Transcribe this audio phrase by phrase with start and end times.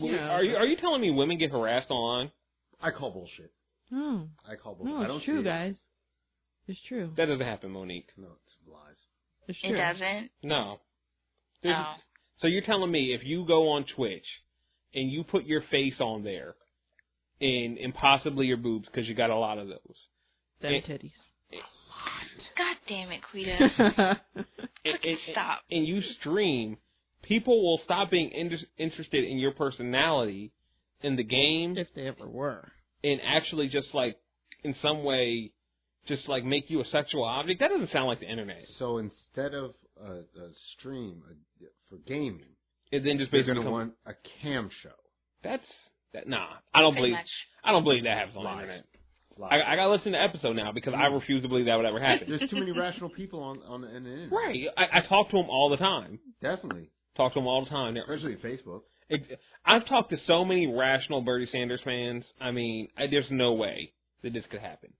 [0.00, 0.28] Wait, Yeah.
[0.30, 2.30] Are you are you telling me women get harassed online?
[2.82, 3.52] I call bullshit.
[3.90, 4.94] No, I call bullshit.
[4.94, 5.44] no, I don't it's true, see it.
[5.50, 5.74] guys.
[6.68, 7.10] It's true.
[7.16, 8.08] That doesn't happen, Monique.
[8.16, 8.94] No, it's lies.
[9.48, 10.30] It's It doesn't.
[10.42, 10.78] No.
[11.62, 11.94] There's- Oh.
[12.40, 14.24] So you're telling me if you go on Twitch
[14.94, 16.54] and you put your face on there,
[17.40, 19.96] and and possibly your boobs because you got a lot of those,
[20.62, 21.12] Them It- titties.
[22.56, 23.52] God damn it, Quita.
[23.78, 24.18] and,
[24.84, 25.60] Fucking and- stop.
[25.70, 26.76] and you stream,
[27.30, 30.52] people will stop being inter- interested in your personality
[31.00, 32.68] in the game if they ever were.
[33.02, 34.16] and actually just like
[34.64, 35.52] in some way
[36.08, 37.60] just like make you a sexual object.
[37.60, 38.62] That doesn't sound like the internet.
[38.78, 39.70] So instead of
[40.02, 42.52] a, a stream a, for gaming,
[42.92, 44.98] And then just they're basically going to become- want a cam show.
[45.44, 45.62] that's
[46.12, 46.26] that.
[46.28, 47.20] Nah, I don't Pretty believe.
[47.20, 47.30] much.
[47.62, 48.84] I don't believe that happens on the internet.
[49.38, 49.50] Lies.
[49.52, 51.14] I, I gotta listen to the episode now because I mm.
[51.20, 52.26] refuse to believe that would ever happen.
[52.28, 54.32] There's too many rational people on on the, the internet.
[54.32, 54.60] right.
[54.76, 56.18] I, I talk to them all the time.
[56.42, 57.94] Definitely, Talk to them all the time.
[57.94, 58.82] They're, especially Facebook.
[59.66, 62.24] I've talked to so many rational Bernie Sanders fans.
[62.40, 64.90] I mean, I, there's no way that this could happen.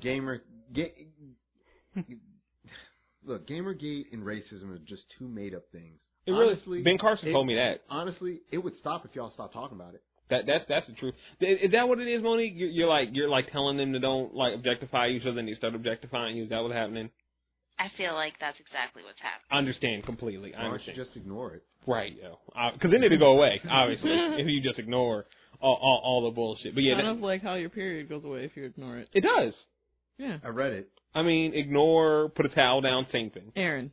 [0.00, 0.94] Gamer, ga-
[3.24, 5.98] look, Gamergate and racism are just two made up things.
[6.26, 6.54] It really.
[6.54, 7.80] Honestly, ben Carson it- told me that.
[7.90, 10.02] Honestly, it would stop if y'all stopped talking about it.
[10.30, 11.14] That that's that's the truth.
[11.40, 12.54] Is is that what it is, Monique?
[12.56, 15.54] You're, you're like you're like telling them to don't like objectify you, so then they
[15.54, 16.44] start objectifying you.
[16.44, 17.10] Is that what's happening?
[17.78, 19.50] I feel like that's exactly what's happening.
[19.50, 20.54] I understand completely.
[20.54, 20.96] I Why don't understand.
[20.98, 21.64] you just ignore it?
[21.86, 22.38] Right, yo.
[22.72, 23.60] Because uh, then it'll go away.
[23.68, 25.26] Obviously, if you just ignore
[25.60, 26.74] all, all all the bullshit.
[26.74, 29.08] But yeah, kind that, of like how your period goes away if you ignore it.
[29.12, 29.54] it does.
[30.18, 30.38] Yeah.
[30.44, 30.88] I read it.
[31.14, 33.52] I mean, ignore, put a towel down, same thing.
[33.54, 33.90] Aaron,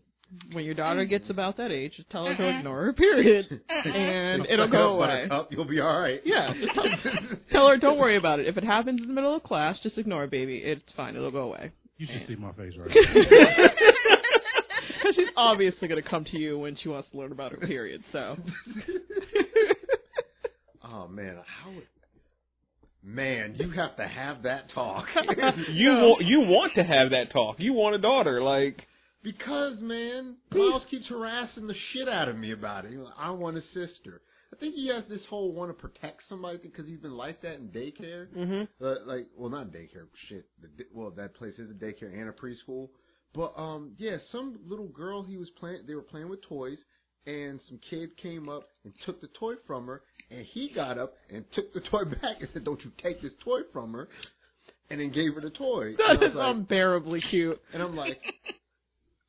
[0.53, 4.45] when your daughter gets about that age, just tell her to ignore her period, and
[4.49, 5.27] it'll go away.
[5.27, 6.21] Buttercup, you'll be all right.
[6.25, 6.53] Yeah.
[6.53, 6.85] Just tell,
[7.51, 8.47] tell her, don't worry about it.
[8.47, 10.57] If it happens in the middle of class, just ignore it, baby.
[10.57, 11.15] It's fine.
[11.15, 11.71] It'll go away.
[12.01, 13.67] You should see my face right now.
[14.97, 17.59] Because she's obviously going to come to you when she wants to learn about her
[17.59, 18.03] period.
[18.11, 18.37] So.
[20.83, 21.71] oh man, how?
[23.03, 25.05] Man, you have to have that talk.
[25.69, 27.57] You want you want to have that talk.
[27.59, 28.81] You want a daughter, like
[29.23, 32.97] because man, Miles keeps harassing the shit out of me about it.
[32.97, 34.21] Like, I want a sister.
[34.53, 37.55] I think he has this whole want to protect somebody because he's been like that
[37.55, 38.27] in daycare.
[38.35, 38.67] Mhm.
[38.81, 40.07] Uh, like, well, not daycare.
[40.27, 40.45] Shit.
[40.93, 42.89] Well, that place is a daycare and a preschool.
[43.33, 45.83] But um, yeah, some little girl he was playing.
[45.87, 46.77] They were playing with toys,
[47.25, 51.13] and some kid came up and took the toy from her, and he got up
[51.29, 54.09] and took the toy back and said, "Don't you take this toy from her,"
[54.89, 55.93] and then gave her the toy.
[55.97, 57.61] That was like- unbearably cute.
[57.73, 58.19] and I'm like,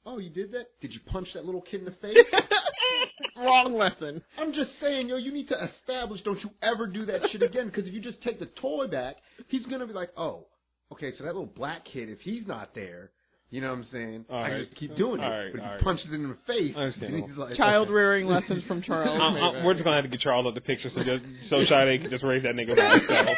[0.04, 0.66] "Oh, you did that?
[0.80, 2.16] Did you punch that little kid in the face?"
[3.36, 4.22] Wrong lesson.
[4.38, 6.20] I'm just saying, yo, you need to establish.
[6.22, 7.66] Don't you ever do that shit again?
[7.66, 9.16] Because if you just take the toy back,
[9.48, 10.46] he's gonna be like, oh,
[10.92, 13.10] okay, so that little black kid, if he's not there,
[13.50, 14.24] you know what I'm saying?
[14.30, 14.64] All I right.
[14.66, 15.24] just keep doing it.
[15.24, 15.84] All right, but if all he right.
[15.84, 17.94] punches it in the face, and he's like, Child okay.
[17.94, 19.20] rearing lessons from Charles.
[19.20, 19.64] I, I, Mayberry.
[19.64, 22.10] we're just gonna have to get Charles up the picture so just so Sade can
[22.10, 23.36] just raise that nigga by himself.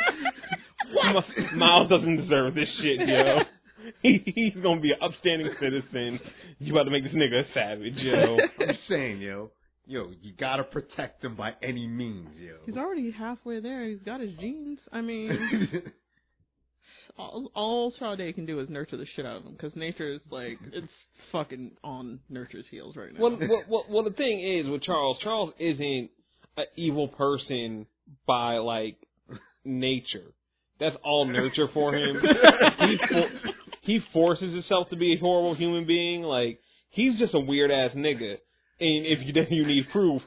[1.35, 3.41] Mi- Miles doesn't deserve this shit, yo.
[4.03, 6.21] He, he's gonna be an upstanding citizen.
[6.59, 8.39] You about to make this nigga a savage, yo.
[8.61, 9.51] I'm saying, yo,
[9.87, 12.57] yo, you gotta protect him by any means, yo.
[12.67, 13.89] He's already halfway there.
[13.89, 14.79] He's got his genes.
[14.93, 15.83] I mean,
[17.19, 20.21] all, all Sade can do is nurture the shit out of him because nature is
[20.31, 20.89] like it's
[21.33, 23.21] fucking on nurture's heels right now.
[23.21, 26.11] Well, well, well, well, the thing is with Charles, Charles isn't
[26.57, 27.87] an evil person
[28.27, 28.97] by like
[29.65, 30.33] nature.
[30.81, 32.21] That's all nurture for him.
[32.81, 33.29] he, for,
[33.85, 36.23] he forces himself to be a horrible human being.
[36.23, 38.37] Like he's just a weird ass nigga.
[38.81, 40.23] And if you then you need proof,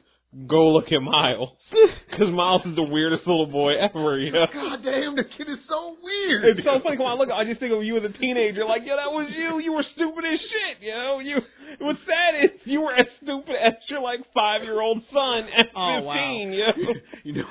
[0.46, 1.50] go look at Miles,
[2.10, 4.18] because Miles is the weirdest little boy ever.
[4.18, 4.46] You know?
[4.52, 6.44] God damn, the kid is so weird.
[6.56, 6.96] It's so funny.
[6.96, 7.30] Come on, look.
[7.30, 8.64] I just think of you as a teenager.
[8.64, 9.58] Like, yo, that was you.
[9.60, 10.86] You were stupid as shit.
[10.88, 11.38] Yo, you.
[11.80, 15.66] What's sad is you were as stupid as your like five year old son at
[15.76, 16.14] Oh, wow.
[16.14, 16.52] fifteen.
[16.52, 16.66] Yo.
[17.24, 17.48] you know,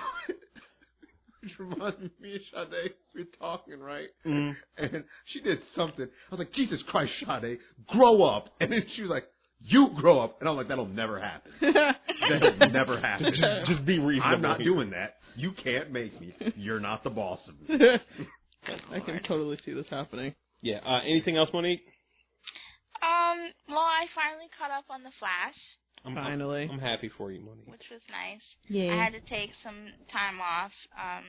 [1.48, 4.10] which reminds me, me and Sade, we were talking, right?
[4.26, 4.56] Mm.
[4.78, 6.06] And she did something.
[6.06, 8.50] I was like, Jesus Christ, Sade, grow up.
[8.60, 9.24] And then she was like,
[9.62, 10.40] you grow up.
[10.40, 11.52] And I'm like, that'll never happen.
[11.62, 13.28] That'll never happen.
[13.32, 14.36] Just, just be reasonable.
[14.36, 15.18] I'm not doing that.
[15.36, 16.36] You can't make me.
[16.56, 17.78] You're not the boss of me.
[18.92, 20.36] I can totally see this happening.
[20.62, 20.80] Yeah.
[20.86, 21.86] Uh, anything else, Monique?
[23.02, 25.56] Um, well, I finally caught up on The Flash,
[26.08, 26.64] I'm, Finally.
[26.64, 27.68] I'm, I'm happy for you, Monique.
[27.68, 28.42] which was nice.
[28.68, 28.94] Yeah.
[28.94, 31.24] I had to take some time off um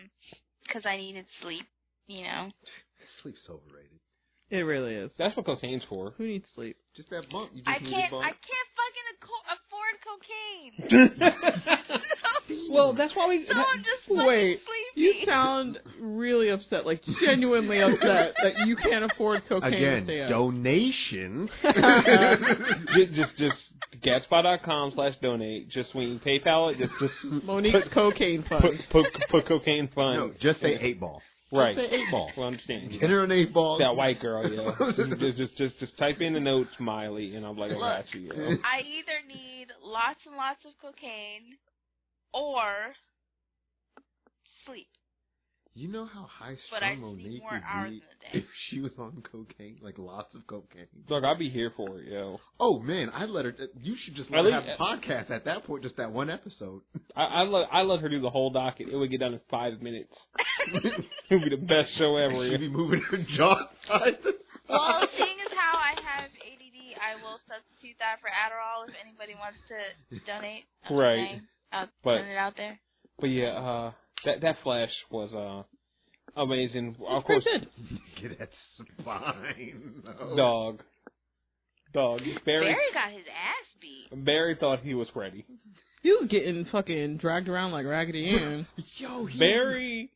[0.73, 1.67] 'cause I needed sleep.
[2.07, 2.51] You know.
[3.23, 3.99] Sleep's overrated.
[4.51, 5.11] It really is.
[5.19, 6.13] That's what cocaine's for.
[6.17, 6.77] Who needs sleep?
[6.97, 7.51] Just that bump.
[7.53, 8.09] You just I need can't.
[8.09, 8.25] a bump.
[8.25, 9.95] I can't fucking acco- afford
[11.21, 12.01] cocaine.
[12.71, 13.45] well, that's why we.
[13.47, 14.61] so I'm just Wait,
[14.95, 14.95] sleepy.
[14.95, 20.31] you sound really upset, like genuinely upset that you can't afford cocaine Again, stay up.
[20.31, 21.51] donations.
[23.15, 23.57] just, just,
[24.03, 25.71] just, Gatsby.com slash donate.
[25.71, 27.13] Just when you PayPal it, just just
[27.45, 28.63] Monique's cocaine fund.
[28.91, 30.17] put, put put cocaine fund.
[30.17, 31.23] No, just say eight ball.
[31.53, 31.77] right.
[31.77, 32.31] Just Say eight ball.
[32.37, 32.91] Well, I understand.
[33.01, 33.79] Get her an eight ball.
[33.79, 34.73] That white girl, yeah.
[34.97, 38.15] just, just just just type in the notes, Miley, and I'm like, oh, I got
[38.15, 38.21] you.
[38.21, 38.33] Yo.
[38.35, 41.57] I either need lots and lots of cocaine
[42.33, 42.95] or
[44.67, 44.87] sleep.
[45.79, 48.39] You know how high But I strung Monique would be in a day.
[48.41, 50.87] if she was on cocaine, like lots of cocaine.
[51.09, 52.41] Look, I'd be here for it, yo.
[52.59, 53.55] Oh man, I'd let her.
[53.81, 56.11] You should just At let her least- have a podcast at that point, just that
[56.11, 56.83] one episode.
[57.17, 58.89] I I let I let her do the whole docket.
[58.89, 60.13] It would get done in five minutes.
[60.75, 62.49] it would be the best show ever.
[62.51, 64.33] She'd be moving her jaw side to
[64.69, 65.09] Well, side.
[65.17, 69.59] seeing as how I have ADD, I will substitute that for Adderall if anybody wants
[69.71, 70.65] to donate.
[70.91, 71.17] Right.
[71.39, 71.43] saying.
[71.73, 72.81] I'll But- put it out there.
[73.21, 73.93] But yeah, uh,
[74.25, 76.97] that that flash was uh amazing.
[77.07, 77.69] Of course, Good.
[78.23, 78.51] Get that
[79.01, 80.03] spine.
[80.05, 80.37] No.
[80.37, 80.83] dog,
[81.93, 82.21] dog.
[82.45, 84.25] Barry Barry got his ass beat.
[84.25, 85.45] Barry thought he was ready.
[86.03, 88.67] He was getting fucking dragged around like Raggedy Ann.
[88.99, 90.11] Yo, he, Barry,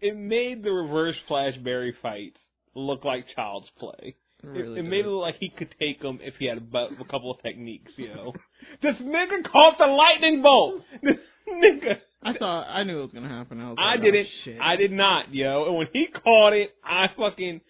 [0.00, 2.34] it made the reverse Flash Barry fight
[2.74, 4.16] look like child's play.
[4.42, 4.90] It, Really it did.
[4.90, 7.42] made it look like he could take him if he had a, a couple of
[7.42, 8.32] techniques, you know.
[8.82, 10.82] this nigga caught the lightning bolt.
[11.02, 11.16] This
[11.48, 11.94] nigga.
[12.24, 13.60] I thought I knew it was gonna happen.
[13.60, 14.26] I was I like, didn't.
[14.26, 14.58] Oh, shit.
[14.60, 15.66] I did not, yo.
[15.66, 17.60] And when he caught it, I fucking,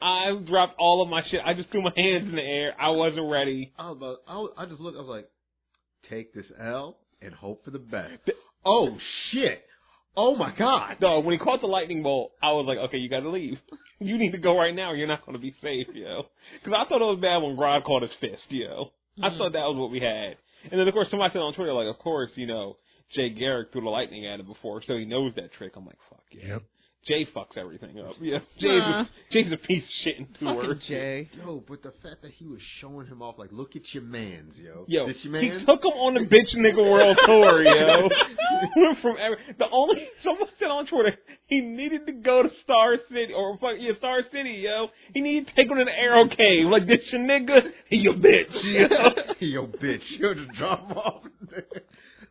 [0.00, 1.40] I dropped all of my shit.
[1.44, 2.72] I just threw my hands in the air.
[2.80, 3.74] I wasn't ready.
[3.78, 4.96] I was about, I, was, I just looked.
[4.96, 5.28] I was like,
[6.08, 8.12] take this L and hope for the best.
[8.24, 8.96] Th- Oh
[9.32, 9.62] shit!
[10.16, 10.96] Oh my god!
[11.00, 13.58] Dog, when he caught the lightning bolt, I was like, okay, you gotta leave.
[13.98, 14.92] You need to go right now.
[14.92, 16.24] You're not gonna be safe, yo.
[16.62, 18.90] Because I thought it was bad when Grodd caught his fist, yo.
[19.22, 19.38] I Mhm.
[19.38, 20.36] thought that was what we had.
[20.70, 22.76] And then of course somebody said on Twitter, like, of course, you know,
[23.14, 25.76] Jay Garrick threw the lightning at him before, so he knows that trick.
[25.76, 26.46] I'm like, fuck yeah.
[26.46, 26.62] Yep.
[27.06, 28.14] Jay fucks everything up.
[28.20, 28.38] Yeah.
[28.58, 29.00] Jay's, Nah.
[29.02, 30.80] a, Jay's a piece of shit in two Fucking words.
[30.88, 31.28] Jay.
[31.38, 34.54] Yo, but the fact that he was showing him off, like, look at your man's,
[34.56, 34.84] yo.
[34.88, 35.42] Yo, this your man?
[35.42, 38.08] he took him on the bitch nigga world tour, yo.
[38.76, 41.16] Went from every, the only someone said on Twitter
[41.46, 44.88] he needed to go to Star City or fuck yeah Star City, yo.
[45.14, 46.66] He needed to take him to the Arrow Cave.
[46.68, 48.86] Like this your nigga, he your bitch, yo.
[49.46, 51.22] yo, bitch, yo, just drop him off.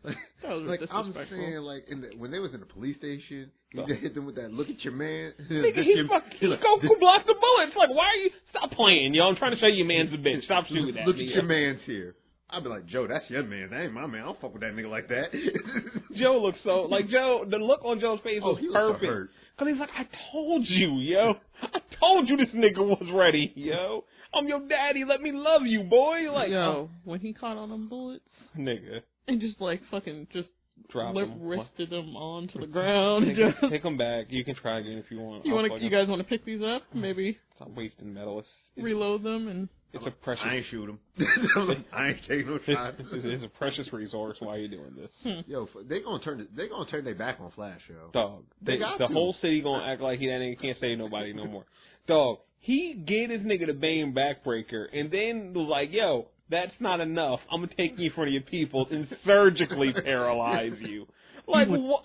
[0.06, 3.52] Like, That like I'm saying, like in the, when they was in the police station,
[3.72, 3.88] he No.
[3.88, 4.52] just hit them with that.
[4.52, 5.34] Look at your man.
[5.52, 7.76] Nigga, he your- fuck, he look, go this- block the bullets.
[7.78, 9.28] Like why are you stop playing, yo?
[9.28, 10.44] I'm trying to show you, man's a bitch.
[10.46, 12.16] Stop shooting at Look at your man's here.
[12.50, 13.70] I'd be like, Joe, that's your man.
[13.72, 14.22] That ain't my man.
[14.22, 15.32] I don't fuck with that nigga like that.
[16.16, 17.44] Joe looks so like Joe.
[17.50, 19.34] The look on Joe's face oh, was so perfect.
[19.58, 21.36] Cause he's like, I told you, yo.
[21.62, 24.04] I told you this nigga was ready, yo.
[24.34, 25.04] I'm your daddy.
[25.08, 26.32] Let me love you, boy.
[26.32, 26.90] Like, Yo, oh.
[27.06, 28.26] when he caught all them bullets
[28.56, 30.50] oh, nigga, and just like fucking just
[30.92, 33.26] drop lip wristed them onto the ground.
[33.26, 34.26] Take, him- take him back.
[34.30, 35.46] You can try again if you want.
[35.46, 35.84] you want to?
[35.84, 36.84] You guys want to pick these up?
[36.94, 38.40] Maybe Stop wasting metal.
[38.40, 40.44] It's, it's, reload them and it's a precious.
[40.46, 41.00] I ain't shoot him.
[41.94, 42.98] I ain't taking no shots.
[43.00, 44.36] it's, it's a precious resource.
[44.40, 45.50] Why are you doing this, hmm.
[45.50, 46.46] Yo, they gonna turn.
[46.56, 48.10] They gonna turn their back on Flash, yo.
[48.12, 48.44] dog?
[48.62, 49.14] They They, got the to.
[49.14, 51.64] whole city gonna act like he that nigga can't save nobody no more.
[52.08, 56.28] Dog, he gave this nigga the Bane backbreaker, and then was like, yo.
[56.50, 57.40] That's not enough.
[57.52, 61.08] I'm gonna take you in front of your people and surgically paralyze you.
[61.48, 62.02] Like what?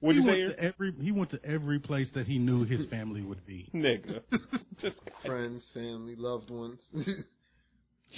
[0.00, 0.44] What'd he you say?
[0.44, 3.70] went to every he went to every place that he knew his family would be.
[3.74, 4.20] Nigga.
[4.82, 6.78] Just Friends, family, loved ones.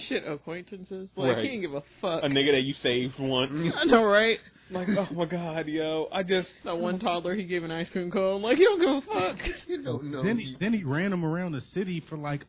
[0.08, 1.08] shit acquaintances.
[1.16, 1.44] Like Right.
[1.44, 2.22] he didn't give a fuck.
[2.24, 3.52] a nigga that you saved once.
[3.76, 4.38] I know, right?
[4.70, 6.08] Like, oh my god, yo.
[6.12, 8.42] I just That one toddler he gave an ice cream cone.
[8.42, 9.46] Like he don't give a fuck.
[9.66, 10.22] you don't know.
[10.24, 12.42] then he then he ran him around the city for like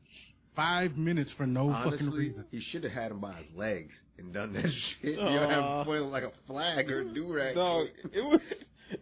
[0.60, 2.44] five minutes for no fucking reason.
[2.52, 4.64] he should have had him by his legs and done that
[5.02, 5.16] shit.
[5.16, 7.56] You know, have him point like a flag or a do-rag.
[7.56, 7.88] dog.
[8.12, 8.42] It was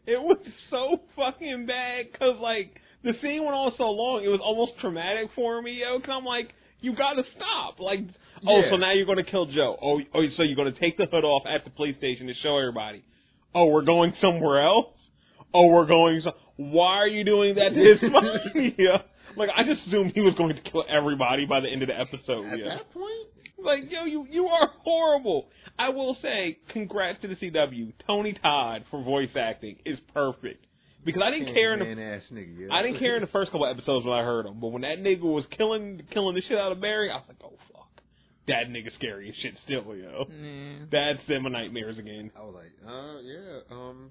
[0.05, 0.37] it was
[0.69, 5.29] so fucking bad because like the scene went on so long, it was almost traumatic
[5.35, 5.99] for me, yo.
[5.99, 7.79] Cause I'm like, you gotta stop.
[7.79, 7.99] Like,
[8.45, 8.69] oh, Yeah.
[8.71, 9.77] so now you're gonna kill Joe.
[9.81, 12.57] Oh, oh, so you're gonna take the hood off at the police station to show
[12.57, 13.03] everybody.
[13.55, 14.93] Oh, we're going somewhere else.
[15.53, 16.21] Oh, we're going.
[16.23, 18.75] So- Why are you doing that to his spine?
[18.77, 18.97] yeah.
[19.37, 21.99] Like I just assumed he was going to kill everybody by the end of the
[21.99, 22.45] episode.
[22.45, 22.75] At yeah.
[22.75, 23.27] that point,
[23.57, 25.47] Like, yo, you you are horrible.
[25.79, 27.93] I will say, congrats to the CW.
[28.05, 30.65] Tony Todd for voice acting is perfect.
[31.05, 32.67] Because I didn't care in the ass nigga.
[32.67, 32.75] Yeah.
[32.75, 34.99] I didn't care in the first couple episodes when I heard him, but when that
[34.99, 38.01] nigga was killing killing the shit out of Barry, I was like, oh fuck,
[38.47, 40.25] that nigga scary as shit still, yo.
[40.29, 40.85] Nah.
[40.91, 42.31] That's them nightmares again.
[42.35, 44.09] I was like, uh, yeah, um,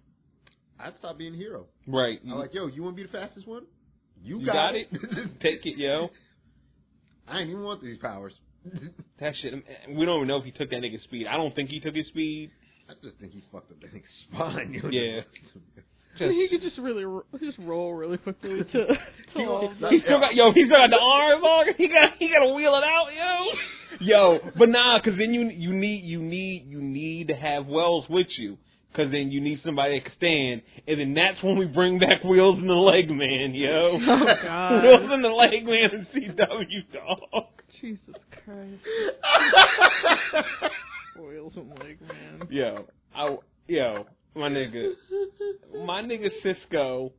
[0.80, 1.66] I'd stop being a hero.
[1.86, 2.18] Right?
[2.24, 3.64] I'm like, yo, you want to be the fastest one?
[4.26, 4.88] You, You got, got it.
[5.40, 6.08] Take it, yo.
[7.28, 8.34] I ain't even want these powers.
[9.18, 9.54] That shit.
[9.88, 11.26] We don't even know if he took that nigga's speed.
[11.26, 12.50] I don't think he took his speed.
[12.86, 14.74] I just think he fucked up that nigga's spine.
[14.74, 14.90] you know?
[14.90, 15.20] Yeah.
[16.20, 18.64] I mean, he could just really ro- just roll really quickly to.
[18.64, 18.86] to
[19.34, 20.52] He- all he- the- He still got yo.
[20.52, 21.66] He still got the arms on.
[21.78, 23.56] He got he got to wheel it out, yo.
[24.00, 28.04] Yo, but nah, cause then you you need you need you need to have Wells
[28.10, 28.58] with you,
[28.96, 32.24] cause then you need somebody that can stand, and then that's when we bring back
[32.24, 33.98] Wheels and the Leg Man, yo.
[34.08, 34.82] Oh, God.
[34.86, 37.44] Wheels and the Leg Man and CW dog.
[37.80, 38.82] Jesus Christ.
[41.20, 42.48] Oils and leg man.
[42.50, 42.84] Yo,
[43.14, 43.36] I
[43.68, 44.92] yo, my nigga,
[45.84, 47.12] my nigga Cisco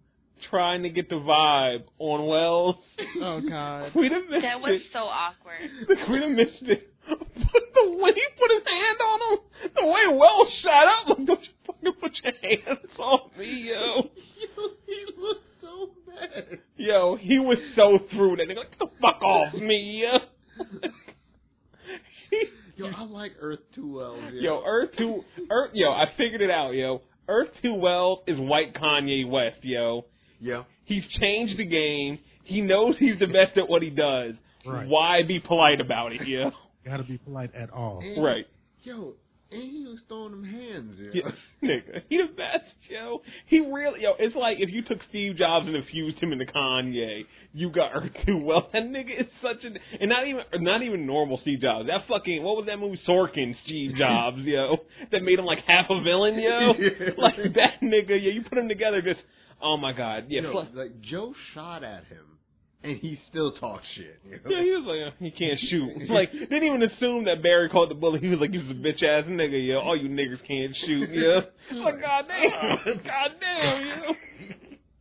[0.52, 2.76] trying to get the vibe on Wells.
[3.22, 3.92] Oh God.
[3.96, 4.82] We'd have missed That was it.
[4.94, 5.70] so awkward.
[6.10, 6.94] We'd have missed it.
[7.08, 7.20] But
[7.74, 9.40] the way he put his hand on him,
[9.76, 13.76] the way Wells shot up, like, don't you fucking put your hands on me, yo.
[14.58, 16.60] yo he looked so bad.
[16.76, 18.58] Yo, he was so through that nigga.
[18.58, 20.18] Like, get the fuck off me, yo.
[22.76, 24.18] Yo, I like Earth too well.
[24.32, 24.42] Yeah.
[24.42, 27.02] Yo, Earth Two, Earth, yo, I figured it out, yo.
[27.28, 30.06] Earth Two Wells is white Kanye West, yo.
[30.40, 30.64] yeah.
[30.86, 32.20] He's changed the game.
[32.44, 34.36] He knows he's the best at what he does.
[34.66, 34.88] Right.
[34.88, 36.52] Why be polite about it, yo?
[36.88, 38.00] Gotta be polite at all.
[38.02, 38.46] And- Right.
[38.84, 39.16] Yo,
[39.52, 40.96] and he was throwing them hands.
[41.00, 41.22] Yeah.
[41.24, 41.32] Yeah,
[41.70, 43.22] nigga, he the best, yo.
[43.48, 44.14] He really, yo.
[44.20, 48.12] It's like if you took Steve Jobs and infused him into Kanye, you got Earth
[48.26, 48.66] Two Wells.
[48.74, 51.88] That nigga is such an, and not even, not even normal Steve Jobs.
[51.88, 54.78] That fucking, what was that movie, Sorkin Steve Jobs, yo,
[55.12, 56.74] that made him like half a villain, yo.
[56.78, 57.10] Yeah.
[57.18, 58.32] Like that nigga, yeah.
[58.32, 59.20] You put him together, just,
[59.62, 60.42] oh my god, yeah.
[60.42, 62.37] Yo, plus- like Joe shot at him,
[62.84, 64.20] and he still talks shit.
[64.26, 64.50] You know?
[64.50, 66.10] Yeah, he was like, uh, he can't shoot.
[66.10, 68.22] Like, didn't even assume that Barry called the bullet.
[68.22, 69.80] He was like, he's a bitch ass nigga, yo.
[69.80, 71.40] All you niggas can't shoot, yo.
[71.84, 72.52] Like, goddamn,
[73.04, 74.14] goddamn, yo.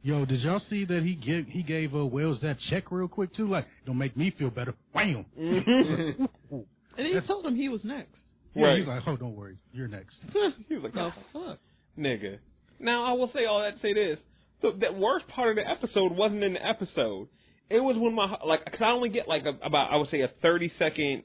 [0.02, 3.35] Yo, did y'all see that he give he gave uh, Wells that check real quick
[3.35, 3.49] too?
[3.49, 4.73] Like, don't make me feel better.
[4.92, 5.25] Wham.
[5.37, 6.28] And
[7.06, 8.14] he told him he was next.
[8.54, 8.78] Yeah, Right.
[8.78, 10.14] he's like, oh, don't worry, you're next.
[10.68, 11.59] he was like, The oh, fuck?
[11.99, 12.38] nigga.
[12.78, 14.18] Now, I will say all that to say this.
[14.62, 17.28] The, the worst part of the episode wasn't in the episode.
[17.68, 20.20] It was when my, like, cause I only get like a, about, I would say
[20.20, 21.23] a 30 second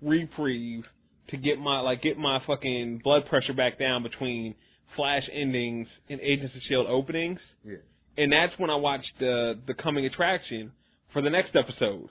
[0.00, 0.84] reprieve
[1.28, 4.54] to get my, like, get my fucking blood pressure back down between
[4.96, 6.88] Flash endings and Agents of S.H.I.E.L.D.
[6.88, 7.38] openings.
[7.64, 7.76] Yeah.
[8.16, 10.72] And that's when I watched the, the coming attraction
[11.12, 12.08] for the next episode.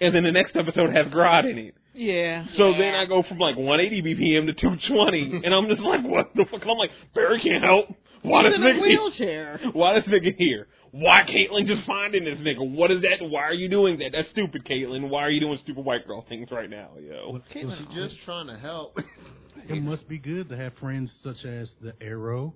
[0.00, 1.74] And then the next episode has Grodd in it.
[1.94, 2.46] Yeah.
[2.56, 2.78] So Yeah.
[2.78, 6.44] then I go from like 180 BPM to 220, and I'm just like, what the
[6.50, 6.62] fuck?
[6.62, 7.86] And I'm like, Barry can't help.
[8.22, 8.80] Why He's this in a nigga?
[8.82, 9.60] wheelchair.
[9.74, 10.66] Why this nigga here?
[10.96, 12.70] Why Caitlin just finding this nigga?
[12.70, 13.24] What is that?
[13.26, 14.10] Why are you doing that?
[14.12, 15.08] That's stupid, Caitlin.
[15.08, 17.30] Why are you doing stupid white girl things right now, yo?
[17.32, 18.96] Well, Caitlin, She just trying to help.
[19.68, 22.54] it must be good to have friends such as the Arrow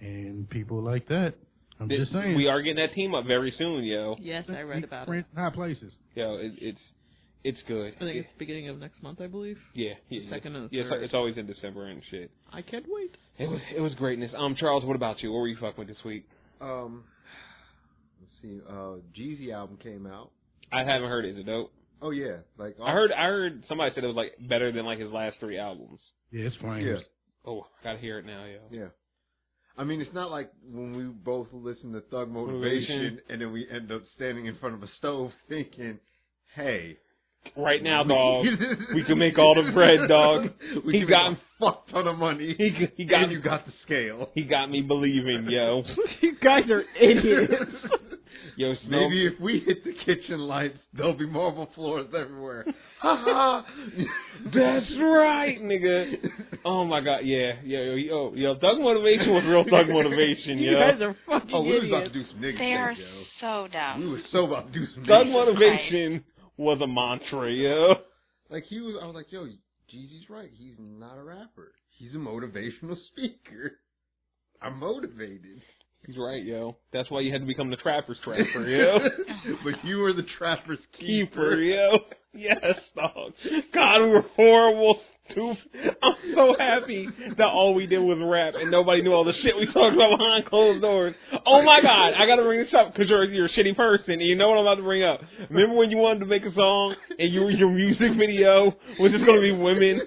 [0.00, 1.34] and people like that.
[1.80, 2.36] I'm This- just saying.
[2.36, 4.14] we are getting that team up very soon, yo.
[4.20, 5.36] Yes, I read about friends it.
[5.36, 5.92] in high places.
[6.14, 6.80] Yo, it, it's
[7.42, 7.94] it's good.
[7.96, 9.58] I think it's beginning of next month, I believe.
[9.74, 10.30] yeah, yeah, yeah.
[10.30, 12.30] second and the yeah, it's, it's always in December and shit.
[12.52, 13.16] I can't wait.
[13.38, 14.30] It was it was greatness.
[14.36, 15.32] Um, Charles, what about you?
[15.32, 16.24] What were you fucking with this week?
[16.60, 17.02] um,
[18.42, 18.60] let's see.
[18.68, 20.30] Uh, Jeezy album came out.
[20.72, 21.32] I haven't heard it.
[21.32, 21.72] Is it dope?
[22.02, 24.98] Oh yeah, like I heard I heard somebody said it was like better than like
[24.98, 26.00] his last three albums.
[26.30, 26.86] Yeah, it's flames.
[26.86, 26.96] Yeah,
[27.44, 28.58] Oh, I gotta hear it now, yo.
[28.70, 28.86] yeah.
[29.76, 33.18] I mean, it's not like when we both listen to Thug Motivation, Motivation.
[33.28, 35.98] and then we end up standing in front of a stove thinking,
[36.54, 36.96] "Hey,
[37.56, 38.44] Right now, dog,
[38.94, 40.50] we can make all the bread, dog.
[40.86, 42.54] we He can got- make a fuck ton of money.
[42.56, 44.28] He he got and you got the scale.
[44.34, 45.82] he got me believing, yo.
[46.22, 47.52] you guys are idiots.
[48.56, 52.64] Yo, Snow, Maybe if we hit the kitchen lights, there'll be marble floors everywhere.
[53.00, 53.66] Ha ha!
[54.46, 56.14] that's right, nigga.
[56.64, 58.54] Oh my god, yeah, yo, yo, yo, yo.
[58.60, 62.10] Thug motivation was real thug motivation, you guys are fucking Oh, we was about to
[62.12, 63.22] do some nigga They are shit, yo.
[63.40, 63.98] so dumb.
[64.00, 64.12] We dumb.
[64.12, 65.32] was so about to do some Thug nigga shit.
[65.32, 66.24] motivation
[66.56, 67.94] was a mantra, yo.
[68.50, 69.46] Like he was, I was like, yo,
[69.92, 70.50] Jeezy's right.
[70.56, 71.72] He's not a rapper.
[71.98, 73.72] He's a motivational speaker.
[74.62, 75.62] I'm motivated.
[76.06, 76.76] He's right, yo.
[76.92, 78.98] That's why you had to become the trapper's trapper, yo.
[79.64, 81.56] but you were the trapper's Keeper, keeper.
[81.62, 81.98] yo.
[82.32, 83.32] Yes, dog.
[83.74, 85.00] God, we were horrible.
[85.36, 89.56] I'm so happy that all we did was rap and nobody knew all the shit
[89.56, 91.14] we talked about behind closed doors.
[91.46, 94.22] Oh my God, I gotta bring this up because you're you're a shitty person and
[94.22, 95.20] you know what I'm about to bring up.
[95.50, 99.26] Remember when you wanted to make a song and you, your music video was just
[99.26, 100.00] gonna be women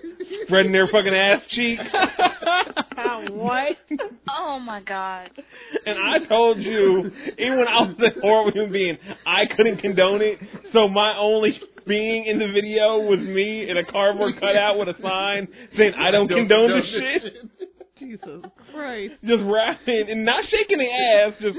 [0.46, 1.82] spreading their fucking ass cheeks?
[3.32, 3.77] what?
[4.30, 5.30] Oh my god.
[5.86, 10.22] And I told you, even when I was a horrible human being, I couldn't condone
[10.22, 10.39] it.
[10.72, 15.02] So my only being in the video was me in a cardboard cutout with a
[15.02, 15.48] sign
[15.78, 17.34] saying, I don't condone this shit.
[18.00, 19.13] Jesus Christ.
[19.24, 21.58] Just rapping and not shaking the ass, just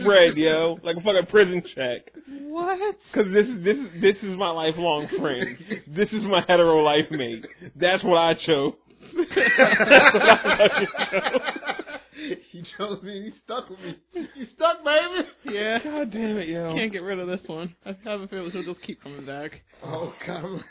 [0.00, 2.12] spread, yo, like a fucking prison check.
[2.42, 2.96] What?
[3.14, 5.56] Cause this is this is this is my lifelong friend.
[5.86, 7.46] This is my hetero life mate.
[7.76, 8.74] That's what I chose.
[9.16, 11.84] That's what I chose.
[12.50, 13.96] he chose me and he stuck with me.
[14.12, 15.28] You stuck, baby.
[15.56, 15.78] Yeah.
[15.82, 16.74] God damn it, yo.
[16.74, 17.74] Can't get rid of this one.
[17.86, 19.52] I have a feeling he'll just keep coming back.
[19.84, 20.64] Oh God, I'm like,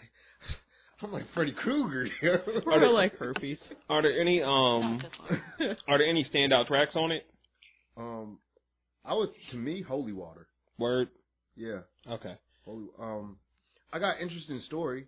[1.01, 2.08] I'm like Freddy Krueger.
[2.66, 3.58] Or like herpes.
[3.89, 5.01] Are there any um
[5.88, 7.25] are there any standout tracks on it?
[7.96, 8.39] um,
[9.06, 10.48] I would to me holy water.
[10.77, 11.10] Word.
[11.56, 12.36] Yeah, Okay.
[12.66, 12.86] holy.
[13.00, 13.38] Um,
[13.92, 15.08] I got interesting story.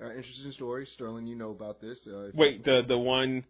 [0.00, 1.26] Uh, interesting story, Sterling.
[1.26, 1.96] You know about this?
[2.06, 3.44] Uh, Wait, the the one.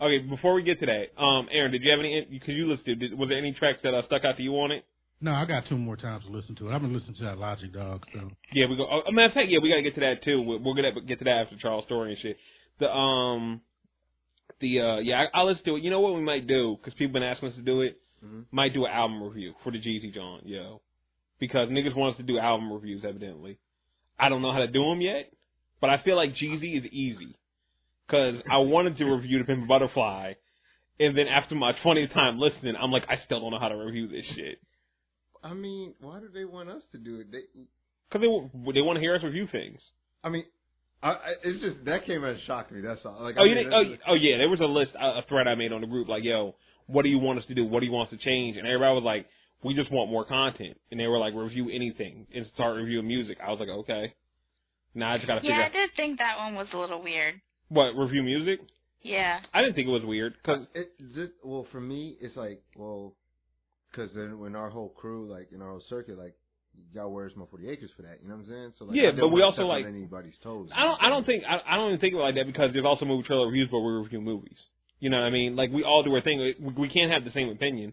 [0.00, 2.26] Okay, before we get to that, um, Aaron, did you have any?
[2.30, 4.42] Because you listened to, it, did, was there any tracks that uh, stuck out to
[4.42, 4.84] you on it?
[5.20, 6.74] No, I got two more times to listen to it.
[6.74, 8.86] I've been listening to that Logic Dog, so Yeah, we go.
[8.86, 10.42] Oh, matter of fact, yeah, we gotta get to that too.
[10.42, 12.36] We're, we're gonna get to that after Charles' story and shit.
[12.80, 13.62] The um,
[14.60, 15.82] the uh, yeah, I, I'll listen to it.
[15.82, 16.76] You know what we might do?
[16.78, 17.98] Because people been asking us to do it.
[18.22, 18.44] Mhm.
[18.50, 20.82] Might do an album review for the Jeezy John, yo.
[21.38, 23.58] Because niggas want us to do album reviews, evidently.
[24.18, 25.30] I don't know how to do them yet,
[25.80, 27.36] but I feel like Jeezy is easy.
[28.10, 30.34] Cause I wanted to review the Pimp Butterfly,
[31.00, 33.74] and then after my 20th time listening, I'm like, I still don't know how to
[33.76, 34.58] review this shit.
[35.42, 37.32] I mean, why do they want us to do it?
[37.32, 37.42] They,
[38.12, 39.80] Cause they they want to hear us review things.
[40.22, 40.44] I mean,
[41.02, 42.80] I, I, it's just that came as a shock to me.
[42.80, 43.22] That's all.
[43.22, 45.22] Like, Oh, I mean, didn't, oh, that's- oh yeah, there was a list, a, a
[45.28, 46.54] thread I made on the group, like, yo,
[46.86, 47.64] what do you want us to do?
[47.64, 48.56] What do you want us to change?
[48.56, 49.26] And everybody was like,
[49.64, 50.78] we just want more content.
[50.92, 53.38] And they were like, review anything and start reviewing music.
[53.44, 54.14] I was like, okay.
[54.94, 57.02] Now I just gotta figure Yeah, I out did think that one was a little
[57.02, 57.40] weird.
[57.68, 58.60] What review music.
[59.02, 59.38] Yeah.
[59.54, 62.62] I didn't think it was weird because uh, it, this, well, for me, it's like,
[62.76, 63.14] well,
[63.90, 66.34] because then when our whole crew, like in our whole circuit, like
[66.92, 68.18] y'all wears my forty acres for that.
[68.22, 68.72] You know what I'm saying?
[68.78, 70.68] So like, Yeah, but we also, like- anybody's toes.
[70.76, 72.70] I don't I don't think I, I don't even think of it like that because
[72.72, 74.58] there's also movie trailer reviews, but we review movies.
[74.98, 75.56] You know what I mean?
[75.56, 76.38] Like we all do our thing.
[76.40, 77.92] We, we can't have the same opinion.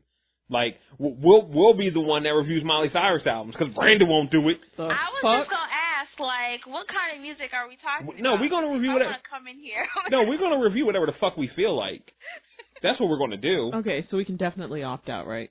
[0.50, 4.32] Like we'll we'll, we'll be the one that reviews Miley Cyrus albums because Brandon won't
[4.32, 4.58] do it.
[4.78, 5.40] The I was fuck?
[5.46, 5.83] just gonna ask,
[6.20, 8.42] like, what kind of music are we talking no, about?
[8.42, 9.86] we're gonna review I whatever- come in here.
[10.12, 12.12] No, we're gonna review whatever the fuck we feel like.
[12.82, 13.72] That's what we're gonna do.
[13.76, 15.50] Okay, so we can definitely opt out, right?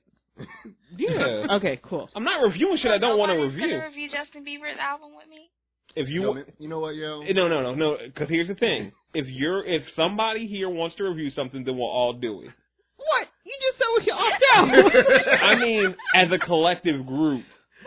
[0.96, 1.46] Yeah.
[1.56, 2.08] Okay, cool.
[2.14, 3.60] I'm not reviewing shit I don't want to review.
[3.68, 5.50] Gonna review Justin Bieber's album with me.
[5.94, 7.20] If you You know, you know what, yo?
[7.22, 8.92] Eh, no no no no because here's the thing.
[9.14, 12.50] If you're if somebody here wants to review something, then we'll all do it.
[12.96, 13.28] What?
[13.44, 15.42] You just said we can opt out.
[15.42, 17.44] I mean, as a collective group.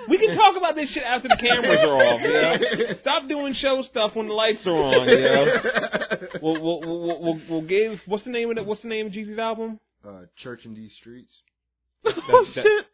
[0.10, 2.94] We can talk about this shit after the cameras are off, yeah.
[3.02, 6.40] Stop doing show stuff when the lights are on, yeah.
[6.42, 8.66] We'll we'll we'll we'll, we'll give what's the name of it?
[8.66, 9.80] What's the name of Jeezy's album?
[10.08, 11.32] uh, Church in these streets.
[12.06, 12.12] oh
[12.56, 12.86] that- shit.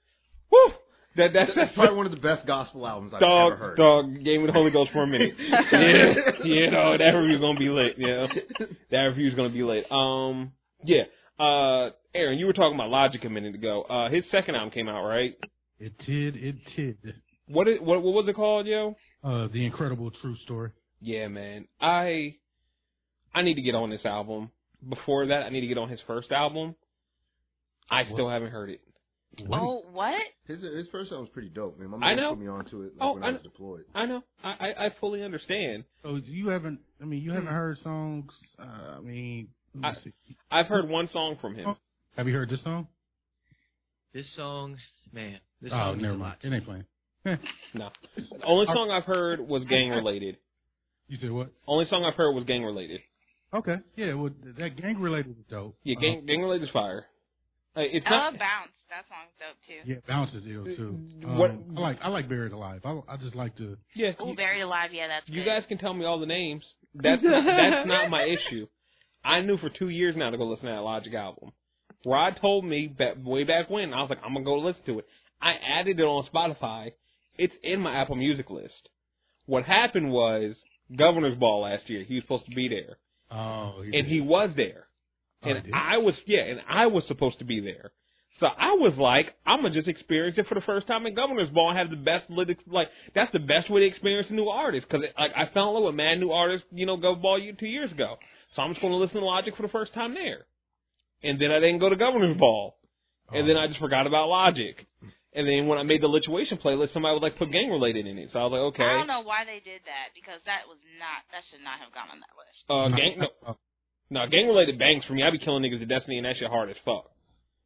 [0.51, 0.73] Woo!
[1.17, 3.77] That that's, That's probably one of the best gospel albums I've dog ever heard.
[3.77, 5.33] dog gave me the Holy Ghost for a minute.
[5.39, 6.13] yeah,
[6.45, 7.95] you know that review's gonna be lit.
[7.97, 8.27] Yeah,
[8.91, 9.91] that review's gonna be lit.
[9.91, 10.53] Um,
[10.85, 11.03] yeah.
[11.37, 13.81] Uh, Aaron, you were talking about Logic a minute ago.
[13.83, 15.33] Uh, his second album came out, right?
[15.81, 16.97] It did, it did.
[17.47, 18.95] What it, what what was it called, yo?
[19.23, 20.71] Uh, the incredible true story.
[21.01, 21.67] Yeah, man.
[21.81, 22.35] I
[23.33, 24.51] I need to get on this album.
[24.87, 26.75] Before that, I need to get on his first album.
[27.89, 28.81] I still haven't heard it.
[29.47, 29.61] What?
[29.61, 30.21] Oh, what?
[30.47, 31.89] His his first album was pretty dope, man.
[31.89, 32.31] My I know.
[32.31, 33.83] put me onto it like, Oh, when I I, was deployed.
[33.95, 34.21] I know.
[34.43, 35.83] I I, I fully understand.
[36.03, 36.79] So you haven't?
[37.01, 38.31] I mean, you haven't heard songs.
[38.59, 40.35] Uh, I mean, let me I- see.
[40.51, 41.67] I've heard one song from him.
[41.69, 41.77] Oh.
[42.17, 42.87] have you heard this song?
[44.13, 44.75] This song,
[45.13, 46.19] man, this oh, never mind.
[46.21, 46.37] lot.
[46.41, 46.85] It ain't playing.
[47.73, 47.89] No.
[48.15, 50.37] The only song I've heard was gang related.
[51.07, 51.51] You said what?
[51.67, 53.01] Only song I've heard was gang related.
[53.53, 53.75] Okay.
[53.95, 54.13] Yeah.
[54.15, 55.75] Well, that gang related is dope.
[55.83, 57.05] Yeah, gang gang related is fire.
[57.77, 58.31] Uh, it's I not.
[58.33, 58.71] love Bounce.
[58.89, 59.89] That song's dope too.
[59.89, 60.99] yeah, bounce is ill too.
[61.25, 62.81] Um, What- I like I like Buried Alive.
[62.83, 63.77] I, I just like to.
[63.95, 64.89] Yeah, Ooh, Buried Alive.
[64.93, 65.49] Yeah, that's you good.
[65.49, 66.63] guys can tell me all the names.
[66.95, 68.67] That's that's not my issue.
[69.23, 71.51] I knew for two years now to go listen to that Logic album.
[72.05, 73.93] Rod told me back, way back when.
[73.93, 75.05] I was like, I'm gonna go listen to it.
[75.41, 76.91] I added it on Spotify.
[77.37, 78.89] It's in my Apple Music list.
[79.45, 80.55] What happened was
[80.95, 82.03] Governor's Ball last year.
[82.03, 82.97] He was supposed to be there,
[83.31, 83.81] Oh.
[83.81, 84.87] and he was there.
[85.43, 85.73] Oh, and?
[85.73, 87.91] I was yeah, and I was supposed to be there.
[88.39, 91.49] So I was like, I'm gonna just experience it for the first time in Governor's
[91.49, 92.25] Ball and have the best
[92.67, 95.75] like that's the best way to experience a new artist because like I fell in
[95.75, 98.15] love with mad new Artist, you know, Gov Ball two years ago.
[98.55, 100.45] So I'm just gonna listen to Logic for the first time there,
[101.23, 102.75] and then I didn't go to Governor's Ball,
[103.31, 104.75] and then I just forgot about Logic.
[105.33, 108.17] And then when I made the Lituation playlist, somebody would like put gang related in
[108.19, 108.29] it.
[108.33, 110.75] So I was like, okay, I don't know why they did that because that was
[110.99, 111.23] not.
[111.31, 112.57] That should not have gone on that list.
[112.67, 113.57] uh, gang no, Oh.
[114.11, 115.23] no gang related bangs for me.
[115.23, 117.07] I be killing niggas to Destiny and that shit hard as fuck.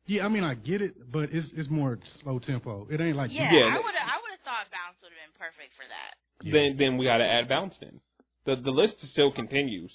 [0.05, 2.85] Yeah, I mean I get it, but it's it's more slow tempo.
[2.93, 3.97] It ain't like Yeah, Yeah, I that- would.
[3.97, 6.11] I would have thought Bounce would have been perfect for that.
[6.45, 6.53] Yeah.
[6.53, 7.97] then then we got to add bounce in.
[8.45, 9.89] The the list still continues.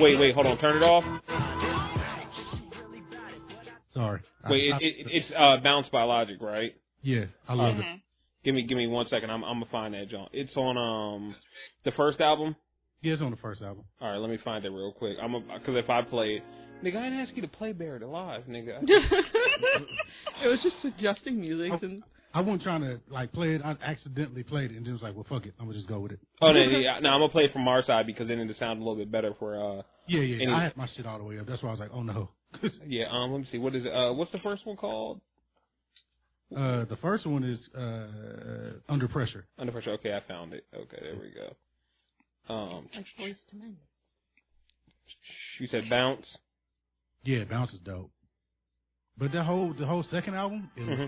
[0.00, 1.04] Wait, wait, hold on, turn it off.
[3.94, 4.20] Sorry.
[4.48, 6.72] Wait, it, I- it, it's uh bounce by Logic, right?
[7.02, 7.84] yeah, I love it.
[7.84, 8.00] Mhm.
[8.44, 9.30] Give me give me one second.
[9.30, 10.28] I'm I'm gonna find that John.
[10.32, 11.34] It's on um
[11.84, 12.54] the first album.
[13.02, 13.84] Yeah, it's on the first album.
[14.00, 15.16] All right, let me find it real quick.
[15.22, 16.42] I'm because if I play it,
[16.84, 18.78] Nigga, I didn't ask you to play Buried Alive, nigga.
[18.82, 22.02] it was just suggesting music and
[22.34, 23.62] I wasn't trying to like play it.
[23.64, 26.00] I accidentally played it, and then was like, "Well, fuck it, I'm gonna just go
[26.00, 28.38] with it." oh no, yeah, no, I'm gonna play it from our side because then
[28.38, 30.42] it'll sound a little bit better for uh Yeah, yeah.
[30.42, 31.46] Any- I had my shit all the way up.
[31.46, 32.30] That's why I was like, "Oh no."
[32.86, 35.20] yeah um let me see what is it uh what's the first one called
[36.56, 39.46] uh, the first one is uh, under pressure.
[39.58, 43.76] Under Pressure okay I found it okay there we go um like voice to men.
[45.60, 46.24] you said bounce
[47.24, 48.10] Yeah, bounce is dope.
[49.18, 51.06] But the whole the whole second album, it was Mhm.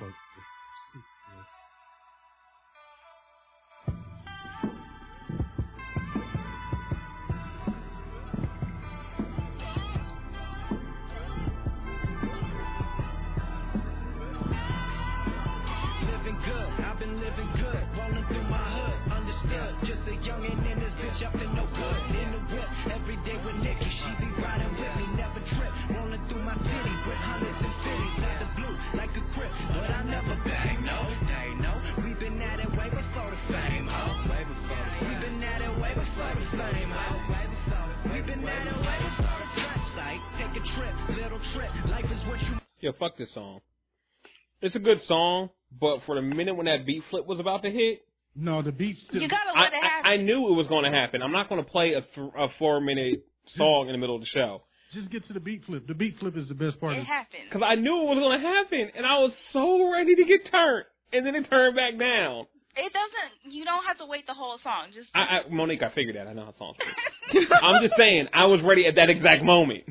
[44.71, 47.71] It's a good song but for the minute when that beat flip was about to
[47.71, 48.03] hit
[48.35, 49.21] No, the beat still.
[49.23, 50.11] You gotta I, let it happen.
[50.13, 52.47] I knew it was going to happen I'm not going to play a, th- a
[52.59, 53.25] four minute
[53.57, 54.63] song in the middle of the show
[54.95, 55.87] Just get to the beat flip.
[55.87, 56.95] The beat flip is the best part.
[56.97, 57.47] it of happened.
[57.49, 60.51] because I knew it was going to happen and I was so ready to get
[60.51, 63.53] turned and then it turned back down It doesn't.
[63.55, 64.91] You don't have to wait the whole song.
[64.95, 65.09] Just.
[65.15, 67.47] I, I Monique I figured that I know how songs work.
[67.63, 69.85] I'm just saying I was ready at that exact moment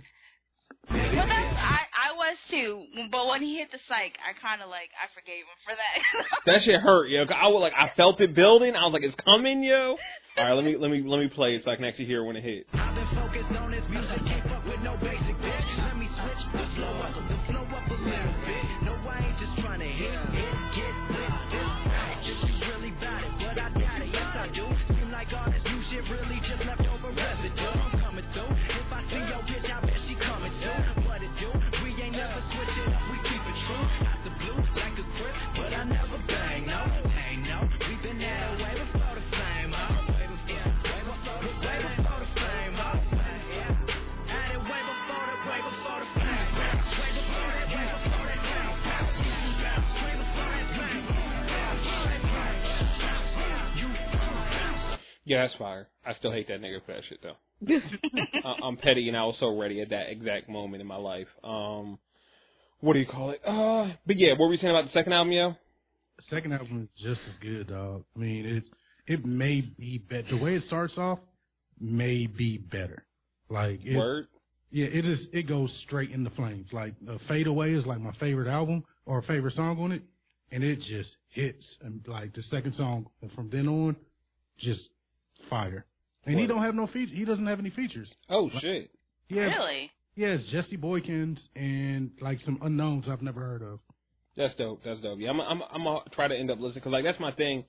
[0.87, 1.38] But that's I I
[2.29, 2.85] was too.
[3.11, 5.95] But when he hit the psych, I kind of like I forgave him for that.
[6.45, 7.25] That shit hurt, yo.
[7.25, 8.75] I was like, I felt it building.
[8.75, 9.97] I was like, it's coming, yo.
[10.37, 12.23] All right, let me let me let me play it so I can actually hear
[12.23, 12.65] it when it hit.
[55.29, 55.87] Yeah, that's fire.
[56.03, 57.37] I still hate that nigga for that shit though.
[58.43, 61.27] I, I'm petty, and I was so ready at that exact moment in my life.
[61.43, 61.99] Um,
[62.79, 63.39] what do you call it?
[63.45, 65.51] Uh, but yeah, what were you saying about the second album, yo?
[66.17, 68.05] The second album is just as good, dog.
[68.15, 68.67] I mean, it's
[69.05, 70.25] it may be better.
[70.31, 71.19] The way it starts off
[71.79, 73.05] may be better.
[73.51, 74.29] Like it, Word.
[74.71, 75.19] yeah, it is.
[75.31, 76.69] It goes straight in the flames.
[76.73, 80.01] Like uh, Fade Away is like my favorite album or favorite song on it,
[80.51, 81.63] and it just hits.
[81.81, 83.95] And like the second song from then on,
[84.59, 84.81] just
[85.49, 85.85] fire.
[86.25, 87.15] And he don't have no features.
[87.15, 88.07] He doesn't have any features.
[88.29, 88.91] Oh shit.
[89.27, 89.91] He has, really?
[90.15, 93.79] he has Jesse Boykins and like some unknowns I've never heard of.
[94.35, 94.81] That's dope.
[94.85, 95.19] That's dope.
[95.19, 97.65] Yeah, I'm I'm I'm gonna try to end up listening because like that's my thing.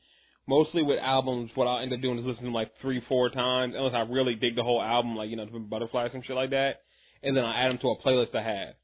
[0.47, 3.31] Mostly with albums, what I'll end up doing is listening to them like three, four
[3.31, 6.35] times, unless I really dig the whole album, like you know, the butterflies and shit
[6.35, 6.83] like that,
[7.23, 8.75] and then I add them to a playlist I have.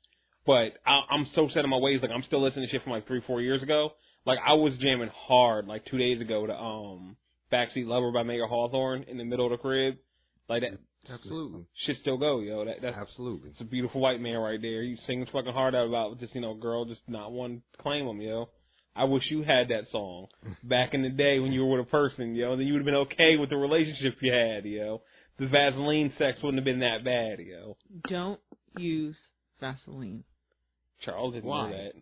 [0.46, 2.92] But I, I'm so set in my ways, like I'm still listening to shit from
[2.92, 3.90] like three, four years ago.
[4.24, 7.16] Like I was jamming hard like two days ago to um
[7.56, 9.94] Backseat Lover by Mayer Hawthorne in the middle of the crib.
[10.48, 10.78] Like that
[11.12, 11.64] Absolutely.
[11.86, 12.64] shit still go, yo.
[12.64, 13.50] That that's Absolutely.
[13.50, 14.82] it's a beautiful white man right there.
[14.82, 18.06] He's singing fucking hard out about just, you know, girl just not wanting to claim
[18.06, 18.48] him, yo.
[18.94, 20.26] I wish you had that song
[20.64, 22.56] back in the day when you were with a person, yo.
[22.56, 25.02] Then you would have been okay with the relationship you had, yo.
[25.38, 27.76] The Vaseline sex wouldn't have been that bad, yo.
[28.08, 28.40] Don't
[28.78, 29.16] use
[29.60, 30.24] Vaseline.
[31.04, 31.70] Charles didn't Why?
[31.70, 31.92] know that.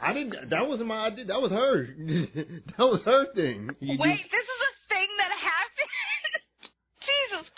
[0.00, 0.50] I didn't.
[0.50, 1.24] That wasn't my idea.
[1.26, 1.86] That was her.
[1.96, 3.70] that was her thing.
[3.80, 4.73] You- Wait, this is a thing that happened.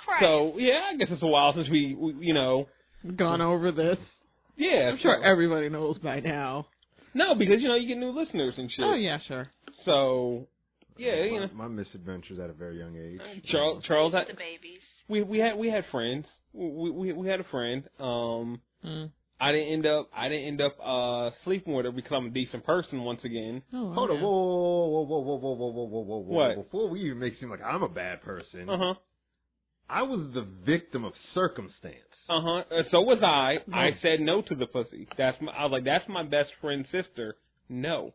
[0.06, 0.22] Jesus Christ.
[0.22, 2.66] So yeah, I guess it's a while since we, we you know,
[3.16, 3.98] Gone over this.
[4.56, 4.90] yeah.
[4.92, 6.66] I'm sure so- everybody knows by now.
[7.14, 8.84] no, because you know you get new listeners and shit.
[8.84, 9.48] Oh yeah, sure.
[9.84, 10.48] So
[10.98, 13.20] yeah, you know, my, my misadventures at a very young age.
[13.50, 14.80] Charles, Charles, had, the babies.
[15.08, 16.24] we we had we had friends.
[16.52, 17.84] We we we had a friend.
[18.00, 19.10] Um, Mm.
[19.40, 22.30] I didn't end up I didn't end up uh sleeping with her because I'm a
[22.30, 23.62] decent person once again.
[23.72, 24.22] Oh, Hold on, yeah.
[24.22, 26.48] whoa, whoa, whoa, whoa, whoa, whoa, whoa, whoa, whoa, whoa.
[26.48, 26.64] What?
[26.64, 28.94] Before we even make it seem like I'm a bad person, Uh huh.
[29.88, 31.94] I was the victim of circumstance.
[32.28, 32.56] Uh huh.
[32.70, 33.58] Uh, so was I.
[33.72, 35.06] I said no to the pussy.
[35.16, 35.52] That's my.
[35.52, 37.36] I was like, that's my best friend's sister.
[37.68, 38.14] No.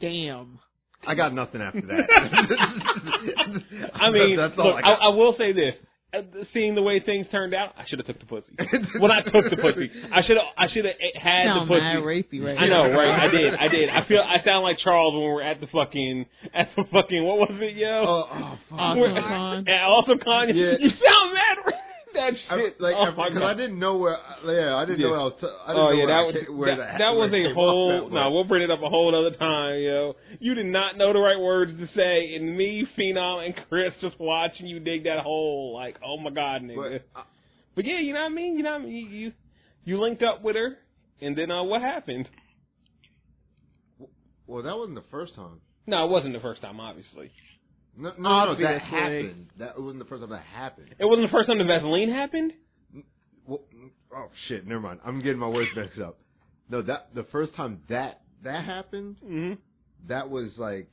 [0.00, 0.58] Damn.
[1.06, 2.08] I got nothing after that.
[3.94, 4.94] I mean, that's all look, I I.
[4.94, 5.74] I will say this:
[6.10, 6.22] Uh,
[6.54, 8.52] seeing the way things turned out, I should have took the pussy.
[9.00, 9.90] well, I took the pussy.
[10.10, 10.46] I should have.
[10.56, 11.80] I should have had the pussy.
[11.80, 13.28] mad rapey right I know, right?
[13.28, 13.54] I did.
[13.54, 13.90] I did.
[13.90, 14.22] I feel.
[14.22, 17.76] I sound like Charles when we're at the fucking at the fucking what was it,
[17.76, 18.04] yo?
[18.06, 18.78] Oh, oh, fuck.
[18.78, 19.64] Awesome con.
[19.66, 20.48] Yeah, also con.
[20.48, 20.76] Yeah.
[20.80, 21.74] You sound mad.
[22.18, 22.80] That I, shit.
[22.80, 23.42] like, oh because god.
[23.50, 24.18] I didn't know where.
[24.44, 25.06] Yeah, I didn't Yeah.
[25.06, 25.34] know where I was.
[25.40, 27.12] T- I didn't Oh know yeah, where that I was ca- where that, the- that
[27.14, 27.92] was a whole.
[28.06, 28.34] off No, way.
[28.34, 30.16] we'll bring it up a whole other time, yo.
[30.40, 34.18] You did not know the right words to say, and me, Phenom, and Chris just
[34.20, 35.72] watching you dig that hole.
[35.74, 37.00] Like, oh my god, nigga.
[37.14, 37.24] But, uh,
[37.74, 38.56] But yeah, you know what I mean.
[38.58, 38.96] You know what I mean.
[39.10, 39.32] You you,
[39.84, 40.76] you linked up with her,
[41.22, 42.28] and then uh, what happened?
[44.46, 45.60] well, that wasn't the first time.
[45.86, 47.30] No, it wasn't the first time, obviously.
[47.98, 49.48] No, no, no, that happened.
[49.58, 50.94] That wasn't the first time that happened.
[50.98, 52.52] It wasn't the first time the Vaseline happened.
[53.44, 53.62] Well,
[54.14, 55.00] oh shit, never mind.
[55.04, 56.18] I'm getting my words mixed up.
[56.70, 59.52] No, that the first time that that happened, hmm
[60.06, 60.90] that was like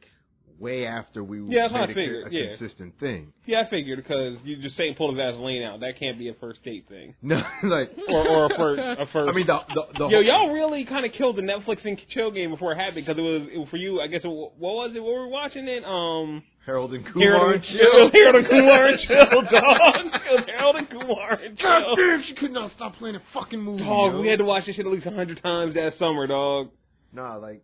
[0.60, 2.58] way after we Yeah, that's what I made a, figured, a yeah.
[2.58, 3.34] consistent thing.
[3.46, 5.80] Yeah, I figured because you just saying pull the Vaseline out.
[5.82, 9.30] That can't be a first date thing, No, like or or a first a first.
[9.30, 12.32] I mean the the, the Yo, y'all really kind of killed the Netflix and chill
[12.32, 14.02] game before it happened because it was it, for you.
[14.02, 15.00] I guess it, what was it?
[15.00, 15.84] What were we watching it?
[15.84, 18.10] Um, Harold and Kumar Harold and Chill.
[18.14, 20.48] Harold and Kumar and Chill, dog.
[20.48, 21.96] Harold and Kumar and God Chill.
[21.96, 23.84] damn, she could not stop playing a fucking movie.
[23.84, 24.22] Dog, yo.
[24.22, 26.70] we had to watch this shit at least a hundred times that summer, dog.
[27.14, 27.62] Nah, like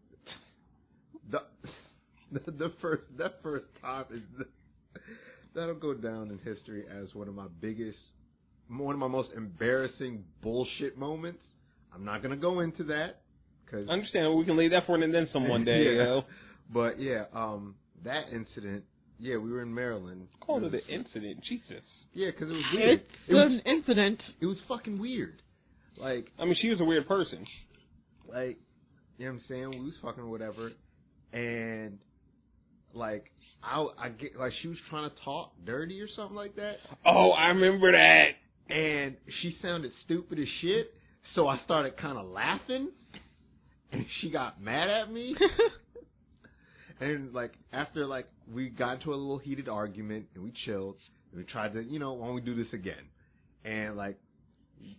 [2.46, 4.46] the, the first that first time is the,
[5.54, 7.98] that'll go down in history as one of my biggest,
[8.70, 11.40] one of my most embarrassing bullshit moments.
[11.94, 13.22] I'm not gonna go into that
[13.66, 14.38] because I understand.
[14.38, 16.04] We can leave that for an and then some one day, Yeah.
[16.04, 16.22] yo.
[16.74, 18.84] But yeah, um, that incident.
[19.20, 20.28] Yeah, we were in Maryland.
[20.40, 21.44] Called it it an incident.
[21.48, 21.84] Jesus.
[22.14, 23.00] Yeah, because it was weird.
[23.02, 24.20] It's It was, an incident.
[24.40, 25.42] it was fucking weird.
[25.98, 27.46] Like I mean, she was a weird person.
[28.28, 28.58] like
[29.18, 29.70] you know what I'm saying?
[29.72, 30.72] We was fucking whatever,
[31.34, 32.00] and
[32.94, 33.26] like
[33.64, 37.32] I I get like she was trying to talk dirty or something like that, Oh,
[37.32, 38.30] I remember that.
[38.74, 40.94] and she sounded stupid as shit.
[41.36, 42.90] So I started kind of laughing,
[43.92, 45.36] and she got mad at me.
[47.00, 50.98] and like after like we got into a little heated argument and we chilled
[51.32, 53.04] and we tried to you know why don't we do this again
[53.66, 54.18] and like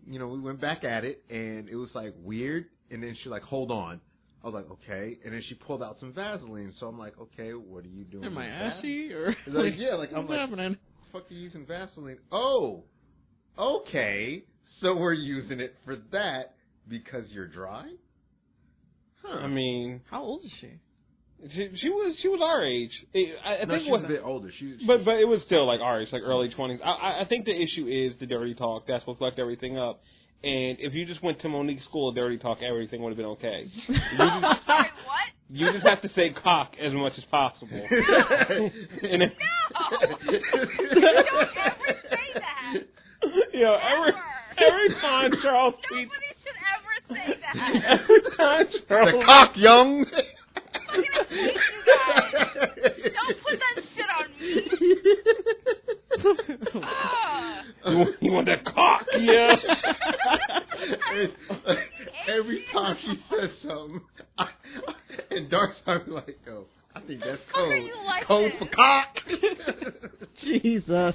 [0.07, 3.28] you know we went back at it and it was like weird and then she
[3.28, 4.00] like hold on
[4.42, 7.50] I was like okay and then she pulled out some Vaseline so I'm like okay
[7.52, 8.78] what are you doing Am I with that?
[8.78, 10.76] ashy or like yeah like I'm what's like happening?
[11.12, 12.85] fuck you using Vaseline oh
[13.59, 14.44] okay
[14.81, 16.55] so we're using it for that
[16.88, 17.90] because you're dry
[19.22, 20.70] huh I mean, How old is she?
[21.55, 22.90] she, she was she was our age.
[23.14, 25.16] It, I, I no, think she what, was a bit older she, she but but
[25.16, 26.81] it was still like our age, like early twenties.
[26.85, 28.85] I- I I think the issue is the dirty talk.
[28.87, 30.02] That's what fucked everything up.
[30.44, 33.26] And if you just went to Monique's school of dirty talk, everything would have been
[33.26, 33.66] okay.
[33.88, 35.28] Sorry, what?
[35.50, 37.68] You just have to say cock as much as possible.
[37.90, 39.96] and if, No!
[40.33, 42.74] Don't ever say that.
[43.52, 44.12] you know, every
[44.59, 48.00] every time Charles tweets, Nobody should ever say that.
[48.00, 48.72] every time Charles.
[48.72, 50.07] the Charles cock young
[53.14, 54.50] Don't put that shit on me.
[56.83, 57.62] Ah.
[57.90, 59.55] you, want- you want that cock, yeah.
[61.11, 61.28] every,
[62.38, 64.00] every time she says something,
[64.38, 64.48] I,
[65.31, 67.90] and Dark's I'm like, yo, I think that's fuck are code.
[68.07, 68.68] like code this?
[68.68, 69.16] for cock.
[70.42, 71.14] Jesus.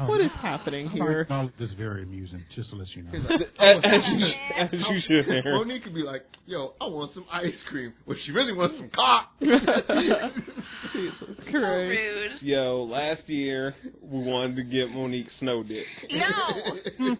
[0.00, 1.26] Oh, What is happening I here?
[1.28, 3.10] found this very amusing, just to let you know.
[3.18, 4.26] as, oh, as you,
[4.60, 5.44] as you should.
[5.44, 7.92] Monique could be like, yo, I want some ice cream.
[8.06, 9.30] Well, she really wants some cock.
[9.40, 11.18] Jesus
[11.50, 12.30] So rude.
[12.42, 15.86] Yo, last year we wanted to get Monique snow dick.
[16.10, 17.16] No.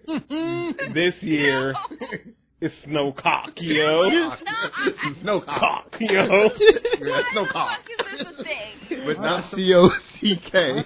[0.94, 1.74] This year
[2.60, 4.08] it's no cock, yo.
[5.22, 5.60] no cock.
[5.60, 6.48] Cock, yo.
[7.00, 7.78] Yeah, no Why cock.
[7.86, 9.00] the fuck is this thing?
[9.06, 9.88] But not C O
[10.20, 10.84] C K.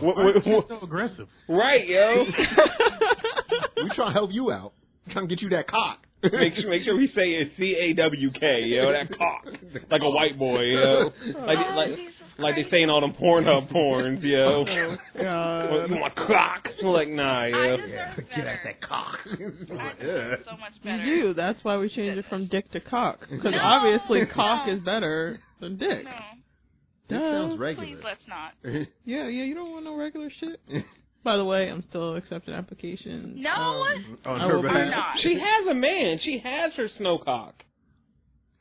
[0.00, 1.28] Why what- is she so aggressive?
[1.48, 2.24] Right, yo.
[3.82, 4.72] We trying to help you out.
[5.10, 6.00] Trying to get you that cock.
[6.22, 8.90] Make sure, make sure we say it C A W K, yo.
[8.92, 9.46] That cock,
[9.90, 11.12] like a white boy, yo.
[11.46, 12.70] Like, like, Jesus like they Christ.
[12.72, 14.64] saying all them Pornhub porns, yo.
[14.64, 14.98] God.
[15.70, 16.68] Well, you want cock?
[16.82, 17.76] We're like, nah, I yo.
[17.76, 19.18] deserve Yeah, get out that cock.
[19.26, 21.04] I so much better.
[21.04, 21.34] You do.
[21.34, 23.20] That's why we changed it from dick to cock.
[23.30, 24.74] Because No, obviously cock no.
[24.74, 26.04] is better than dick.
[26.04, 26.10] No,
[27.08, 27.32] This Duh.
[27.32, 27.86] sounds regular.
[27.88, 28.10] please regular.
[28.10, 28.52] let's not.
[29.04, 30.60] Yeah, yeah, you don't want no regular shit.
[31.24, 33.36] By the way, I'm still accepting applications.
[33.40, 33.50] No.
[33.50, 34.90] Um, On I her will behalf.
[34.90, 35.16] not.
[35.22, 36.18] She has a man.
[36.22, 37.54] She has her snow cock.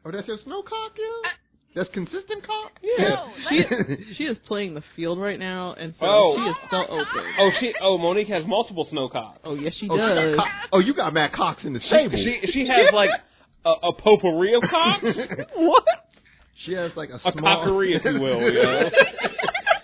[0.04, 1.30] Oh, that's your snow cock, yeah?
[1.75, 2.71] That's consistent cock?
[2.97, 6.36] No, she, like, she is playing the field right now, and so Oh.
[6.38, 7.34] she is still open.
[7.39, 7.73] Oh, she.
[7.82, 9.39] Oh, Monique has multiple snow cocks.
[9.43, 10.39] Oh, yes, she Oh, she got does.
[10.73, 12.17] oh, you got mad cocks in the stable.
[12.17, 13.12] She she has like
[13.63, 15.03] a, a potpourri of cocks,
[15.56, 15.84] what?
[16.65, 17.60] She has like a a small.
[17.60, 18.41] cockery, if you will.
[18.51, 18.89] Yo.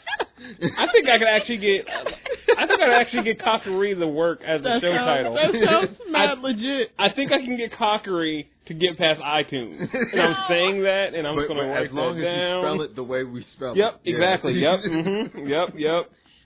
[0.78, 1.88] I think I could actually get.
[2.58, 5.34] I think I could actually get cockery to work as a That show sounds, title.
[5.36, 6.92] that sounds mad legit.
[7.00, 11.28] I think I can get cockery to get past iTunes, and I'm saying that, and
[11.28, 13.24] I'm but, just gonna but write as long that as you spell it the way
[13.24, 14.10] we spell Yep, it.
[14.10, 14.54] Yep, exactly.
[14.54, 14.80] Yep.
[14.84, 15.68] hmm Yep.
[15.76, 16.04] Yep.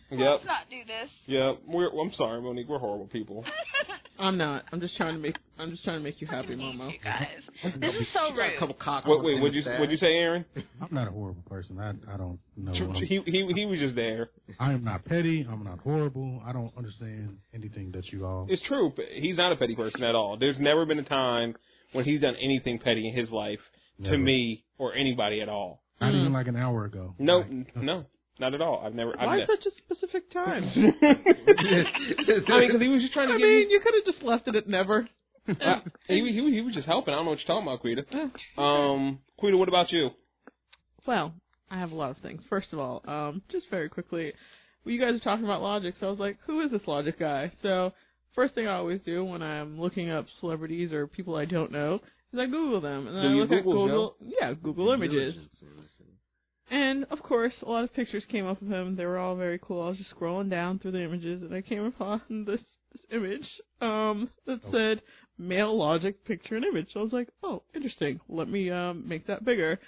[0.10, 0.20] Yep.
[0.20, 1.10] Let's not do this.
[1.26, 1.60] Yep.
[1.68, 1.90] We're.
[2.00, 2.68] I'm sorry, Monique.
[2.70, 3.44] We're horrible people.
[4.20, 4.64] I'm not.
[4.72, 5.36] I'm just trying to make.
[5.60, 6.92] I'm just trying to make you happy, Momo.
[6.92, 7.28] You guys,
[7.80, 8.60] this is so Got a rude.
[8.60, 9.40] couple cock Wait, wait.
[9.42, 9.80] What'd you stash.
[9.80, 10.46] What'd you say, Aaron?
[10.82, 11.78] I'm not a horrible person.
[11.80, 12.72] I I don't know.
[12.94, 14.30] He he he was just there.
[14.60, 15.46] I am not petty.
[15.50, 16.42] I'm not horrible.
[16.46, 18.48] I don't understand anything that you all.
[18.50, 18.92] It's true.
[18.96, 20.38] but He's not a petty person at all.
[20.40, 21.56] There's never been a time
[21.92, 23.60] when he's done anything petty in his life
[24.04, 25.82] to me or anybody at all.
[26.00, 26.20] Not Mm.
[26.22, 27.16] even like an hour ago.
[27.18, 28.06] No, Like, no,
[28.40, 28.82] not at all.
[28.86, 29.12] I've never.
[29.20, 30.64] I've Why ne- such a specific time?
[30.76, 34.24] I mean, because he was just trying to I give mean, you could have just
[34.24, 35.08] left it at never.
[35.50, 37.14] Uh, he, was- he, was- he was just helping.
[37.14, 38.62] I don't know what you're talking about, Quita.
[38.62, 40.10] Um, Quita, what about you?
[41.06, 41.34] Well,
[41.72, 42.42] I have a lot of things.
[42.50, 44.34] First of all, um, just very quickly,
[44.84, 47.18] well, you guys are talking about Logic, so I was like, who is this Logic
[47.18, 47.52] guy?
[47.62, 47.94] So,
[48.36, 52.02] first thing I always do when I'm looking up celebrities or people I don't know
[52.34, 54.90] is I Google them, and then Do I you look at Google, Google, yeah, Google
[54.92, 56.06] Images, Diligence, yeah, that's it.
[56.70, 58.96] And of course, a lot of pictures came up of him.
[58.96, 59.82] They were all very cool.
[59.82, 63.46] I was just scrolling down through the images, and I came upon this this image
[63.82, 64.72] um that Oh.
[64.72, 65.02] said
[65.38, 66.88] male logic picture and image.
[66.94, 68.20] So I was like, oh, interesting.
[68.30, 69.80] Let me um make that bigger.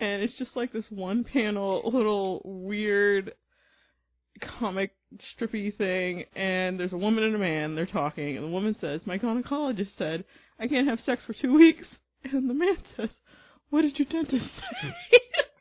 [0.00, 3.32] And it's just like this one panel little weird
[4.58, 4.92] comic
[5.38, 9.00] strippy thing and there's a woman and a man, they're talking, and the woman says,
[9.06, 10.24] My gynecologist said
[10.60, 11.86] I can't have sex for two weeks
[12.24, 13.08] and the man says,
[13.70, 14.44] What did your dentist
[14.82, 15.18] say?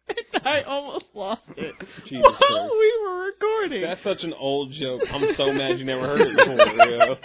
[0.07, 1.75] And I almost lost it.
[2.05, 2.73] Jesus while Christ.
[2.79, 3.81] we were recording.
[3.81, 5.01] That's such an old joke.
[5.11, 6.55] I'm so mad you never heard it before.
[6.75, 7.15] Yeah.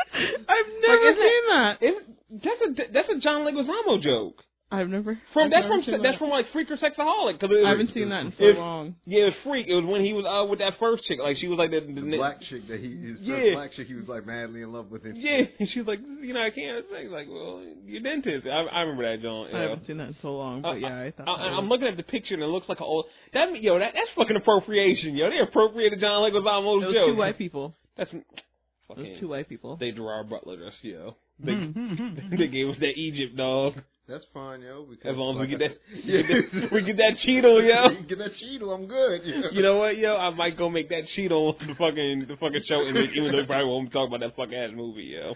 [0.49, 1.79] I've never isn't seen that.
[1.81, 4.43] It's, that's a that's a John Leguizamo joke.
[4.73, 5.19] I've never.
[5.35, 6.19] From I've that's never from seen that's that.
[6.21, 7.41] from like Freak or Sexaholix.
[7.41, 8.95] Cause it was, I haven't seen that in so If- long.
[9.05, 9.67] Yeah, it was Freak.
[9.67, 11.19] It was when he was uh with that first chick.
[11.19, 13.55] Like she was like the, the, The black chick that he, his first Yeah.
[13.59, 15.03] black chick, he was like madly in love with.
[15.05, 17.11] And Yeah, and she was like, you know, I can't have sex.
[17.11, 18.47] Like, well, your dentist.
[18.47, 19.49] I, I remember that, John.
[19.49, 19.61] I Yeah.
[19.75, 21.27] haven't seen that in so long, but Uh, yeah, I thought.
[21.27, 23.07] I, that I'm looking at the picture and it looks like an old.
[23.35, 25.31] That yo, that that's fucking appropriation, yo.
[25.31, 27.09] They appropriated John Leguizamo's It was joke.
[27.11, 27.75] two white people.
[27.99, 29.17] That's It was fucking.
[29.19, 29.77] two white people.
[29.83, 31.17] They Gerard Butler dress, yo.
[31.43, 32.31] They Mm-hmm.
[32.39, 33.75] they gave us that Egypt dog.
[34.11, 34.85] That's fine, yo.
[34.91, 37.53] Because As long as we get that, said- we get that, we get that Cheeto,
[37.63, 38.03] yo.
[38.09, 39.23] get that Cheeto, I'm good.
[39.25, 39.51] yo.
[39.53, 40.17] You know what, yo?
[40.17, 43.47] I might go make that Cheeto the fucking the fucking show, and even though we
[43.47, 45.35] probably won't talk about that fucking ass movie, yo.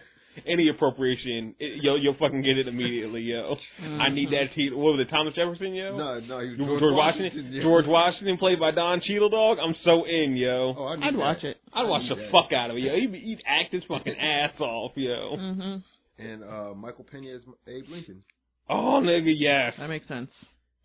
[0.49, 3.55] Any appropriation, it, yo, you'll fucking get it immediately, yo.
[3.81, 4.75] I need that Cheeto.
[4.75, 5.97] What was it, Thomas Jefferson, yo?
[5.97, 7.63] No, no, he was George, George, Washington, yeah.
[7.63, 9.59] George Washington played by Don Cheadle dog.
[9.63, 10.75] I'm so in, yo.
[10.77, 11.19] Oh, I need I'd that.
[11.19, 11.57] watch it.
[11.73, 12.33] I'd watch the that.
[12.33, 12.97] fuck out of it, yo.
[12.97, 15.37] He'd, be- he'd act his fucking ass off, yo.
[15.39, 15.83] Mhm.
[16.19, 18.23] And uh, Michael Pena is Abe Lincoln.
[18.69, 20.31] Oh, nigga, yes, That makes sense.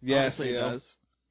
[0.02, 0.72] yes, Honestly, it yo.
[0.72, 0.82] does.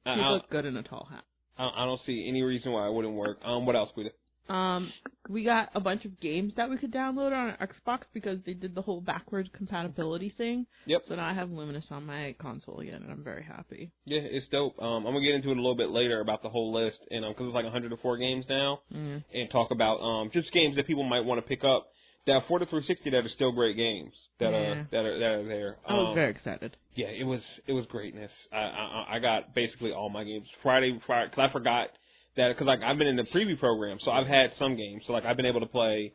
[0.05, 1.23] I, He I, looked good in a tall hat.
[1.57, 3.37] I, I don't see any reason why it wouldn't work.
[3.45, 4.09] Um, what else, Quita?
[4.51, 4.91] Um,
[5.29, 8.55] we got a bunch of games that we could download on our Xbox because they
[8.55, 10.65] did the whole backwards compatibility thing.
[10.87, 11.03] Yep.
[11.07, 13.91] So now I have Lumines on my console again, and I'm very happy.
[14.05, 14.81] Yeah, it's dope.
[14.81, 17.25] Um, I'm gonna get into it a little bit later about the whole list, and
[17.25, 19.23] um, because it's like 104 games now, Mm.
[19.31, 21.89] and talk about um just games that people might want to pick up
[22.25, 24.57] that are for the 360 that are still great games that Yeah.
[24.57, 25.77] are that are that are there.
[25.87, 26.75] I was Um, very excited.
[26.95, 28.31] yeah, it was it was greatness.
[28.51, 31.89] I I, I got basically all my games Friday Friday because I forgot
[32.37, 35.03] that because like I've been in the preview program, so I've had some games.
[35.07, 36.13] So like I've been able to play.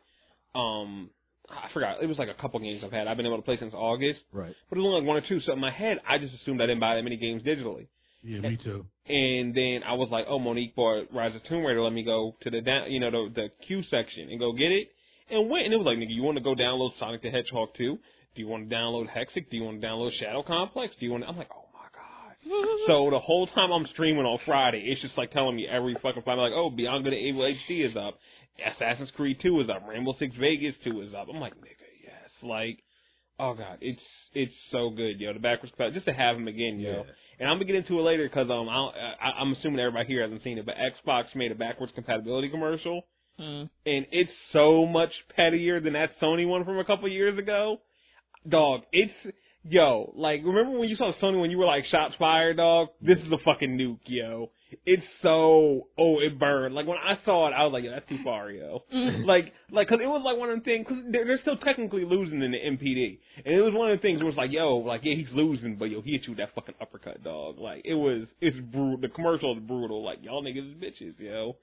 [0.53, 1.09] Um,
[1.49, 3.07] I forgot it was like a couple games I've had.
[3.07, 4.55] I've been able to play since August, Right.
[4.69, 5.39] but it was only like one or two.
[5.41, 7.87] So in my head, I just assumed I didn't buy that many games digitally.
[8.23, 8.85] Yeah, me too.
[9.07, 11.83] And then I was like, oh, Monique bought Rise of Tomb Raider.
[11.83, 14.71] Let me go to the down, you know, the the queue section and go get
[14.71, 14.87] it.
[15.29, 17.69] And went, and it was like, nigga, you want to go download Sonic the Hedgehog
[17.77, 17.97] 2?
[18.35, 19.49] Do you want to download Hexic?
[19.49, 20.93] Do you want to download Shadow Complex?
[20.99, 21.23] Do you want?
[21.23, 21.29] to...
[21.29, 22.35] I'm like, oh my god.
[22.87, 26.21] So the whole time I'm streaming on Friday, it's just like telling me every fucking
[26.23, 28.19] Friday, like, oh, Beyond Good and Evil HD is up,
[28.59, 31.27] Assassin's Creed 2 is up, Rainbow Six Vegas 2 is up.
[31.33, 32.79] I'm like, nigga, yes, like,
[33.39, 34.01] oh god, it's
[34.33, 35.33] it's so good, yo.
[35.33, 36.91] The backwards compatibility, just to have them again, yo.
[36.91, 37.11] Yeah.
[37.39, 40.21] And I'm gonna get into it later because um, I'll, I, I'm assuming everybody here
[40.21, 43.07] hasn't seen it, but Xbox made a backwards compatibility commercial,
[43.39, 43.69] Mm.
[43.85, 47.81] and it's so much pettier than that Sony one from a couple years ago.
[48.47, 52.57] Dog, it's yo, like remember when you saw Sony when you were like shots fired,
[52.57, 52.89] dog?
[53.01, 54.51] This is a fucking nuke, yo.
[54.85, 56.75] It's so oh it burned.
[56.75, 58.83] Like when I saw it, I was like, yeah, that's too far, yo.
[59.25, 62.05] like like because it was like one of the things because they're, they're still technically
[62.05, 64.77] losing in the NPD, and it was one of the things where it's like, yo,
[64.77, 67.57] like yeah, he's losing, but yo, he hit you with that fucking uppercut, dog.
[67.57, 68.97] Like it was, it's brutal.
[68.97, 70.03] The commercial is brutal.
[70.03, 71.55] Like y'all niggas is bitches, yo.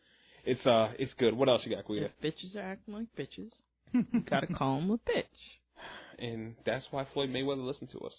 [0.44, 1.34] It's uh, it's good.
[1.34, 2.06] What else you got, Quita?
[2.06, 3.50] If bitches are acting like bitches,
[3.92, 5.24] you gotta call them a bitch.
[6.18, 8.12] And that's why Floyd Mayweather listened to us.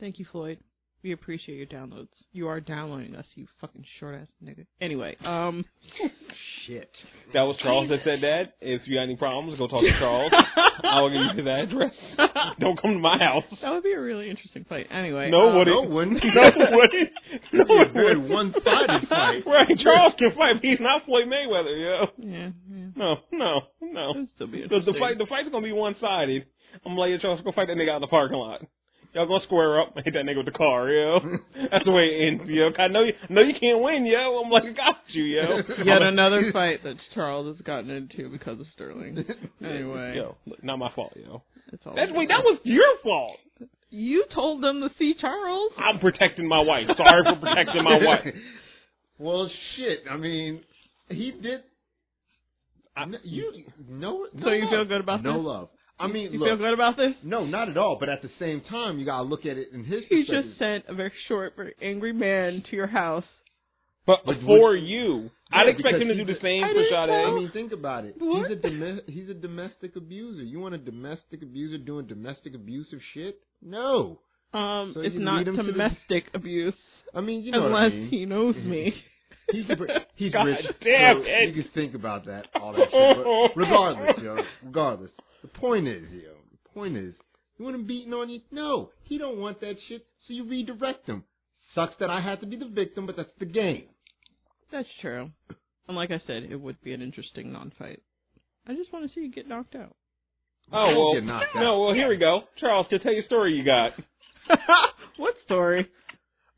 [0.00, 0.58] Thank you, Floyd.
[1.02, 2.08] We appreciate your downloads.
[2.32, 4.66] You are downloading us, you fucking short ass nigga.
[4.80, 5.64] Anyway, um,
[6.66, 6.90] Shit.
[7.34, 8.54] That was Charles that said that.
[8.60, 10.32] If you got any problems, go talk to Charles.
[10.82, 11.94] I will give you his address.
[12.60, 13.44] Don't come to my house.
[13.62, 14.86] that would be a really interesting fight.
[14.90, 16.24] Anyway, No, um, what No it wouldn't.
[16.24, 17.10] No, it wouldn't.
[17.52, 18.30] No, It'd be a very wouldn't.
[18.30, 19.42] one-sided fight.
[19.46, 22.06] Right, Charles can fight, but he's not Floyd Mayweather, yo.
[22.18, 22.86] Yeah, yeah.
[22.96, 24.12] No, no, no.
[24.14, 24.94] That'd still be The, interesting.
[24.94, 26.44] the fight, the fight's gonna be one sided.
[26.84, 28.60] I'm like, yo, Charles, go fight that nigga out in the parking lot.
[29.14, 31.18] Y'all gonna square up and hit that nigga with the car, yo.
[31.72, 32.70] That's the way it ends, yo.
[32.78, 34.42] I know you, know you can't win, yo.
[34.44, 35.62] I'm like, I got you, yo.
[35.84, 39.24] Yet another fight that Charles has gotten into because of Sterling.
[39.64, 41.42] Anyway, Yo, not my fault, yo.
[41.72, 43.38] it's all That's wait, that was your fault.
[43.90, 45.72] you told them to see Charles.
[45.78, 46.84] I'm protecting my wife.
[46.96, 48.34] Sorry for protecting my wife.
[49.18, 50.00] well, shit.
[50.10, 50.60] I mean,
[51.08, 51.60] he did.
[52.96, 53.52] I, you
[53.88, 54.26] no.
[54.32, 54.70] So no you love.
[54.70, 55.28] feel good about that?
[55.28, 55.46] no this?
[55.46, 55.68] love.
[56.00, 57.12] I mean, You look, feel good about this?
[57.22, 57.96] no, not at all.
[57.98, 60.02] But at the same time, you gotta look at it in his.
[60.08, 60.44] He perspective.
[60.50, 63.24] just sent a very short, very angry man to your house.
[64.06, 66.68] But But for would- you, Yeah, I'd expect him to do the a- same I
[66.68, 67.10] for didn't Sade.
[67.10, 68.14] I mean, think about it.
[68.18, 68.48] What?
[68.48, 70.42] He's a domes- he's a domestic abuser.
[70.44, 73.40] You want a domestic abuser doing domestic abusive shit?
[73.60, 74.20] No.
[74.54, 76.74] Um, So it's not lead him to the- domestic abuse
[77.14, 78.08] I mean, you know unless what I mean.
[78.08, 78.94] he knows me.
[79.50, 79.66] He's
[80.16, 80.66] he's God rich.
[80.82, 81.54] damn so it.
[81.54, 83.16] You can think about that, all that shit.
[83.16, 85.10] But regardless, yo, regardless,
[85.42, 87.14] the point is, yo, the point is,
[87.58, 88.40] you want him beating on you?
[88.50, 90.06] No, he don't want that shit.
[90.26, 91.24] So you redirect him.
[91.74, 93.84] Sucks that I had to be the victim, but that's the game.
[94.72, 95.30] That's true.
[95.86, 98.00] And like I said, it would be an interesting non-fight.
[98.66, 99.94] I just want to see you get knocked out.
[100.72, 101.62] Oh well, Get knocked out.
[101.62, 101.80] no.
[101.80, 102.42] Well, here we go.
[102.60, 103.92] Charles, to tell you a story you got.
[105.16, 105.88] what story?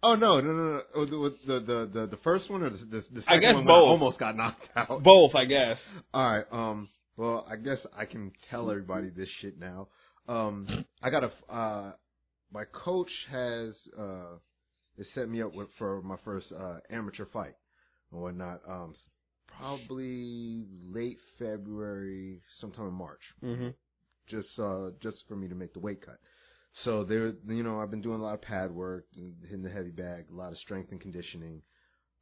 [0.03, 0.81] Oh no, no, no, no.
[0.97, 3.55] Oh, the, the the the the first one or the the, the second I guess
[3.55, 3.89] one when I both.
[3.89, 5.03] almost got knocked out.
[5.05, 5.77] Both, I guess.
[6.13, 6.45] All right.
[6.51, 6.89] Um.
[7.21, 9.89] Well, I guess I can tell everybody this shit now.
[10.27, 10.87] Um.
[11.03, 11.55] I got a.
[11.55, 11.93] Uh.
[12.51, 14.39] My coach has uh.
[14.97, 17.57] Has set me up with for my first uh amateur fight
[18.11, 18.63] and whatnot.
[18.67, 18.95] Um.
[19.59, 23.21] Probably late February, sometime in March.
[23.45, 23.69] Mm-hmm.
[24.31, 24.89] Just uh.
[25.03, 26.21] Just for me to make the weight cut.
[26.85, 29.05] So there, you know, I've been doing a lot of pad work,
[29.43, 31.61] hitting the heavy bag, a lot of strength and conditioning.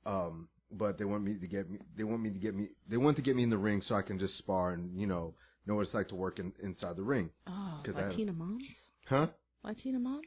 [0.05, 2.97] Um, but they want me to get me, they want me to get me, they
[2.97, 5.35] want to get me in the ring so I can just spar and, you know,
[5.67, 7.31] know what it's like to work in, inside the ring.
[7.47, 8.63] Oh, 'Cause I have- Latina moms?
[9.07, 9.27] Huh?
[9.63, 10.27] Latina moms?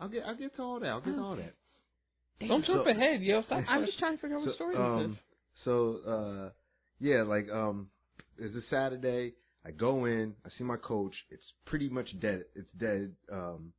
[0.00, 0.88] I'll get, I'll get to all that.
[0.88, 1.54] I'll get to all that.
[2.40, 3.42] Don't jump So- ahead, yo.
[3.42, 3.64] Stop.
[3.68, 5.22] I'm just trying to figure out what story um, this is.
[5.64, 6.50] So, uh,
[6.98, 7.90] yeah, like, um,
[8.38, 9.34] it's a Saturday.
[9.64, 11.14] I go in, I see my coach.
[11.30, 12.44] It's pretty much dead.
[12.54, 13.72] It's dead, um,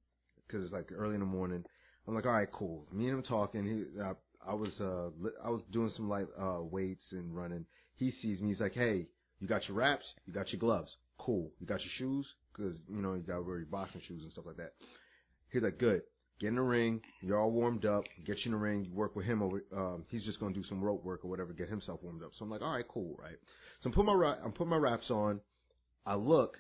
[0.47, 1.65] cause it's like early in the morning.
[2.07, 2.85] I'm like, all right, cool.
[2.91, 3.65] Me and him talking.
[3.65, 4.11] He, I,
[4.47, 5.09] I was, uh,
[5.43, 7.65] I was doing some light, uh, weights and running.
[7.95, 8.49] He sees me.
[8.49, 9.07] He's like, hey,
[9.39, 10.05] you got your wraps?
[10.25, 10.91] You got your gloves?
[11.19, 11.51] Cool.
[11.59, 12.25] You got your shoes?
[12.55, 14.73] Cause, you know, you got to wear your boxing shoes and stuff like that.
[15.51, 16.01] He's like, good.
[16.41, 17.01] Get in the ring.
[17.21, 18.03] You're all warmed up.
[18.25, 18.85] Get you in the ring.
[18.85, 19.63] You work with him over.
[19.77, 21.53] Um, he's just gonna do some rope work or whatever.
[21.53, 22.31] Get himself warmed up.
[22.37, 23.35] So I'm like, all right, cool, right?
[23.83, 25.39] So I'm putting my I'm putting my wraps on.
[26.03, 26.57] I look.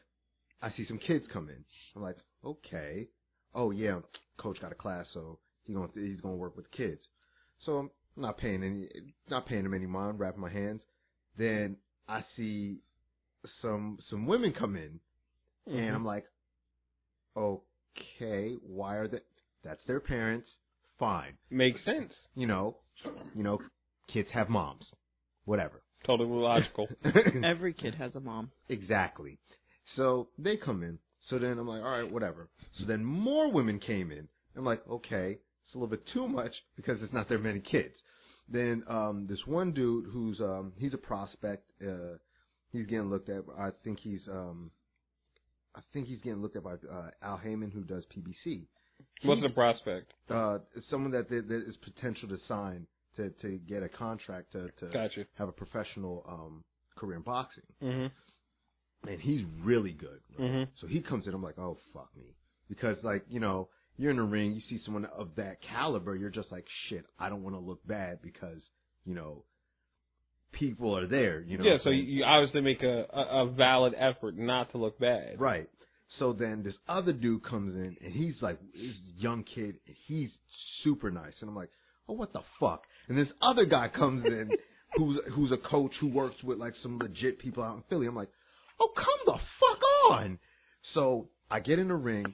[0.61, 1.65] I see some kids come in.
[1.95, 3.07] I'm like, okay.
[3.55, 4.01] Oh yeah,
[4.37, 7.01] coach got a class, so he gonna he's gonna work with the kids.
[7.65, 8.87] So I'm not paying any
[9.29, 10.19] not paying him any mind.
[10.19, 10.81] Wrapping my hands.
[11.37, 12.77] Then I see
[13.61, 14.99] some some women come in,
[15.69, 15.77] Mm-hmm.
[15.77, 16.25] and I'm like,
[17.37, 19.19] okay, why are they?
[19.63, 20.47] That's their parents.
[20.99, 21.33] Fine.
[21.49, 22.11] Makes sense.
[22.35, 22.77] You know,
[23.35, 23.59] you know,
[24.11, 24.85] kids have moms.
[25.45, 25.81] Whatever.
[26.05, 26.87] Totally logical.
[27.43, 28.51] Every kid has a mom.
[28.69, 29.37] exactly.
[29.95, 30.97] So they come in.
[31.29, 32.49] So then I'm like, all right, whatever.
[32.79, 34.27] So then more women came in.
[34.55, 35.37] I'm like, okay,
[35.71, 37.95] it's a little bit too much because it's not that many kids.
[38.49, 41.63] Then um this one dude who's um he's a prospect.
[41.81, 42.17] Uh,
[42.73, 43.43] he's getting looked at.
[43.57, 44.71] I think he's um
[45.73, 48.67] I think he's getting looked at by uh, Al Haymon who does PBC.
[49.21, 50.11] He, What's the prospect?
[50.29, 50.57] uh,
[50.89, 54.87] someone that that that is potential to sign to to get a contract to to
[54.91, 55.25] Gotcha.
[55.37, 56.63] have a professional um
[56.97, 59.09] career in boxing, Mm-hmm.
[59.09, 60.19] and he's really good.
[60.37, 60.49] right?
[60.51, 60.67] Mhm.
[60.81, 62.35] So he comes in, I'm like, oh fuck me,
[62.67, 63.69] because like you know
[64.01, 67.05] you're in the ring, you see someone of that caliber, you're just like shit.
[67.19, 68.61] I don't want to look bad because
[69.05, 69.43] you know
[70.51, 71.41] people are there.
[71.41, 71.63] You know.
[71.63, 75.39] yeah, so you obviously make a, a, a valid effort not to look bad.
[75.39, 75.69] Right.
[76.19, 80.29] So then this other dude comes in and he's like, this young kid, and he's
[80.83, 81.33] super nice.
[81.39, 81.69] And I'm like,
[82.09, 82.83] oh, what the fuck?
[83.07, 84.49] And this other guy comes in
[84.97, 88.07] who's, who's a coach who works with like some legit people out in Philly.
[88.07, 88.29] I'm like,
[88.79, 89.79] oh, come the fuck
[90.09, 90.39] on.
[90.93, 92.25] So I get in the ring.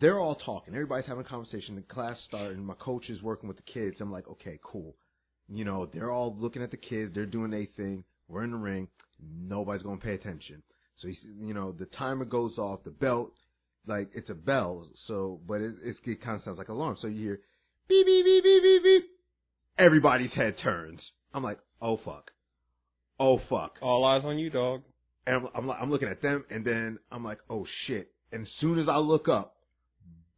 [0.00, 0.74] They're all talking.
[0.74, 1.76] Everybody's having a conversation.
[1.76, 3.96] The class started and my coach is working with the kids.
[4.00, 4.94] I'm like, okay, cool.
[5.48, 7.12] You know, they're all looking at the kids.
[7.14, 8.04] They're doing their thing.
[8.28, 8.88] We're in the ring.
[9.20, 10.62] Nobody's going to pay attention.
[10.96, 13.32] So he's, you know, the timer goes off, the belt
[13.86, 14.86] like it's a bell.
[15.08, 16.96] So, but it, it, it kind of sounds like an alarm.
[17.00, 17.40] So you hear
[17.88, 19.04] beep beep beep beep beep beep.
[19.78, 21.00] Everybody's head turns.
[21.34, 22.30] I'm like, oh fuck,
[23.18, 23.76] oh fuck.
[23.80, 24.82] All eyes on you, dog.
[25.26, 28.12] And I'm, I'm I'm looking at them, and then I'm like, oh shit.
[28.32, 29.56] And as soon as I look up,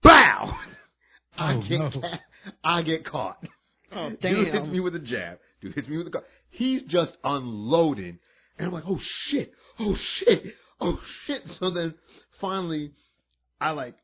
[0.04, 0.50] bow!
[0.52, 1.90] Oh, I Oh, get no.
[1.90, 2.20] ca-
[2.64, 3.44] I get caught.
[3.92, 5.38] Oh Dude hits me with a jab.
[5.60, 6.22] Dude hits me with a car.
[6.50, 8.18] He's just unloading,
[8.58, 9.00] and I'm like, oh
[9.30, 10.42] shit, oh shit,
[10.80, 11.42] oh shit.
[11.60, 11.94] So then
[12.40, 12.92] finally,
[13.60, 13.94] I like,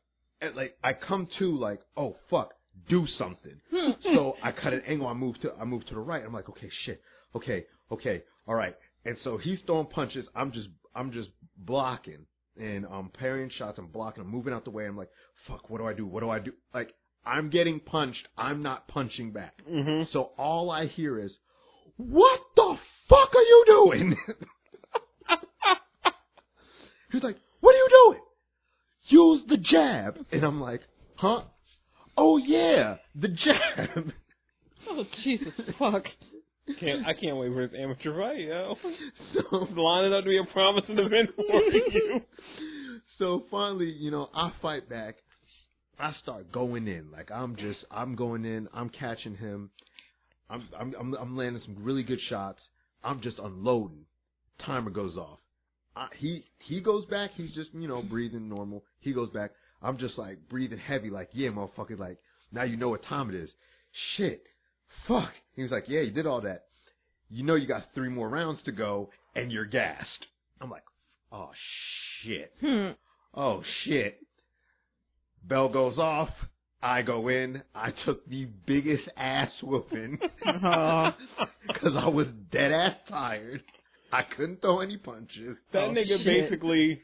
[0.41, 2.53] at, like I come to like, oh fuck,
[2.89, 3.59] do something.
[3.73, 3.91] Hmm.
[4.03, 5.07] so I cut an angle.
[5.07, 6.23] I move to I move to the right.
[6.25, 7.01] I'm like, okay, shit,
[7.35, 8.75] okay, okay, all right.
[9.05, 10.25] And so he's throwing punches.
[10.35, 12.25] I'm just I'm just blocking
[12.59, 13.77] and um, I'm parrying shots.
[13.79, 14.23] I'm blocking.
[14.23, 14.85] I'm moving out the way.
[14.85, 15.09] I'm like,
[15.47, 16.05] fuck, what do I do?
[16.05, 16.53] What do I do?
[16.73, 16.93] Like
[17.25, 18.27] I'm getting punched.
[18.37, 19.53] I'm not punching back.
[19.69, 20.11] Mm-hmm.
[20.11, 21.31] So all I hear is,
[21.97, 22.77] "What the
[23.09, 24.15] fuck are you doing?"
[27.11, 28.21] He's like, "What are you doing?"
[29.07, 30.81] Use the jab, and I'm like,
[31.15, 31.41] "Huh?
[32.17, 34.13] Oh yeah, the jab."
[34.89, 36.03] Oh Jesus fuck!
[36.79, 38.75] Can't I can't wait for this amateur fight, yo.
[39.33, 42.21] so, Lining up to be a promising event for you.
[43.19, 45.15] so finally, you know, I fight back.
[46.01, 48.67] I start going in, like I'm just, I'm going in.
[48.73, 49.69] I'm catching him.
[50.49, 52.59] I'm, I'm, I'm, I'm landing some really good shots.
[53.03, 54.05] I'm just unloading.
[54.65, 55.39] Timer goes off.
[55.95, 57.31] I, he, he goes back.
[57.35, 58.83] He's just, you know, breathing normal.
[58.99, 59.51] He goes back.
[59.81, 61.97] I'm just like breathing heavy, like yeah, motherfucker.
[61.97, 62.17] Like
[62.51, 63.49] now you know what time it is.
[64.15, 64.43] Shit,
[65.07, 65.31] fuck.
[65.55, 66.65] He was like, yeah, you did all that.
[67.29, 70.27] You know you got three more rounds to go, and you're gassed.
[70.59, 70.83] I'm like,
[71.31, 71.49] oh
[72.23, 72.53] shit.
[72.61, 72.91] Hmm.
[73.33, 74.19] Oh shit.
[75.47, 76.29] Bell goes off.
[76.83, 77.61] I go in.
[77.75, 81.13] I took the biggest ass whooping because
[81.95, 83.61] I was dead ass tired.
[84.13, 85.55] I couldn't throw any punches.
[85.71, 86.25] That Oh, nigga shit.
[86.25, 87.01] basically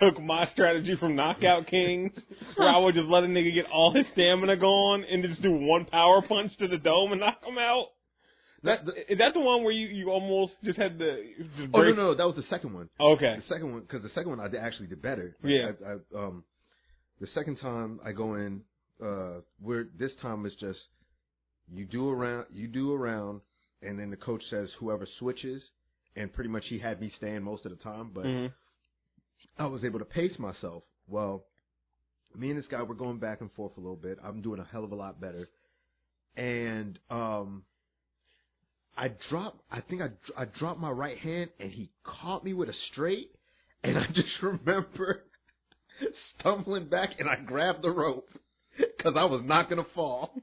[0.00, 2.10] took my strategy from Knockout King,
[2.56, 5.52] where I would just let a nigga get all his stamina gone and just do
[5.52, 7.86] one power punch to the dome and knock him out.
[8.64, 11.22] That, The- is that the one where you, you almost just had to
[11.56, 12.90] just Oh no no, that was the second one.
[13.00, 13.36] Okay.
[13.36, 15.36] The second one because the second one I did, actually did better.
[15.42, 15.70] Like, Yeah.
[15.86, 16.44] I, I, um,
[17.20, 18.62] the second time I go in,
[19.04, 20.78] uh, where this time it's just
[21.72, 23.40] you do around, you do around,
[23.82, 25.62] and then the coach says whoever switches,
[26.16, 28.24] and pretty much he had me staying most of the time, but.
[28.24, 28.52] Mhm.
[29.58, 30.82] I was able to pace myself.
[31.06, 31.44] Well,
[32.34, 34.18] me and this guy were going back and forth a little bit.
[34.22, 35.48] I'm doing a hell of a lot better.
[36.36, 37.64] And um
[38.96, 42.68] I dropped I think I I dropped my right hand and he caught me with
[42.68, 43.34] a straight
[43.82, 45.24] and I just remember
[46.38, 48.28] stumbling back and I grabbed the rope
[49.02, 50.34] cuz I was not going to fall.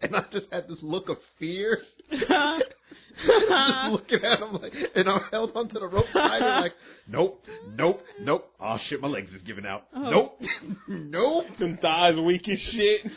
[0.00, 1.82] And I just had this look of fear.
[2.10, 3.90] just uh-huh.
[3.90, 6.72] looking at him like, and I held onto the rope tighter, like,
[7.06, 7.44] nope,
[7.76, 8.50] nope, nope.
[8.60, 9.84] Oh shit, my legs is giving out.
[9.94, 10.10] Oh.
[10.10, 10.40] Nope,
[10.88, 11.44] nope.
[11.58, 13.12] Them thighs weak as shit.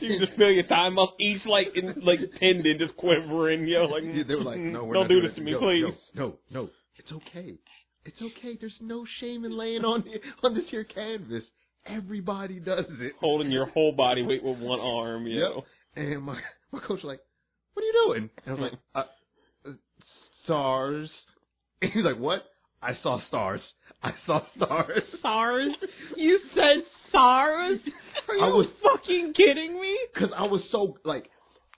[0.00, 3.66] You can just feel your thigh muscle each like in, like tendon just quivering.
[3.66, 5.52] Yo, like Yeah, they were like, no, we're don't not do doing this to me,
[5.52, 5.94] No, please.
[6.14, 7.54] No, no, no, it's okay.
[8.06, 8.56] It's okay.
[8.60, 11.42] There's no shame in laying on the, on this here canvas.
[11.86, 13.12] Everybody does it.
[13.20, 15.26] Holding your whole body weight with one arm.
[15.26, 15.38] Yo.
[15.38, 15.64] Yep.
[15.96, 16.38] And my
[16.72, 17.20] my coach was like,
[17.74, 19.72] "What are you doing?" And I was like, uh, uh,
[20.44, 21.10] "Stars."
[21.82, 22.44] And he's like, "What?"
[22.82, 23.60] I saw stars.
[24.02, 25.02] I saw stars.
[25.22, 25.72] SARS?
[26.16, 26.82] You said
[27.12, 27.78] SARS?
[28.28, 29.96] Are you I was- fucking kidding me?
[30.14, 31.30] Because I was so like,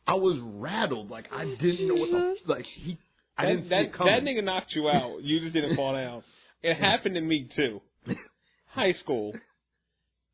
[0.06, 1.10] I was rattled.
[1.10, 2.98] Like I didn't know what the like he.
[3.38, 5.18] I that, didn't that, that nigga knocked you out.
[5.22, 6.22] You just didn't fall down.
[6.62, 7.80] It happened to me too.
[8.72, 9.32] High school.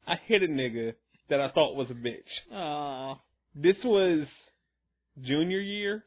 [0.07, 0.95] I hit a nigga
[1.29, 2.53] that I thought was a bitch.
[2.53, 3.21] Oh.
[3.55, 4.27] This was
[5.23, 6.05] junior year.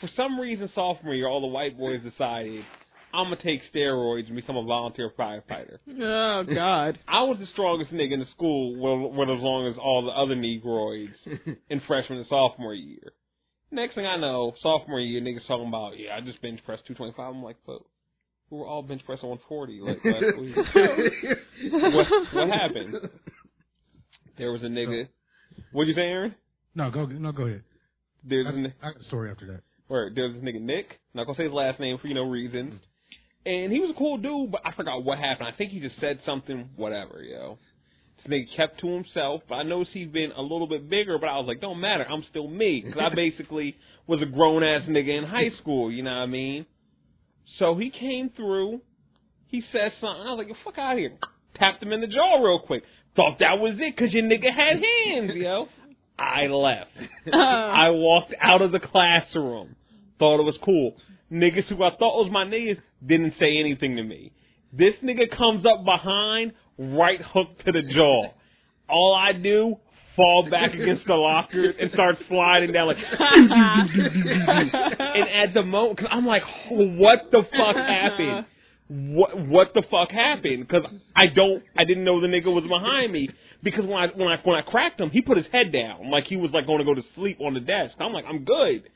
[0.00, 2.64] For some reason, sophomore year, all the white boys decided
[3.12, 5.78] I'm gonna take steroids and become a volunteer firefighter.
[5.88, 6.98] Oh God.
[7.08, 10.10] I was the strongest nigga in the school, well, well as long as all the
[10.10, 11.14] other negroids
[11.70, 13.12] in freshman and sophomore year.
[13.70, 17.36] Next thing I know, sophomore year, niggas talking about, yeah, I just bench pressed 225.
[17.36, 17.80] I'm like, but
[18.50, 19.80] we were all bench pressing 140.
[19.80, 20.22] Like, what,
[21.94, 23.10] what, what happened?
[24.38, 25.08] There was a nigga.
[25.72, 26.34] What'd you say, Aaron?
[26.74, 27.62] No, go no, go ahead.
[28.24, 29.60] There's I, a, I got a story after that.
[29.88, 31.00] where there was this nigga Nick.
[31.12, 32.74] Not gonna say his last name for you know reasons.
[32.74, 32.78] Mm.
[33.46, 35.48] And he was a cool dude, but I forgot what happened.
[35.48, 37.58] I think he just said something, whatever, yo.
[38.28, 41.38] Nigga kept to himself, but I noticed he'd been a little bit bigger, but I
[41.38, 42.82] was like, don't matter, I'm still me.
[42.84, 43.76] Because I basically
[44.06, 46.66] was a grown ass nigga in high school, you know what I mean?
[47.58, 48.80] So he came through,
[49.48, 51.12] he said something, I was like, fuck out of here.
[51.56, 52.82] Tapped him in the jaw real quick.
[53.16, 55.66] Thought that was it, because your nigga had hands, yo.
[56.18, 56.90] I left.
[56.98, 57.36] Uh-huh.
[57.36, 59.76] I walked out of the classroom.
[60.18, 60.96] Thought it was cool.
[61.30, 64.32] Niggas who I thought was my niggas didn't say anything to me.
[64.72, 68.32] This nigga comes up behind, right hook to the jaw.
[68.88, 69.76] All I do,
[70.16, 72.96] fall back against the locker and start sliding down like.
[72.98, 73.12] and
[75.28, 78.46] at the moment, cause I'm like, what the fuck happened?
[78.88, 80.66] What what the fuck happened?
[80.66, 83.28] Because I don't, I didn't know the nigga was behind me.
[83.62, 86.24] Because when I when I when I cracked him, he put his head down like
[86.24, 87.94] he was like going to go to sleep on the desk.
[88.00, 88.88] I'm like, I'm good.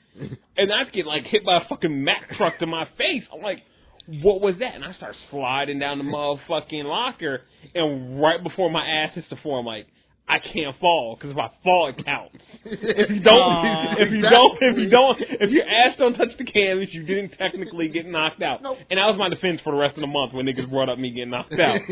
[0.57, 3.25] And I get like hit by a fucking Mack truck to my face.
[3.33, 3.59] I'm like,
[4.07, 4.75] what was that?
[4.75, 7.43] And I start sliding down the motherfucking locker,
[7.75, 9.87] and right before my ass hits the floor, I'm like,
[10.29, 12.39] I can't fall because if I fall, it counts.
[12.65, 13.95] If you don't, Aw.
[13.99, 17.05] Oh, if you don't, if you don't, if your ass don't touch the canvas, you
[17.05, 18.63] didn't technically get knocked out.
[18.63, 18.79] Nope.
[18.89, 20.99] And that was my defense for the rest of the month when niggas brought up
[20.99, 21.81] me getting knocked out.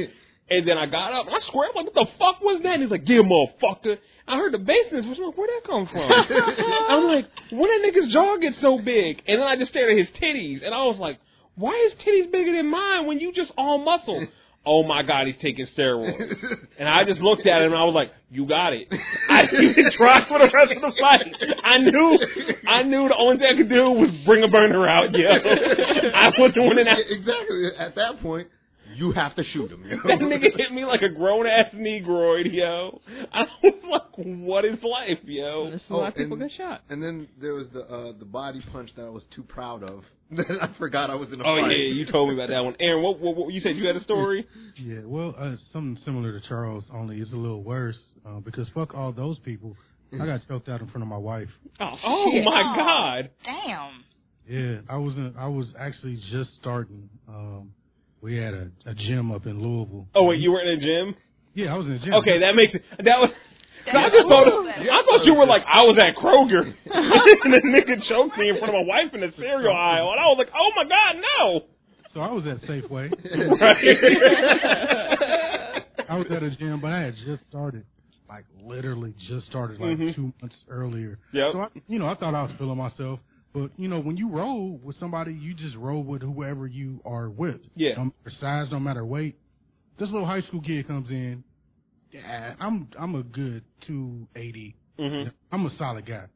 [0.50, 2.74] And then I got up and I swear, I'm like, what the fuck was that?
[2.74, 3.98] And he's like, yeah, motherfucker.
[4.26, 5.06] I heard the bassness.
[5.06, 6.10] I was like, where'd that come from?
[6.90, 9.22] I'm like, when that nigga's jaw get so big?
[9.28, 11.20] And then I just stared at his titties, and I was like,
[11.56, 14.26] why is titties bigger than mine when you just all muscle?
[14.66, 16.20] Oh my god, he's taking steroids.
[16.78, 18.88] And I just looked at him and I was like, you got it.
[19.30, 21.32] I didn't try for the rest of the fight.
[21.64, 22.18] I knew,
[22.68, 25.32] I knew the only thing I could do was bring a burner out, Yeah,
[26.12, 26.98] I wasn't winning that.
[27.08, 27.70] exactly.
[27.78, 28.48] At that point,
[29.00, 29.82] you have to shoot him.
[29.84, 29.96] Yo.
[30.06, 33.00] That nigga hit me like a grown ass negroid, yo.
[33.32, 35.70] I was like, what is life, yo?
[35.70, 36.82] This is Oh, why people and- get shot.
[36.90, 40.04] And then there was the uh, the body punch that I was too proud of.
[40.38, 41.70] I forgot I was in a Oh fight.
[41.72, 42.76] yeah, you told me about that one.
[42.78, 44.46] Aaron, what, what, what you said you had a story?
[44.76, 48.94] Yeah, well, uh, something similar to Charles, only it's a little worse uh, because fuck
[48.94, 49.76] all those people.
[50.12, 51.48] I got choked out in front of my wife.
[51.80, 52.44] Oh, oh shit.
[52.44, 53.30] my god.
[53.44, 54.04] Damn.
[54.48, 57.08] Yeah, I was in, I was actually just starting.
[57.28, 57.72] Um,
[58.20, 60.06] we had a, a gym up in Louisville.
[60.14, 61.14] Oh wait, you were in a gym?
[61.54, 62.14] Yeah, I was in a gym.
[62.14, 62.82] Okay, that makes it.
[62.98, 63.30] That was.
[63.90, 64.46] So I just thought.
[64.46, 66.62] I thought you were like I was at Kroger
[67.44, 70.20] and the nigga choked me in front of my wife in the cereal aisle and
[70.20, 71.66] I was like, oh my god, no.
[72.12, 73.10] So I was at Safeway.
[73.60, 73.84] Right.
[76.08, 77.84] I was at a gym, but I had just started,
[78.28, 80.14] like literally just started, like Mhm.
[80.14, 81.18] two months earlier.
[81.32, 81.52] Yep.
[81.52, 83.20] So I, you know, I thought I was feeling myself,
[83.52, 87.28] but you know, when you roll with somebody, you just roll with whoever you are
[87.28, 87.60] with.
[87.74, 87.94] Yeah.
[87.96, 89.38] No matter size, no matter weight.
[89.98, 91.44] This little high school kid comes in.
[92.12, 94.76] Yeah, I'm I'm a good two eighty.
[94.98, 95.32] Mhm.
[95.52, 96.26] I'm a solid guy,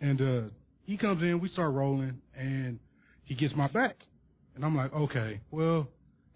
[0.00, 0.40] and uh
[0.84, 1.40] he comes in.
[1.40, 2.78] We start rolling, and
[3.24, 3.96] he gets my back,
[4.54, 5.88] and I'm like, okay, well,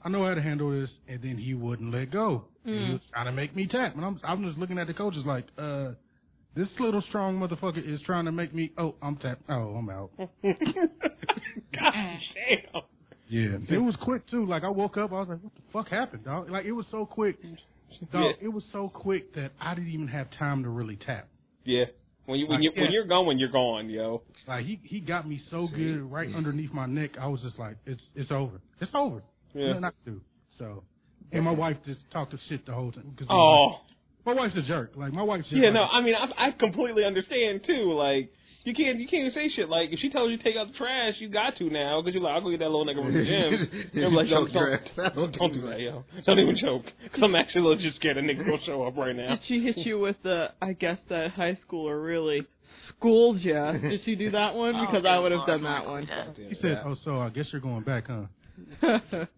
[0.05, 0.91] I know how to handle this.
[1.07, 2.47] And then he wouldn't let go.
[2.65, 2.93] And He Mm.
[2.95, 5.47] was trying to make me tap, and I'm I'm just looking at the coaches like,
[5.57, 5.93] uh,
[6.55, 8.73] this little strong motherfucker is trying to make me.
[8.77, 9.43] Oh, I'm tapped.
[9.49, 10.11] Oh, I'm out.
[10.19, 10.33] God
[11.73, 12.83] damn.
[13.29, 14.45] Yeah, it was quick too.
[14.45, 16.87] Like I woke up, I was like, "What the fuck happened, dog?" Like it was
[16.91, 17.55] so quick, dog.
[18.41, 18.47] Yeah.
[18.47, 21.29] It was so quick that I didn't even have time to really tap.
[21.65, 21.85] Yeah.
[22.27, 22.91] When you when you when Yeah.
[22.91, 24.23] you're going, you're gone, yo.
[24.49, 27.11] Like he he got me so good right underneath my neck.
[27.21, 28.61] I was just like, "It's it's over.
[28.81, 29.23] It's over.
[29.55, 29.69] Yeah.
[29.79, 30.21] Nothing I can do."
[30.59, 30.83] So,
[31.31, 33.15] and my wife just talked to shit the whole time.
[33.17, 33.77] 'cause my Oh.
[34.25, 34.93] Wife- my wife's a jerk.
[34.97, 37.93] Like my wife's Yeah, no, I mean, I, I completely understand too.
[37.93, 38.33] Like,
[38.65, 39.71] you can't, you can't even say shit.
[39.71, 42.13] Like, if she tells you to take out the trash, you got to now because
[42.15, 43.91] you're like, I'll go get that little nigga from the gym.
[43.95, 46.05] You I'm like, don't, choked don't, don't, don't do that, yo.
[46.27, 46.85] Don't even choke.
[47.13, 49.31] Cause I'm actually legit scared a nigga gonna show up right now.
[49.31, 50.49] Did she hit you with the?
[50.61, 52.43] I guess that high schooler really
[52.91, 53.55] schooled you.
[53.81, 54.75] Did she do that one?
[54.77, 56.07] Oh, Because good I would have done that one.
[56.07, 56.25] yeah.
[56.51, 58.27] He said, "Oh, so I guess you're going back, huh?"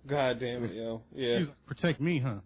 [0.09, 1.03] God damn it, yo.
[1.14, 1.39] Yeah.
[1.39, 2.41] She's like, "Protect me, huh?"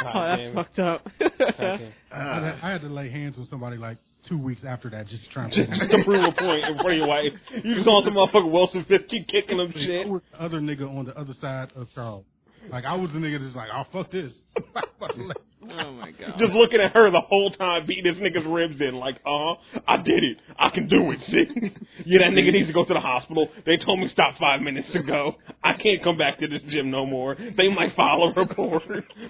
[0.00, 1.08] God oh, that's fucked up.
[1.18, 1.92] God.
[2.12, 5.30] I, had, I had to lay hands on somebody like two weeks after that, just
[5.32, 5.56] trying to.
[5.56, 7.32] Just, just to prove a point in front of your wife.
[7.62, 10.06] You just on some motherfucker Wilson Fisk keep kicking him shit.
[10.06, 12.24] The other nigga on the other side of Charles.
[12.70, 14.32] Like I was the nigga that's like, "Oh fuck this."
[15.62, 16.38] oh my god.
[16.38, 19.54] Just looking at her the whole time, beating this nigga's ribs in, like, uh,
[19.86, 20.38] I did it.
[20.58, 21.70] I can do it, see?
[22.06, 23.48] yeah, that nigga needs to go to the hospital.
[23.66, 25.36] They told me stop five minutes ago.
[25.62, 27.36] I can't come back to this gym no more.
[27.56, 28.82] They might file a report.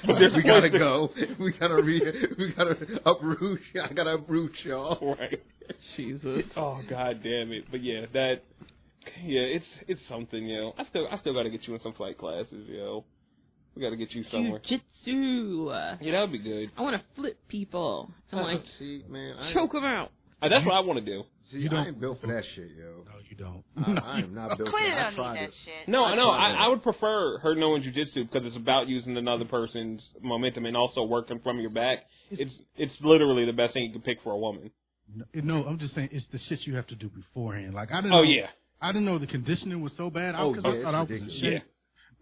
[0.07, 1.11] But there's we gotta go.
[1.39, 2.01] We gotta re.
[2.39, 2.77] We gotta
[3.07, 3.61] uproot.
[3.83, 5.17] I gotta uproot y'all.
[5.23, 5.43] Right.
[5.97, 6.45] Jesus.
[6.57, 7.65] Oh, god damn it.
[7.71, 8.37] But yeah, that,
[9.23, 10.73] yeah, it's, it's something, yo.
[10.79, 13.05] I still, I still gotta get you in some flight classes, yo.
[13.75, 14.61] We gotta get you somewhere.
[14.69, 15.71] Jiu-jitsu.
[16.01, 16.71] Yeah, that would be good.
[16.77, 20.11] I want to flip people and like see, man, I, choke them out.
[20.43, 21.23] Uh, that's what I want to do.
[21.51, 23.05] see, You I don't- ain't built for that shit, yo.
[23.05, 23.65] no, you don't.
[24.05, 24.99] I, I am not built for that.
[24.99, 25.89] I don't tried need that shit.
[25.89, 26.31] No, I know.
[26.31, 26.51] I.
[26.51, 31.05] I would prefer her knowing jujitsu because it's about using another person's momentum and also
[31.05, 32.01] working from your back.
[32.31, 34.71] It's it's literally the best thing you can pick for a woman.
[35.15, 37.75] No, no, I'm just saying it's the shit you have to do beforehand.
[37.75, 38.13] Like I didn't.
[38.13, 38.47] Oh know, yeah,
[38.81, 40.35] I didn't know the conditioning was so bad.
[40.35, 41.63] I, Oh, 'cause yeah, I thought I was it's in shape.
[41.63, 41.63] Mm,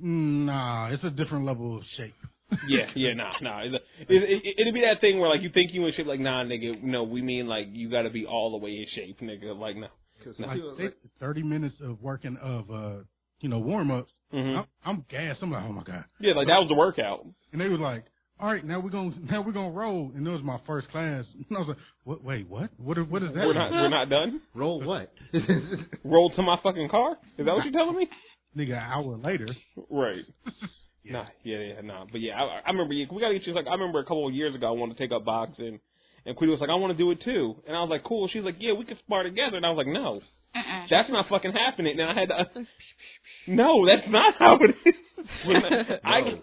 [0.01, 2.15] Nah, it's a different level of shape.
[2.69, 3.15] yeah, yeah.
[3.15, 3.61] Nah, nah.
[3.63, 6.21] It, it, it, it'd be that thing where like you think you in shape, like
[6.21, 6.83] nah, nigga.
[6.83, 9.57] No, we mean like you got to be all the way in shape, nigga.
[9.59, 9.87] Like no.
[10.25, 10.49] 'Cause No.
[10.49, 12.97] I like like- thirty minutes of working of uh
[13.41, 15.39] you know warm ups, hmm I'm, I'm gassed.
[15.43, 16.05] I'm like, oh my god.
[16.19, 17.25] Yeah, like that was the workout.
[17.53, 18.05] And they was like,
[18.39, 20.11] all right, now we're gonna now we're gonna roll.
[20.15, 21.25] And it was my first class.
[21.49, 22.23] And I was like, what?
[22.25, 22.71] Wait, what?
[22.79, 22.99] What?
[22.99, 23.47] is- What is that?
[23.47, 24.41] We're not we're not done.
[24.55, 25.13] Roll what?
[26.05, 27.13] Roll to my fucking car.
[27.39, 28.09] Is that what you're telling me?
[28.57, 29.49] Nigga, an hour later.
[29.91, 30.25] Right.
[31.03, 31.13] Yeah.
[31.13, 32.05] Nah, yeah, yeah, nah.
[32.13, 32.93] But yeah, I, I remember.
[32.93, 33.55] Yeah, we gotta get you.
[33.55, 35.81] Like, I remember a couple of years ago, I wanted to take up boxing,
[36.27, 38.29] and Queen was like, "I want to do it too," and I was like, "Cool."
[38.29, 40.21] She's like, "Yeah, we can spar together," and I was like, "No,
[40.55, 40.87] Mm-mm.
[40.91, 42.67] that's not fucking happening." And I had to.
[43.47, 45.27] No, that's not how it is.
[45.47, 45.57] When
[46.05, 46.35] I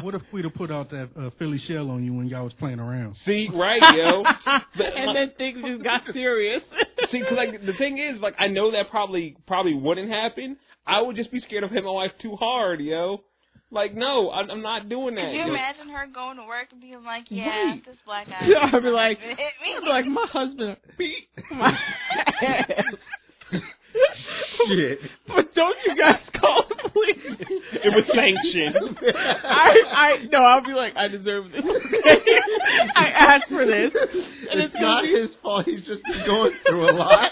[0.00, 2.54] What if we'd have put out that uh, Philly shell on you when y'all was
[2.54, 3.16] playing around?
[3.26, 4.22] see right, yo.
[4.78, 6.62] But, and then things just got serious.
[7.12, 10.56] See, cause like the thing is, like I know that probably probably wouldn't happen.
[10.86, 13.22] I would just be scared of hitting my wife too hard, yo.
[13.70, 15.22] Like, no, I'm, I'm not doing that.
[15.26, 15.48] Could you yo.
[15.48, 17.84] imagine her going to work and being like, "Yeah, Right.
[17.84, 19.74] this black guy." Yeah, I'd be like, hit me.
[19.76, 21.76] I'd be like, my husband beat my
[22.42, 22.84] ass.
[24.68, 24.98] Shit.
[25.26, 27.48] But don't you guys call the police?
[27.84, 28.98] It was sanctioned.
[29.44, 31.62] I, I, no, I'll be like, I deserve this.
[32.96, 33.90] I asked for this.
[34.50, 35.64] And it's it's not be, his fault.
[35.66, 37.30] He's just been going through a lot.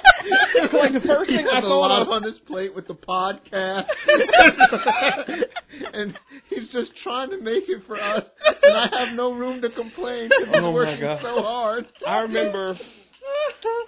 [0.73, 2.87] like the first he thing has I a thought lot of- on his plate with
[2.89, 3.87] the podcast,
[5.93, 6.19] and
[6.51, 8.25] he's just trying to make it for us.
[8.63, 11.21] And I have no room to complain because he's Oh my working God.
[11.23, 11.87] so hard.
[12.07, 12.79] I remember,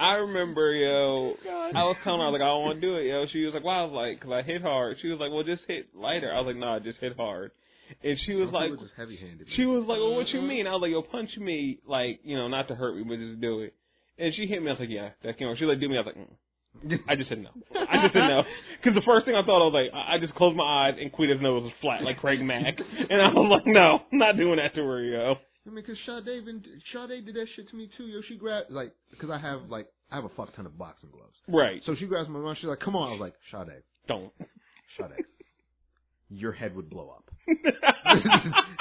[0.01, 1.35] I remember, yo.
[1.75, 3.27] I was telling her I was like, I don't want to do it, yo.
[3.33, 3.81] She was like, Why?
[3.81, 4.97] I was like, Cause I hit hard.
[5.03, 6.33] She was like, Well, just hit lighter.
[6.33, 7.51] I was like, Nah, just hit hard.
[8.03, 9.47] And she was like, just heavy-handed.
[9.57, 12.37] She was like, "Well, what you mean?" I was like, "Yo, punch me, like, you
[12.37, 13.75] know, not to hurt me, but just do it."
[14.19, 14.69] And she hit me.
[14.69, 16.91] I was like, "Yeah, that can work." She was like, "Do me?" I was like,
[16.91, 17.01] mm.
[17.09, 18.43] "I just said no." I just said no
[18.83, 20.95] because the first thing I thought I was like, I I just closed my eyes
[21.01, 24.37] and Quita's nose was flat like Craig Mack, and I was like, "No, I'm not
[24.37, 25.35] doing that to her, yo."
[25.67, 26.45] I mean, cause Sade
[26.93, 28.05] Sade did that shit to me too.
[28.05, 31.11] Yo, she grabbed like, cause I have like I have a fuck ton of boxing
[31.11, 31.35] gloves.
[31.49, 31.83] Right?
[31.87, 32.57] So she grabs my mouth.
[32.61, 34.33] She's like, "Come on!" I was like, "Sade, Don't.
[34.99, 35.25] Sade,
[36.29, 37.31] your head would blow up.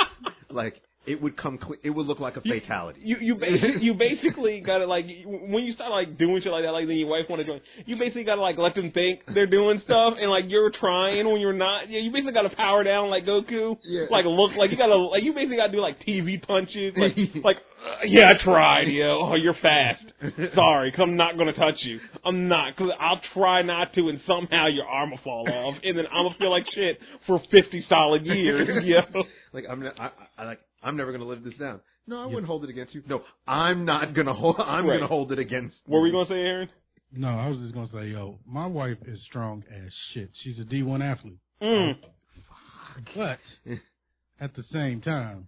[0.50, 1.58] like it would come.
[1.58, 5.64] Cle- it would look like a fatality." You you basically you basically gotta like when
[5.64, 7.62] you start like doing shit like that, like then your wife want to join.
[7.86, 11.42] You basically gotta like let them think they're doing stuff, and like you're trying when
[11.42, 11.90] you're not.
[11.90, 13.78] Yeah, you basically gotta power down like Goku.
[13.84, 14.06] Yeah.
[14.10, 16.94] Like look like you gotta like you basically gotta do like TV punches.
[16.98, 18.88] Like like uh, yeah, I tried.
[18.88, 20.04] Yo, oh you're fast.
[20.56, 22.00] Sorry, cause I'm not gonna touch you.
[22.24, 25.98] I'm not, cause I'll try not to, and somehow your arm will fall off, and
[25.98, 28.68] then I'm gonna feel like shit for 50 solid years.
[28.84, 29.24] Yo.
[29.54, 31.82] like I'm, I, I, I like I'm never gonna live this down.
[32.08, 33.02] No, I wouldn't hold it against you.
[33.08, 34.58] No, I'm not gonna hold.
[34.60, 34.96] I'm Right.
[34.98, 35.76] gonna hold it against.
[35.88, 36.70] What were you gonna say, Aaron?
[37.12, 40.30] No, I was just gonna say, yo, my wife is strong as shit.
[40.44, 41.94] She's a D1 athlete, Mm.
[43.16, 43.40] but
[44.40, 45.48] at the same time,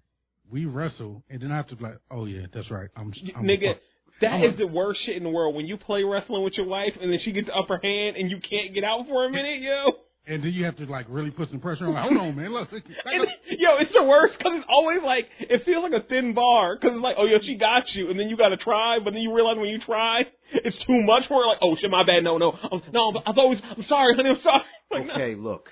[0.50, 2.90] we wrestle, and then I have to be like, oh yeah, that's right.
[2.96, 3.82] I'm, I'm Nigga, fuck-
[4.22, 5.56] that I'm is a- the worst shit in the world.
[5.56, 8.32] When you play wrestling with your wife and then she gets the upper hand and
[8.32, 9.92] you can't get out for a minute, yo.
[10.28, 11.94] And then you have to like really put some pressure on.
[11.94, 12.52] Like, Hold on, man.
[12.54, 12.84] Look, And,
[13.58, 16.96] yo, it's the worst because it's always like it feels like a thin bar because
[16.96, 19.22] it's like, oh, yo, she got you, and then you got to try, but then
[19.22, 20.22] you realize when you try,
[20.52, 21.48] it's too much for her.
[21.48, 24.16] Like, oh shit, my bad, no, no, um, no, I thought it was, I'm sorry,
[24.16, 24.62] honey, I'm sorry.
[24.90, 25.14] Like, no.
[25.16, 25.68] Okay, look,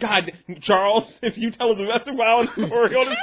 [0.00, 0.24] God,
[0.64, 3.18] Charles, if you tell a domestic violence story on this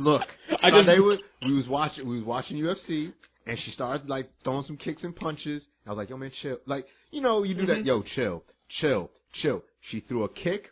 [0.00, 0.22] no, look.
[0.62, 3.12] I So just- they were, we was watching, we was watching UFC,
[3.46, 5.62] and she started like throwing some kicks and punches.
[5.86, 6.56] I was like, yo, man, chill.
[6.66, 7.70] Like, you know, you do Mm-hmm.
[7.80, 7.84] that.
[7.84, 8.42] Yo, chill,
[8.80, 9.10] chill,
[9.40, 9.62] chill.
[9.90, 10.66] She threw a kick.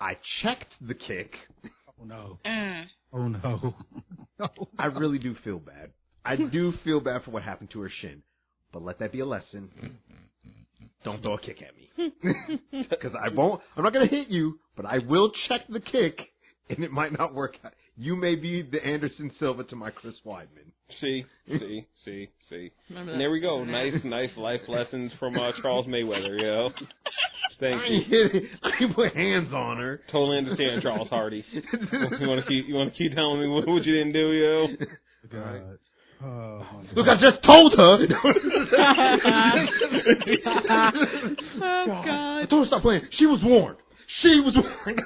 [0.00, 1.32] I checked the kick.
[2.00, 2.84] oh no, Mm.
[3.12, 3.74] oh no,
[4.38, 4.48] no.
[4.78, 5.90] I really do feel bad.
[6.24, 8.22] I do feel bad for what happened to her shin.
[8.72, 9.70] But let that be a lesson.
[11.04, 12.12] Don't throw a kick at me.
[12.90, 16.18] Because I won't, I'm not going to hit you, but I will check the kick,
[16.68, 17.72] and it might not work out.
[17.96, 20.70] You may be the Anderson Silva to my Chris Weidman.
[21.00, 22.70] see, see, see, see.
[22.90, 23.22] Remember And that?
[23.22, 23.64] there we go.
[23.64, 26.68] Nice, nice life lessons from uh, Charles Mayweather, yo.
[27.58, 28.30] Thank I you.
[28.34, 28.44] ain't.
[28.62, 30.00] I ain't put hands on her.
[30.12, 31.44] Totally understand, Charles Hardy.
[32.18, 34.32] You want to keep you want to keep telling me what, what you didn't do,
[34.32, 34.68] yo?
[35.32, 35.78] God.
[36.22, 37.16] Oh, Look, God.
[37.18, 37.98] I just told her.
[40.56, 42.42] oh God.
[42.42, 43.02] I told her stop playing.
[43.18, 43.78] She was warned.
[44.22, 45.02] She was warned.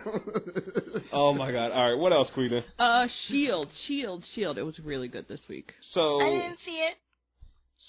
[1.13, 1.73] Oh my God!
[1.73, 2.63] All right, what else, Quita?
[2.79, 4.59] Uh, Shield, Shield, Shield.
[4.59, 5.73] It was really good this week.
[5.95, 6.97] So, I didn't see it.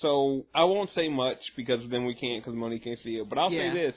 [0.01, 3.30] so I won't say much because then we can't because money can't see it.
[3.30, 3.74] But I'll Yeah.
[3.74, 3.95] say this: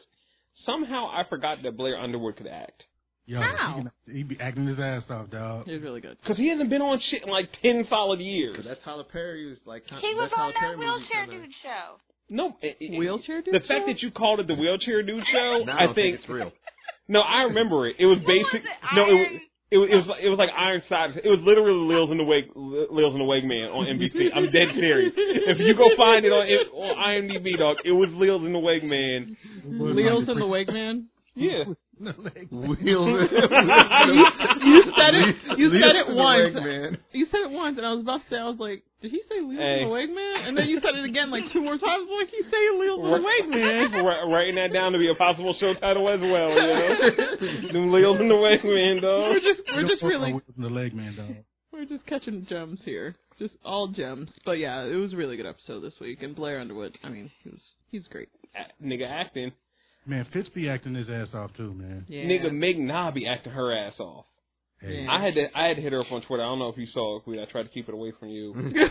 [0.66, 2.84] somehow I forgot that Blair Underwood could act
[3.26, 3.76] Yo, How?
[3.76, 5.64] he, can- he be acting his ass off, dog.
[5.66, 6.18] He's really good.
[6.22, 8.62] because he hasn't been on shit in like ten solid years.
[8.66, 9.82] That Tyler Perry was like.
[9.88, 11.96] He was that Tyler on that Perry movie wheelchair kinda- dude show.
[12.28, 13.68] No, it, it- Wheelchair dude The show?
[13.68, 16.52] fact that you called it the wheelchair dude show, Now I don't think it's real.
[17.08, 17.96] No, I remember it.
[17.98, 18.64] It was What was basic.
[18.66, 18.70] it?
[18.94, 19.40] No, it was.
[19.74, 21.18] It was, it was like it was like Ironside.
[21.18, 24.30] It was literally Lils in the Wig, Lils in the Wig Man on NBC.
[24.30, 25.12] I'm dead serious.
[25.16, 28.84] If you go find it on, on IMDb, dog, it was Lils in the Wig
[28.84, 29.36] Man.
[29.66, 31.08] Leo's in the Wig Man.
[31.34, 31.64] Yeah,
[32.00, 32.48] the leg.
[32.50, 35.36] Wheel You said it.
[35.58, 36.54] You said it the once.
[36.54, 36.98] leg man.
[37.12, 39.20] You said it once, and I was about to say, I was like, did he
[39.28, 39.84] say Leo Hey.
[39.84, 40.36] the Wig Man?
[40.48, 42.08] And then you said it again like two more times.
[42.08, 43.90] I'm like, he's saying Leo the Wig Man.
[43.92, 47.72] Wri- writing that down to be a possible show title as well, you know?
[47.72, 49.30] Them Leos in the way, man, dog.
[49.30, 51.36] We're just we're just really the leg man dog.
[51.72, 54.30] we're just catching gems here, just all gems.
[54.44, 56.96] But yeah, it was a really good episode this week, and Blair Underwood.
[57.04, 58.28] I mean, he was he's great.
[58.56, 59.52] A- Nigga acting.
[60.06, 62.04] Man, Fitz be acting his ass off too, man.
[62.08, 62.24] Yeah.
[62.24, 64.26] Nigga Ming-Na be acting her ass off.
[64.80, 65.02] Hey.
[65.04, 65.10] Yeah.
[65.10, 66.42] I had to I had to hit her up on Twitter.
[66.42, 67.38] I don't know if you saw it, Queen.
[67.38, 68.54] I tried to keep it away from you.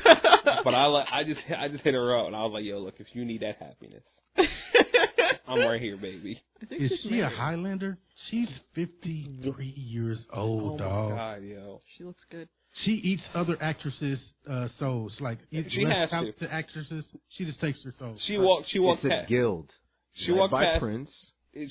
[0.63, 2.95] But I I just I just hit her up and I was like, yo, look,
[2.99, 4.03] if you need that happiness,
[5.47, 6.41] I'm right here, baby.
[6.71, 7.29] Is she's she a.
[7.29, 7.97] Highlander?
[8.31, 11.09] She's 53 years Oh old, my dog.
[11.11, 11.81] god, yo.
[11.97, 12.47] She looks good.
[12.85, 15.11] She eats other actresses' uh, souls.
[15.19, 16.15] Like, She less has to.
[16.15, 17.05] talented actresses.
[17.37, 18.15] She just takes their soul.
[18.25, 19.69] She walked she walked It's a guild.
[20.13, 21.09] She led walked by past Prince.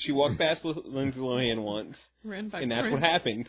[0.04, 2.92] she walked past Lindsay Lohan once, Ran by and that's Prince.
[2.94, 3.48] what happened.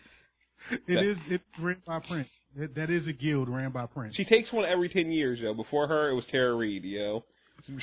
[0.88, 1.18] It is.
[1.30, 2.30] it ran by Prince.
[2.58, 4.16] That, that is a guild ran by Prince.
[4.16, 5.54] She takes one every ten years, yo.
[5.54, 7.24] Before her, it was Tara Reid, yo.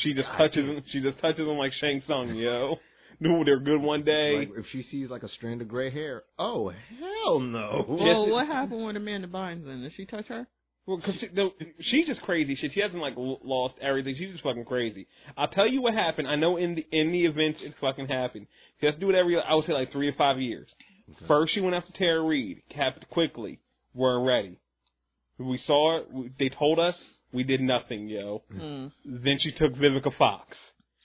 [0.02, 0.82] She just touches them.
[0.92, 2.76] She just touches them like Shang Tsung, yo.
[3.18, 4.36] No, they're good one day.
[4.38, 7.84] Like if she sees like a strand of gray hair, oh hell no!
[7.88, 9.82] Well, Yes, what happened with Amanda Bynes then?
[9.82, 10.46] Did she touch her?
[10.90, 11.52] Well, cause she, no,
[11.92, 12.56] she's just crazy.
[12.56, 14.16] Shit, she hasn't like lost everything.
[14.18, 15.06] She's just fucking crazy.
[15.38, 16.26] I'll tell you what happened.
[16.26, 18.48] I know in the in the events it fucking happened.
[18.80, 19.40] She has to do it every.
[19.40, 20.66] I would say like three to five years.
[21.28, 22.62] First, she went after Tara Reid.
[22.74, 23.60] Happened quickly.
[23.94, 24.58] weren't ready.
[25.38, 26.32] We saw it.
[26.40, 26.96] They told us.
[27.32, 28.42] We did nothing, yo.
[28.52, 28.90] Mm.
[29.04, 30.56] Then she took Vivica Fox.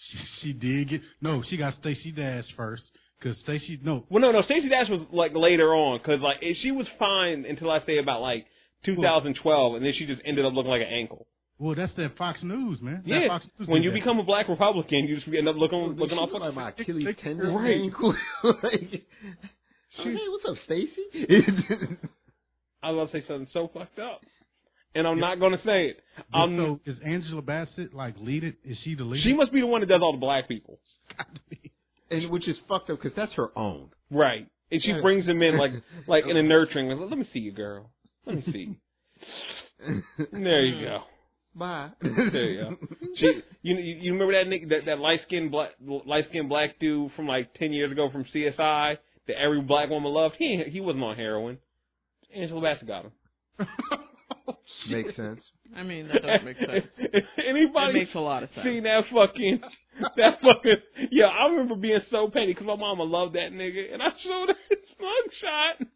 [0.09, 1.43] She, she did get no.
[1.47, 2.81] She got Stacey Dash first
[3.19, 4.03] because Stacey no.
[4.09, 4.41] Well, no, no.
[4.41, 8.21] Stacey Dash was like later on because like she was fine until I say about
[8.21, 8.47] like
[8.85, 11.27] 2012, and then she just ended up looking like an ankle.
[11.57, 13.03] Well, that's that Fox News man.
[13.07, 13.95] That Yeah, Fox News when you that.
[13.95, 16.53] become a black Republican, you just end up looking Dude, looking she off look like
[16.53, 17.17] my Achilles Right.
[17.23, 17.53] tendon.
[17.55, 17.81] Right.
[17.81, 18.13] ankle.
[18.43, 19.05] like,
[19.99, 21.01] oh, hey, what's up, Stacy?
[22.83, 24.21] I was about to say something so fucked up,
[24.93, 26.03] and I'm not gonna say it.
[26.31, 28.55] But Um, so is Angela Bassett like lead it?
[28.63, 29.23] Is she the lead?
[29.23, 30.79] she must be the one that does all the black people,
[32.11, 33.89] and which is fucked up because that's her own.
[34.11, 34.47] right?
[34.71, 35.71] And she brings them in like
[36.07, 36.89] like in a nurturing.
[36.89, 37.91] Like, Let me see you, girl.
[38.25, 38.77] Let me see.
[40.31, 40.95] There you go.
[40.95, 40.99] Uh,
[41.55, 41.89] bye.
[42.01, 42.87] There you go.
[43.17, 47.11] She, you you remember that nigga, that that light skinned black light skinned black dude
[47.15, 48.97] from like ten years ago from CSI
[49.27, 50.35] that every black woman loved?
[50.39, 51.57] He he wasn't on heroin.
[52.35, 53.11] Angela Bassett got him.
[54.89, 55.41] Makes sense.
[55.75, 56.85] I mean, that doesn't make sense.
[57.47, 58.65] Anybody It makes a lot of sense.
[58.65, 59.59] seen that fucking
[60.17, 60.75] that fucking
[61.11, 61.25] yeah?
[61.25, 64.55] I remember being so petty because my mama loved that nigga, and I showed her
[64.69, 65.87] his mugshot.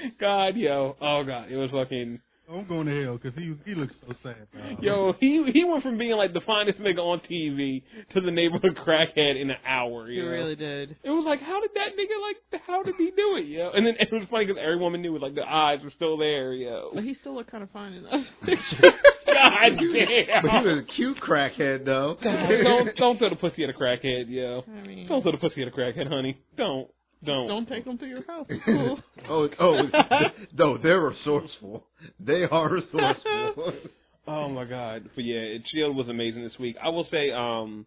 [0.20, 3.92] God, yo, oh god, it was fucking I'm going to hell because he he looks
[4.06, 4.46] so sad.
[4.54, 4.80] dog.
[4.80, 5.14] yo.
[5.18, 7.82] He he went from being like the finest nigga on TV
[8.14, 10.08] to the neighborhood crackhead in an hour.
[10.08, 10.30] You You know?
[10.30, 10.96] really did.
[11.02, 12.62] It was like, how did that nigga like?
[12.64, 13.70] How did he do it, yo?
[13.74, 16.52] And then it was funny because every woman knew like the eyes were still there,
[16.52, 16.90] yo.
[16.94, 18.12] But he still looked kind of fine in that
[18.44, 18.92] picture.
[19.26, 22.16] God But he was a cute crackhead though.
[22.22, 24.62] don't don't throw the pussy at a crackhead, yo.
[24.68, 26.38] I mean, Don't throw the pussy at a crackhead, honey.
[26.56, 26.88] Don't
[27.26, 27.48] don't.
[27.48, 28.46] don't take them to your house.
[29.28, 29.82] oh, oh,
[30.58, 31.86] no, they're resourceful.
[32.20, 33.72] They are resourceful.
[34.28, 35.08] Oh my god!
[35.14, 36.74] But yeah, it, Shield was amazing this week.
[36.82, 37.86] I will say, um,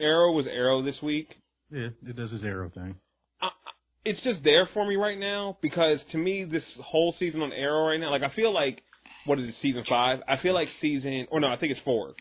[0.00, 1.28] Arrow was Arrow this week.
[1.70, 2.96] Yeah, it does his arrow thing.
[3.40, 3.50] I,
[4.04, 7.86] it's just there for me right now because to me this whole season on Arrow
[7.86, 8.82] right now, like I feel like
[9.24, 10.18] what is it, season five?
[10.28, 12.14] I feel like season or no, I think it's four.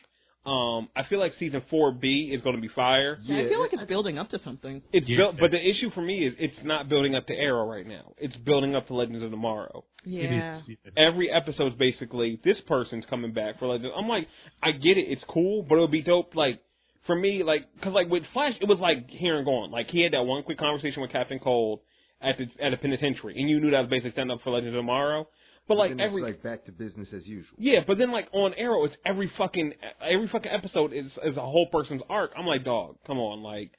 [0.44, 3.20] Um, I feel like season four B is going to be fire.
[3.22, 4.82] Yeah, I feel like it's building up to something.
[4.92, 5.18] It's Yeah.
[5.18, 8.14] built, but the issue for me is it's not building up to Arrow right now.
[8.18, 9.86] It's building up to Legends of Tomorrow.
[10.04, 10.24] Yeah.
[10.24, 10.78] It is.
[10.84, 10.92] Yeah.
[11.08, 13.94] Every episode's basically this person's coming back for Legends.
[13.96, 14.28] I'm like,
[14.64, 16.34] I get it, it's cool, but it would be dope.
[16.34, 16.60] Like
[17.06, 19.70] for me, like because like with Flash, it was like here and gone.
[19.70, 21.82] Like he had that one quick conversation with Captain Cold
[22.20, 24.76] at the at a penitentiary, and you knew that was basically setting up for Legends
[24.76, 25.28] of Tomorrow.
[25.68, 27.56] But like Then it's every like back to business as usual.
[27.58, 31.42] yeah, but then like on Arrow, it's every fucking every fucking episode is is a
[31.42, 32.32] whole person's arc.
[32.38, 33.72] I'm like, dog, come on, like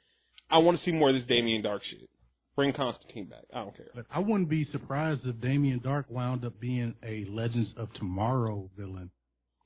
[0.51, 2.09] I want to see more of this Damien Darhk shit.
[2.55, 3.45] Bring Constantine back.
[3.55, 3.87] I don't care.
[3.95, 8.71] But I wouldn't be surprised if Damien Darhk wound up being a Legends of Tomorrow
[8.77, 9.11] villain.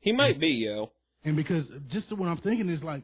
[0.00, 0.92] He might be, yo.
[1.24, 3.02] And because just what I'm thinking is like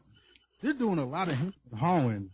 [0.61, 2.29] they're doing a lot of him hawing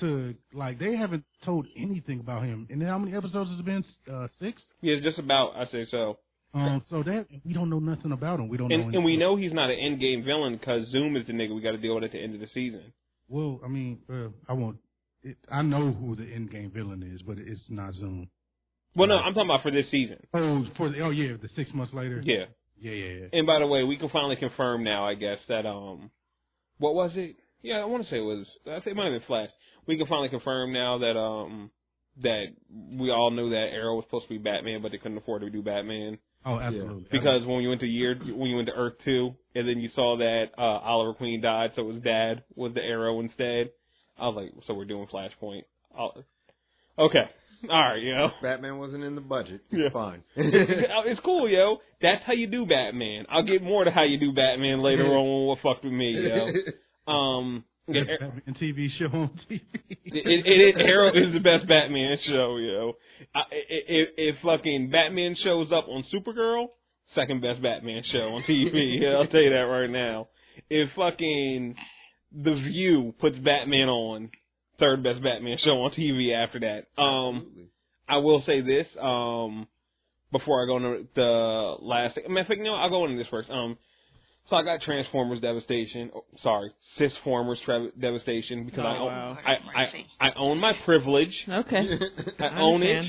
[0.00, 2.66] to like they haven't told anything about him.
[2.70, 3.84] And how many episodes has it been?
[4.10, 4.62] Uh, six.
[4.80, 5.54] Yeah, just about.
[5.56, 6.18] I say so.
[6.52, 8.48] Um, so that we don't know nothing about him.
[8.48, 8.74] We don't know.
[8.74, 11.54] And, and we know he's not an end game villain because Zoom is the nigga
[11.54, 12.92] we got to deal with at the end of the season.
[13.28, 14.78] Well, I mean, uh, I won't.
[15.22, 18.28] It, I know who the end game villain is, but it's not Zoom.
[18.96, 20.16] Well, no, I'm talking about for this season.
[20.34, 22.20] Oh, for the, oh yeah, the six months later.
[22.24, 22.46] Yeah.
[22.80, 23.26] yeah, yeah, yeah.
[23.32, 26.10] And by the way, we can finally confirm now, I guess, that um,
[26.78, 27.36] what was it?
[27.62, 28.46] Yeah, I want to say it was.
[28.66, 29.50] I think it might have been Flash.
[29.86, 31.70] We can finally confirm now that um,
[32.22, 32.46] that
[32.98, 35.50] we all knew that Arrow was supposed to be Batman, but they couldn't afford to
[35.50, 37.06] do Batman Oh, absolutely.
[37.10, 39.90] because when you went to year when you went to Earth two, and then you
[39.94, 43.70] saw that uh Oliver Queen died, so his dad was the Arrow instead.
[44.18, 45.62] I was like, so we're doing Flashpoint.
[45.98, 46.12] I'll,
[46.98, 47.24] okay,
[47.70, 48.28] all right, you know.
[48.42, 49.62] Batman wasn't in the budget.
[49.70, 49.88] It's Yeah.
[49.92, 50.22] fine.
[50.36, 51.78] it's cool, yo.
[52.02, 53.24] That's how you do Batman.
[53.30, 56.10] I'll get more to how you do Batman later on when what fucked with me,
[56.28, 56.48] yo.
[57.12, 59.60] Um, yeah, Best Batman TV show on TV.
[59.88, 62.94] it, it, it, Arrow is the best Batman show, yo.
[63.34, 66.68] I, if, if fucking Batman shows up on Supergirl,
[67.14, 68.72] second best Batman show on TV.
[69.02, 70.28] yeah, I'll tell you that right now.
[70.68, 71.76] If fucking
[72.32, 74.30] The View puts Batman on,
[74.78, 77.00] third best Batman show on TV after that.
[77.00, 77.66] Um, Absolutely.
[78.08, 79.68] I will say this, um,
[80.32, 82.24] before I go into the last thing.
[82.26, 83.50] I mean, I think, no, I'll go into this first.
[83.50, 83.76] Um,
[84.50, 86.10] so I got Transformers Devastation.
[86.14, 89.38] Oh, sorry, Sysformers Tra- Devastation because I Oh, own, wow.
[89.46, 91.32] I, I, I own my privilege.
[91.48, 91.98] Okay.
[92.40, 93.06] I I own it.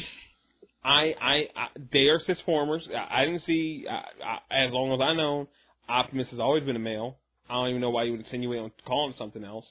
[0.84, 2.82] I, I, I, they are Sysformers.
[2.94, 4.04] I, I didn't see, I,
[4.52, 5.48] I, as long as I know,
[5.90, 7.18] Optimus has always been a male.
[7.50, 9.66] I don't even know why you would insinuate on calling him something else.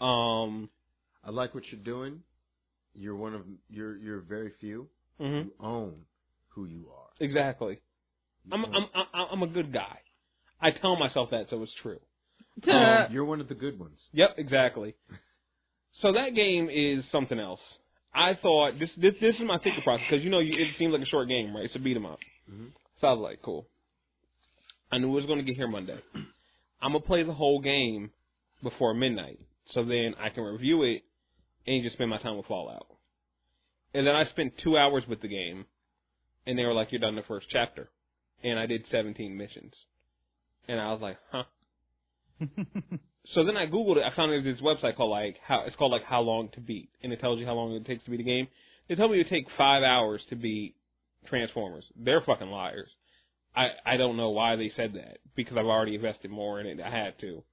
[0.00, 0.70] Um,
[1.24, 2.20] I like what you're doing.
[2.94, 4.88] You're one of you're you're very few
[5.20, 5.94] mhm, who own
[6.48, 7.08] who you are.
[7.24, 7.80] exactly.
[8.44, 9.98] You I'm, own- I'm, I'm, I'm a good guy.
[10.62, 11.98] I tell myself that, so it's true.
[12.68, 13.98] Uh, you're one of the good ones.
[14.12, 14.94] Yep, exactly.
[16.02, 17.60] So that game is something else.
[18.14, 20.92] I thought this this this is my thinking process because you know you, it seems
[20.92, 21.64] like a short game, right?
[21.64, 22.18] It's a beat 'em up.
[22.50, 22.68] Mhm.
[23.00, 23.66] So I was like, cool.
[24.92, 25.98] I knew it was going to get here Monday.
[26.82, 28.10] I'm gonna play the whole game
[28.62, 29.38] before midnight,
[29.72, 31.02] so then I can review it
[31.66, 32.86] and just spend my time with Fallout.
[33.94, 35.64] And then I spent two hours with the game,
[36.46, 37.88] and they were like, "You're done the first chapter,"
[38.42, 39.72] and I did 17 missions,
[40.68, 41.44] and I was like, "Huh."
[43.34, 44.04] So then I googled it.
[44.04, 46.90] I found there's this website called like how it's called like how long to beat,
[47.02, 48.48] and it tells you how long it takes to beat a game.
[48.88, 50.74] They told me it would take five hours to beat
[51.28, 51.84] Transformers.
[51.96, 52.88] They're fucking liars.
[53.54, 56.80] I I don't know why they said that because I've already invested more in it.
[56.80, 57.44] I had to.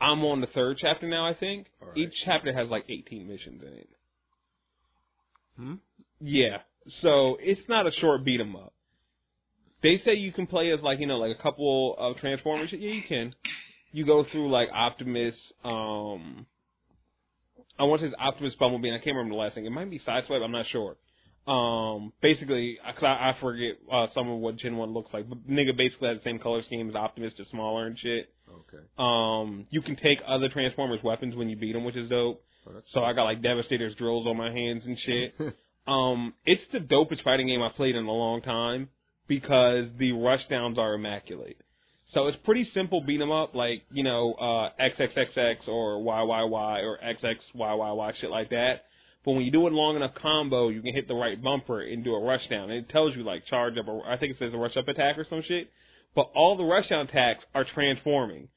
[0.00, 1.26] I'm on the third chapter now.
[1.26, 1.96] I think right.
[1.96, 3.88] each chapter has like 18 missions in it.
[5.56, 5.74] Hmm?
[6.20, 6.58] Yeah,
[7.02, 8.74] so it's not a short beat 'em up.
[9.82, 12.70] They say you can play as like you know like a couple of Transformers.
[12.72, 13.34] Yeah, you can.
[13.92, 15.34] You go through like Optimus.
[15.64, 16.46] Um,
[17.78, 18.88] I want to say it's Optimus Bumblebee.
[18.88, 19.66] And I can't remember the last thing.
[19.66, 20.44] It might be Sideswipe.
[20.44, 20.96] I'm not sure.
[21.46, 25.28] Um, basically, cause I, I forget uh, some of what Gen One looks like.
[25.28, 28.32] But nigga basically has the same color scheme as Optimus, just smaller and shit.
[28.48, 28.84] Okay.
[28.98, 32.44] Um, you can take other Transformers weapons when you beat them, which is dope.
[32.68, 35.34] Oh, So I got like Devastator's drills on my hands and shit.
[35.86, 38.90] Um, it's the dopest fighting game I've played in a long time
[39.30, 41.56] because the rushdowns are immaculate.
[42.12, 46.98] So it's pretty simple beat 'em up, like you know uh, XXXX or YYY or
[46.98, 48.86] XXYYY shit like that.
[49.24, 52.02] But when you do it long enough combo, you can hit the right bumper and
[52.02, 52.64] do a rushdown.
[52.64, 54.88] And it tells you like charge up, or I think it says a rush up
[54.88, 55.70] attack or some shit.
[56.16, 58.48] But all the rushdown attacks are transforming.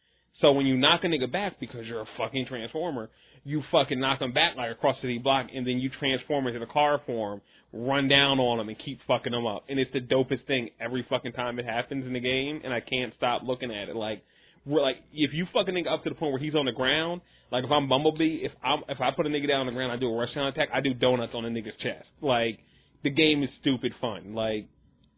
[0.42, 3.12] So when you knock a nigga back because you're a fucking transformer,
[3.44, 6.66] you fucking knock him back like across the block, and then you transform into the
[6.66, 7.42] car form,
[7.74, 9.66] run down on him, and keep fucking him up.
[9.70, 12.80] And it's the dopest thing every fucking time it happens in the game, and I
[12.80, 13.96] can't stop looking at it.
[13.96, 14.24] Like,
[14.66, 17.22] we're like, if you fucking nigga up to the point where he's on the ground,
[17.52, 19.92] like if I'm Bumblebee, if I'm if I put a nigga down on the ground,
[19.92, 22.08] I do a rush down attack, I do donuts on a nigga's chest.
[22.22, 22.60] Like,
[23.04, 24.34] the game is stupid fun.
[24.34, 24.68] Like,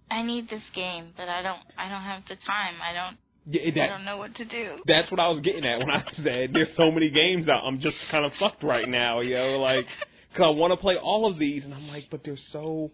[0.09, 1.59] I need this game, but I don't.
[1.77, 2.75] I don't have the time.
[2.81, 3.17] I don't.
[3.47, 4.77] Yeah, I don't know what to do.
[4.87, 7.63] that's what I was getting at when I said there's so many games out.
[7.65, 9.59] I'm just kind of fucked right now, yo.
[9.59, 9.85] Like,
[10.35, 12.91] cause I want to play all of these, and I'm like, but there's so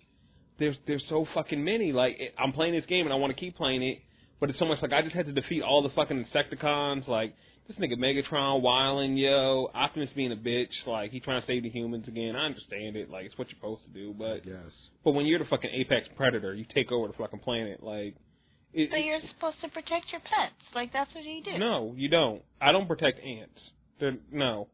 [0.59, 1.93] there's there's so fucking many.
[1.93, 3.99] Like, it, I'm playing this game and I want to keep playing it,
[4.39, 7.07] but it's so much like I just had to defeat all the fucking Insecticons.
[7.07, 7.33] Like
[7.67, 9.69] this nigga Megatron wilding, yo.
[9.73, 10.67] Optimus being a bitch.
[10.85, 12.35] Like he trying to save the humans again.
[12.35, 13.09] I understand it.
[13.09, 14.57] Like it's what you're supposed to do, but yes.
[15.03, 17.81] but when you're the fucking apex predator, you take over the fucking planet.
[17.81, 18.15] Like.
[18.73, 20.55] It, But you're supposed to protect your pets.
[20.73, 21.57] Like that's what you do.
[21.57, 22.41] no, you don't.
[22.61, 23.59] I don't protect ants.
[23.99, 24.67] They're, no.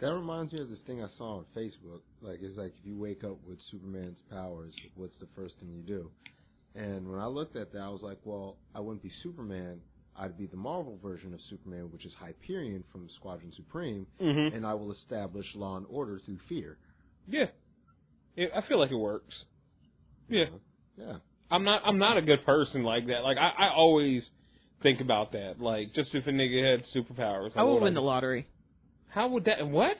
[0.00, 2.00] That reminds me of this thing I saw on Facebook.
[2.20, 5.82] Like it's like if you wake up with Superman's powers, what's the first thing you
[5.82, 6.10] do?
[6.74, 9.80] And when I looked at that, I was like, well, I wouldn't be Superman.
[10.16, 14.66] I'd be the Marvel version of Superman, which is Hyperion from Squadron Supreme, hmm and
[14.66, 16.76] I will establish law and order through fear.
[17.28, 17.46] Yeah.
[18.36, 18.46] yeah.
[18.54, 19.34] I feel like it works.
[20.28, 20.44] Yeah.
[20.96, 21.16] Yeah.
[21.52, 21.82] I'm not.
[21.84, 23.20] I'm not a good person like that.
[23.22, 24.22] Like I, I always
[24.82, 25.56] think about that.
[25.60, 28.48] Like just if a nigga had superpowers, I would what win the lottery.
[29.08, 29.68] How would that?
[29.68, 29.98] What?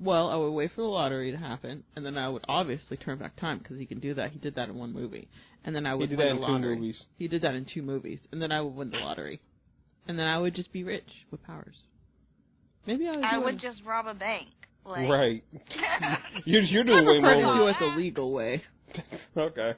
[0.00, 3.18] Well, I would wait for the lottery to happen, and then I would obviously turn
[3.18, 4.30] back time because he can do that.
[4.32, 5.28] He did that in one movie,
[5.64, 6.96] and then I would He would did win that in the two movies.
[7.18, 9.40] He did that in two movies, and then I would win the lottery,
[10.08, 11.76] and then I would just be rich with powers.
[12.86, 13.24] Maybe I would.
[13.24, 14.48] I would just rob a bank.
[14.84, 15.44] Like, Right.
[16.44, 17.54] You're you're I doing way prefer to more.
[17.56, 18.62] do it the legal way.
[19.36, 19.72] Okay.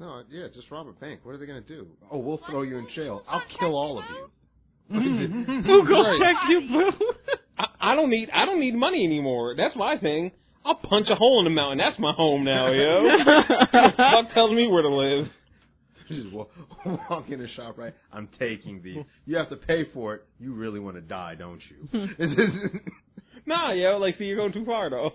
[0.00, 1.20] No, yeah, just rob a bank.
[1.24, 1.86] What are they gonna do?
[2.10, 3.22] Oh, we'll throw you in jail.
[3.28, 4.28] I'll kill all of you.
[5.62, 6.18] Who goes Right.
[6.20, 7.12] check you, boo?
[7.58, 9.54] I, I don't need I don't need money anymore.
[9.56, 10.32] That's my thing.
[10.64, 11.78] I'll punch a hole in the mountain.
[11.78, 13.08] That's my home now, yo.
[13.96, 15.28] Fuck tells me where to live.
[16.08, 16.50] Just walk,
[17.08, 17.94] walk in the shop, right?
[18.12, 18.98] I'm taking these.
[19.26, 20.24] You have to pay for it.
[20.40, 22.80] You really want to die, don't you?
[23.46, 25.12] Nah, yo, like see you're going too far though.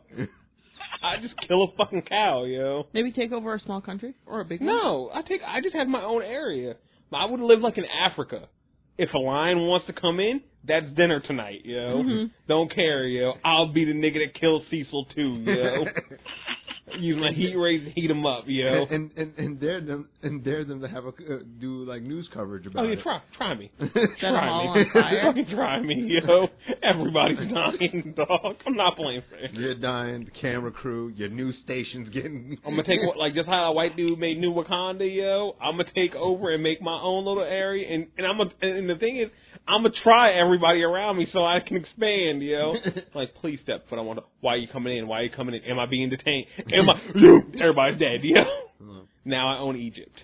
[1.05, 2.87] I just kill a fucking cow, yo.
[2.93, 4.67] Maybe take over a small country or a big one.
[4.67, 6.75] No, I take I just have my own area.
[7.13, 8.49] I would live like in Africa.
[8.97, 12.01] If a lion wants to come in, that's dinner tonight, yo.
[12.03, 12.31] Mhm.
[12.47, 13.33] Don't care, yo.
[13.43, 15.85] I'll be the nigga that kills Cecil too, yo.
[16.99, 18.85] Use my heat rays to heat them up, yo.
[18.91, 22.29] and and and dare them and dare them to have a uh, do like news
[22.31, 22.87] coverage about it.
[22.87, 23.03] Oh yeah, it.
[23.03, 23.71] try try me.
[24.19, 24.85] Try me.
[24.93, 26.47] Fucking try me, yo.
[26.83, 28.55] Everybody's dying, dog.
[28.67, 29.49] I'm not playing fair.
[29.51, 30.25] You're dying.
[30.25, 32.57] The camera crew, your news station's getting.
[32.65, 35.55] I'm gonna take what like just how a white dude made New Wakanda, yo.
[35.59, 38.87] I'm gonna take over and make my own little area, and and I'm gonna, and
[38.89, 39.29] the thing is,
[39.67, 42.75] I'm gonna try everybody around me so I can expand, yo.
[43.15, 43.97] like, please step foot.
[43.97, 44.25] I want to.
[44.41, 45.07] Why are you coming in?
[45.07, 45.63] Why are you coming in?
[45.63, 46.45] Am I being detained?
[46.75, 46.89] Am
[47.55, 47.59] I?
[47.61, 48.43] Everybody's dead, yo.
[49.27, 50.21] Now I own Egypt.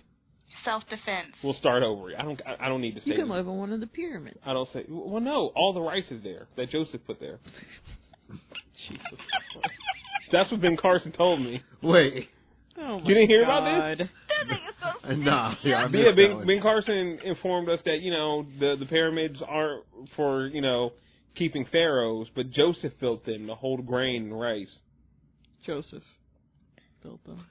[0.64, 1.34] Self-defense.
[1.44, 2.10] We'll start over.
[2.16, 2.40] I don't.
[2.46, 4.38] I I don't need to You can live in one of the pyramids.
[4.46, 4.86] I don't say.
[4.88, 5.52] Well, no.
[5.56, 7.40] All the rice is there that Joseph put there.
[8.88, 9.02] Jesus.
[9.10, 9.76] Christ.
[10.32, 11.64] That's what Ben Carson told me.
[11.82, 12.30] Wait.
[12.78, 14.08] Oh my You didn't hear about this?
[14.08, 15.20] That thing is so stupid.
[15.20, 19.40] Nah, yeah, I yeah, Ben, ben Carson informed us that you know the the pyramids
[19.46, 19.84] aren't
[20.16, 20.92] for you know
[21.36, 24.68] keeping pharaohs, but Joseph built them to hold grain and rice.
[25.66, 26.04] Joseph
[27.02, 27.46] built them.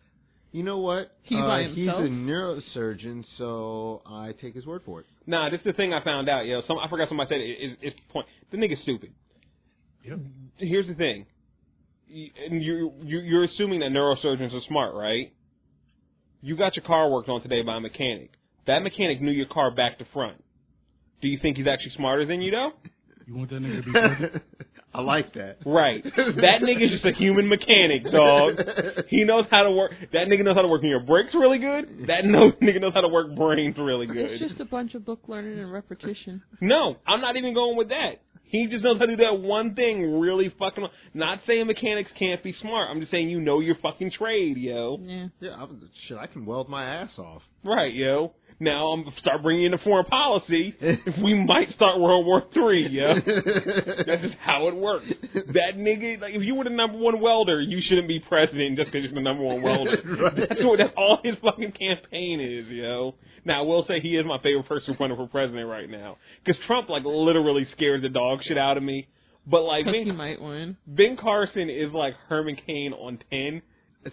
[0.52, 1.12] You know what?
[1.22, 5.06] He's uh, by He's a neurosurgeon, so I take his word for it.
[5.26, 6.46] Nah, this is the thing I found out.
[6.46, 7.70] Yo, some I forgot somebody said it.
[7.72, 8.26] Is it's point.
[8.50, 9.12] The nigga's stupid.
[10.04, 10.18] Yep.
[10.58, 11.26] Here's the thing.
[12.08, 15.32] You- you you- you're assuming that neurosurgeons are smart, right?
[16.42, 18.30] You got your car worked on today by a mechanic.
[18.66, 20.42] That mechanic knew your car back to front.
[21.20, 22.72] Do you think he's actually smarter than you, though?
[23.30, 24.42] You want that nigga to be president?
[24.94, 25.58] I like that.
[25.64, 26.02] Right.
[26.02, 28.56] That nigga's just a human mechanic, dog.
[29.06, 29.92] He knows how to work.
[30.12, 32.08] That nigga knows how to work your brakes really good.
[32.08, 34.32] That no, nigga knows how to work brains really good.
[34.32, 36.42] It's just a bunch of book learning and repetition.
[36.60, 38.14] No, I'm not even going with that.
[38.46, 40.82] He just knows how to do that one thing really fucking.
[40.82, 40.92] well.
[41.14, 42.88] Not saying mechanics can't be smart.
[42.90, 44.98] I'm just saying you know your fucking trade, yo.
[45.00, 45.26] Yeah.
[45.38, 47.42] Yeah, I'm, shit, I can weld my ass off.
[47.62, 48.32] Right, yo.
[48.62, 50.74] Now I'm gonna start bringing in the foreign policy.
[50.80, 53.14] if we might start World War Three, Yeah,
[54.06, 55.06] That's just how it works.
[55.34, 58.92] That nigga, like, if you were the number one welder, you shouldn't be president just
[58.92, 59.96] because you're the number one welder.
[60.20, 60.36] Right.
[60.48, 60.76] That's what.
[60.78, 63.14] That's all his fucking campaign is, yo.
[63.46, 66.60] Now I will say he is my favorite person running for president right now because
[66.66, 69.08] Trump like literally scares the dog shit out of me.
[69.46, 70.76] But like Because he Ben, might win.
[70.86, 73.62] ben Carson is like Herman Cain on ten.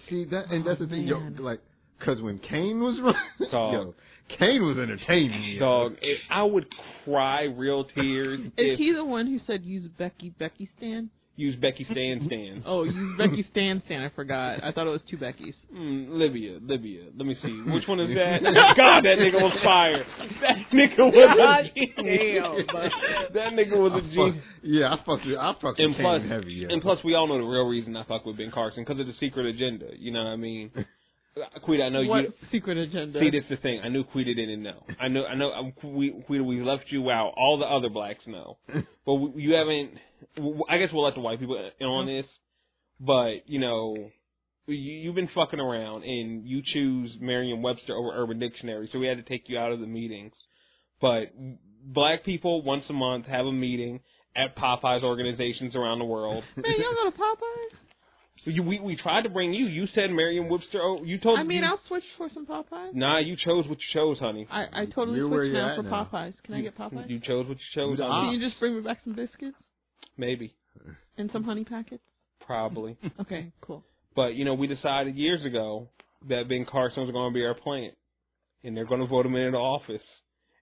[0.09, 1.59] See that, and that's the thing, yo, oh, like,
[2.03, 3.73] cause when Cain was running, Dog.
[3.73, 3.95] yo,
[4.37, 5.43] Cain was entertaining.
[5.53, 5.59] yo.
[5.59, 6.65] Dog, if I would
[7.05, 11.09] cry real tears Is if he the one who said use Becky Becky Stan?
[11.39, 12.63] use Becky Stan Stan.
[12.65, 14.01] Oh, use Becky Stan Stan.
[14.01, 14.63] I forgot.
[14.63, 15.53] I thought it was two Beckys.
[15.73, 17.03] Mm, Libya, Libya.
[17.15, 17.61] Let me see.
[17.71, 18.39] Which one is that?
[18.75, 20.03] God, that nigga was fire.
[20.41, 22.67] That nigga was a genius.
[23.33, 24.43] That nigga was I a fuck, genius.
[24.63, 26.53] yeah, I fucked with, I fucked And with plus, heavy.
[26.53, 26.67] Yeah.
[26.71, 29.05] and plus, we all know the real reason I fuck with Ben Carson because of
[29.07, 29.89] the secret agenda.
[29.97, 30.71] You know what I mean?
[31.63, 32.33] Quita, I know what you.
[32.51, 33.19] secret agenda?
[33.19, 33.81] See, that's the thing.
[33.83, 34.83] I knew Quita didn't know.
[34.99, 35.25] I know.
[35.25, 35.51] I know.
[35.51, 37.33] um, We, Quita, we left you out.
[37.37, 38.57] All the other blacks know,
[39.05, 39.91] but we, you haven't.
[40.69, 42.25] I guess we'll let the white people in on this.
[42.99, 44.09] But you know,
[44.67, 49.17] you, you've been fucking around, and you choose Merriam-Webster over Urban Dictionary, so we had
[49.17, 50.33] to take you out of the meetings.
[50.99, 51.33] But
[51.83, 53.99] black people once a month have a meeting
[54.35, 56.43] at Popeyes organizations around the world.
[56.55, 57.77] Man, you don't go to Popeyes?
[58.47, 59.65] You, we we tried to bring you.
[59.65, 60.79] You said Merriam-Webster.
[60.81, 61.37] Oh, you told.
[61.37, 62.93] Me I mean, you, I'll switch for some Popeyes.
[62.93, 64.47] Nah, you chose what you chose, honey.
[64.49, 66.09] I, I totally You're switched now for now.
[66.11, 66.33] Popeyes.
[66.43, 67.09] Can I get Popeyes?
[67.09, 68.27] You chose what you chose, You the honey.
[68.27, 69.57] Can you just bring me back some biscuits
[70.17, 70.55] Maybe,
[71.17, 72.03] and some honey packets?
[72.45, 72.97] probably.
[73.19, 73.83] Okay, cool.
[74.15, 75.89] but you know, we decided years ago
[76.29, 77.93] that Ben Carson was going to be our plant,
[78.63, 80.01] and they're going to vote him into office,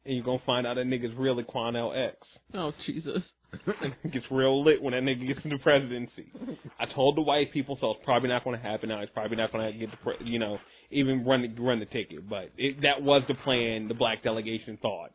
[0.03, 2.15] and you're going to find out that nigga's really Quanell X.
[2.55, 3.21] Oh Jesus.
[3.81, 6.31] and it gets real lit when that nigga gets into the presidency.
[6.79, 8.99] I told the white people, so it's probably not going to happen now.
[9.01, 10.57] He's probably not going to get the, pre- you know,
[10.91, 12.27] even run the, run the ticket.
[12.29, 13.87] But it, that was the plan.
[13.87, 15.11] The black delegation thought.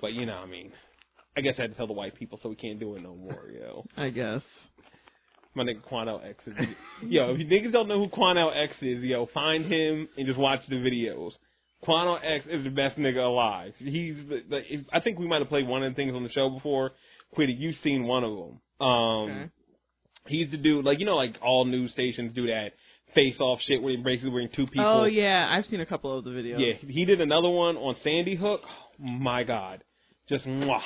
[0.00, 0.72] But you know, I mean,
[1.36, 3.14] I guess I had to tell the white people, so we can't do it no
[3.14, 3.84] more, yo.
[3.96, 4.42] I guess.
[5.54, 6.54] My nigga Quanell X is,
[7.08, 7.32] yo.
[7.32, 10.60] If you niggas don't know who Quanell X is, yo, find him and just watch
[10.68, 11.32] the videos.
[11.86, 13.72] Quanell X is the best nigga alive.
[13.78, 14.60] He's, the, the,
[14.92, 16.92] I think we might have played one of the things on the show before.
[17.36, 18.86] Quitty, you've seen one of them.
[18.86, 19.50] Um, Okay.
[20.28, 22.68] He's the dude, like you know, like all news stations do that
[23.14, 24.86] face off shit where they basically bring two people.
[24.86, 26.60] Oh yeah, I've seen a couple of the videos.
[26.60, 28.60] Yeah, he did another one on Sandy Hook.
[28.64, 29.82] Oh, my God,
[30.28, 30.80] just mwah.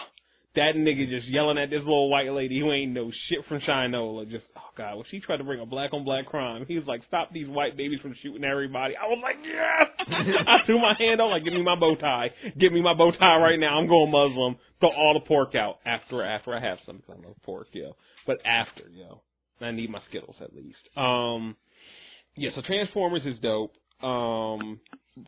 [0.57, 4.28] That nigga just yelling at this little white lady who ain't no shit from Shinola.
[4.31, 6.87] Just oh god, when she tried to bring a black on black crime, he was
[6.87, 9.89] like, "Stop these white babies from shooting everybody." I was like, "Yes!"
[10.49, 12.31] I threw my hand up like, "Give me my bow tie.
[12.59, 13.78] Give me my bow tie right now.
[13.78, 14.57] I'm going Muslim.
[14.81, 17.03] Throw all the pork out after after I have some.
[17.09, 17.95] I love pork, yo.
[18.27, 19.20] But after, yo,
[19.61, 20.78] I need my Skittles at least.
[20.97, 21.55] Um,
[22.35, 22.51] yeah.
[22.55, 23.73] So Transformers is dope.
[24.03, 24.81] Um,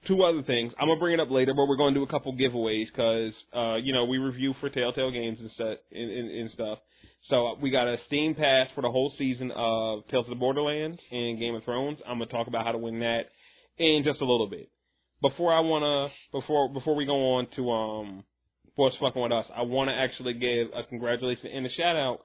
[0.07, 0.73] two other things.
[0.79, 3.77] I'm gonna bring it up later, but we're gonna do a couple giveaways because uh,
[3.77, 6.79] you know we review for Telltale Games and stuff and, and, and stuff.
[7.29, 10.37] So uh, we got a Steam Pass for the whole season of Tales of the
[10.37, 11.99] Borderlands and Game of Thrones.
[12.07, 13.23] I'm gonna talk about how to win that
[13.79, 14.71] in just a little bit.
[15.21, 18.25] Before I wanna before before we go on to um
[18.77, 22.21] what's fucking with us, I wanna actually give a congratulations and a shout out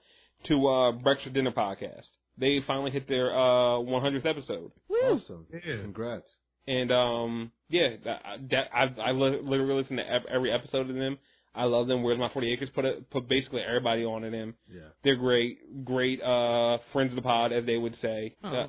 [0.47, 2.03] to uh Breakfast Dinner podcast.
[2.37, 4.71] They finally hit their uh 100th episode.
[4.89, 4.97] Woo.
[4.97, 5.47] Awesome.
[5.51, 5.81] Yeah.
[5.81, 6.25] Congrats.
[6.67, 8.21] And um, yeah, that,
[8.51, 10.03] that I I literally listen to
[10.33, 11.17] every episode of them.
[11.55, 12.01] I love them.
[12.01, 12.69] Where's my 40 acres?
[12.73, 14.55] Put a, put basically everybody on to them.
[14.73, 14.89] Yeah.
[15.03, 18.35] They're great, great uh friends of the pod, as they would say.
[18.43, 18.49] Oh.
[18.49, 18.67] Uh,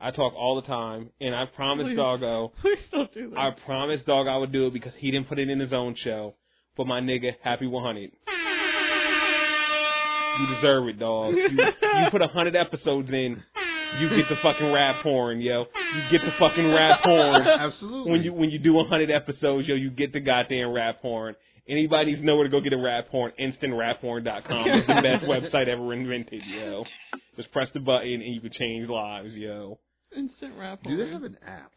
[0.00, 1.96] I talk all the time, and I promised Please.
[1.96, 3.38] Doggo, Please don't do that.
[3.38, 5.96] I promised Dog I would do it because he didn't put it in his own
[6.04, 6.34] show.
[6.76, 8.12] But my nigga, Happy 100.
[10.38, 11.34] You deserve it, dog.
[11.34, 13.42] You, you put a hundred episodes in,
[13.98, 15.64] you get the fucking rap horn, yo.
[15.94, 18.10] You get the fucking rap horn Absolutely.
[18.12, 21.34] when you when you do a hundred episodes, yo, you get the goddamn rap horn.
[21.68, 25.92] Anybody who's nowhere to go get a rap horn, instantraphorn.com is the best website ever
[25.92, 26.84] invented, yo.
[27.36, 29.78] Just press the button and you can change lives, yo.
[30.16, 30.80] Instant rap.
[30.82, 30.96] horn.
[30.96, 31.72] do they have an app?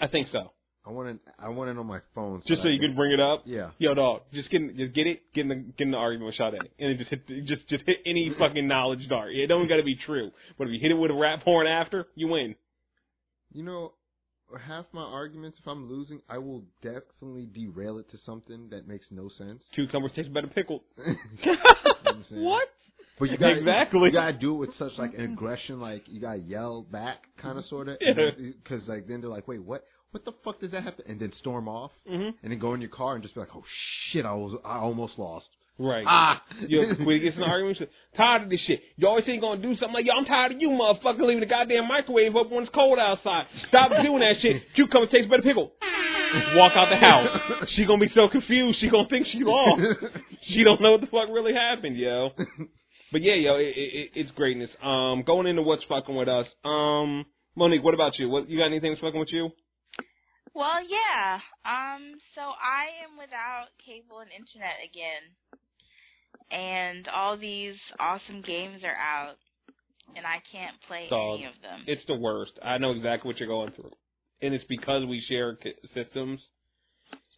[0.00, 0.52] I think so.
[0.84, 1.18] I want it.
[1.38, 2.42] I want it on my phone.
[2.46, 3.42] Just so you can bring it up.
[3.46, 3.70] Yeah.
[3.78, 6.26] Yo, dog, just get in, just get it, get in the get in the argument
[6.26, 9.32] with Sade, and then just hit the- just just hit any fucking knowledge dart.
[9.32, 11.66] It don't got to be true, but if you hit it with a rap horn
[11.68, 12.56] after, you win.
[13.52, 13.92] You know,
[14.66, 19.06] half my arguments, if I'm losing, I will definitely derail it to something that makes
[19.10, 19.62] no sense.
[19.74, 20.80] Cucumbers taste better pickled.
[21.44, 21.58] You know
[22.02, 22.44] what I'm saying?
[22.44, 22.68] What?
[23.18, 24.00] But you gotta, Exactly.
[24.04, 27.56] You gotta do it with such like an aggression, like you gotta yell back, kind
[27.58, 28.30] of, sort of, Yeah.
[28.36, 29.84] because like then they're like, wait, what?
[30.12, 31.06] What the fuck does that have to?
[31.08, 33.50] And then storm off, hmm and then go in your car and just be like,
[33.56, 33.64] oh
[34.12, 35.46] shit, I was, I almost lost.
[35.78, 36.04] Right.
[36.06, 37.78] Ah, Yo, we get in an argument.
[38.16, 38.82] Tired of this shit.
[38.96, 41.46] You always ain't gonna do something like, yo, I'm tired of you, motherfucker, leaving the
[41.46, 43.46] goddamn microwave up when it's cold outside.
[43.68, 44.62] Stop doing that shit.
[44.74, 45.72] Cucumber tastes better pickle.
[46.54, 47.28] Walk out the house.
[47.74, 48.80] She gonna be so confused.
[48.80, 49.80] She gonna think she lost.
[50.48, 52.30] She don't know what the fuck really happened, yo.
[53.10, 54.70] But yeah, yo, it, it, it's greatness.
[54.82, 56.46] Um, going into what's fucking with us.
[56.64, 57.24] Um,
[57.56, 58.28] Monique, what about you?
[58.28, 59.50] What you got anything that's fucking with you?
[60.54, 61.40] Well, yeah.
[61.64, 65.24] Um, so I am without cable and internet again.
[66.50, 69.36] And all these awesome games are out.
[70.14, 71.38] And I can't play Dog.
[71.38, 71.84] any of them.
[71.86, 72.52] It's the worst.
[72.62, 73.92] I know exactly what you're going through,
[74.42, 75.56] and it's because we share
[75.94, 76.38] systems.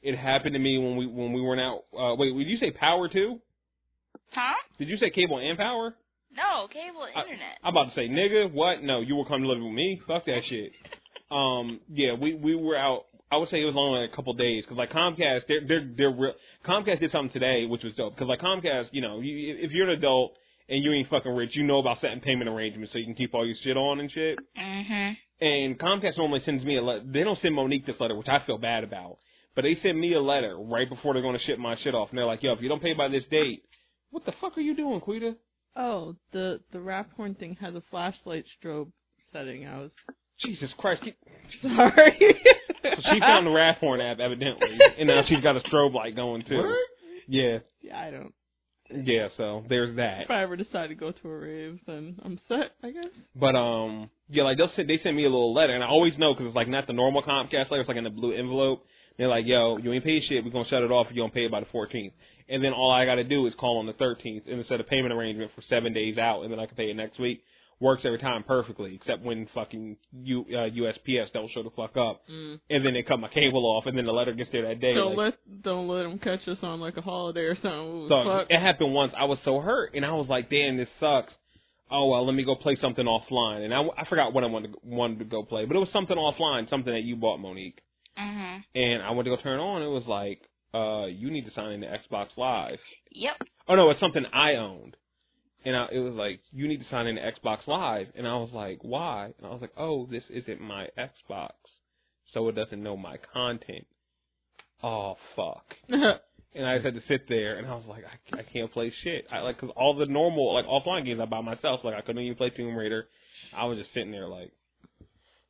[0.03, 1.85] It happened to me when we when we were out.
[1.97, 3.39] Uh, wait, did you say power too?
[4.33, 4.55] Huh?
[4.79, 5.95] Did you say cable and power?
[6.37, 7.59] No, cable and I- internet.
[7.63, 8.83] I'm about to say, nigga, what?
[8.83, 10.01] No, you will come to live with me.
[10.09, 10.73] Fuck that shit.
[11.31, 13.07] Um, yeah, we we were out.
[13.33, 16.11] I would say it was only a couple days because like Comcast, they're they're they're
[16.11, 16.35] real.
[16.67, 19.89] Comcast did something today which was dope because like Comcast, you know, you, if you're
[19.89, 20.33] an adult
[20.69, 23.35] and you ain't fucking rich, you know about setting payment arrangements so you can keep
[23.35, 24.39] all your shit on and shit.
[24.59, 25.17] mhm.
[25.41, 27.03] And Comcast normally sends me a letter.
[27.05, 29.19] They don't send Monique this letter, which I feel bad about.
[29.55, 32.09] But they send me a letter right before they're going to ship my shit off.
[32.11, 33.63] And they're like, yo, if you don't pay by this date,
[34.11, 35.37] what the fuck are you doing, Quita?
[35.77, 38.93] Oh, the the rap horn thing has a flashlight strobe
[39.33, 39.67] setting.
[39.67, 39.91] I was
[40.43, 41.03] Jesus Christ.
[41.05, 41.17] Keep...
[41.63, 42.19] sorry.
[42.83, 44.79] So she found the Rap Horn app, evidently.
[44.99, 46.59] And now she's got a strobe light going, too.
[46.59, 46.77] Word?
[47.29, 47.59] Yeah.
[47.81, 48.35] yeah, I don't.
[48.91, 50.23] Yeah, so there's that.
[50.25, 52.73] If I ever decide to go to a rave, then I'm set.
[52.83, 53.11] I guess.
[53.35, 55.75] But, um, yeah, like, they'll send, they send me a little letter.
[55.75, 57.81] And I always know because it's, like, not the normal Comcast letter.
[57.81, 58.85] It's, like, in a blue envelope.
[59.17, 60.45] They're like, yo, you ain't paid shit.
[60.45, 62.13] We're going to shut it off if you don't pay it by the 14th.
[62.49, 64.85] And then all I got to do is call on the 13th and set a
[64.85, 67.43] payment arrangement for seven days out, and then I can pay it next week.
[67.85, 72.23] Works every time perfectly, except when fucking U, uh, USPS don't show the fuck up,
[72.31, 72.59] Mm.
[72.71, 74.95] and then they cut my cable off, and then the letter gets there that day.
[74.95, 78.09] Don't like- let don't let them catch us on like a holiday or something.
[78.09, 78.47] so Fuck.
[78.51, 79.13] it happened once.
[79.15, 81.35] I was so hurt, and I was like, "Damn, this sucks."
[81.91, 84.73] Oh well, let me go play something offline, and I, I forgot what I wanted
[84.73, 87.83] to, wanted to go play, but it was something offline, something that you bought, Monique.
[88.19, 88.65] Mhm.
[88.75, 89.83] And I went to go turn it on.
[89.83, 90.41] It was like,
[90.73, 92.81] uh, you need to sign into Xbox Live.
[93.11, 93.43] Yep.
[93.69, 94.97] Oh no, it's something I owned.
[95.65, 98.09] And I, it was like, you need to sign into Xbox Live.
[98.15, 99.33] And I was like, why?
[99.39, 101.53] And I was like, oh, this isn't my Xbox.
[102.33, 103.87] So it doesn't know my content.
[104.83, 105.65] Oh, fuck.
[105.89, 108.93] and I just had to sit there, and I was like, I, I can't play
[109.03, 109.27] shit.
[109.33, 112.23] I like because all the normal like offline games I buy myself, like I couldn't
[112.23, 113.07] even play Tomb Raider.
[113.57, 114.53] I was just sitting there like.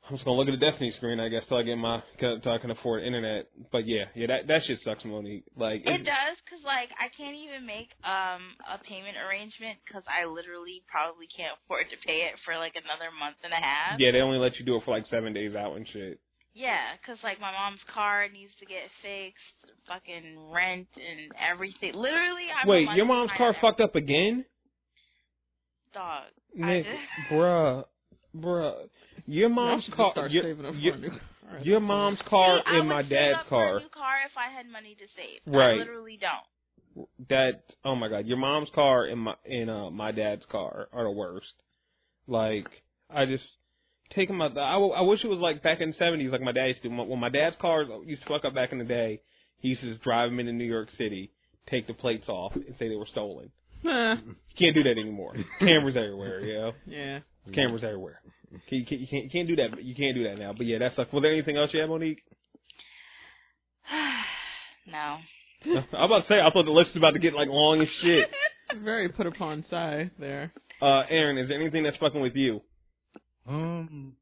[0.04, 2.52] I'm just gonna look at the Destiny screen, I guess, till I get my till
[2.52, 3.48] I can afford internet.
[3.72, 5.44] But yeah, yeah, that that shit sucks, Monique.
[5.56, 10.28] Like, It does, cause like I can't even make um a payment arrangement, cause I
[10.28, 13.96] literally probably can't afford to pay it for like another month and a half.
[13.98, 16.20] yeah, they only let you do it for like seven days out and shit.
[16.52, 21.94] Yeah, 'cause like my mom's car needs to get fixed, fucking rent and everything.
[21.94, 24.44] Literally, I'm Wait, your mom's car fucked up again?
[25.94, 26.28] Dog.
[26.62, 26.86] I Nick,
[27.32, 27.84] bruh,
[28.36, 28.88] bruh.
[29.26, 31.18] Your mom's car, start your, saving up for your, a new car.
[31.62, 33.76] your mom's car See, I and my would save dad's up for car.
[33.76, 35.52] a new car if I had money to save.
[35.52, 35.74] Right.
[35.74, 37.08] I literally don't.
[37.28, 41.04] That oh my god, your mom's car and my and uh my dad's car are
[41.04, 41.52] the worst.
[42.28, 42.66] Like
[43.10, 43.42] I just
[44.14, 44.56] take them out.
[44.56, 46.88] I, I wish it was like back in the seventies, like my dad used to.
[46.88, 49.20] When my dad's cars used to fuck up back in the day,
[49.58, 51.32] he used to just drive them into New York City,
[51.68, 53.50] take the plates off, and say they were stolen.
[53.82, 54.14] Nah.
[54.14, 55.34] You can't do that anymore.
[55.58, 56.72] Cameras everywhere, you know.
[56.86, 57.18] yeah.
[57.52, 58.20] Cameras everywhere.
[58.70, 59.82] You can't, you can't, you can't do that.
[59.84, 60.52] You can't do that now.
[60.56, 61.12] But yeah, that's like.
[61.12, 62.22] Was there anything else you had, Monique?
[64.90, 65.18] no.
[65.92, 66.34] I'm about to say.
[66.40, 68.26] I thought the list was about to get like long as shit.
[68.84, 70.52] Very put upon side there.
[70.80, 72.60] Uh, Aaron, is there anything that's fucking with you?
[73.46, 74.14] Um,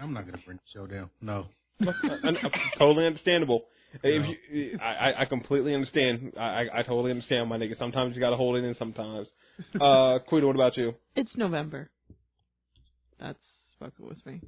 [0.00, 1.10] I'm not gonna bring the show down.
[1.20, 1.46] No.
[1.80, 2.32] Uh, uh,
[2.78, 3.66] totally understandable.
[4.02, 6.32] If you, I, I- I completely understand.
[6.36, 7.78] I, I I totally understand, my nigga.
[7.78, 8.74] Sometimes you gotta hold it in.
[8.78, 9.28] Sometimes.
[9.80, 10.94] Uh, Quita, what about you?
[11.16, 11.90] It's November.
[13.20, 13.38] That's
[13.78, 14.40] fucking with me.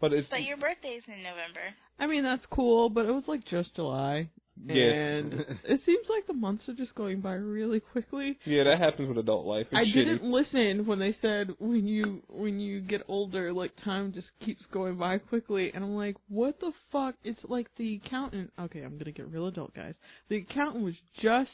[0.00, 1.60] But it's But your birthday's in November.
[1.98, 4.30] I mean, that's cool, but it was like just July.
[4.64, 4.74] Yeah.
[4.74, 5.32] And
[5.64, 8.38] it seems like the months are just going by really quickly.
[8.46, 9.66] yeah, that happens with adult life.
[9.70, 10.04] It's I shitty.
[10.04, 14.62] didn't listen when they said when you when you get older, like time just keeps
[14.72, 17.14] going by quickly, and I'm like, what the fuck?
[17.24, 18.50] It's like the accountant.
[18.58, 19.94] Okay, I'm gonna get real adult, guys.
[20.28, 21.50] The accountant was just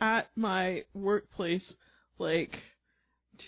[0.00, 1.62] at my workplace,
[2.18, 2.56] like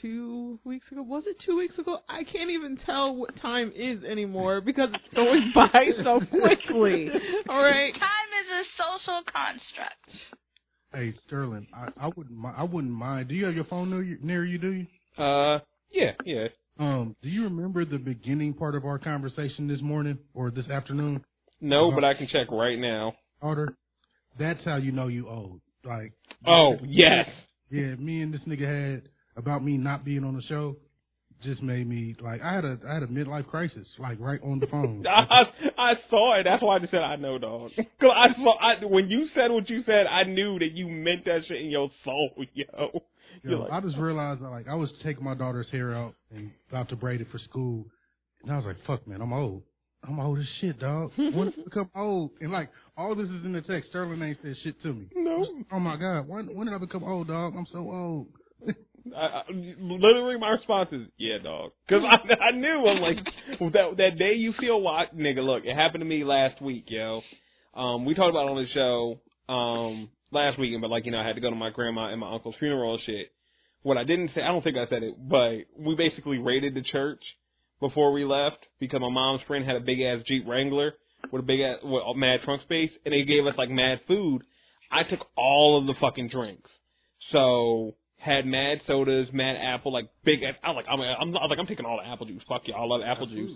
[0.01, 1.02] two weeks ago.
[1.02, 1.98] Was it two weeks ago?
[2.09, 7.09] I can't even tell what time is anymore because it's going by so quickly.
[7.48, 7.93] All right.
[7.93, 10.09] Time is a social construct.
[10.94, 13.28] Hey Sterling, I, I wouldn't I wouldn't mind.
[13.28, 14.59] Do you have your phone near you, near you?
[14.59, 14.86] Do you?
[15.23, 15.59] Uh,
[15.90, 16.48] yeah, yeah.
[16.78, 21.24] Um, do you remember the beginning part of our conversation this morning or this afternoon?
[21.60, 23.14] No, but I can check right now.
[23.40, 23.74] Order.
[24.39, 25.60] that's how you know you old.
[25.85, 26.12] Like,
[26.47, 27.27] Oh yes.
[27.70, 30.76] yeah, me and this nigga had about me not being on the show.
[31.42, 34.60] Just made me like I had a I had a midlife crisis like right on
[34.60, 35.04] the phone.
[35.09, 35.42] I,
[35.76, 36.44] I saw it.
[36.44, 37.72] That's why I just said I know, dog.
[37.74, 41.24] Cause I saw I, when you said what you said, I knew that you meant
[41.24, 43.02] that shit in your soul, yo.
[43.42, 44.02] Yo, like, I just oh.
[44.02, 47.38] realized like I was taking my daughter's hair out and about to braid it for
[47.38, 47.86] school,
[48.42, 49.62] and I was like, "Fuck, man, I'm old.
[50.06, 51.10] I'm old as shit, dog.
[51.16, 53.90] When did I become old?" And like all this is in the text.
[53.90, 55.09] Sterling ain't said shit to me.
[55.16, 55.44] no.
[55.72, 57.54] Oh my god, when when did I become old, dog?
[57.56, 58.28] I'm so old.
[59.16, 63.18] I, literally, my response is, "Yeah, dog," because I, I knew I'm like
[63.72, 65.44] that that day you feel what, nigga.
[65.44, 67.20] Look, it happened to me last week, yo.
[67.74, 71.26] Um, we talked about on the show um last weekend, but like you know, I
[71.26, 73.32] had to go to my grandma and my uncle's funeral and shit.
[73.82, 76.82] What I didn't say, I don't think I said it, but we basically raided the
[76.82, 77.22] church
[77.80, 80.94] before we left because my mom's friend had a big ass Jeep Wrangler
[81.32, 84.00] with a big ass with a mad trunk space, and they gave us like mad
[84.06, 84.42] food.
[84.90, 86.70] I took all of the fucking drinks.
[87.32, 90.40] So had mad sodas, mad apple, like big.
[90.44, 92.43] I was like, I'm, I'm, I was like, I'm taking all the apple juice.
[92.49, 93.51] Fuck y'all, I love apple juice.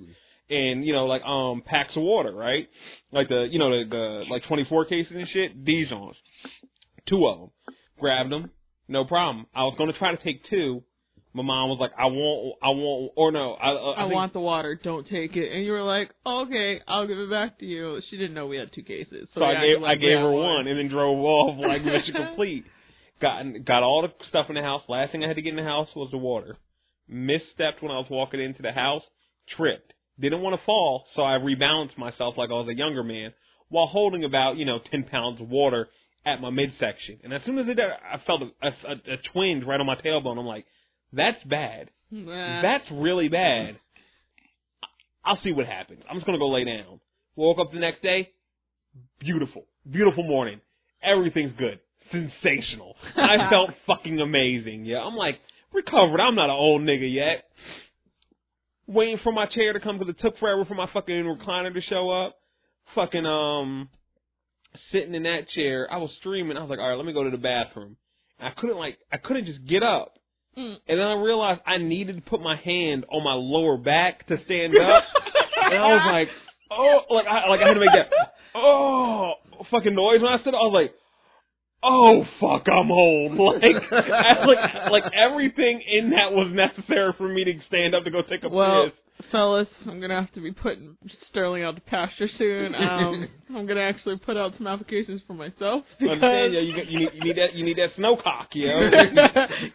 [0.51, 2.69] And you know, like um packs of water, right?
[3.13, 5.65] Like the, you know, the, the like 24 cases and shit.
[5.65, 6.15] Dijons,
[7.09, 7.51] two of them.
[7.99, 8.51] Grabbed them,
[8.89, 9.47] no problem.
[9.55, 10.83] I was gonna try to take two.
[11.33, 14.33] My mom was like, I want, I want, or no, I, I, I think- want
[14.33, 14.79] the water.
[14.83, 15.53] Don't take it.
[15.53, 18.01] And you were like, okay, I'll give it back to you.
[18.09, 20.31] She didn't know we had two cases, so, So I gave you I gave her
[20.31, 20.55] water.
[20.57, 22.65] one and then drove off like mission complete.
[23.21, 24.83] Got got all the stuff in the house.
[24.89, 26.57] Last thing I had to get in the house was the water.
[27.11, 29.03] Misstepped when I was walking into the house.
[29.57, 29.93] Tripped.
[30.21, 33.33] Didn't want to fall, so I rebalanced myself like I was a younger man
[33.69, 35.89] while holding about you know ten pounds of water
[36.25, 37.19] at my midsection.
[37.23, 39.97] And as soon as I did, I felt a, a, a twinge right on my
[39.97, 40.39] tailbone.
[40.39, 40.67] I'm like,
[41.13, 41.91] that's bad.
[42.11, 42.63] Nah.
[42.63, 43.77] That's really bad.
[45.25, 46.03] I'll see what happens.
[46.09, 47.01] I'm just gonna go lay down.
[47.35, 48.31] Woke up the next day.
[49.21, 49.65] Beautiful.
[49.91, 50.61] Beautiful morning.
[51.03, 51.81] Everything's good.
[52.11, 52.97] Sensational.
[53.17, 54.85] I felt fucking amazing.
[54.85, 54.99] Yeah.
[54.99, 55.41] I'm like,
[55.73, 56.21] recovered.
[56.21, 57.45] I'm not an old nigga yet.
[58.87, 61.81] Waiting for my chair to come because it took forever for my fucking recliner to
[61.83, 62.37] show up.
[62.95, 63.89] Fucking, um,
[64.93, 65.89] sitting in that chair.
[65.91, 66.57] I was streaming.
[66.57, 67.97] I was like, alright, let me go to the bathroom.
[68.39, 70.15] And I couldn't like, I couldn't just get up.
[70.57, 70.77] Mm.
[70.89, 74.37] And then I realized I needed to put my hand on my lower back to
[74.45, 75.05] stand up.
[75.65, 76.29] and I was like,
[76.71, 78.11] oh, like I, like I had to make that,
[78.55, 79.35] oh,
[79.71, 80.55] fucking noise when I stood.
[80.55, 80.61] up.
[80.61, 80.95] I was like,
[81.89, 83.33] oh fuck, I'm old.
[83.39, 88.11] Like, I- like, like everything in that was necessary for me to stand up to
[88.11, 89.27] go take a Well, piss.
[89.31, 90.97] fellas, I'm gonna have to be putting
[91.31, 92.75] Sterling out to pasture soon.
[92.75, 96.55] Um, I'm gonna actually put out some applications for myself Understand?
[96.55, 98.91] Yeah, you, got- you need you need that you need that snow cock, yo.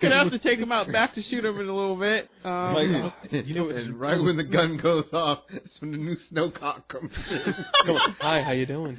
[0.01, 2.29] gonna have to take him out back to shoot him in a little bit.
[2.43, 6.17] Um, Like, you know, and right when the gun goes off, that's when the new
[6.31, 7.53] snowcock comes in.
[7.85, 8.15] come on.
[8.19, 8.97] Hi, how you doing?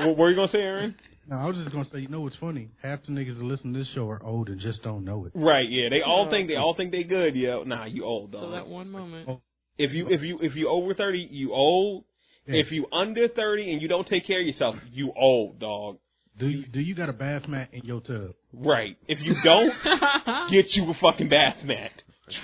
[0.00, 0.94] what were you gonna say, Aaron?
[1.28, 2.70] No, I was just gonna say, you know what's funny?
[2.82, 5.32] Half the niggas that listen to this show are old and just don't know it.
[5.34, 5.90] Right, yeah.
[5.90, 7.64] They all think they all think they good, yo.
[7.64, 8.42] Nah, you old dog.
[8.44, 9.28] so that one moment.
[9.28, 9.42] Oh.
[9.76, 12.04] If you if you if you over thirty, you old.
[12.46, 12.62] Yeah.
[12.62, 15.98] If you under thirty and you don't take care of yourself, you old dog.
[16.38, 18.32] Do you do you got a bath mat in your tub?
[18.54, 18.96] Right.
[19.06, 19.72] If you don't,
[20.50, 21.90] get you a fucking bath mat.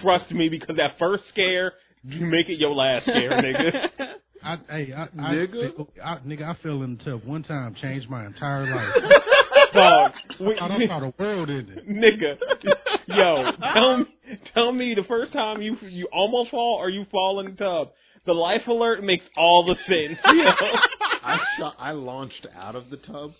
[0.02, 3.70] Trust me, because that first scare, you make it your last scare, nigga.
[4.44, 5.74] I, hey, I, I, Nigga?
[5.76, 8.94] fell- oh, I, nigga, I fell in the tub one time, changed my entire life.
[9.74, 10.12] Dog.
[10.40, 11.88] We- I don't saw the world in it.
[11.90, 12.36] nigga.
[13.06, 14.04] Yo, tell me,
[14.54, 17.92] tell me the first time you you almost fall or you fall in the tub.
[18.26, 20.18] The life alert makes all the sense.
[20.24, 20.42] Yo.
[21.24, 23.32] I shot, I launched out of the tub.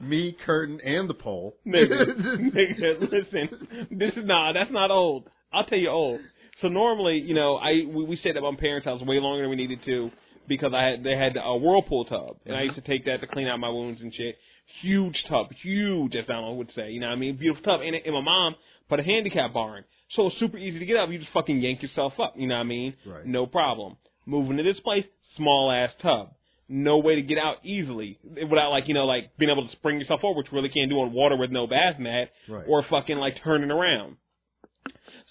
[0.00, 1.56] Me, curtain, and the pole.
[1.66, 5.28] nigga, nigga, listen, this is nah, that's not old.
[5.52, 6.20] I'll tell you old.
[6.62, 9.50] So normally, you know, I we, we stayed at my parents' house way longer than
[9.50, 10.10] we needed to
[10.48, 13.26] because I had they had a whirlpool tub, and I used to take that to
[13.26, 14.36] clean out my wounds and shit.
[14.80, 16.90] Huge tub, huge, as Donald would say.
[16.92, 17.36] You know what I mean?
[17.36, 18.54] Beautiful tub, and, and my mom
[18.88, 19.84] put a handicap bar in,
[20.14, 21.10] so it's super easy to get up.
[21.10, 22.34] You just fucking yank yourself up.
[22.36, 22.94] You know what I mean?
[23.04, 23.26] Right.
[23.26, 23.96] No problem.
[24.24, 25.04] Moving to this place,
[25.36, 26.32] small ass tub.
[26.68, 29.98] No way to get out easily without like you know like being able to spring
[30.00, 32.64] yourself over, which you really can't do on water with no bath mat Right.
[32.68, 34.16] or fucking like turning around.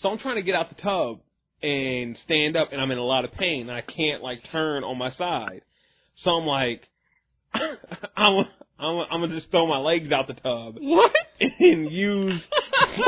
[0.01, 1.19] So I'm trying to get out the tub
[1.63, 4.83] and stand up, and I'm in a lot of pain, and I can't like turn
[4.83, 5.61] on my side.
[6.23, 6.81] So I'm like,
[7.53, 8.45] I'm
[8.79, 11.11] I'm I'm gonna just throw my legs out the tub what?
[11.59, 12.41] and use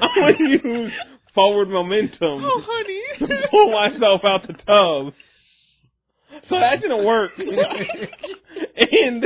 [0.00, 0.92] I'm gonna use
[1.34, 3.28] forward momentum Oh, honey.
[3.28, 5.14] to pull myself out the tub.
[6.48, 7.32] So that didn't work.
[7.38, 9.24] and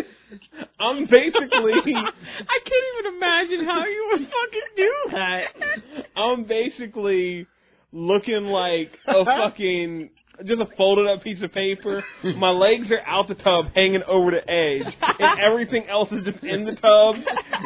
[0.81, 6.17] I'm basically I can't even imagine how you would fucking do that.
[6.17, 7.47] I'm basically
[7.93, 9.49] looking like a uh-huh.
[9.51, 10.11] fucking
[10.47, 12.03] just a folded up piece of paper.
[12.37, 16.43] My legs are out the tub, hanging over the edge, and everything else is just
[16.43, 17.15] in the tub.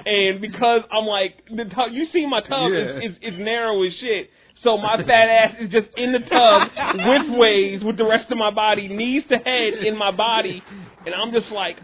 [0.05, 3.93] And because I'm like the tub, you see my tub is, is is narrow as
[4.01, 4.31] shit.
[4.65, 6.69] So my fat ass is just in the tub
[6.99, 10.63] widthways with the rest of my body, knees to head in my body,
[11.07, 11.77] and I'm just like,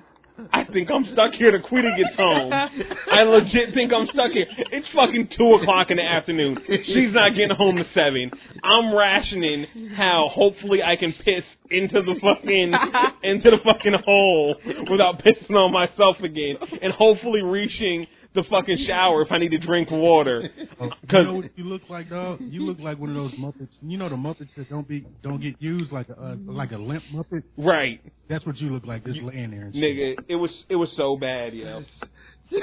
[0.52, 2.52] I think I'm stuck here till Quita gets home.
[2.52, 4.46] I legit think I'm stuck here.
[4.72, 6.58] It's fucking two o'clock in the afternoon.
[6.66, 8.32] She's not getting home to seven.
[8.64, 12.74] I'm rationing how hopefully I can piss into the fucking
[13.22, 14.56] into the fucking hole
[14.90, 19.58] without pissing on myself again, and hopefully reaching the fucking shower if I need to
[19.58, 20.48] drink water.
[20.80, 22.40] Oh, you know what you look like, dog?
[22.40, 23.68] You look like one of those Muppets.
[23.82, 26.76] You know the Muppets that don't be don't get used like a uh, like a
[26.76, 27.42] limp Muppet.
[27.56, 29.62] right, That's what you look like, just laying there.
[29.62, 29.82] And shit.
[29.82, 31.82] nigga, it was it was so bad, yo.
[32.50, 32.62] That's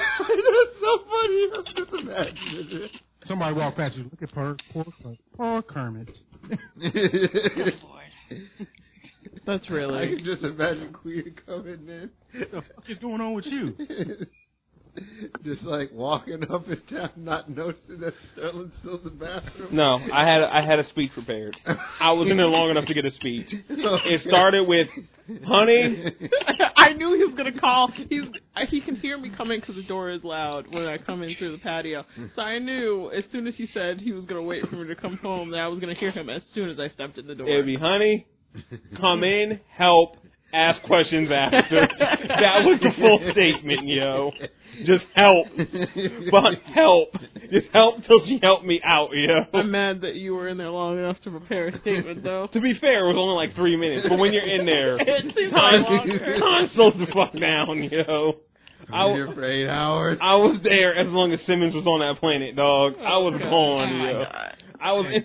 [0.80, 1.46] so funny.
[1.56, 2.88] I'm just imagining
[3.28, 4.04] Somebody walk past you.
[4.04, 4.84] Look at poor poor,
[5.36, 6.10] poor Kermit.
[6.80, 7.74] it.
[9.46, 9.98] That's really.
[9.98, 12.10] I can just imagine Queer coming in.
[12.32, 13.74] What the fuck is going on with you?
[15.44, 19.74] just like walking up and down, not noticing that Sterling's still in the bathroom.
[19.74, 21.56] No, I had I had a speech prepared.
[22.00, 23.46] I was in there long enough to get a speech.
[23.68, 24.88] It started with,
[25.46, 26.12] "Honey,
[26.76, 27.90] I knew he was gonna call.
[27.94, 28.22] He's
[28.68, 31.52] he can hear me coming because the door is loud when I come in through
[31.52, 32.04] the patio.
[32.36, 34.96] So I knew as soon as he said he was gonna wait for me to
[35.00, 37.34] come home that I was gonna hear him as soon as I stepped in the
[37.34, 37.48] door.
[37.48, 38.26] it'd be honey,
[39.00, 40.16] come in, help,
[40.52, 41.88] ask questions after."
[42.42, 44.32] That was the full statement, yo.
[44.86, 45.46] Just help,
[46.30, 47.08] but help.
[47.50, 49.58] Just help till she helped me out, yo.
[49.58, 52.48] I'm mad that you were in there long enough to prepare a statement, though.
[52.52, 55.50] To be fair, it was only like three minutes, but when you're in there, It
[55.50, 58.34] time, like slows the fuck down, you know?
[58.92, 60.18] I'm here for eight hours.
[60.20, 62.94] I was there as long as Simmons was on that planet, dog.
[62.98, 64.24] I was Oh, gone, my yo.
[64.80, 65.24] I was in.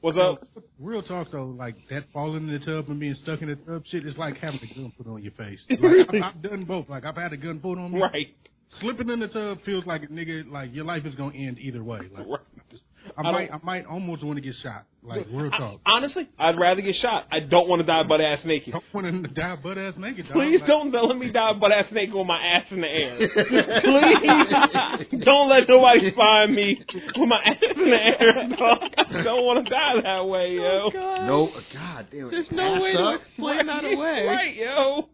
[0.00, 0.48] What's up?
[0.80, 3.84] Real talk though, like that falling in the tub and being stuck in the tub
[3.90, 5.60] shit is like having a gun put on your face.
[5.70, 6.20] Like, Really?
[6.20, 6.88] I've, I've done both.
[6.88, 8.00] Like I've had a gun put on me.
[8.00, 8.34] Right.
[8.80, 11.82] Slipping in the tub feels like a nigga like your life is gonna end either
[11.82, 12.00] way.
[12.12, 12.26] Like.
[13.16, 14.84] I, I might, I might almost want to get shot.
[15.02, 15.80] Like real talk.
[15.86, 17.28] Honestly, I'd rather get shot.
[17.30, 18.72] I don't want to die butt ass naked.
[18.72, 20.26] don't want to die butt ass naked.
[20.26, 20.34] Dog.
[20.34, 23.16] Please Like, don't let me die butt ass naked with my ass in the air.
[25.10, 26.76] Please don't let nobody find me
[27.16, 28.78] with my ass in the air, dog.
[28.98, 30.82] I don't want to die that way, oh, yo.
[30.82, 31.26] Oh, God.
[31.26, 32.30] no, uh, God damn it.
[32.32, 34.26] There's no Ass way to explain that away.
[34.26, 35.08] Right, yo.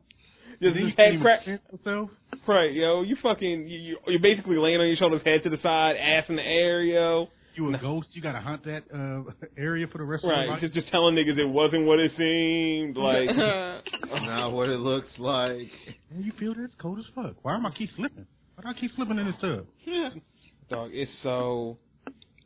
[0.62, 1.44] Just you just head crack.
[1.44, 2.10] sense yourself.
[2.46, 3.02] Right, yo.
[3.02, 6.24] You fucking you, you you're basically laying on your shoulders, head to the side, ass
[6.28, 7.28] in the air, yo.
[7.54, 8.08] You a ghost?
[8.12, 10.60] You gotta hunt that uh, area for the rest of your Right, life.
[10.62, 12.96] just just telling niggas it wasn't what it seemed.
[12.96, 13.28] Like,
[14.24, 15.68] Not what it looks like.
[16.10, 17.36] And you feel that's cold as fuck.
[17.42, 18.26] Why am I keep slipping?
[18.54, 19.66] Why do I keep slipping in this tub?
[19.84, 20.10] Yeah.
[20.70, 21.76] dog, it's so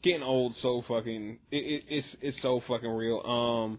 [0.02, 0.54] getting old.
[0.60, 3.20] So fucking, it, it, it's it's so fucking real.
[3.20, 3.78] Um,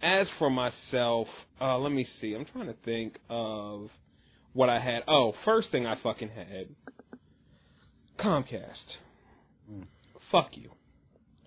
[0.00, 1.26] as for myself,
[1.60, 2.34] uh, let me see.
[2.34, 3.88] I'm trying to think of
[4.52, 5.02] what I had.
[5.08, 6.68] Oh, first thing I fucking had,
[8.18, 8.96] Comcast.
[9.70, 9.86] Mm.
[10.30, 10.70] Fuck you.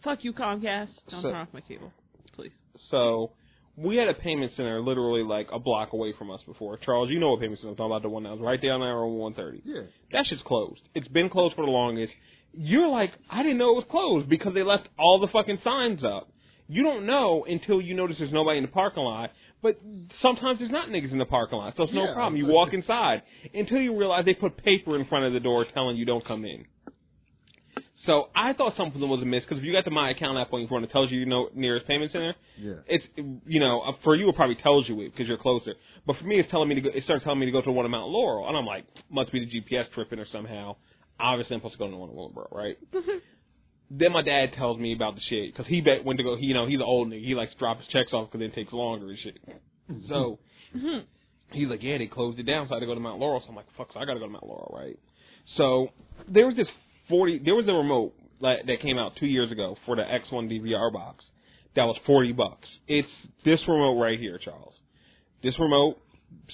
[0.03, 0.89] Fuck you, Comcast.
[1.09, 1.91] Don't So- turn off my cable,
[2.33, 2.51] please.
[2.89, 3.31] So
[3.77, 6.77] we had a payment center literally like a block away from us before.
[6.77, 8.01] Charles, you know what payment center I'm talking about?
[8.03, 9.61] The one that was right down there on 130.
[9.65, 9.81] Yeah.
[10.11, 10.81] That shit's closed.
[10.93, 12.13] It's been closed for the longest.
[12.53, 16.03] You're like, I didn't know it was closed because they left all the fucking signs
[16.03, 16.29] up.
[16.67, 19.31] You don't know until you notice there's nobody in the parking lot.
[19.65, 19.79] But
[20.21, 22.13] sometimes there's not niggas in the parking lot, so it's no Yeah.
[22.13, 22.37] problem.
[22.37, 25.97] You walk inside until you realize they put paper in front of the door telling
[25.97, 26.65] you don't come in.
[28.05, 30.59] So I thought something was amiss because if you got the My Account app on
[30.59, 32.35] your phone, it tells you you know nearest payment center.
[32.59, 32.73] Yeah.
[32.85, 33.03] It's
[33.47, 35.73] you know uh, for you it probably tells you it because you're closer.
[36.05, 36.89] But for me, it's telling me to go.
[36.93, 39.31] It starts telling me to go to one in Mount Laurel, and I'm like, must
[39.31, 40.75] be the GPS tripping or somehow.
[41.19, 42.77] Obviously, I'm supposed to go to the one in Wilbur, right?
[43.89, 46.35] then my dad tells me about the shit because he bet went to go.
[46.35, 47.25] He, you know, he's an old nigga.
[47.25, 49.37] He likes to drop his checks off because it takes longer and shit.
[49.91, 50.07] Mm-hmm.
[50.07, 50.39] So
[50.75, 50.99] mm-hmm.
[51.51, 53.41] he's like, yeah, they closed it down, so I had to go to Mount Laurel.
[53.41, 54.99] So I'm like, fuck, so I got to go to Mount Laurel, right?
[55.57, 55.89] So
[56.27, 56.67] there was this
[57.09, 57.39] forty.
[57.43, 60.91] There was a remote like, that came out two years ago for the X1 DVR
[60.91, 61.23] box
[61.75, 62.67] that was forty bucks.
[62.87, 63.09] It's
[63.43, 64.73] this remote right here, Charles.
[65.43, 65.97] This remote,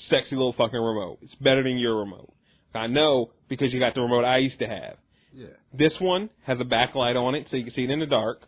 [0.09, 1.19] sexy little fucking remote.
[1.21, 2.33] It's better than your remote.
[2.73, 4.97] I know because you got the remote I used to have.
[5.33, 5.47] Yeah.
[5.73, 8.41] This one has a backlight on it so you can see it in the dark.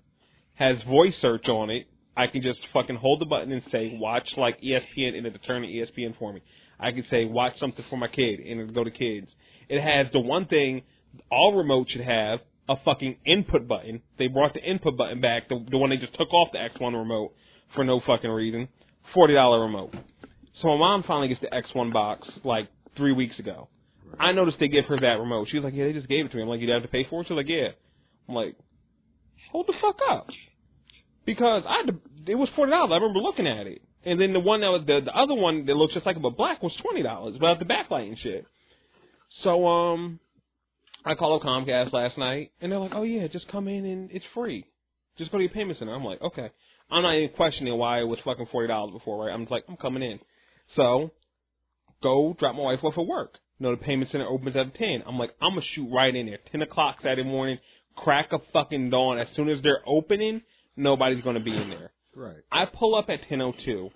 [0.56, 1.88] Has voice search on it.
[2.16, 5.64] I can just fucking hold the button and say watch like ESPN and it'll turn
[5.64, 6.42] to ESPN for me.
[6.80, 9.28] I can say watch something for my kid and it'll go to kids.
[9.70, 10.84] It has the one thing
[11.32, 12.40] all remotes should have
[12.70, 14.02] a fucking input button.
[14.18, 16.94] They brought the input button back, the, the one they just took off the X1
[16.94, 17.34] remote
[17.76, 18.68] for no fucking reason.
[19.14, 19.94] Forty dollar remote.
[20.62, 23.68] So my mom finally gets the X1 box like three weeks ago.
[24.20, 25.48] I noticed they give her that remote.
[25.50, 26.88] She was like, "Yeah, they just gave it to me." I'm like, "You have to
[26.88, 27.70] pay for it?" She's like, "Yeah."
[28.28, 28.56] I'm like,
[29.52, 30.28] "Hold the fuck up,"
[31.26, 32.92] because I had to, it was forty dollars.
[32.92, 35.66] I remember looking at it, and then the one that was the the other one
[35.66, 38.46] that looks just like it but black was twenty dollars without the backlight and shit.
[39.44, 40.20] So um,
[41.04, 44.12] I called up Comcast last night, and they're like, "Oh yeah, just come in and
[44.12, 44.66] it's free.
[45.18, 46.50] Just go to your payment center." I'm like, "Okay."
[46.92, 49.34] I'm not even questioning why it was fucking forty dollars before, right?
[49.34, 50.20] I'm just like, I'm coming in.
[50.76, 51.12] So
[52.02, 53.38] go drop my wife off at work.
[53.60, 55.04] No, the payment center opens at ten.
[55.08, 56.40] I'm like, I'm gonna shoot right in there.
[56.52, 57.60] Ten o'clock Saturday morning,
[57.96, 59.20] crack a fucking dawn.
[59.20, 60.42] As soon as they're opening,
[60.76, 61.92] nobody's gonna be in there.
[62.16, 62.44] Right.
[62.52, 63.90] I pull up at ten oh two.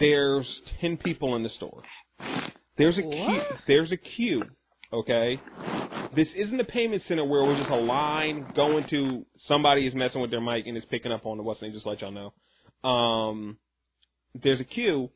[0.00, 0.46] There's
[0.80, 1.82] ten people in the store.
[2.76, 3.40] There's a queue.
[3.66, 4.42] There's a queue.
[4.92, 5.40] Okay.
[6.14, 9.94] This isn't a payment center where it was just a line going to somebody is
[9.94, 11.72] messing with their mic and is picking up on the what's name.
[11.72, 12.88] Just let y'all know.
[12.88, 13.56] Um,
[14.42, 15.10] there's a queue,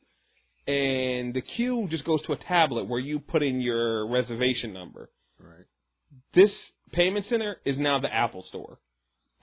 [0.66, 5.10] and the queue just goes to a tablet where you put in your reservation number.
[5.38, 5.64] Right.
[6.34, 6.50] This
[6.92, 8.78] payment center is now the Apple Store.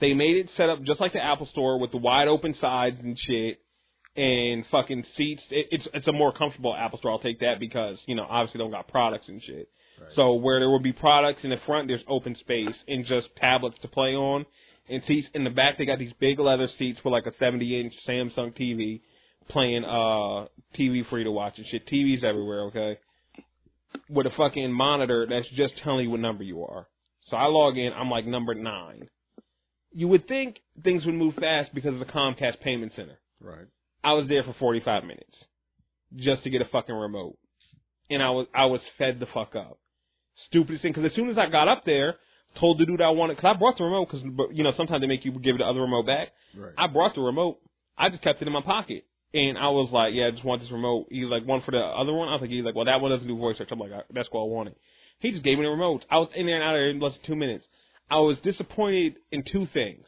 [0.00, 2.96] They made it set up just like the Apple Store with the wide open sides
[3.02, 3.60] and shit,
[4.16, 5.42] and fucking seats.
[5.50, 7.12] It, it's it's a more comfortable Apple Store.
[7.12, 9.70] I'll take that because you know obviously they don't got products and shit.
[10.00, 10.10] Right.
[10.16, 13.76] So where there will be products in the front, there's open space and just tablets
[13.82, 14.44] to play on,
[14.88, 15.78] and seats in the back.
[15.78, 19.00] They got these big leather seats with like a 70 inch Samsung TV
[19.48, 20.46] playing uh
[20.78, 21.86] TV for you to watch and shit.
[21.86, 22.98] TVs everywhere, okay?
[24.08, 26.88] With a fucking monitor that's just telling you what number you are.
[27.30, 29.08] So I log in, I'm like number nine.
[29.92, 33.18] You would think things would move fast because of the Comcast payment center.
[33.40, 33.66] Right.
[34.02, 35.34] I was there for 45 minutes
[36.16, 37.36] just to get a fucking remote,
[38.10, 39.78] and I was I was fed the fuck up.
[40.48, 42.16] Stupidest thing because as soon as I got up there,
[42.58, 45.06] told the dude I wanted because I brought the remote because you know sometimes they
[45.06, 46.28] make you give the other remote back.
[46.56, 46.72] Right.
[46.76, 47.58] I brought the remote.
[47.96, 49.04] I just kept it in my pocket.
[49.34, 51.06] And I was like, yeah, I just want this remote.
[51.10, 52.28] He's like, one for the other one?
[52.28, 53.68] I was like, he's like, well, that one doesn't do voice search.
[53.72, 54.76] I'm like, that's what I wanted.
[55.18, 56.04] He just gave me the remote.
[56.08, 57.64] I was in there and out of there in less than two minutes.
[58.08, 60.06] I was disappointed in two things.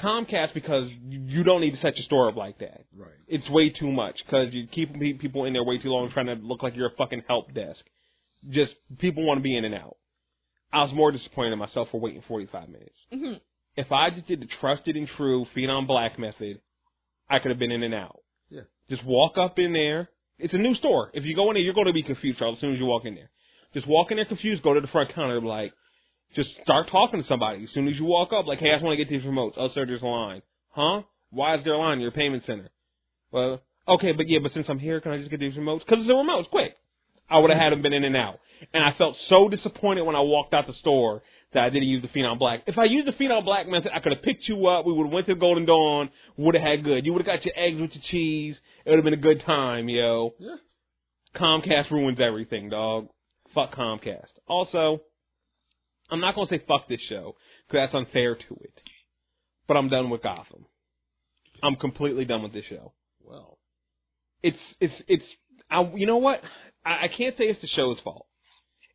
[0.00, 2.86] Comcast, because you don't need to set your store up like that.
[2.96, 3.10] Right.
[3.28, 6.34] It's way too much because you keep people in there way too long trying to
[6.34, 7.80] look like you're a fucking help desk.
[8.48, 9.98] Just people want to be in and out.
[10.72, 12.96] I was more disappointed in myself for waiting 45 minutes.
[13.12, 13.40] Mhm.
[13.76, 16.60] If I just did the trusted and true Phenom Black method,
[17.32, 18.20] I could have been in and out.
[18.50, 18.62] Yeah.
[18.90, 20.10] Just walk up in there.
[20.38, 21.10] It's a new store.
[21.14, 22.84] If you go in there, you're going to be confused, Charles, as soon as you
[22.84, 23.30] walk in there.
[23.72, 25.72] Just walk in there confused, go to the front counter, like,
[26.36, 27.64] just start talking to somebody.
[27.64, 29.54] As soon as you walk up, like, hey, I just want to get these remotes.
[29.56, 30.42] Oh, sir, there's a line.
[30.70, 31.02] Huh?
[31.30, 32.70] Why is there a line in your payment center?
[33.30, 35.80] Well, okay, but yeah, but since I'm here, can I just get these remotes?
[35.80, 36.74] Because it's the remotes, quick.
[37.30, 38.40] I would have had them been in and out.
[38.74, 41.22] And I felt so disappointed when I walked out the store
[41.54, 42.62] that I didn't use the Phenom Black.
[42.66, 44.86] If I used the Phenom Black method, I could have picked you up.
[44.86, 46.10] We would have went to Golden Dawn.
[46.36, 47.04] Would have had good.
[47.04, 48.56] You would have got your eggs with your cheese.
[48.84, 50.34] It would have been a good time, yo.
[50.38, 50.56] Yeah.
[51.36, 53.08] Comcast ruins everything, dog.
[53.54, 54.32] Fuck Comcast.
[54.46, 55.00] Also,
[56.10, 58.74] I'm not gonna say fuck this show because that's unfair to it.
[59.66, 60.66] But I'm done with Gotham.
[61.62, 62.92] I'm completely done with this show.
[63.22, 63.58] Well.
[64.42, 65.24] It's it's it's.
[65.70, 66.40] I, you know what?
[66.84, 68.26] I, I can't say it's the show's fault.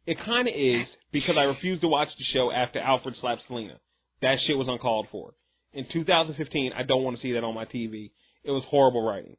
[0.08, 3.74] It kind of is because I refused to watch the show after Alfred slapped Selina.
[4.22, 5.34] That shit was uncalled for.
[5.74, 8.12] In 2015, I don't want to see that on my TV.
[8.46, 9.36] It was horrible writing.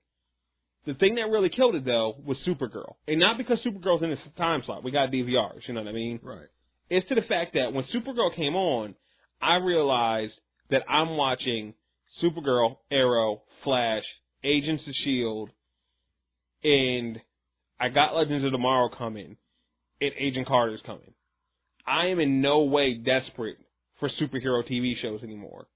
[0.86, 4.18] The thing that really killed it though was Supergirl, and not because Supergirl's in this
[4.36, 4.84] time slot.
[4.84, 6.20] We got DVRs, you know what I mean?
[6.22, 6.46] Right.
[6.90, 8.94] It's to the fact that when Supergirl came on,
[9.40, 10.34] I realized
[10.70, 11.74] that I'm watching
[12.22, 14.04] Supergirl, Arrow, Flash,
[14.44, 15.50] Agents of Shield,
[16.62, 17.20] and
[17.80, 19.36] I got Legends of Tomorrow coming,
[20.00, 21.12] and Agent is coming.
[21.86, 23.56] I am in no way desperate
[23.98, 25.66] for superhero TV shows anymore.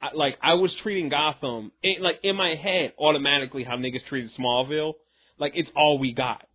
[0.00, 4.30] I, like I was treating Gotham, in, like in my head, automatically how niggas treated
[4.38, 4.92] Smallville.
[5.38, 6.46] Like it's all we got.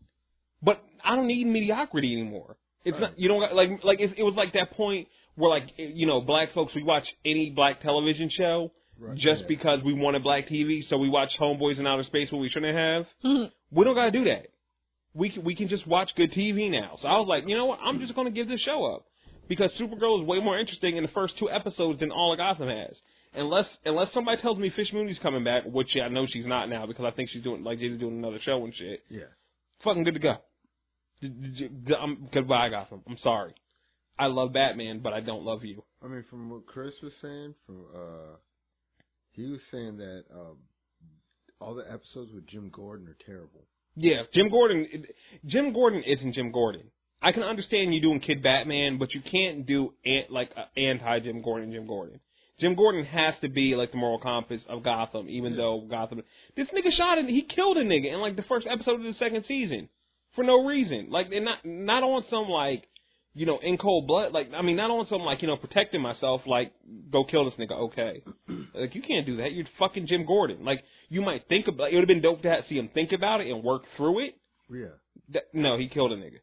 [0.61, 2.57] But I don't need mediocrity anymore.
[2.85, 3.01] It's Right.
[3.01, 6.07] not you don't got, like like it, it was like that point where like you
[6.07, 9.15] know black folks we watch any black television show Right.
[9.15, 9.47] just yeah.
[9.47, 12.75] because we wanted black TV, so we watch Homeboys in Outer Space when we shouldn't
[12.75, 13.05] have.
[13.71, 14.47] We don't gotta do that.
[15.13, 16.97] We can, we can just watch good TV now.
[17.01, 17.79] So I was like, you know what?
[17.79, 19.05] I'm just gonna give this show up
[19.47, 22.69] because Supergirl is way more interesting in the first two episodes than all of Gotham
[22.69, 22.95] has.
[23.33, 26.87] Unless unless somebody tells me Fish Mooney's coming back, which I know she's not now
[26.87, 29.03] because I think she's doing like Jay's doing another show and shit.
[29.09, 29.29] Yeah.
[29.83, 30.35] Fucking good to go.
[31.21, 33.01] I'm, goodbye, Gotham.
[33.07, 33.53] I'm sorry.
[34.17, 35.83] I love Batman, but I don't love you.
[36.03, 38.35] I mean, from what Chris was saying, from uh,
[39.31, 40.57] he was saying that um,
[41.61, 43.65] all the episodes with Jim Gordon are terrible.
[43.95, 44.87] Yeah, Jim Gordon.
[45.45, 46.83] Jim Gordon isn't Jim Gordon.
[47.21, 51.19] I can understand you doing Kid Batman, but you can't do an, like uh, anti
[51.19, 51.71] Jim Gordon.
[51.71, 52.19] Jim Gordon.
[52.59, 56.21] Jim Gordon has to be like the moral compass of Gotham, even though Gotham.
[56.55, 59.15] This nigga shot and he killed a nigga in like the first episode of the
[59.17, 59.89] second season
[60.35, 61.07] for no reason.
[61.09, 62.85] Like and not not on some like
[63.33, 64.31] you know in cold blood.
[64.31, 66.41] Like I mean not on some like you know protecting myself.
[66.45, 66.71] Like
[67.11, 67.89] go kill this nigga.
[67.89, 68.23] Okay,
[68.73, 69.51] like you can't do that.
[69.51, 70.63] You're fucking Jim Gordon.
[70.63, 71.89] Like you might think about.
[71.89, 73.83] It It would have been dope to have, see him think about it and work
[73.97, 74.35] through it.
[74.71, 74.95] Yeah.
[75.33, 76.39] That, no, he killed a nigga.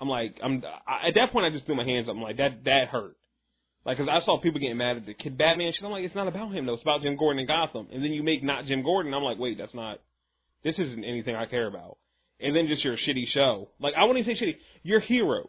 [0.00, 1.46] I'm like, I'm I, at that point.
[1.46, 2.14] I just threw my hands up.
[2.14, 3.16] I'm like, that that hurt.
[3.84, 5.84] Like, cause I saw people getting mad at the kid Batman shit.
[5.84, 6.74] I'm like, it's not about him though.
[6.74, 7.88] It's about Jim Gordon and Gotham.
[7.92, 9.14] And then you make not Jim Gordon.
[9.14, 10.00] I'm like, wait, that's not.
[10.62, 11.96] This isn't anything I care about.
[12.40, 13.68] And then just your shitty show.
[13.80, 14.56] Like, I wouldn't even say shitty.
[14.82, 15.48] Your heroes.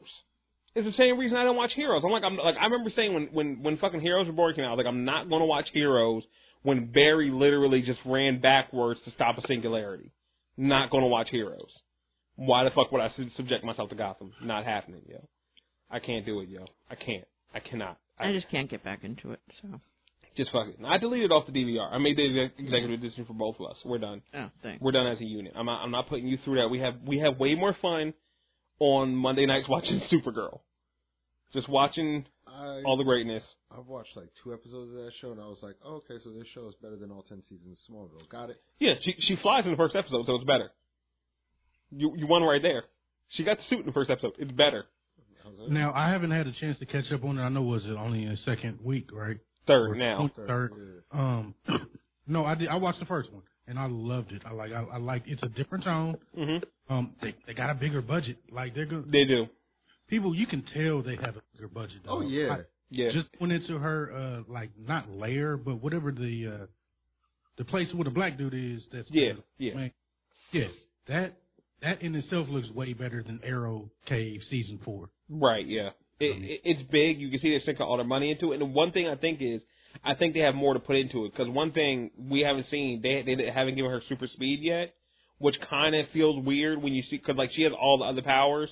[0.74, 2.02] It's the same reason I don't watch Heroes.
[2.06, 4.70] I'm like, I'm like, I remember saying when when when fucking Heroes Reborn came out,
[4.70, 6.24] I was like, I'm not gonna watch Heroes
[6.64, 10.12] when Barry literally just ran backwards to stop a singularity.
[10.58, 11.72] Not gonna watch Heroes.
[12.36, 14.32] Why the fuck would I subject myself to Gotham?
[14.42, 15.28] Not happening, yo.
[15.90, 16.66] I can't do it, yo.
[16.90, 17.26] I can't.
[17.54, 17.98] I cannot.
[18.18, 19.40] I, I just can't get back into it.
[19.62, 19.68] So,
[20.38, 20.78] just fuck it.
[20.86, 21.92] I deleted off the DVR.
[21.92, 23.78] I made the exec- executive decision for both of us.
[23.84, 24.22] We're done.
[24.34, 24.82] oh, thanks.
[24.82, 25.52] We're done as a unit.
[25.56, 25.84] I'm not.
[25.84, 26.70] I'm not putting you through that.
[26.70, 28.14] We have we have way more fun
[28.82, 30.60] on Monday nights watching Supergirl.
[31.54, 33.44] Just watching I all the greatness.
[33.72, 36.32] I've watched like two episodes of that show, and I was like, oh, okay, so
[36.32, 38.30] this show is better than all ten seasons of Smallville.
[38.30, 38.62] Got it.
[38.80, 40.72] Yeah, she she flies in the first episode, so it's better.
[41.92, 42.84] You you won right there.
[43.30, 44.34] She got the suit in the first episode.
[44.40, 44.86] It's better.
[45.46, 47.42] I was like, Now I haven't had a chance to catch up on it.
[47.42, 49.38] I know was it only in the second week, right?
[49.68, 50.30] Third Or now.
[50.48, 51.04] Third.
[51.12, 51.54] Um,
[52.28, 52.70] no, I did.
[52.70, 54.42] I watched the first one and I loved it.
[54.46, 54.72] I like.
[54.72, 55.24] I, I like.
[55.28, 56.18] It's a different tone.
[56.38, 56.64] Mhm.
[56.90, 58.38] Um, they they got a bigger budget.
[58.52, 59.12] Like they're good.
[59.12, 59.48] They do.
[60.10, 62.02] People, you can tell they have a bigger budget.
[62.08, 62.54] Oh yeah.
[62.54, 62.58] I
[62.90, 63.12] Yeah.
[63.14, 66.66] just went into her uh like not lair, but whatever the uh
[67.58, 68.82] the place where the black dude is.
[68.92, 69.74] That's Yeah, the yeah.
[69.76, 69.92] main-
[70.52, 70.68] yeah.
[71.08, 71.38] That
[71.82, 75.10] that in itself looks way better than Arrow Cave season four.
[75.30, 75.92] Right, yeah.
[76.20, 77.20] It, it, it's big.
[77.20, 78.56] You can see they're sinking all their money into it.
[78.56, 79.62] And the one thing I think is,
[80.04, 81.32] I think they have more to put into it.
[81.32, 84.94] Because one thing we haven't seen, they they haven't given her super speed yet,
[85.38, 88.22] which kind of feels weird when you see, because like she has all the other
[88.22, 88.70] powers.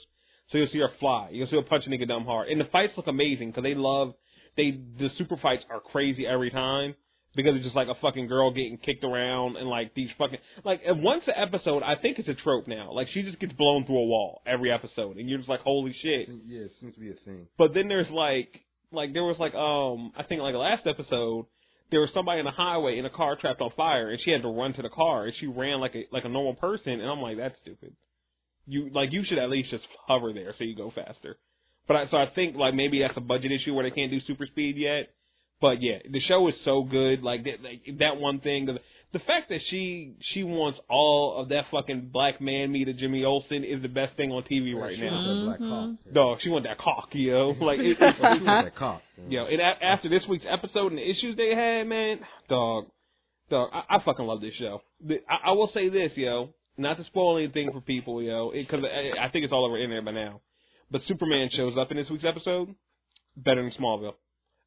[0.52, 1.30] So you'll see her fly.
[1.32, 2.50] You'll see her punch a nigga dumb hard.
[2.50, 4.14] And the fights look amazing because they love,
[4.58, 6.96] they the super fights are crazy every time.
[7.36, 10.82] Because it's just like a fucking girl getting kicked around and like these fucking like
[10.88, 12.92] once an episode I think it's a trope now.
[12.92, 15.96] Like she just gets blown through a wall every episode and you're just like holy
[16.02, 16.28] shit.
[16.28, 17.46] Yeah, it seems to be a thing.
[17.56, 21.46] But then there's like like there was like um I think like last episode
[21.92, 24.44] there was somebody in the highway in a car trapped on fire and she had
[24.44, 27.10] to run to the car and she ran like a like a normal person and
[27.10, 27.94] I'm like that's stupid.
[28.66, 31.38] You like you should at least just hover there so you go faster.
[31.88, 34.22] But I, so I think like maybe that's a budget issue where they can't do
[34.28, 35.10] super speed yet.
[35.62, 37.22] But yeah, the show is so good.
[37.24, 38.68] Like that, like, that one thing,
[39.12, 42.98] the, the fact that she she wants all of that fucking black man meat of
[42.98, 45.12] Jimmy Olsen is the best thing on TV right She now.
[45.12, 45.60] wants that black
[46.08, 46.14] Mhm.
[46.14, 47.54] Dog, she want that cock, yo.
[47.62, 49.02] Like, it, Oh, she that cock.
[49.28, 52.20] yo, and a- after this week's episode and the issues they had, man,
[52.50, 52.86] dog,
[53.50, 54.82] dog, I, I fucking love this show.
[55.06, 58.84] The- I, I will say this, yo, not to spoil anything for people, yo, because
[58.86, 60.42] I, I think it's all over in there by now.
[60.92, 62.74] But Superman shows up in this week's episode,
[63.38, 64.14] better than Smallville,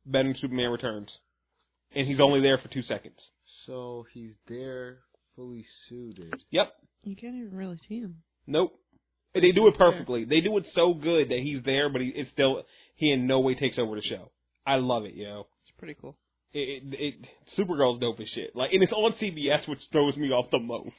[0.06, 1.08] better than Superman Returns,
[1.94, 3.16] and he's only there for two seconds.
[3.66, 4.98] So he's there,
[5.36, 6.34] fully suited.
[6.50, 6.72] Yep.
[7.04, 8.16] You can't even really see him.
[8.46, 8.72] Nope.
[9.34, 10.24] They do it perfectly.
[10.24, 12.62] They do it so good that he's there, but he it's still
[12.96, 14.30] he in no way takes over the show.
[14.66, 15.46] I love it, yo.
[15.66, 16.16] It's pretty cool.
[16.52, 17.14] It, it, it
[17.58, 18.54] Supergirl's dope as shit.
[18.54, 20.90] Like, and it's on CBS, which throws me off the most.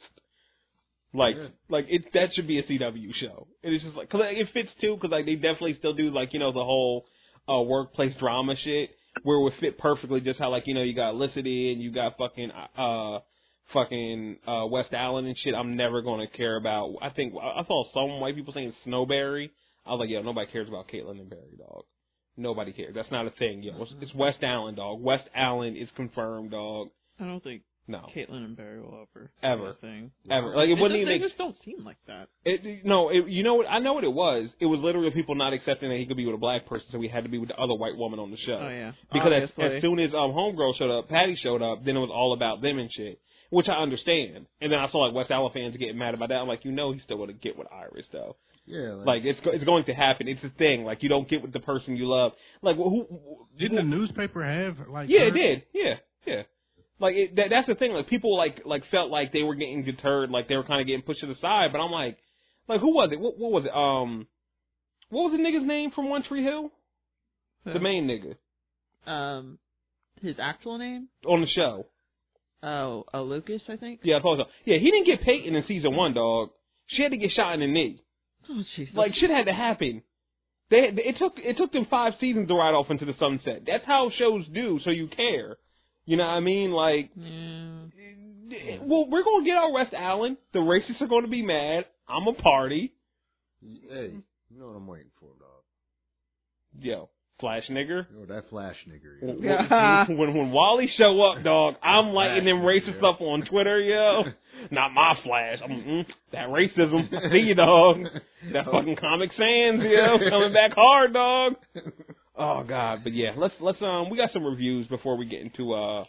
[1.12, 1.48] Like, Yeah.
[1.68, 3.46] like it that should be a CW show.
[3.62, 6.10] And it's just like, cause like, it fits too, cause like they definitely still do
[6.12, 7.06] like you know the whole
[7.48, 8.90] uh workplace drama shit,
[9.22, 10.20] where it would fit perfectly.
[10.20, 13.18] Just how like you know you got Felicity and you got fucking uh
[13.72, 15.54] fucking uh West Allen and shit.
[15.54, 16.94] I'm never gonna care about.
[17.02, 19.50] I think I saw some white people saying Snowbarry.
[19.86, 21.84] I was like, yo, nobody cares about Caitlin and Barry, dog.
[22.36, 22.94] Nobody cares.
[22.94, 23.82] That's not a thing, yo.
[23.82, 25.00] It's, it's West Allen, dog.
[25.00, 26.88] West Allen is confirmed, dog.
[27.20, 29.76] I don't think No, Caitlin and Barry will ever Ever.
[29.80, 30.10] thing.
[30.30, 30.56] ever.
[30.56, 32.28] Like it They wouldn't just, even they make just don't seem like that.
[32.44, 33.66] It, no, it, you know what?
[33.66, 34.48] I know what it was.
[34.58, 37.00] It was literally people not accepting that he could be with a black person, so
[37.00, 38.58] he had to be with the other white woman on the show.
[38.62, 41.96] Oh yeah, Because as, as soon as um homegirl showed up, Patty showed up, then
[41.96, 43.20] it was all about them and shit,
[43.50, 44.46] which I understand.
[44.62, 46.36] And then I saw like West Allen fans getting mad about that.
[46.36, 48.36] I'm like, you know, he's still gonna get with Iris though.
[48.66, 50.26] Yeah, like, Like it's go- it's going to happen.
[50.26, 50.84] It's a thing.
[50.84, 52.32] Like you don't get with the person you love.
[52.62, 53.04] Like who?
[53.10, 55.10] who Didn't the newspaper have like?
[55.10, 55.62] yeah, it did.
[55.74, 55.94] Yeah,
[56.26, 56.42] yeah.
[57.00, 57.92] Like it, that, that's the thing.
[57.92, 60.86] Like people like like felt like they were getting deterred, like they were kind of
[60.86, 61.70] getting pushed to the side.
[61.72, 62.18] But I'm like,
[62.68, 63.20] like who was it?
[63.20, 63.74] What, what was it?
[63.74, 64.26] Um,
[65.10, 66.70] what was the nigga's name from One Tree Hill?
[67.64, 68.36] The main nigga
[69.06, 69.58] um,
[70.22, 71.08] his actual name?
[71.26, 71.86] on the show.
[72.62, 74.00] Oh, uh, Lucas, I think.
[74.02, 74.50] Yeah, I thought so.
[74.64, 76.50] Yeah, he didn't get Peyton in season one, dog.
[76.86, 78.02] She had to get shot in the knee.
[78.48, 78.94] Oh Jesus.
[78.94, 80.02] Like shit had to happen.
[80.70, 83.62] They it took it took them five seasons to ride off into the sunset.
[83.66, 84.80] That's how shows do.
[84.84, 85.56] So you care.
[86.06, 86.70] You know what I mean?
[86.70, 88.78] Like Yeah.
[88.82, 90.36] Well, we're gonna get our West Allen.
[90.52, 91.86] The racists are gonna be mad.
[92.08, 92.92] I'm a party.
[93.62, 94.12] hey,
[94.50, 95.62] you know what I'm waiting for, dog.
[96.78, 97.08] Yo,
[97.40, 98.06] Flash nigger.
[98.12, 99.20] You know that flash nigger.
[99.20, 102.98] When, when, when, when Wally show up, dog, I'm lighting them Flash racist nigger.
[102.98, 104.22] stuff on Twitter, yo.
[104.70, 105.58] Not my Flash.
[105.62, 107.12] I'm, mm, that racism.
[107.12, 107.98] I see you, dog.
[108.52, 111.54] That fucking Comic Sans, yo, coming back hard, dog.
[112.36, 115.72] Oh God, but yeah, let's let's um, we got some reviews before we get into
[115.72, 116.04] uh,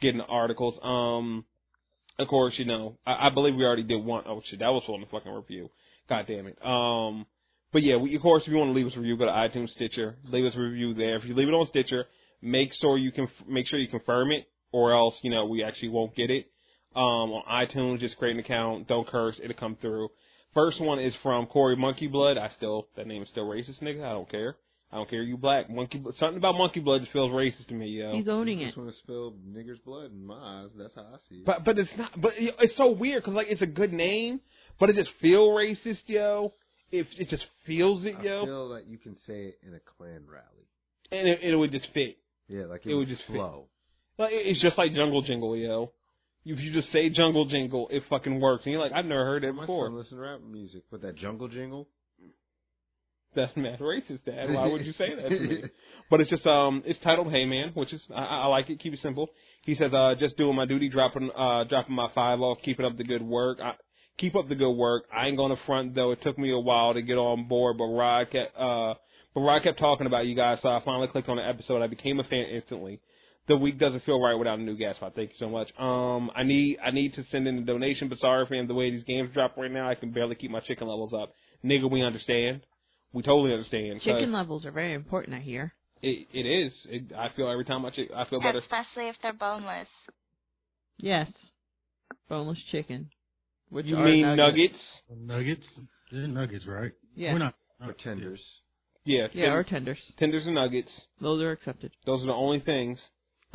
[0.00, 0.74] getting the articles.
[0.82, 1.44] Um,
[2.18, 4.24] of course, you know, I, I believe we already did one.
[4.28, 5.68] Oh shit, that was on the fucking review.
[6.08, 6.58] God damn it.
[6.64, 7.26] Um,
[7.72, 9.30] but yeah, we, of course, if you want to leave us a review, go to
[9.32, 11.16] iTunes, Stitcher, leave us a review there.
[11.16, 12.04] If you leave it on Stitcher,
[12.40, 15.88] make sure you can make sure you confirm it, or else you know we actually
[15.88, 16.46] won't get it.
[16.94, 20.08] Um, on iTunes, just create an account, don't curse, it'll come through.
[20.54, 22.38] First one is from Corey Monkey Blood.
[22.38, 24.04] I still that name is still racist, nigga.
[24.04, 24.56] I don't care.
[24.96, 25.22] I don't care.
[25.22, 26.02] You black monkey.
[26.18, 28.14] Something about Monkey Blood just feels racist to me, yo.
[28.16, 28.68] He's owning You it.
[28.70, 30.70] just want to spill nigger's blood in my eyes.
[30.78, 31.44] That's how I see it.
[31.44, 32.18] But but it's not.
[32.18, 34.40] But it's so weird because like it's a good name,
[34.80, 36.54] but it just feel racist, yo.
[36.90, 39.80] It it just feels it, I yo, feel that you can say it in a
[39.80, 40.66] Klan rally.
[41.12, 42.16] and it, it would just fit.
[42.48, 43.36] Yeah, like it, It would would just fit.
[43.36, 43.66] flow.
[44.18, 45.92] Like it's just like Jungle Jingle, yo.
[46.46, 48.64] If you just say Jungle Jingle, it fucking works.
[48.64, 49.88] And you're like, I've never heard that My before.
[49.88, 51.88] son listen to rap music, but that jungle jingle.
[53.36, 54.52] That's mad racist, Dad.
[54.52, 55.62] Why would you say that to me?
[56.08, 58.78] But it's just um, it's titled Hey Man, which is I, I like it.
[58.80, 59.26] Keep it simple.
[59.64, 62.96] He says, uh, just doing my duty, dropping uh, dropping my five off, keeping up
[62.96, 63.58] the good work.
[63.60, 63.72] I,
[64.16, 65.04] keep up the good work.
[65.12, 66.12] I ain't gonna front though.
[66.12, 68.94] It took me a while to get on board, but Rod kept uh,
[69.34, 71.82] but Rod kept talking about you guys, so I finally clicked on the episode.
[71.82, 73.00] I became a fan instantly.
[73.48, 74.98] The week doesn't feel right without a new guest.
[75.02, 75.68] I thank you so much.
[75.78, 78.90] Um, I need I need to send in a donation, but sorry for the way
[78.90, 79.90] these games drop right now.
[79.90, 81.32] I can barely keep my chicken levels up.
[81.64, 82.60] Nigga, we understand.
[83.16, 84.02] We totally understand.
[84.02, 85.72] Chicken levels are very important, I hear.
[86.02, 86.70] It it is.
[86.84, 88.58] It, I feel every time I chick, I feel better.
[88.58, 89.88] Especially if they're boneless.
[90.98, 91.30] Yes.
[92.28, 93.08] Boneless chicken.
[93.70, 94.74] Which You mean nuggets.
[95.08, 95.18] nuggets?
[95.18, 95.66] Nuggets.
[96.12, 96.92] They're nuggets, right?
[97.14, 97.32] Yeah.
[97.32, 97.54] We're not.
[97.80, 98.40] Or tenders.
[99.06, 99.98] Yeah, Yeah, ten- or tenders.
[100.18, 100.90] tenders and nuggets.
[101.22, 101.92] Those are accepted.
[102.04, 102.98] Those are the only things.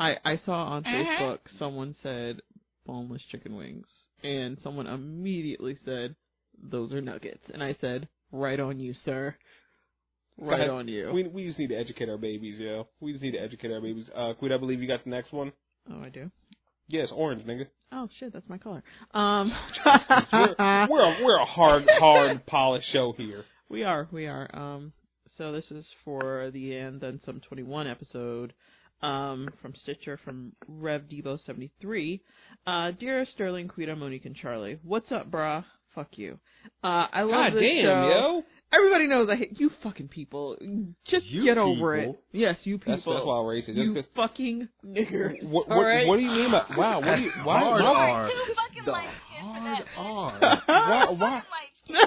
[0.00, 0.92] I I saw on Mhm.
[0.92, 2.40] Facebook someone said
[2.84, 3.86] boneless chicken wings,
[4.24, 6.16] and someone immediately said
[6.60, 9.34] those are nuggets, and I said right on you, sir.
[10.38, 11.12] Right on you.
[11.12, 12.88] We we just need to educate our babies, yo.
[13.00, 14.06] We just need to educate our babies.
[14.16, 15.52] Uh, Quid, I believe you got the next one.
[15.90, 16.30] oh, I do.
[16.88, 17.66] Yes, orange, nigga.
[17.92, 18.82] Oh shit, that's my color.
[19.14, 19.52] Um,
[20.32, 23.44] We're we're a, we're a hard hard polished show here.
[23.68, 24.48] we are, we are.
[24.54, 24.92] Um,
[25.38, 28.52] so this is for the and then some twenty one episode.
[29.02, 32.22] Um, from Stitcher from Rev Debo seventy three.
[32.66, 35.64] Uh, dear Sterling, Quita, Monique, and Charlie, what's up, brah?
[35.94, 36.38] Fuck you.
[36.82, 38.08] Uh, I love God this damn, show.
[38.08, 38.42] yo.
[38.74, 40.56] Everybody knows I hate you fucking people.
[41.06, 42.14] Just You get over people?
[42.32, 42.38] it.
[42.38, 42.94] Yes, you people.
[42.94, 43.66] That's that's why I'm racist.
[43.66, 45.42] Just you 'cause- fucking niggers.
[45.44, 46.06] what, what, All right?
[46.06, 47.00] what do you mean by wow?
[47.00, 48.28] What do you why Hard why, R.
[48.30, 49.86] Too fucking The light skinned for that.
[49.94, 50.62] hard R.
[50.66, 51.42] why, Too why,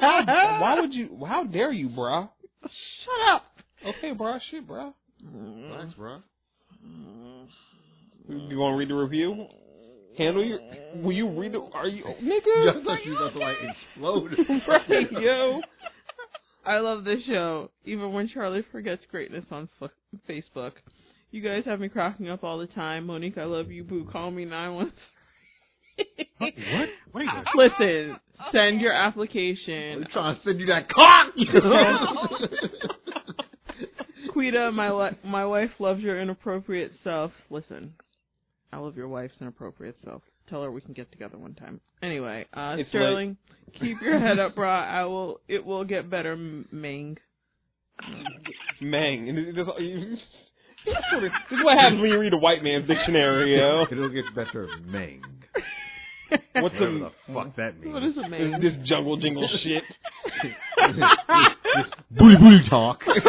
[0.02, 1.26] fucking light why would you?
[1.28, 2.30] How dare you, bruh?
[2.64, 3.44] Shut up.
[3.86, 4.92] Okay, bruh, shit, bruh.
[5.24, 6.18] Relax, bro.
[8.28, 9.46] You want to read the review?
[10.18, 10.60] Handle your.
[10.96, 11.60] Will you read the?
[11.74, 12.84] Are you nigga?
[12.84, 14.32] thought you was about to like explode.
[14.68, 15.62] right, yo.
[16.66, 19.92] I love this show, even when Charlie forgets greatness on f-
[20.28, 20.72] Facebook.
[21.30, 23.06] You guys have me cracking up all the time.
[23.06, 24.08] Monique, I love you, boo.
[24.12, 24.94] Call me 913.
[26.40, 26.54] What?
[27.14, 27.28] Wait.
[27.28, 28.18] a- Listen,
[28.52, 30.04] send your application.
[30.04, 31.34] I'm trying to send you that cock.
[34.34, 37.32] Quita, my li- my wife loves your inappropriate self.
[37.50, 37.94] Listen,
[38.76, 40.22] I love your wife's inappropriate self.
[40.50, 41.80] Tell her we can get together one time.
[42.04, 43.38] Anyway, uh, It's Sterling,
[43.80, 44.86] keep your head up, brah.
[44.86, 45.40] I will.
[45.48, 47.18] It will get better, M- Mang.
[48.82, 49.30] Mang.
[49.30, 50.18] And it just, you-
[50.86, 53.86] this is what- this is what happens when you read a white man's dictionary, yo.
[53.90, 55.24] It'll get better, Mang.
[56.62, 57.94] What's Whatever the the fuck that means.
[57.94, 58.60] What is it, Mang?
[58.62, 59.84] this jungle jingle shit?
[62.12, 63.02] Booty booty talk.
[63.06, 63.16] Right,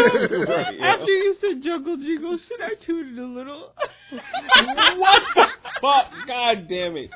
[0.79, 0.85] yo.
[0.85, 3.73] After you said jungle jingle, shit, I tuned it a little?
[4.13, 5.47] what the
[5.81, 6.27] fuck?
[6.27, 7.11] God damn it.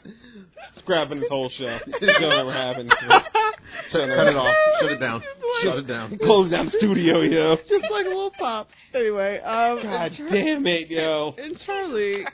[0.82, 1.78] Scrapping this whole show.
[2.00, 2.88] That'll never happen.
[2.88, 4.56] Cut it off.
[4.80, 5.22] Shut it down.
[5.62, 6.18] Shut it down.
[6.18, 7.56] Close down the studio, yo.
[7.56, 8.68] Just like a little pop.
[8.94, 11.34] Anyway, um, God Char- damn it, yo.
[11.38, 12.24] And Charlie,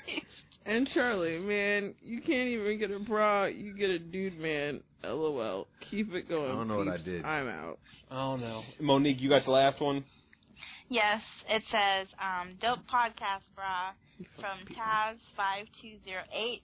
[0.66, 3.46] and Charlie, man, you can't even get a bra.
[3.46, 4.80] You get a dude, man.
[5.04, 5.68] LOL.
[5.90, 6.50] Keep it going.
[6.50, 7.24] I don't know what I did.
[7.24, 7.78] I'm out.
[8.10, 8.62] I don't know.
[8.80, 10.04] Monique, you got the last one?
[10.88, 13.90] Yes, it says um, dope podcast, Bra"
[14.36, 16.62] from Taz five two zero eight.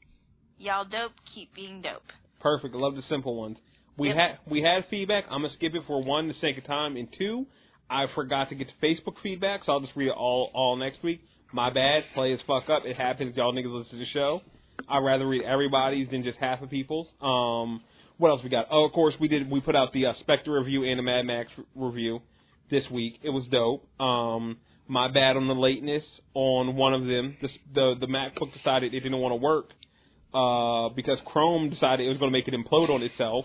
[0.59, 2.03] Y'all dope, keep being dope.
[2.41, 2.75] Perfect.
[2.75, 3.59] Love the simple ones.
[3.99, 4.17] We Yep.
[4.17, 5.25] had we had feedback.
[5.29, 7.47] I'm gonna skip it for one, the sake of time, and two,
[7.91, 11.03] I forgot to get to Facebook feedback, so I'll just read it all all next
[11.03, 11.23] week.
[11.53, 12.05] My bad.
[12.15, 12.85] Play as fuck up.
[12.85, 13.37] It happens.
[13.37, 14.41] Y'all niggas listen to the show.
[14.89, 17.07] I'd rather read everybody's than just half of people's.
[17.21, 17.83] Um,
[18.19, 18.67] what else we got?
[18.71, 19.51] Oh, of course we did.
[19.51, 22.21] We put out the uh, Spectre review and the Mad Max re- review
[22.71, 23.19] this week.
[23.23, 23.87] It was dope.
[24.01, 24.59] Um,
[24.89, 26.05] my bad on the lateness
[26.35, 27.37] on one of them.
[27.41, 29.71] The the, the MacBook decided it didn't want to work
[30.35, 33.45] uh, because Chrome decided it was going to make it implode on itself.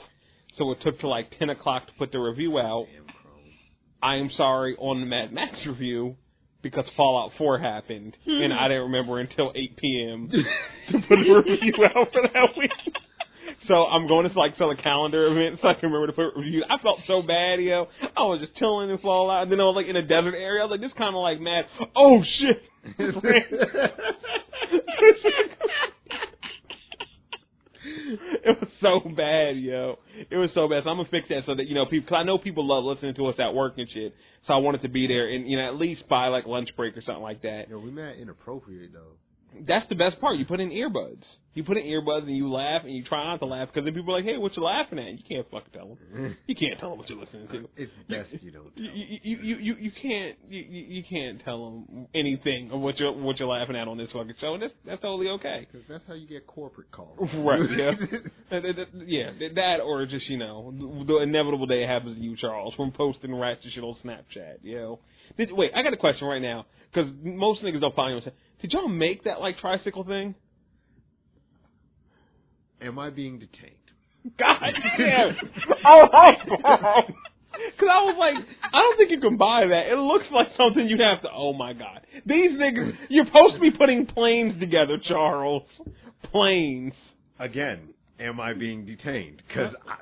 [0.57, 2.88] So it took till like 10 o'clock to put the review out.
[4.01, 6.15] I am sorry on the Mad Max review
[6.69, 8.69] because Fallout 4 happened and I hmm.
[8.69, 10.30] didn't remember until 8 p.m.
[10.91, 12.72] to put a review out for that week.
[13.68, 16.38] So I'm going to like sell a calendar event so I can remember to put
[16.38, 16.64] reviews.
[16.69, 17.88] I felt so bad, yo.
[18.15, 20.61] I was just chilling in Fallout, and then I was like in a desert area.
[20.61, 21.65] I was like, this kind of like mad.
[21.95, 22.64] Oh shit!
[28.43, 29.99] it was so bad, yo.
[30.30, 30.84] It was so bad.
[30.84, 32.09] So I'm gonna fix that so that you know people.
[32.09, 34.15] Cause I know people love listening to us at work and shit.
[34.47, 36.97] So I wanted to be there and you know at least by like lunch break
[36.97, 37.69] or something like that.
[37.69, 39.15] Yo, we mad inappropriate though.
[39.65, 40.38] That's the best part.
[40.38, 41.23] You put in earbuds.
[41.53, 43.95] You put in earbuds and you laugh and you try not to laugh because then
[43.95, 46.38] people are like, "Hey, what you laughing at?" You can't fucking tell them.
[46.45, 47.69] You can't tell them what you're listening to.
[47.75, 48.75] It's best you don't.
[48.75, 48.84] Tell.
[48.84, 52.99] You you you you, you can't you, you you can't tell them anything of what
[52.99, 54.53] you're what you're laughing at on this fucking show.
[54.53, 55.67] And that's that's totally okay.
[55.71, 57.17] Because that's how you get corporate calls.
[57.38, 57.91] Right, yeah.
[59.07, 60.73] Yeah, that or just, you know,
[61.05, 64.75] the inevitable day it happens to you, Charles, from posting ratchet shit on Snapchat, you
[64.75, 64.99] know.
[65.38, 68.31] Did, wait, I got a question right now, because most niggas don't find you.
[68.61, 70.35] Did y'all make that, like, tricycle thing?
[72.81, 73.73] Am I being detained?
[74.38, 75.35] God damn.
[75.85, 76.07] oh,
[77.51, 79.91] Because I was like, I don't think you can buy that.
[79.91, 82.01] It looks like something you'd have to, oh my god.
[82.25, 85.63] These niggas, you're supposed to be putting planes together, Charles.
[86.31, 86.93] Planes.
[87.39, 87.89] Again,
[88.19, 89.41] am I being detained?
[89.47, 89.97] Because I,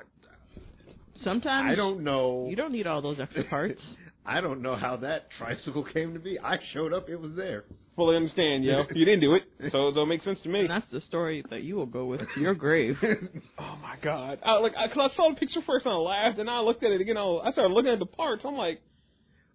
[1.24, 2.46] Sometimes I don't know.
[2.48, 3.80] You don't need all those extra parts.
[4.26, 6.38] I don't know how that tricycle came to be.
[6.38, 7.64] I showed up, it was there.
[7.96, 8.84] Fully understand, yo.
[8.94, 9.42] You didn't do it,
[9.72, 10.60] so so it makes sense to me.
[10.60, 12.96] and that's the story that you will go with to your grave.
[13.58, 14.38] Oh my god!
[14.44, 16.84] I, like, I, cause I saw the picture first and I laughed, and I looked
[16.84, 17.16] at it again.
[17.16, 18.42] I, I started looking at the parts.
[18.44, 18.80] I'm like,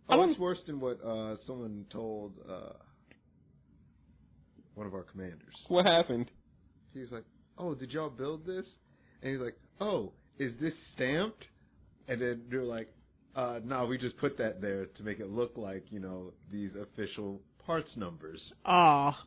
[0.09, 2.73] I Oh, don't- it's worse than what uh, someone told uh,
[4.73, 5.53] one of our commanders.
[5.67, 6.31] what happened?
[6.93, 7.25] He's like,
[7.57, 8.65] "Oh, did y'all build this?"
[9.21, 11.45] And he's like, "Oh, is this stamped?"
[12.07, 12.89] And then they're like,
[13.35, 16.71] Uh, no, we just put that there to make it look like you know these
[16.75, 18.39] official parts numbers.
[18.65, 19.17] Ah,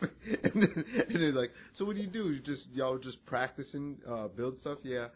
[0.00, 0.10] and,
[0.54, 2.30] then, and they're like, so what do you do?
[2.30, 4.78] You just y'all just practicing uh, build stuff?
[4.82, 5.06] Yeah.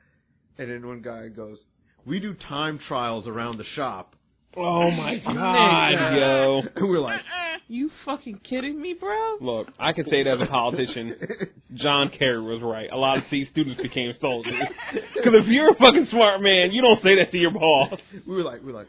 [0.57, 1.59] And then one guy goes,
[2.07, 4.15] we do time trials around the shop.
[4.57, 6.63] Oh my god, yo.
[6.75, 7.21] And we're like,
[7.69, 9.37] you fucking kidding me, bro?
[9.41, 11.17] Look, I can say that as a politician.
[11.75, 12.89] John Kerry was right.
[12.91, 14.55] A lot of C students became soldiers.
[15.15, 17.99] Because if you're a fucking smart man, you don't say that to your boss.
[18.27, 18.89] we were like, we were like,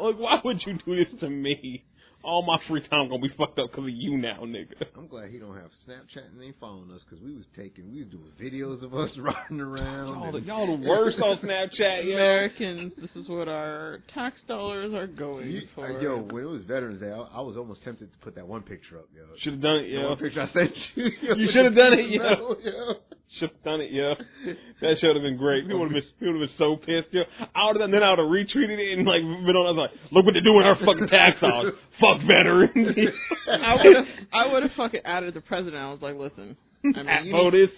[0.00, 1.84] Like, why would you do this to me?
[2.22, 4.72] All my free time gonna be fucked up because of you now, nigga.
[4.96, 7.98] I'm glad he don't have Snapchat and ain't following us because we was taking, we
[8.02, 10.06] was doing videos of us riding around.
[10.08, 12.14] Y'all the, and- y'all the worst on Snapchat, yo.
[12.14, 15.84] Americans, this is what our tax dollars are going You- for.
[15.86, 18.48] uh, yo, when it was Veterans Day, I, I was almost tempted to put that
[18.48, 19.24] one picture up, yo.
[19.42, 21.04] Should have done it, The one picture I sent you.
[21.36, 22.22] You shoulda done it, yo.
[22.22, 22.94] No, yo.
[23.38, 24.14] Should have done it, yeah.
[24.80, 25.64] That should have been great.
[25.64, 27.22] People would have been, people would have been so pissed, yeah.
[27.54, 29.66] I would have, then I would have retweeted it and like been on.
[29.66, 31.72] I was like, look what they're doing our fucking tax dollars.
[32.00, 32.74] Fuck veterans.
[33.50, 35.76] I would have, I would have fucking added the president.
[35.82, 37.70] I was like, listen, I mean, At you need, POTUS,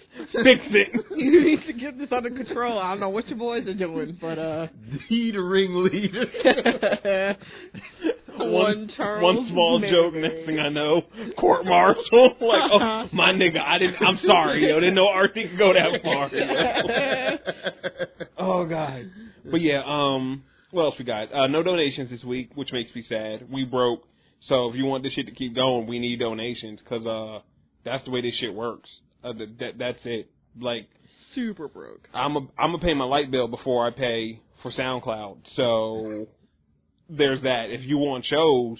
[0.43, 1.05] fix it.
[1.15, 2.77] you need to get this under control.
[2.77, 4.67] I don't know what your boys are doing, but uh,
[5.09, 6.25] The ringleader.
[8.39, 9.91] One Charles one small Mary.
[9.91, 10.13] joke.
[10.13, 11.01] Next thing I know,
[11.37, 12.35] court martial.
[12.41, 13.95] like, oh my nigga, I didn't.
[14.01, 14.79] I'm sorry, yo.
[14.79, 16.29] Didn't know RT could go that far.
[18.37, 19.11] oh god.
[19.49, 21.33] But yeah, um, what else we got?
[21.33, 23.51] Uh, no donations this week, which makes me sad.
[23.51, 24.03] We broke.
[24.47, 27.43] So if you want this shit to keep going, we need donations because uh,
[27.83, 28.89] that's the way this shit works.
[29.23, 30.29] Uh, that, that that's it.
[30.59, 30.87] Like
[31.35, 32.07] super broke.
[32.13, 35.37] I'm a, I'm gonna pay my light bill before I pay for SoundCloud.
[35.55, 36.27] So
[37.09, 37.65] there's that.
[37.69, 38.77] If you want shows,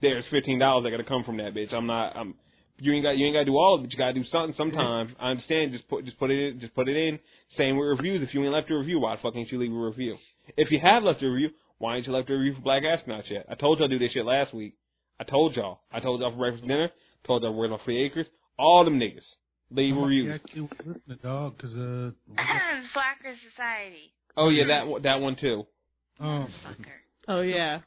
[0.00, 1.72] there's fifteen dollars that gotta come from that bitch.
[1.72, 2.16] I'm not.
[2.16, 2.34] I'm.
[2.78, 3.16] You ain't got.
[3.16, 3.92] You ain't gotta do all of it.
[3.92, 5.14] You gotta do something sometime.
[5.20, 5.72] I understand.
[5.72, 6.04] Just put.
[6.04, 6.54] Just put it.
[6.54, 7.18] in Just put it in.
[7.56, 8.26] Same with reviews.
[8.26, 10.16] If you ain't left a review, why the fuck ain't you leave a review?
[10.56, 13.30] If you have left a review, why ain't you left a review for Black Astronauts
[13.30, 13.46] yet?
[13.48, 14.74] I told y'all to do this shit last week.
[15.20, 15.80] I told y'all.
[15.92, 16.90] I told y'all for breakfast dinner.
[17.26, 18.26] Told y'all where's my free acres.
[18.58, 19.22] All them niggas
[19.70, 20.26] leave reviews.
[20.26, 22.10] Yeah, actually, listening, dog, because uh,
[22.92, 24.12] Slacker Society.
[24.36, 25.64] Oh yeah, that one- that one too.
[26.20, 26.98] um, Fucker.
[27.28, 27.80] Oh yeah.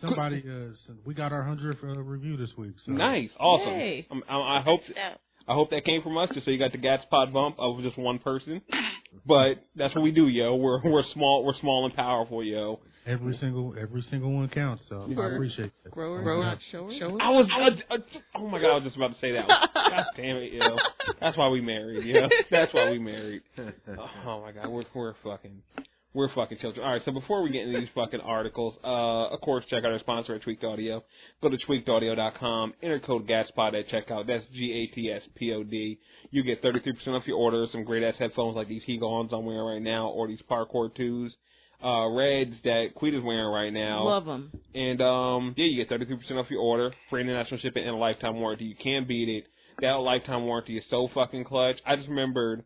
[0.00, 2.74] somebody uh, we got our hundredth uh, review this week.
[2.84, 2.92] So.
[2.92, 3.72] Nice, awesome.
[3.74, 4.06] Yay.
[4.10, 4.94] Um, I, I hope So,
[5.46, 7.82] I hope that came from us, just so you got the Gats Pod bump of
[7.82, 8.62] just one person.
[9.26, 10.56] But that's what we do, yo.
[10.56, 12.80] We're we're small, we're small and powerful, yo.
[13.06, 14.82] Every single every single one counts.
[14.88, 15.34] So I Sure.
[15.34, 15.92] appreciate that.
[15.92, 17.20] Growers, Thank not God.
[17.20, 17.98] I was, I, I,
[18.36, 19.46] oh my god, I was just about to say that.
[19.46, 19.58] One.
[19.74, 20.76] God damn it, yo.
[21.20, 22.28] That's why we married, yo.
[22.50, 23.42] That's why we married.
[24.26, 25.62] Oh my god, we're we're fucking.
[26.14, 26.86] We're fucking children.
[26.86, 29.90] All right, so before we get into these fucking articles, uh, of course, check out
[29.90, 31.02] our sponsor at Tweaked Audio.
[31.42, 34.28] Go to tweakedaudio.com, enter code GATSPOD at checkout.
[34.28, 35.98] That's G-A-T-S-P-O-D.
[36.30, 37.66] You get 33% off your order.
[37.72, 41.30] Some great ass headphones like these Hegons I'm wearing right now, or these Parkour 2s,
[41.84, 44.04] uh, Reds that Quita's wearing right now.
[44.04, 44.52] Love them.
[44.72, 48.36] And um, yeah, you get 33% off your order, free international shipping, and a lifetime
[48.36, 48.66] warranty.
[48.66, 49.46] You can't beat it.
[49.80, 51.78] That lifetime warranty is so fucking clutch.
[51.84, 52.64] I just remembered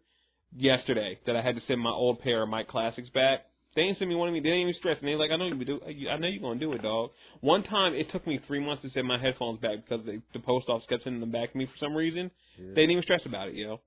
[0.57, 3.41] yesterday that I had to send my old pair of Mike Classics back.
[3.77, 4.41] They didn't send me one of me.
[4.41, 5.13] They didn't even stress me.
[5.13, 5.81] They like, I know you do.
[5.85, 7.11] I know you're gonna do it, dog.
[7.41, 10.41] One time, it took me three months to send my headphones back because they, the
[10.41, 12.31] post office kept sending them back to me for some reason.
[12.59, 13.81] They didn't even stress about it, you know.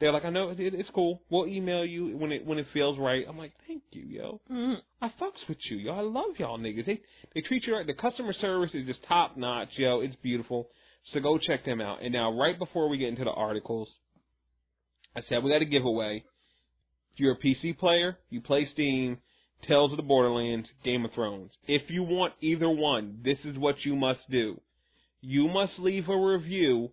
[0.00, 1.22] They're like, I know it, it's cool.
[1.30, 3.24] We'll email you when it when it feels right.
[3.26, 4.40] I'm like, thank you, yo.
[4.50, 4.76] Mm.
[5.00, 5.92] I fucks with you, yo.
[5.92, 6.86] I love y'all niggas.
[6.86, 7.00] They
[7.34, 7.86] they treat you right.
[7.86, 10.00] The customer service is just top notch, yo.
[10.00, 10.68] It's beautiful.
[11.12, 12.02] So go check them out.
[12.02, 13.88] And now, right before we get into the articles,
[15.16, 16.24] I said we got a giveaway.
[17.14, 19.16] If you're a PC player, you play Steam,
[19.66, 21.50] Tales of the Borderlands, Game of Thrones.
[21.66, 24.60] If you want either one, this is what you must do.
[25.22, 26.90] You must leave a review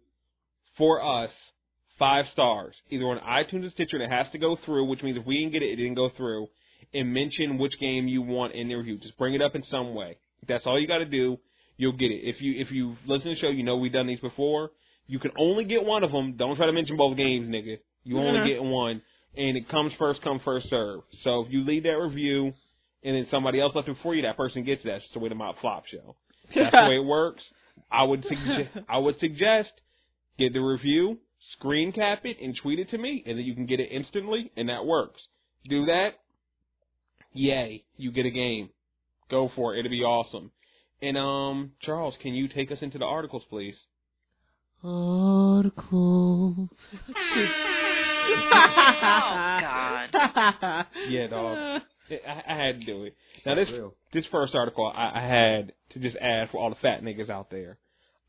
[0.77, 1.31] for us
[1.99, 3.97] five stars, either on iTunes or Stitcher.
[3.97, 5.95] And it has to go through, which means if we didn't get it, it didn't
[5.95, 6.47] go through.
[6.93, 8.97] And mention which game you want in the review.
[8.99, 10.17] Just bring it up in some way.
[10.47, 11.37] That's all you got to do.
[11.75, 12.21] You'll get it.
[12.23, 14.71] If you if you listen to the show, you know we've done these before.
[15.07, 16.35] You can only get one of them.
[16.37, 17.77] Don't try to mention both games, nigga.
[18.03, 18.55] You only Yeah.
[18.55, 19.01] get one,
[19.35, 21.01] and it comes first come first serve.
[21.23, 22.53] So if you leave that review,
[23.03, 24.91] and then somebody else left it for you, that person gets that.
[24.91, 26.15] That's just the way the Mount Flop show.
[26.55, 27.43] That's the way it works.
[27.91, 29.71] I would suggest I would suggest
[30.38, 31.19] get the review,
[31.53, 34.51] screen cap it, and tweet it to me, and then you can get it instantly,
[34.55, 35.21] and that works.
[35.69, 36.19] Do that,
[37.34, 38.69] yay, you get a game.
[39.30, 39.80] Go for it.
[39.80, 40.51] It'll be awesome.
[41.01, 43.75] And um, Charles, can you take us into the articles, please?
[44.84, 46.69] Article.
[48.23, 50.85] oh God.
[51.09, 51.81] Yeah, dog.
[52.27, 53.15] I, I had to do it.
[53.45, 53.67] Now this
[54.13, 57.49] this first article I, I had to just add for all the fat niggas out
[57.49, 57.77] there.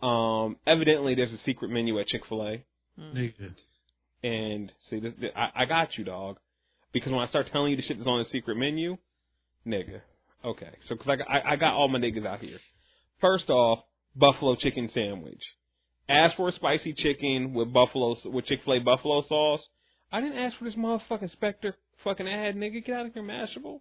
[0.07, 2.65] Um, evidently there's a secret menu at Chick Fil A,
[3.01, 3.55] Nigga.
[4.23, 6.37] and see this, I, I got you, dog.
[6.93, 8.97] Because when I start telling you the shit that's on the secret menu,
[9.67, 10.01] nigga.
[10.45, 12.59] Okay, so because I, I I got all my niggas out here.
[13.21, 13.81] First off,
[14.15, 15.43] buffalo chicken sandwich.
[16.09, 19.61] Ask for a spicy chicken with buffalo with Chick Fil A buffalo sauce.
[20.13, 21.75] I didn't ask for this motherfucking Spectre
[22.05, 22.85] fucking ad, nigga.
[22.85, 23.81] Get out of here, Mashable.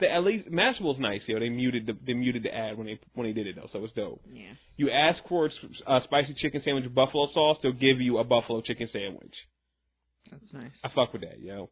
[0.00, 1.38] The, at least Mashable's nice, yo.
[1.38, 3.84] They muted the they muted the ad when they when they did it though, so
[3.84, 4.20] it's dope.
[4.32, 4.52] Yeah.
[4.76, 5.46] You ask for
[5.86, 9.34] a spicy chicken sandwich with buffalo sauce, they'll give you a buffalo chicken sandwich.
[10.30, 10.72] That's nice.
[10.82, 11.70] I fuck with that, yo.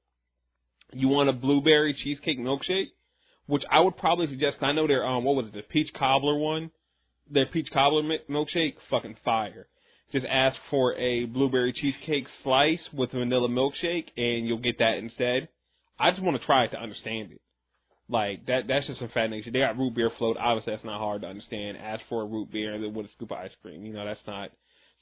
[0.93, 2.89] You want a blueberry cheesecake milkshake,
[3.47, 4.59] which I would probably suggest.
[4.59, 6.71] 'cause I know their um, what was it, the peach cobbler one?
[7.31, 9.67] Their peach cobbler mi- milkshake, fucking fire.
[10.13, 14.99] Just ask for a blueberry cheesecake slice with a vanilla milkshake, and you'll get that
[14.99, 15.49] instead.
[15.99, 17.41] I just want to try it to understand it.
[18.09, 19.53] Like that, that's just some fat nation.
[19.53, 20.37] They got root beer float.
[20.37, 21.77] Obviously, that's not hard to understand.
[21.77, 23.85] Ask for a root beer and then with a scoop of ice cream.
[23.85, 24.51] You know, that's not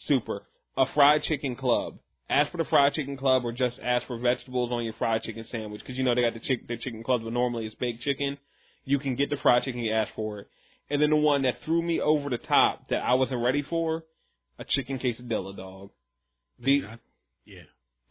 [0.07, 0.43] super.
[0.77, 1.99] A fried chicken club.
[2.29, 5.47] Ask for the fried chicken club, or just ask for vegetables on your fried chicken
[5.51, 5.81] sandwich.
[5.81, 8.37] Because you know they got the chick, the chicken clubs, but normally it's baked chicken.
[8.85, 9.81] You can get the fried chicken.
[9.81, 10.49] You ask for it.
[10.91, 14.05] And then the one that threw me over the top that I wasn't ready for,
[14.59, 15.91] a chicken quesadilla, dog.
[16.61, 16.99] The, I-
[17.45, 17.63] yeah.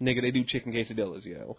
[0.01, 1.57] Nigga, they do chicken quesadillas, yo.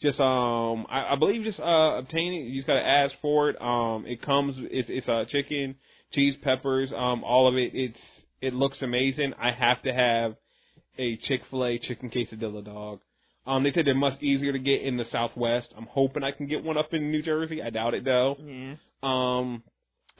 [0.00, 2.48] Just um, I, I believe just uh obtain it.
[2.48, 3.60] You just gotta ask for it.
[3.60, 4.54] Um, it comes.
[4.58, 5.76] It's it's uh chicken,
[6.12, 7.70] cheese, peppers, um, all of it.
[7.74, 7.98] It's
[8.42, 9.32] it looks amazing.
[9.40, 10.36] I have to have
[10.98, 13.00] a Chick Fil A chicken quesadilla, dog.
[13.46, 15.68] Um, they said they're much easier to get in the Southwest.
[15.76, 17.62] I'm hoping I can get one up in New Jersey.
[17.62, 18.36] I doubt it though.
[18.38, 18.74] Yeah.
[19.02, 19.62] Um,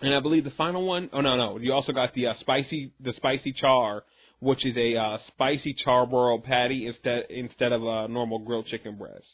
[0.02, 2.92] and I believe the final one, oh no, no, you also got the uh, spicy,
[3.00, 4.04] the spicy char,
[4.40, 9.24] which is a uh, spicy charbroiled patty instead instead of a normal grilled chicken breast.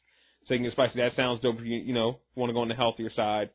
[0.46, 1.00] So you can get spicy.
[1.00, 1.56] That sounds dope.
[1.58, 3.50] If you you know want to go on the healthier side,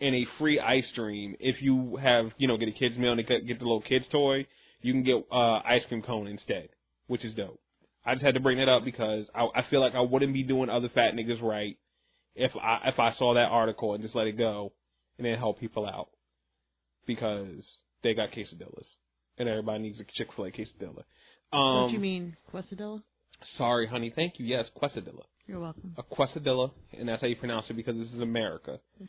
[0.00, 3.26] and a free ice cream if you have you know get a kids meal and
[3.26, 4.46] get get the little kids toy,
[4.82, 6.68] you can get uh ice cream cone instead,
[7.06, 7.60] which is dope.
[8.04, 10.42] I just had to bring that up because I, I feel like I wouldn't be
[10.42, 11.78] doing other fat niggas right
[12.34, 14.72] if I if I saw that article and just let it go
[15.16, 16.08] and then help people out
[17.06, 17.62] because
[18.02, 18.86] they got quesadillas
[19.38, 21.04] and everybody needs a Chick Fil A quesadilla.
[21.52, 23.02] Um, what do you mean, quesadilla?
[23.58, 24.12] Sorry, honey.
[24.14, 24.46] Thank you.
[24.46, 25.22] Yes, quesadilla.
[25.46, 25.94] You're welcome.
[25.98, 28.78] A quesadilla, and that's how you pronounce it because this is America.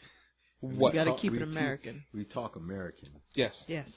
[0.61, 0.93] What?
[0.93, 2.03] You gotta keep we it American.
[2.13, 3.09] we talk American.
[3.33, 3.51] Yes.
[3.67, 3.87] Yes.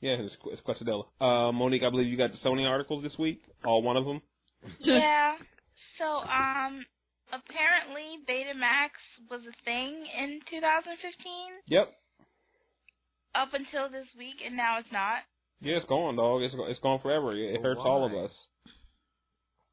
[0.00, 1.04] Yeah, it's, it's quesadilla.
[1.20, 3.42] Uh, Monique, I believe you got the Sony articles this week.
[3.62, 4.22] All one of them.
[4.80, 5.34] Yeah.
[5.98, 6.84] So, um,
[7.28, 8.96] apparently Betamax
[9.30, 10.96] was a thing in 2015
[11.66, 11.92] Yep.
[13.34, 15.18] Up until this week, and now it's not.
[15.60, 16.42] Yeah, it's gone, dog.
[16.42, 17.32] It's it's gone forever.
[17.34, 18.30] It, it But hurts all of us.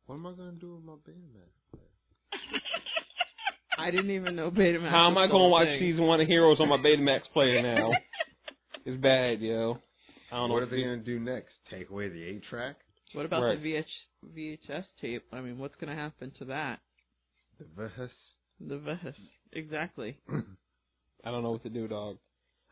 [0.05, 1.79] What am I gonna do with my Betamax?
[3.77, 4.89] I didn't even know Betamax.
[4.89, 5.79] How am I gonna watch thing.
[5.79, 7.91] season one of Heroes on my Betamax player now?
[8.85, 9.79] it's bad, yo.
[10.31, 10.53] I don't know.
[10.55, 11.53] What are they gonna do next?
[11.71, 12.75] Take away the eight track?
[13.13, 13.61] What about Right.
[13.61, 13.85] the VH,
[14.69, 15.25] VHS tape?
[15.33, 16.79] I mean, what's gonna happen to that?
[17.57, 18.09] The VHS?
[18.59, 19.15] The VHS.
[19.53, 20.17] Exactly.
[21.25, 22.17] I don't know what to do, dog.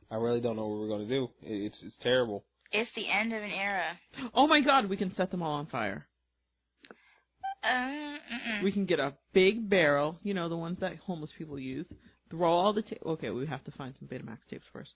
[0.10, 1.30] I really don't know what we're gonna do.
[1.42, 2.44] It's it's terrible.
[2.72, 3.98] It's the end of an era.
[4.34, 6.08] Oh my God, we can set them all on fire.
[7.64, 8.64] Um, mm-mm.
[8.64, 11.86] We can get a big barrel, you know, the ones that homeless people use.
[12.30, 13.02] Throw all the tape.
[13.06, 14.90] Okay, we have to find some Betamax tapes first.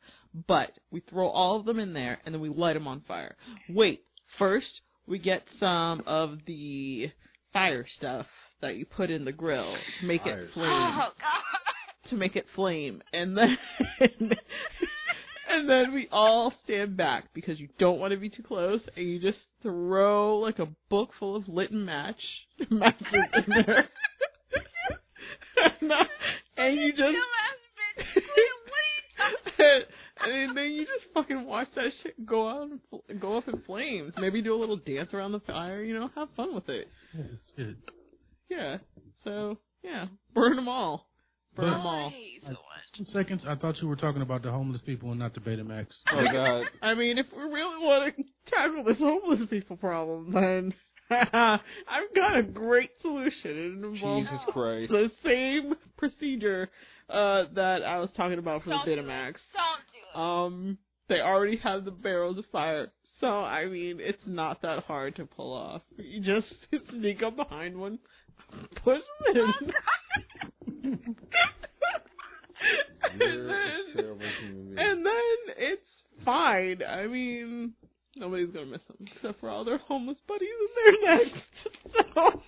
[0.47, 3.35] But we throw all of them in there and then we light them on fire.
[3.69, 4.03] Wait,
[4.37, 7.09] first we get some of the
[7.53, 8.25] fire stuff
[8.61, 10.67] that you put in the grill to make Fire it flame.
[10.69, 12.09] Oh God.
[12.09, 13.57] To make it flame, and then
[15.51, 19.07] and then we all stand back because you don't want to be too close, and
[19.07, 22.19] you just throw like a book full of lit and match
[22.69, 23.89] matches in there.
[25.81, 25.95] and, uh,
[26.57, 28.05] and you just Dumbass bitch.
[28.15, 29.85] What are you talking
[30.23, 33.61] and then you just fucking watch that shit go out and fl- go up in
[33.65, 34.13] flames.
[34.19, 35.81] Maybe do a little dance around the fire.
[35.83, 36.87] You know, have fun with it.
[37.13, 37.25] Yes,
[37.57, 37.75] it-
[38.49, 38.77] Yeah.
[39.23, 41.07] So yeah, burn them all.
[41.55, 42.09] Burn But- them all.
[42.11, 42.57] Why so much?
[42.97, 43.41] Two seconds.
[43.47, 45.87] I thought you were talking about the homeless people and not the Betamax.
[46.11, 46.63] Oh God.
[46.81, 50.73] I mean, if we really want to tackle this homeless people problem, then
[51.11, 53.33] I've got a great solution.
[53.43, 54.91] It involves Jesus Christ.
[54.91, 56.69] the same procedure
[57.09, 59.05] uh, that I was talking about for Don't the do it.
[59.05, 59.33] Betamax.
[59.53, 60.19] Don't do it.
[60.19, 60.77] Um,
[61.09, 62.87] they already have the barrels of fire,
[63.19, 65.81] so I mean, it's not that hard to pull off.
[65.97, 66.47] You just
[66.89, 67.99] sneak up behind one,
[68.83, 69.01] push
[69.35, 69.71] them
[70.83, 70.93] in.
[73.11, 74.77] And You're then, terrible human being.
[74.77, 75.81] and then it's
[76.25, 76.81] fine.
[76.87, 77.73] I mean,
[78.15, 80.47] nobody's gonna miss them except for all their homeless buddies
[80.87, 81.41] in their next.
[82.15, 82.41] So,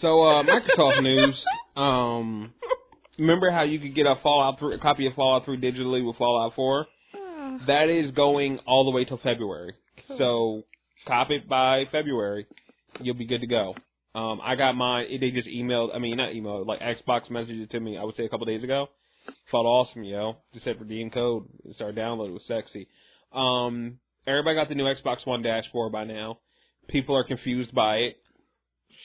[0.00, 1.34] So uh Microsoft news.
[1.76, 2.52] Um
[3.18, 6.16] remember how you could get a Fallout 3 a copy of Fallout 3 digitally with
[6.16, 6.86] Fallout 4?
[7.14, 9.74] Ah, That is going all the way till February.
[10.18, 10.62] So
[11.06, 12.46] cop it by February.
[13.00, 13.74] You'll be good to go.
[14.14, 15.06] Um, I got mine.
[15.20, 15.94] They just emailed.
[15.94, 16.66] I mean, not emailed.
[16.66, 17.96] Like Xbox messaged it to me.
[17.98, 18.88] I would say a couple days ago.
[19.50, 20.36] Felt awesome, yo.
[20.52, 21.44] Just said redeem code.
[21.74, 22.28] Started download.
[22.28, 22.88] It was sexy.
[23.32, 26.38] Um, everybody got the new Xbox One dashboard by now.
[26.88, 28.16] People are confused by it.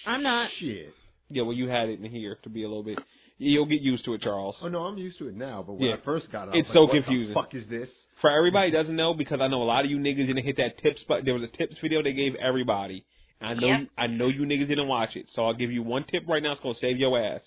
[0.05, 0.49] I'm not.
[0.59, 0.93] Shit.
[1.29, 2.99] Yeah, well, you had it in here to be a little bit.
[3.37, 4.55] You'll get used to it, Charles.
[4.61, 5.63] Oh no, I'm used to it now.
[5.65, 5.95] But when Yeah.
[5.95, 7.33] I first got it, I It's was so like, what confusing.
[7.33, 7.89] The fuck is this?
[8.21, 10.57] For everybody who doesn't know, because I know a lot of you niggas didn't hit
[10.57, 13.05] that tips, but there was a tips video they gave everybody.
[13.41, 13.79] I know, Yep.
[13.97, 16.53] I know you niggas didn't watch it, so I'll give you one tip right now.
[16.53, 17.41] It's gonna save your ass.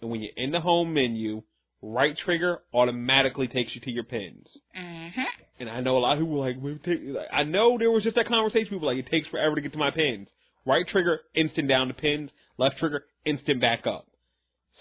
[0.00, 1.42] And when you're in the home menu,
[1.82, 4.46] right trigger automatically takes you to your pins.
[4.76, 5.24] Mhm.
[5.58, 7.00] And I know a lot of people were like, "Well, take-"
[7.32, 8.66] I know there was just that conversation.
[8.70, 10.28] People were like, it takes forever to get to my pins.
[10.64, 12.30] Right trigger, instant down to pins.
[12.56, 14.06] Left trigger, instant back up.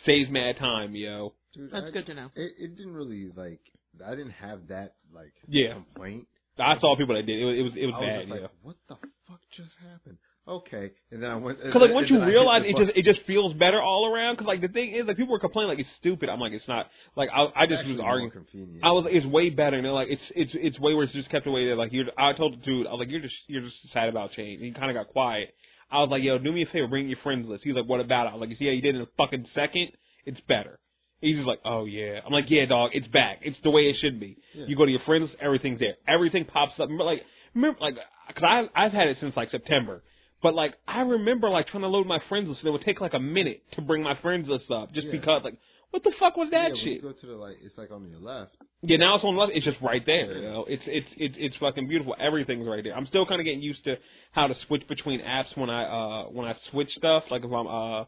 [0.06, 1.34] Saves mad time, yo.
[1.53, 2.30] Dude, That's I- good to know.
[2.36, 3.60] It, it didn't really like.
[4.06, 5.73] I didn't have that like Yeah.
[5.73, 6.28] complaint.
[6.57, 7.40] I saw people that did.
[7.40, 8.48] It was, it was, it was I was bad, just like, yo.
[8.61, 8.95] what the
[9.28, 10.18] fuck just happened?
[10.52, 11.64] Okay, and then I went.
[11.64, 13.82] Because like once you and then I hit realize it just it just feels better
[13.82, 14.36] all around.
[14.36, 16.28] Because like the thing is like people were complaining like it's stupid.
[16.28, 16.88] I'm like it's not.
[17.15, 18.32] Like I I just was arguing.
[18.32, 18.84] Convenient.
[18.84, 19.78] I was like, it's way better.
[19.78, 21.10] And they're like it's it's it's way worse.
[21.14, 21.78] Just kept away there.
[21.78, 22.07] Like you're.
[22.18, 24.60] I told the dude I was like you're just you're just sad about change.
[24.60, 25.53] And he kind of got quiet.
[25.90, 27.64] I was like yo do me a favor bring your friends list.
[27.64, 28.30] He's like what about it?
[28.32, 29.90] I was like you see how you did in a fucking second.
[30.26, 30.80] It's better.
[31.22, 32.19] He's just like, oh yeah.
[32.26, 33.40] I'm like, yeah, dog, it's back.
[33.44, 34.38] It's the way it should be.
[34.53, 34.65] Yeah.
[34.68, 35.94] You go to your friends, everything's there.
[36.07, 36.90] Everything pops up.
[36.90, 37.22] Remember, like,
[37.53, 37.94] remember, like,
[38.34, 40.02] cause I've, I've had it since like September.
[40.41, 42.99] But like, I remember like trying to load my friends list and it would take
[43.01, 45.11] like a minute to bring my friends list up just Yeah.
[45.13, 45.57] because like,
[45.91, 46.93] what the fuck was that when shit?
[46.93, 48.55] You go to the like, it's like on your left.
[48.81, 49.51] Yeah, now it's on the left.
[49.53, 50.38] It's just right there.
[50.38, 52.15] You know, it's it's it's it's fucking beautiful.
[52.19, 52.95] Everything's right there.
[52.95, 53.95] I'm still kind of getting used to
[54.31, 57.23] how to switch between apps when I uh when I switch stuff.
[57.30, 58.05] Like if I'm uh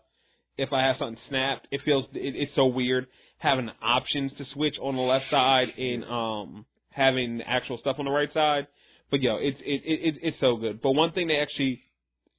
[0.57, 3.07] if I have something snapped, it feels it, it's so weird
[3.37, 8.05] having the options to switch on the left side and um having actual stuff on
[8.05, 8.65] the right side.
[9.11, 10.81] But yo, it's it, it, it it's so good.
[10.81, 11.81] But one thing they actually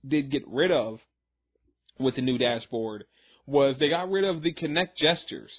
[0.07, 0.99] did get rid of
[1.99, 3.05] with the new dashboard
[3.47, 5.51] was they got rid of the Kinect gestures.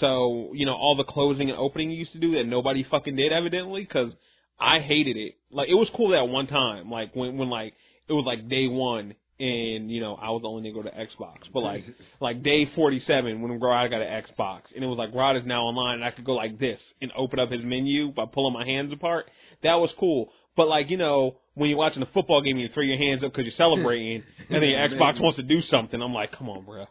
[0.00, 3.16] So, you know, all the closing and opening you used to do that nobody fucking
[3.16, 4.12] did evidently cuz
[4.58, 5.34] I hated it.
[5.50, 7.74] Like it was cool that one time, like when when like
[8.08, 11.50] it was like day 1 and you know, I was the only go to Xbox.
[11.52, 11.84] But like
[12.20, 15.64] like day 47 when Rod got an Xbox and it was like Rod is now
[15.66, 18.66] online and I could go like this and open up his menu by pulling my
[18.66, 19.26] hands apart.
[19.62, 20.32] That was cool.
[20.56, 23.24] But like, you know, when you're watching a football game and you throw your hands
[23.24, 26.48] up cuz you're celebrating and then your Xbox wants to do something, I'm like, "Come
[26.48, 26.86] on, bruh.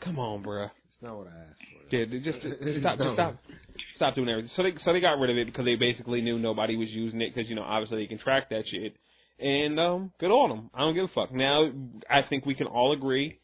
[0.00, 1.96] Come on, bruh." It's not what I asked for.
[1.96, 3.36] Yeah, they just, just stop, just stop,
[3.96, 4.50] stop doing everything.
[4.56, 7.20] So they, so they got rid of it because they basically knew nobody was using
[7.22, 8.94] it because you know obviously they can track that shit.
[9.38, 10.70] And um, good on them.
[10.74, 11.32] I don't give a fuck.
[11.32, 11.70] Now
[12.10, 13.38] I think we can all agree.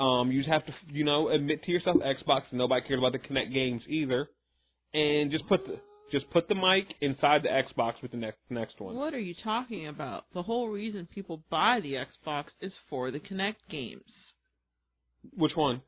[0.00, 2.42] Um, you just have to, you know, admit to yourself Xbox.
[2.50, 4.28] Nobody cared about the Kinect games either,
[4.94, 5.78] and just put the
[6.12, 8.94] just put the mic inside the Xbox with the next next one.
[8.94, 10.26] What are you talking about?
[10.34, 14.04] The whole reason people buy the Xbox is for the Kinect games.
[15.34, 15.80] Which one?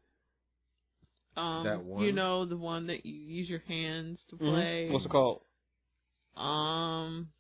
[1.37, 2.03] Um, That one?
[2.05, 4.51] You know, the one that you use your hands to Mhm.
[4.51, 4.91] play.
[4.91, 5.43] What's it called?
[6.37, 7.33] Um,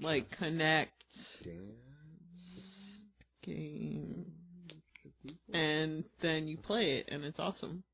[0.00, 0.88] like Kinect
[1.42, 1.76] Damn.
[3.42, 4.32] game,
[5.52, 7.84] and then you play it, and it's awesome.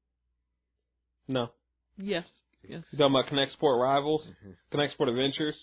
[1.27, 1.53] No.
[1.99, 2.27] Yes,
[2.67, 2.83] yes.
[2.91, 4.27] You talking about Kinect Sport Rivals?
[4.45, 4.57] Mhm.
[4.73, 5.57] Kinect Sport Adventures?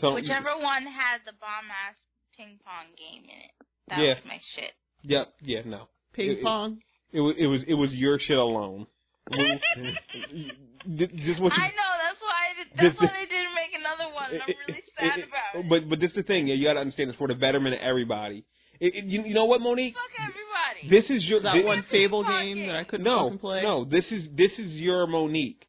[0.00, 1.94] So, Whichever one has the bomb ass
[2.36, 3.50] ping pong game in it.
[3.88, 4.14] That Yeah.
[4.14, 4.72] was my shit.
[5.02, 5.34] Yep.
[5.42, 5.62] Yeah.
[5.64, 5.88] No.
[6.12, 6.82] Ping It- it- pong.
[7.12, 8.86] It was it was it was your shit alone.
[9.30, 11.62] Th- Just what you.
[11.62, 14.40] I know, that's why I did, This- that's why they didn't make another one, I'm
[14.68, 15.68] really it- sad it- about it.
[15.68, 16.48] But but this is the thing.
[16.48, 18.44] Yeah, you got to understand it's for the betterment of everybody.
[18.80, 19.94] It, it, you, you know what, Monique?
[19.94, 20.43] Fuck everybody.
[20.90, 22.66] This is your That thi- one Fable game game.
[22.68, 23.62] that I couldn't No, fucking play.
[23.62, 23.84] no.
[23.84, 25.64] This is this is your Monique.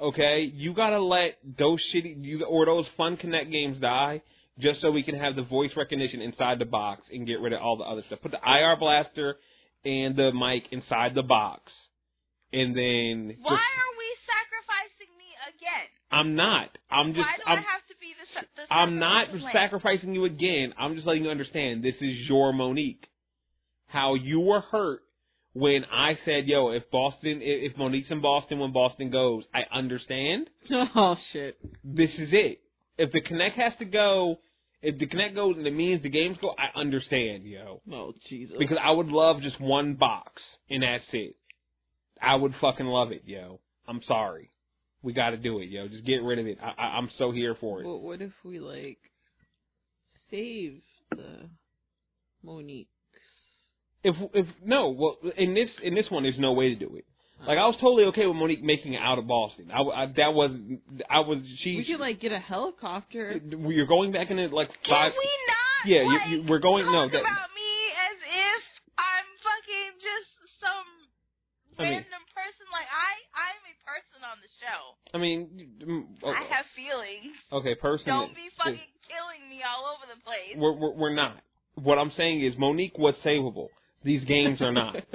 [0.00, 4.22] Okay, you gotta let those shitty you or those fun Kinect games die,
[4.58, 7.60] just so we can have the voice recognition inside the box and get rid of
[7.60, 8.20] all the other stuff.
[8.22, 9.36] Put the IR blaster
[9.84, 11.72] and the mic inside the box,
[12.52, 15.86] and then why just- are we sacrificing me again?
[16.10, 16.70] I'm not.
[16.90, 17.26] I'm just.
[17.26, 19.52] why do I'm, I have to be the, sa- the I'm not sacrificial lamb?
[19.54, 20.74] sacrificing you again.
[20.78, 23.04] I'm just letting you understand this is your Monique.
[23.88, 25.00] How you were hurt
[25.54, 30.48] when I said, "Yo, if Boston, if Monique's in Boston when Boston goes, I understand."
[30.70, 31.58] Oh shit.
[31.82, 32.60] This is it.
[32.98, 34.38] If the Kinect has to go,
[34.82, 37.80] if the Kinect goes and it means the games go, I understand, yo.
[37.90, 38.56] Oh Jesus.
[38.58, 41.36] Because I would love just one box and that's it.
[42.20, 43.60] I would fucking love it, yo.
[43.86, 44.50] I'm sorry.
[45.02, 45.88] We got to do it, yo.
[45.88, 46.58] Just get rid of it.
[46.60, 47.84] I, I, I'm so here for it.
[47.84, 48.98] But what if we like
[50.30, 51.48] save the
[52.42, 52.88] Monique?
[54.04, 57.04] If if no, well, in this in this one, there's no way to do it.
[57.46, 59.70] Like I was totally okay with Monique making it out of Boston.
[59.70, 60.50] I, I that was
[61.10, 61.76] I was she.
[61.76, 63.38] We could like get a helicopter.
[63.42, 65.12] You're going back in it like Can five.
[65.12, 65.56] we not?
[65.86, 68.62] Yeah, like, you- we're going- no, Talk that- about me as if
[68.98, 69.94] I'm fucking
[71.78, 72.66] I mean- random person.
[72.74, 74.80] Like I, I'm a person on the show.
[75.14, 77.34] I mean, mm, oh, I have feelings.
[77.52, 78.06] okay, person.
[78.06, 80.54] Don't be is- fucking killing me all over the place.
[80.56, 81.38] We're, we're we're not.
[81.76, 83.68] What I'm saying is Monique was savable.
[84.04, 84.96] These games are not.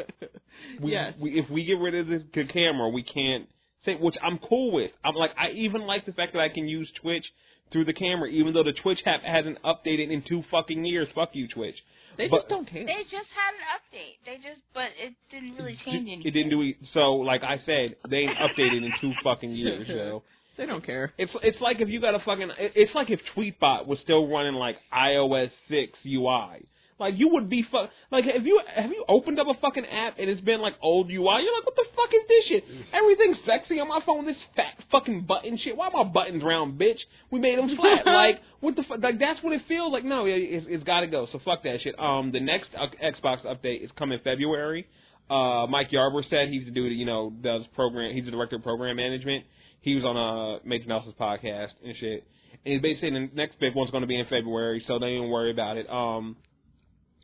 [0.82, 1.14] We, yes.
[1.20, 3.50] we, if we get rid of the, the camera, we can't
[3.86, 4.92] say, which I'm cool with.
[5.04, 7.26] I'm like, I even like the fact that I can use Twitch
[7.72, 11.08] through the camera, even though the Twitch app hasn't updated in two fucking years.
[11.14, 11.76] Fuck you, Twitch.
[12.18, 12.86] they but- just don't care.
[12.86, 14.26] They just had an update.
[14.26, 16.26] They just, but it didn't really change anything.
[16.26, 16.76] It didn't do it.
[16.94, 19.88] So, like I said, they ain't updated in two fucking years.
[19.88, 20.24] So
[20.58, 21.12] They don't care.
[21.18, 22.52] it's it's like if you got a fucking.
[22.58, 26.66] It's like if Tweetbot was still running like iOS six UI.
[27.04, 30.18] Like you would be fu- like have you have you opened up a fucking app
[30.20, 31.16] and it's been like old UI?
[31.16, 32.64] You're like, what the fuck is this shit?
[32.94, 34.26] Everything's sexy on my phone.
[34.26, 35.76] This fat fucking button shit.
[35.76, 37.00] Why are my buttons round, bitch?
[37.32, 38.06] We made them flat.
[38.06, 39.02] like what the fuck?
[39.02, 40.06] Like that's what it feels like.
[40.06, 41.28] No, it, it's, it's got to go.
[41.32, 42.00] So fuck that shit.
[42.00, 44.88] Um, the next uh, Xbox update is coming February.
[45.30, 48.14] Uh, Mike Ybarra said he's the dude that you know does program.
[48.14, 49.46] He's the director of program management.
[49.82, 52.26] He was on uh Major Nelson's podcast and shit.
[52.66, 55.10] And he's basically saying the next big one's going to be in February, so don't
[55.10, 55.90] even worry about it.
[55.90, 56.38] Um,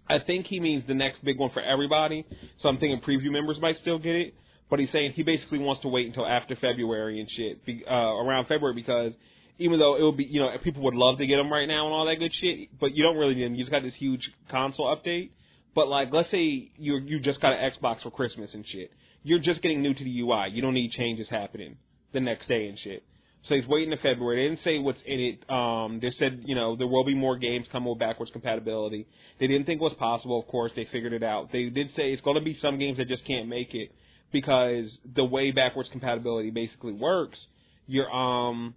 [0.09, 2.25] I think he means the next big one for everybody.
[2.61, 4.33] So I'm thinking preview members might still get it.
[4.69, 7.93] But he's saying he basically wants to wait until after February and shit, be, uh,
[7.93, 9.13] around February because
[9.57, 11.85] even though it would be, you know, people would love to get them right now
[11.85, 13.55] and all that good shit, but you don't really need them.
[13.55, 15.31] You just got this huge console update.
[15.75, 18.91] But like, let's say you you just got an Xbox for Christmas and shit.
[19.23, 20.49] You're just getting new to the UI.
[20.51, 21.77] You don't need changes happening
[22.13, 23.03] the next day and shit.
[23.47, 24.43] So he's waiting to February.
[24.43, 25.49] They didn't say what's in it.
[25.49, 29.07] Um, they said, you know, there will be more games coming with backwards compatibility.
[29.39, 30.39] They didn't think it was possible.
[30.39, 31.51] Of course, they figured it out.
[31.51, 33.91] They did say it's going to be some games that just can't make it
[34.31, 34.85] because
[35.15, 37.39] the way backwards compatibility basically works,
[37.87, 38.75] you're um,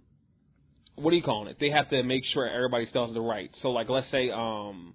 [0.95, 1.57] what are you calling it?
[1.59, 3.51] They have to make sure everybody still has the right.
[3.61, 4.93] So like, let's say um,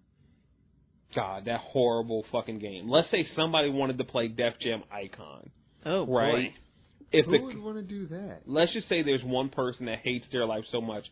[1.14, 2.88] God, that horrible fucking game.
[2.88, 5.50] Let's say somebody wanted to play Def Jam Icon,
[5.84, 6.50] Oh right?
[6.50, 6.54] boy.
[7.10, 8.40] If Who the would want to do that?
[8.46, 11.04] let's just say there's one person that hates their life so much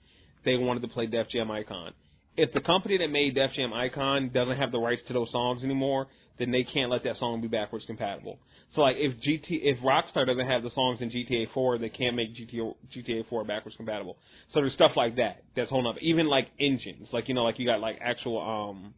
[0.45, 1.93] they wanted to play Def Jam Icon.
[2.37, 5.65] If the company that made Def Jam Icon doesn't have the rights to those songs
[5.65, 6.07] anymore,
[6.39, 8.39] then they can't let that song be backwards compatible.
[8.75, 12.15] So like if GT if Rockstar doesn't have the songs in GTA 4, they can't
[12.15, 14.17] make GTA GTA 4 backwards compatible.
[14.53, 15.97] So there's stuff like that that's holding up.
[16.01, 18.95] Even like engines, like you know, like you got like actual um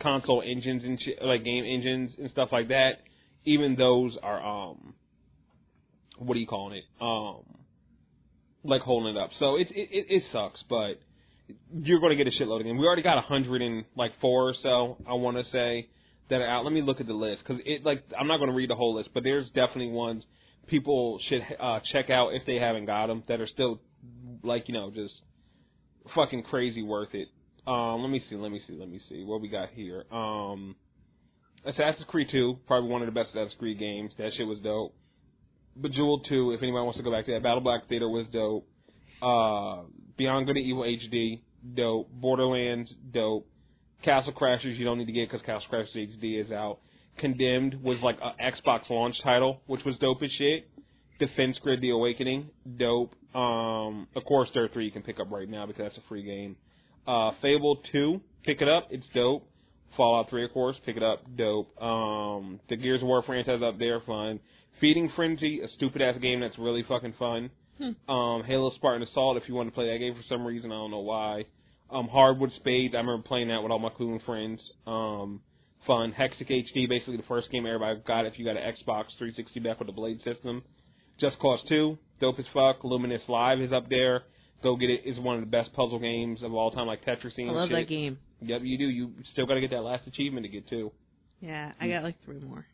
[0.00, 3.00] console engines and shit, like game engines and stuff like that.
[3.44, 4.94] Even those are um
[6.20, 6.84] what do you calling it?
[7.00, 7.42] Um
[8.62, 9.30] like holding it up.
[9.38, 11.00] So it it it, it sucks, but
[11.72, 12.76] you're going to get a shitload again.
[12.76, 14.98] We already got a hundred and like four or so.
[15.08, 15.88] I want to say
[16.28, 16.64] that are out.
[16.64, 18.76] Let me look at the list because it like I'm not going to read the
[18.76, 20.24] whole list, but there's definitely ones
[20.66, 23.80] people should uh, check out if they haven't got them that are still
[24.42, 25.14] like you know just
[26.14, 27.28] fucking crazy worth it.
[27.66, 30.04] Um, let me see, let me see, let me see what we got here.
[30.10, 30.76] Um,
[31.64, 34.12] Assassin's Creed 2, probably one of the best Assassin's Creed games.
[34.16, 34.94] That shit was dope.
[35.80, 37.42] Bejeweled 2, if anyone wants to go back to that.
[37.42, 38.66] BattleBlock Theater was dope.
[39.22, 39.84] Uh,
[40.16, 41.40] Beyond Good and Evil HD,
[41.74, 42.10] dope.
[42.12, 43.46] Borderlands, dope.
[44.02, 46.78] Castle Crashers, you don't need to get because Castle Crashers HD is out.
[47.18, 50.68] Condemned was like a Xbox launch title, which was dope as shit.
[51.18, 52.48] Defense Grid: The Awakening,
[52.78, 53.12] dope.
[53.34, 56.22] Um, of course, Dirt 3 you can pick up right now because that's a free
[56.22, 56.56] game.
[57.06, 59.46] Uh, Fable 2, pick it up, it's dope.
[59.96, 61.80] Fallout 3, of course, pick it up, dope.
[61.80, 64.40] Um, the Gears of War franchise up there, fun.
[64.80, 67.50] Feeding Frenzy, a stupid ass game that's really fucking fun.
[68.08, 70.74] Um, Halo Spartan Assault, if you want to play that game for some reason, I
[70.74, 71.44] don't know why.
[71.90, 74.60] Um, Hardwood Spades, I remember playing that with all my cool friends.
[74.86, 75.40] Um,
[75.86, 76.12] fun.
[76.12, 79.78] Hexic HD, basically the first game everybody got if you got an Xbox 360 back
[79.78, 80.62] with the Blade system.
[81.18, 82.82] Just Cause 2, dope as fuck.
[82.82, 84.22] Lumines Live is up there.
[84.62, 85.02] Go get it.
[85.04, 87.68] It's one of the best puzzle games of all time, like Tetris and I love
[87.70, 87.78] shit.
[87.78, 88.18] that game.
[88.42, 88.84] Yep, you do.
[88.84, 90.92] You still got to get that last achievement to get two.
[91.40, 92.66] Yeah, I got like three more.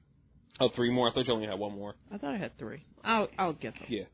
[0.60, 1.10] Oh, three more.
[1.10, 1.94] I thought you only had one more.
[2.12, 2.84] I thought I had three.
[3.04, 3.84] I'll I'll get them.
[3.88, 4.04] Yeah.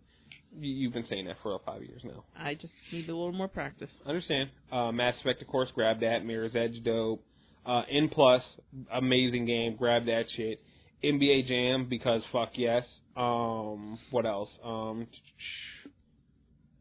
[0.58, 2.24] You, you've been saying that for five years now.
[2.36, 3.90] I just need a little more practice.
[4.06, 4.50] Understand.
[4.70, 6.24] Uh, Mass Effect, of course, grab that.
[6.24, 7.24] Mirror's Edge, dope.
[7.64, 8.42] Uh, N Plus,
[8.92, 9.76] amazing game.
[9.76, 10.60] Grab that shit.
[11.04, 12.84] NBA Jam, because fuck yes.
[13.16, 14.48] Um, what else?
[14.64, 15.06] Um,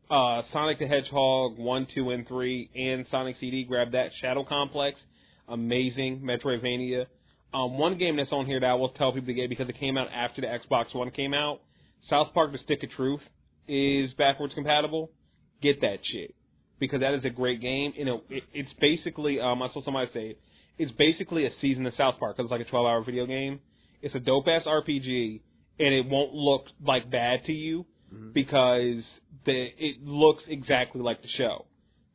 [0.10, 4.10] uh, Sonic the Hedgehog 1, 2, and 3, and Sonic CD, grab that.
[4.22, 5.00] Shadow Complex,
[5.48, 6.22] amazing.
[6.22, 7.06] Metroidvania.
[7.54, 9.78] Um, one game that's on here that I will tell people to get because it
[9.80, 11.62] came out after the Xbox One came out.
[12.10, 13.22] South Park: The Stick of Truth
[13.68, 15.12] is backwards compatible.
[15.62, 16.34] Get that shit
[16.80, 17.94] because that is a great game.
[17.96, 20.40] You know, it, it's basically um, I saw somebody say it.
[20.78, 23.60] It's basically a season of South Park because it's like a 12-hour video game.
[24.02, 25.42] It's a dope ass RPG,
[25.80, 27.86] and it won't look like bad to you
[28.34, 29.04] because
[29.46, 31.66] the it looks exactly like the show.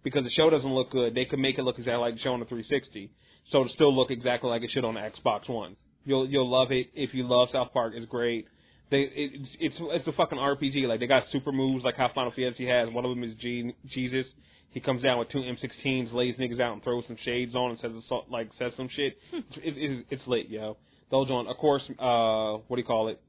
[0.03, 2.33] Because the show doesn't look good, they could make it look exactly like the show
[2.33, 3.11] on the 360,
[3.53, 5.77] so it'll still look exactly like it should on the Xbox One.
[6.05, 7.93] You'll you'll love it if you love South Park.
[7.97, 8.47] It's great.
[8.91, 10.87] They it, it's it's it's a fucking RPG.
[10.87, 12.89] Like they got super moves like how Final Fantasy has.
[12.91, 14.27] One of them is G- Jesus.
[14.71, 17.81] He comes down with two M16s, lays niggas out, and throws some shades on, and
[17.81, 19.17] says assault- like says some shit.
[19.33, 20.77] It's, it's, it's lit, yo.
[21.11, 21.83] Those on, of course.
[21.99, 23.21] Uh, what do you call it?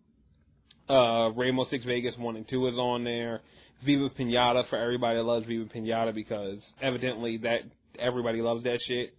[0.90, 3.42] Uh, Rainbow Six Vegas one and two is on there.
[3.86, 7.60] Viva Pinata for everybody that loves Viva Pinata because evidently that
[8.00, 9.14] everybody loves that shit.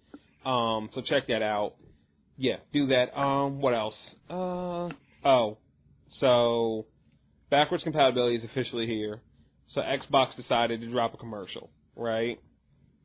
[0.48, 1.74] Um, so check that out.
[2.38, 3.18] Yeah, do that.
[3.18, 3.94] Um, what else?
[4.30, 4.88] Uh,
[5.24, 5.58] oh,
[6.20, 6.86] so
[7.50, 9.20] backwards compatibility is officially here.
[9.74, 12.40] So Xbox decided to drop a commercial, right?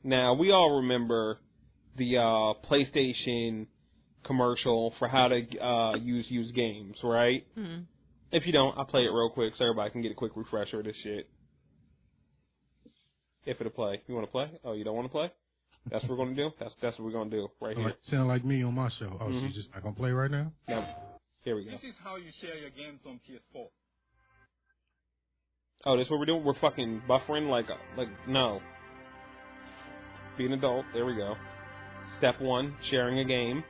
[0.03, 1.39] Now we all remember
[1.97, 3.67] the uh, PlayStation
[4.25, 7.45] commercial for how to uh, use use games, right?
[7.55, 7.81] Hmm.
[8.31, 10.79] If you don't, I'll play it real quick so everybody can get a quick refresher
[10.79, 11.29] of this shit.
[13.45, 14.01] If it'll play.
[14.07, 14.49] You want to play?
[14.63, 15.29] Oh, you don't want to play?
[15.91, 16.49] That's what we're going to do?
[16.60, 17.85] That's that's what we're going to do right here.
[17.88, 19.18] Like, sound like me on my show.
[19.19, 19.47] Oh, Mhm.
[19.47, 20.51] she's just not gonna play right now.
[20.68, 20.88] Now,
[21.43, 21.72] here we go.
[21.72, 23.68] This is how you share your games on PS4.
[25.85, 26.43] Oh, this is what we're doing?
[26.45, 27.65] We're fucking buffering like
[27.97, 28.61] like no.
[30.38, 30.85] Be an adult.
[30.93, 31.35] There we go.
[32.18, 33.64] Step one, sharing a game.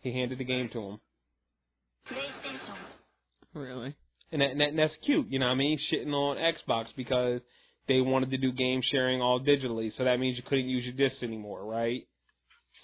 [0.00, 1.00] He handed the game to him.
[3.54, 3.94] Really?
[4.32, 5.78] And, that, and, that, and that's cute, you know what I mean?
[5.90, 7.40] Shitting on Xbox because
[7.88, 10.94] they wanted to do game sharing all digitally, so that means you couldn't use your
[11.08, 12.02] discs anymore, right?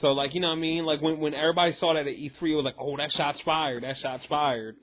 [0.01, 0.85] So like, you know what I mean?
[0.85, 3.83] Like when when everybody saw that at E3, it was like, oh, that shot's fired,
[3.85, 4.77] that shot's fired,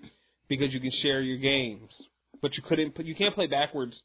[0.48, 1.90] because you can share your games,
[2.42, 3.96] but you couldn't, you can't play backwards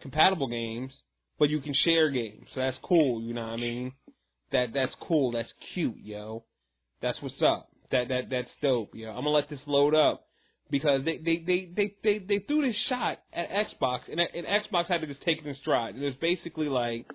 [0.00, 0.92] compatible games,
[1.38, 3.92] but you can share games, so that's cool, you know what I mean?
[4.52, 6.44] That that's cool, that's cute, yo.
[7.02, 7.68] That's what's up.
[7.90, 9.10] That that that's dope, yo.
[9.10, 10.27] I'm gonna let this load up
[10.70, 14.86] because they they they they they, they threw this shot at Xbox and, and Xbox
[14.86, 15.96] had to just take it in stride.
[15.96, 17.06] It was basically like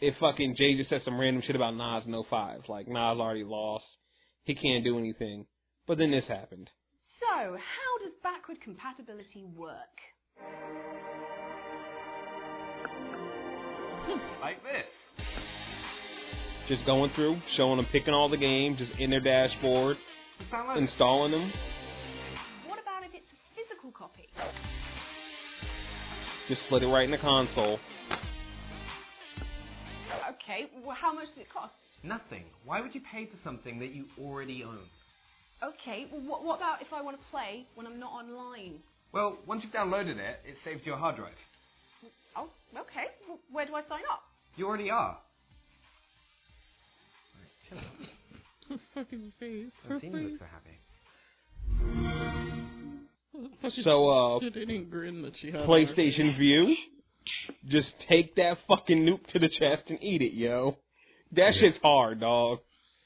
[0.00, 2.62] if fucking Jay just said some random shit about Nas in 05.
[2.68, 3.84] Like Nas already lost,
[4.44, 5.46] he can't do anything.
[5.86, 6.68] But then this happened.
[7.20, 9.74] So, how does backward compatibility work?
[14.06, 15.26] Hmm, like this.
[16.68, 19.96] Just going through, showing them picking all the games, just in their dashboard,
[20.38, 20.82] Just download it.
[20.84, 21.52] installing them,
[26.48, 27.78] just split it right in the console.
[30.30, 31.74] Okay, well, how much does it cost?
[32.02, 32.44] Nothing.
[32.64, 34.78] Why would you pay for something that you already own?
[35.62, 38.78] Okay, well, what, what about if I want to play when I'm not online?
[39.12, 41.32] Well, once you've downloaded it, it saves to your hard drive.
[42.36, 43.06] Oh, okay.
[43.28, 44.22] Well, where do I sign up?
[44.56, 45.18] You already are.
[47.38, 47.84] Right, chill out.
[48.94, 49.72] fucking face.
[49.90, 50.78] I've seen you look so happy.
[53.84, 55.56] So, uh, She didn't grin that she had.
[55.60, 56.74] on her PlayStation Vue,
[57.68, 60.76] just take that fucking nuke to the chest and eat it, yo.
[61.32, 61.60] That Yeah.
[61.60, 62.58] shit's hard, dog.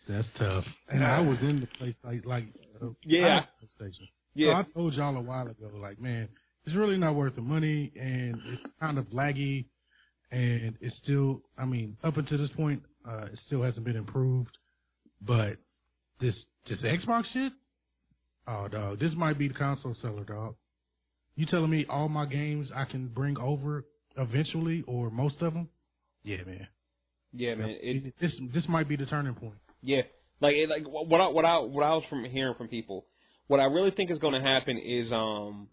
[0.09, 0.65] That's tough.
[0.89, 2.45] And I was in the place like like
[2.83, 3.27] uh, Yeah.
[3.27, 4.09] I had a PlayStation.
[4.35, 4.63] Yeah.
[4.65, 6.29] So I told y'all a while ago, like, man,
[6.67, 9.67] it's really not worth the money, and it's kind of laggy,
[10.31, 14.57] and it's still, I mean, up until this point, uh, it still hasn't been improved.
[15.21, 15.57] But
[16.21, 16.35] this
[16.69, 17.53] this Xbox shit,
[18.47, 20.55] oh dog, this might be the console seller, dog.
[21.35, 23.85] You telling me all my games I can bring over
[24.17, 25.69] eventually, or most of them?
[26.23, 26.69] Yeah, man.
[27.33, 27.77] Yeah, man.
[27.81, 29.55] It, this this might be the turning point.
[29.81, 30.03] Yeah,
[30.41, 33.07] like it, like what I what I what I was from hearing from people,
[33.47, 35.69] what I really think is going to happen is um,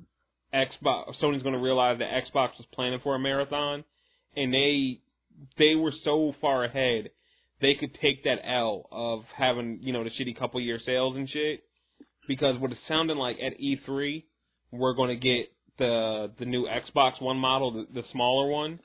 [0.53, 3.83] Xbox Sony's going to realize that Xbox was planning for a marathon,
[4.35, 5.01] and they
[5.57, 7.09] they were so far ahead,
[7.61, 11.29] they could take that L of having you know the shitty couple year sales and
[11.29, 11.63] shit,
[12.29, 14.23] because what it's sounding like at E3,
[14.71, 18.79] we're going to get the the new Xbox One model, the, the smaller one,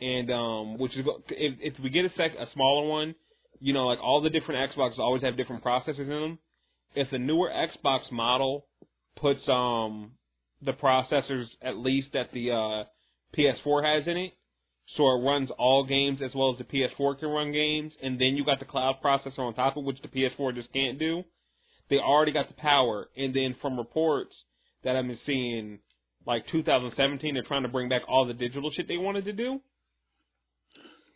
[0.00, 3.16] and um, which is if if we get a sec a smaller one
[3.60, 6.38] you know, like all the different Xboxes always have different processors in them.
[6.94, 8.66] If the newer Xbox model
[9.16, 10.12] puts um
[10.62, 12.84] the processors at least that the uh
[13.36, 14.32] PS4 has in it,
[14.96, 18.36] so it runs all games as well as the PS4 can run games, and then
[18.36, 21.24] you got the cloud processor on top of which the PS4 just can't do.
[21.90, 24.34] They already got the power, and then from reports
[24.84, 25.78] that I've been seeing,
[26.26, 29.60] like 2017, they're trying to bring back all the digital shit they wanted to do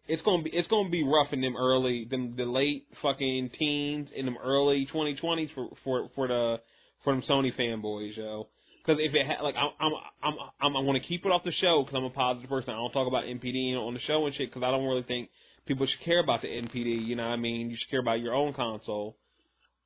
[0.09, 4.09] it's gonna be it's gonna be rough in them early them the late fucking teens
[4.15, 6.57] in them early 2020s for for for the
[7.05, 8.49] for them Sony fanboys, yo.
[8.85, 9.93] Because if it ha- like I'm I'm
[10.23, 12.71] I'm I'm, I'm gonna keep it off the show because I'm a positive person.
[12.71, 15.31] I don't talk about NPD on the show and shit because I don't really think
[15.67, 17.07] people should care about the NPD.
[17.07, 17.71] You know what I mean?
[17.71, 19.17] You should care about your own console.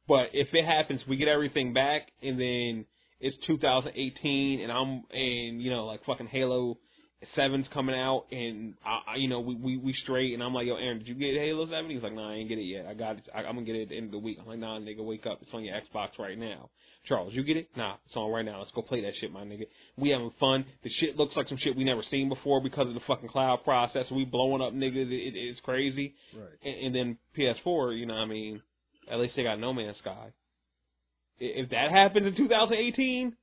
[0.08, 2.86] But if it happens, we get everything back, and then
[3.20, 6.78] it's 2018, and I'm and you know like fucking Halo
[7.34, 10.66] Seven's coming out, and I, I you know, we, we we straight, and I'm like,
[10.66, 11.90] yo, Aaron, did you get Halo Seven?
[11.90, 12.86] He's like, nah, I ain't get it yet.
[12.86, 13.24] I got it.
[13.34, 14.38] I, I'm gonna get it at the end of the week.
[14.40, 15.38] I'm like, nah, nigga, wake up.
[15.40, 16.70] It's on your Xbox right now.
[17.06, 17.68] Charles, you get it?
[17.76, 18.58] Nah, it's on right now.
[18.58, 19.66] Let's go play that shit, my nigga.
[19.96, 20.64] We having fun.
[20.82, 23.64] The shit looks like some shit we never seen before because of the fucking cloud
[23.64, 24.04] process.
[24.10, 25.06] We blowing up niggas.
[25.06, 26.14] It, it, it's crazy.
[26.36, 26.48] Right.
[26.64, 28.60] And, and then PS4, you know, what I mean,
[29.10, 30.28] at least they got No Man's Sky.
[31.38, 33.34] If that happens in 2018,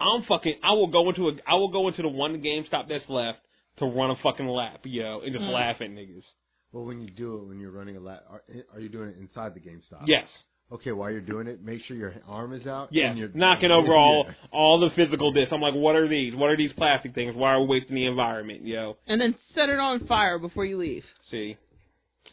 [0.00, 0.54] I'm fucking.
[0.62, 1.32] I will go into a.
[1.46, 3.38] I will go into the one GameStop that's left
[3.78, 5.52] to run a fucking lap, yo, and just Mm.
[5.52, 6.24] laugh at niggas.
[6.72, 9.16] Well, when you do it, when you're running a lap, are, are you doing it
[9.18, 10.06] inside the GameStop?
[10.06, 10.26] Yes.
[10.70, 12.88] Okay, while you're doing it, make sure your arm is out.
[12.92, 15.52] Yes, and you're knocking over all all the physical discs.
[15.52, 16.34] I'm like, what are these?
[16.34, 17.34] What are these plastic things?
[17.36, 18.96] Why are we wasting the environment, yo?
[19.06, 21.04] And then set it on fire before you leave.
[21.30, 21.56] See,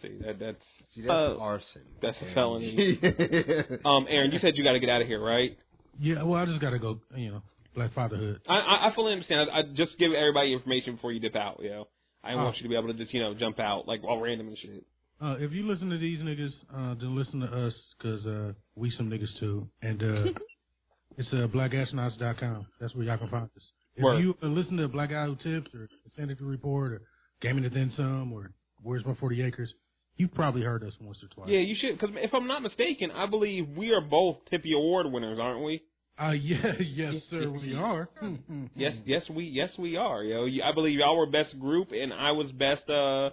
[0.01, 0.63] see that that's
[1.01, 1.37] See, that's Oh.
[1.39, 1.81] arson.
[2.01, 2.99] that's a felony.
[3.85, 5.57] um, Aaron, you said you got to get out of here, right?
[5.99, 6.99] Yeah, well, I just gotta go.
[7.15, 7.41] You know,
[7.75, 8.39] Black Fatherhood.
[8.47, 9.49] I I, I fully understand.
[9.51, 11.87] I, I just give everybody information before you dip out, You know,
[12.23, 12.37] I Oh.
[12.37, 14.57] want you to be able to just you know jump out like all random and
[14.57, 14.85] shit.
[15.21, 18.89] Uh, if you listen to these niggas, uh, then listen to us, cause uh, we
[18.91, 19.67] some niggas too.
[19.81, 20.31] And uh,
[21.17, 22.65] it's uh, blackastronauts.com.
[22.79, 23.63] That's where y'all can find us.
[23.95, 24.19] If Word.
[24.19, 27.01] you uh, listen to Black Guy Who Tips or Insanity Report or
[27.41, 28.51] Gaming to Then Some or
[28.81, 29.73] Where's My 40 Acres,
[30.19, 31.49] you've probably heard us once or twice.
[31.49, 31.99] Yeah, you should.
[31.99, 35.81] Because if I'm not mistaken, I believe we are both Tippy Award winners, aren't we?
[36.21, 38.09] Uh, yeah, yes, sir, we are.
[38.75, 40.45] Yes, yes, we yes we are, yo.
[40.45, 43.29] I believe y'all were best group, and I was best uh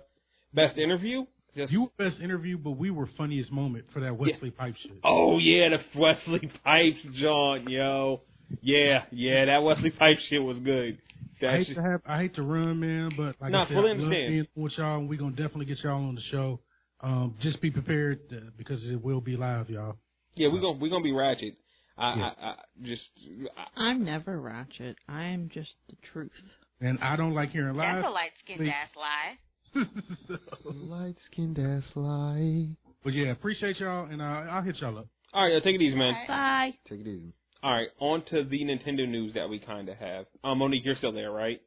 [0.55, 1.25] best interview.
[1.57, 4.93] Just, You were best interview, but we were funniest moment for that Wesley Pipe shit.
[5.05, 8.21] oh yeah, the Wesley Pipes, John, yo.
[8.63, 10.99] Yeah, yeah, that Wesley Pipes shit was good.
[11.43, 13.75] I hate shit, to have, I hate to run, man, but like Nah, I said,
[13.75, 16.61] fully I love being with y'all, and we're gonna definitely get y'all on the show.
[17.01, 19.97] Um, just be prepared uh, because it will be live, y'all.
[20.35, 21.55] yeah, we're gonna we're gonna be ratchet.
[21.99, 22.31] I, Yeah.
[22.41, 22.55] I, I
[22.85, 23.03] just
[23.57, 24.97] I, I'm never ratchet.
[25.09, 26.31] I am just the truth.
[26.81, 27.97] And I don't like hearing lies.
[27.97, 29.39] That's a light skinned ass lie.
[30.65, 32.69] Light skinned ass lie.
[33.05, 35.07] but yeah, appreciate y'all, and uh, I'll hit y'all up.
[35.35, 36.15] all right, yo, take it easy, man.
[36.27, 36.71] Bye.
[36.89, 37.33] Take it easy.
[37.63, 40.27] All right, on to the Nintendo news that we kind of have.
[40.45, 41.61] Um, Monique, you're still there, right?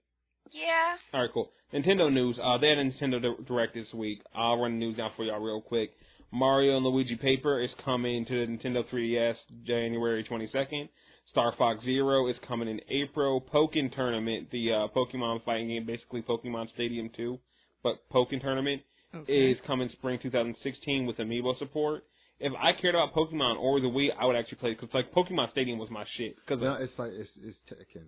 [0.52, 0.96] Yeah.
[1.14, 1.52] All right, cool.
[1.74, 2.38] Nintendo news.
[2.44, 4.22] Uh, they had a Nintendo Direct this week.
[4.36, 5.92] I'll run the news down for y'all real quick.
[6.32, 9.36] Mario and Luigi Paper is coming to the Nintendo 3DS
[9.66, 10.90] January 22nd.
[11.32, 13.42] Star Fox Zero is coming in April.
[13.54, 17.38] Pokken Tournament, the uh, Pokemon fighting game, basically Pokemon Stadium 2,
[17.84, 18.82] but Pokken Tournament
[19.16, 19.52] Okay.
[19.52, 22.04] is coming spring 2016 with Amiibo support.
[22.40, 25.50] If I cared about Pokemon or the Wii, I would actually play because like Pokemon
[25.52, 26.36] Stadium was my shit.
[26.48, 28.06] Cause No, it's like it's it's Tekken.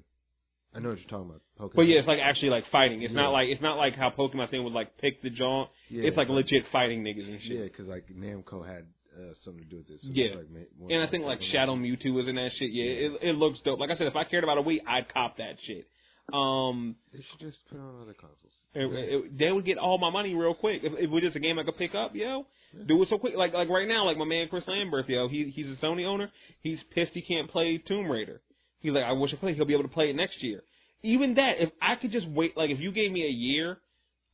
[0.73, 1.41] I know what you're talking about.
[1.59, 1.75] Pokemon.
[1.75, 3.01] but yeah, it's like actually like fighting.
[3.01, 3.21] It's Yeah.
[3.21, 5.69] not like it's not like how Pokemon thing would like pick the jaunt.
[5.89, 7.51] Yeah, it's like legit fighting niggas and shit.
[7.57, 8.85] Yeah, because like Namco had
[9.17, 10.01] uh, something to do with this.
[10.01, 10.35] So Yeah.
[10.35, 10.47] like,
[10.89, 11.41] And I think like.
[11.51, 12.71] Shadow Mewtwo was in that shit.
[12.71, 13.79] Yeah, it it looks dope.
[13.79, 15.85] Like I said, if I cared about a Wii, I'd cop that shit.
[16.33, 18.53] Um, They should just put on other consoles.
[18.73, 21.35] it, it, they would get all my money real quick if, if it was just
[21.35, 22.15] a game I could pick up.
[22.15, 22.45] Yo,
[22.87, 23.33] do it so quick.
[23.35, 26.31] Like like right now, like my man Chris Lambert, yo, he he's a Sony owner.
[26.61, 28.39] He's pissed he can't play Tomb Raider.
[28.81, 29.55] He's like, I wish I played.
[29.55, 30.61] He'll be able to play it next year.
[31.03, 33.77] Even that, if I could just wait, like if you gave me a year,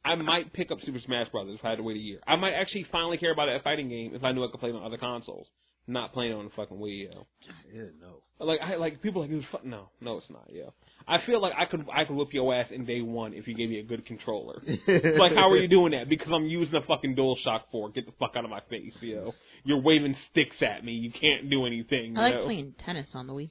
[0.04, 2.20] I might pick up Super Smash Brothers if I had to wait a year.
[2.26, 4.70] I might actually finally care about a fighting game if I knew I could play
[4.70, 5.48] it on other consoles,
[5.86, 7.06] not playing it on the fucking Wii.
[7.06, 7.28] Yo.
[7.74, 8.22] Yeah, no.
[8.46, 9.62] Like I like people like it was fun.
[9.66, 10.48] No, no, it's not.
[10.50, 10.70] Yeah,
[11.08, 13.56] I feel like I could I could whip your ass in day one if you
[13.56, 14.62] gave me a good controller.
[14.88, 16.08] Like how are you doing that?
[16.08, 17.90] Because I'm using a fucking DualShock Four.
[17.92, 19.34] Get the fuck out of my face, yo.
[19.64, 20.94] You're waving sticks at me.
[20.94, 22.18] You can't do anything.
[22.18, 22.44] I like yo.
[22.46, 23.50] playing tennis on the Wii.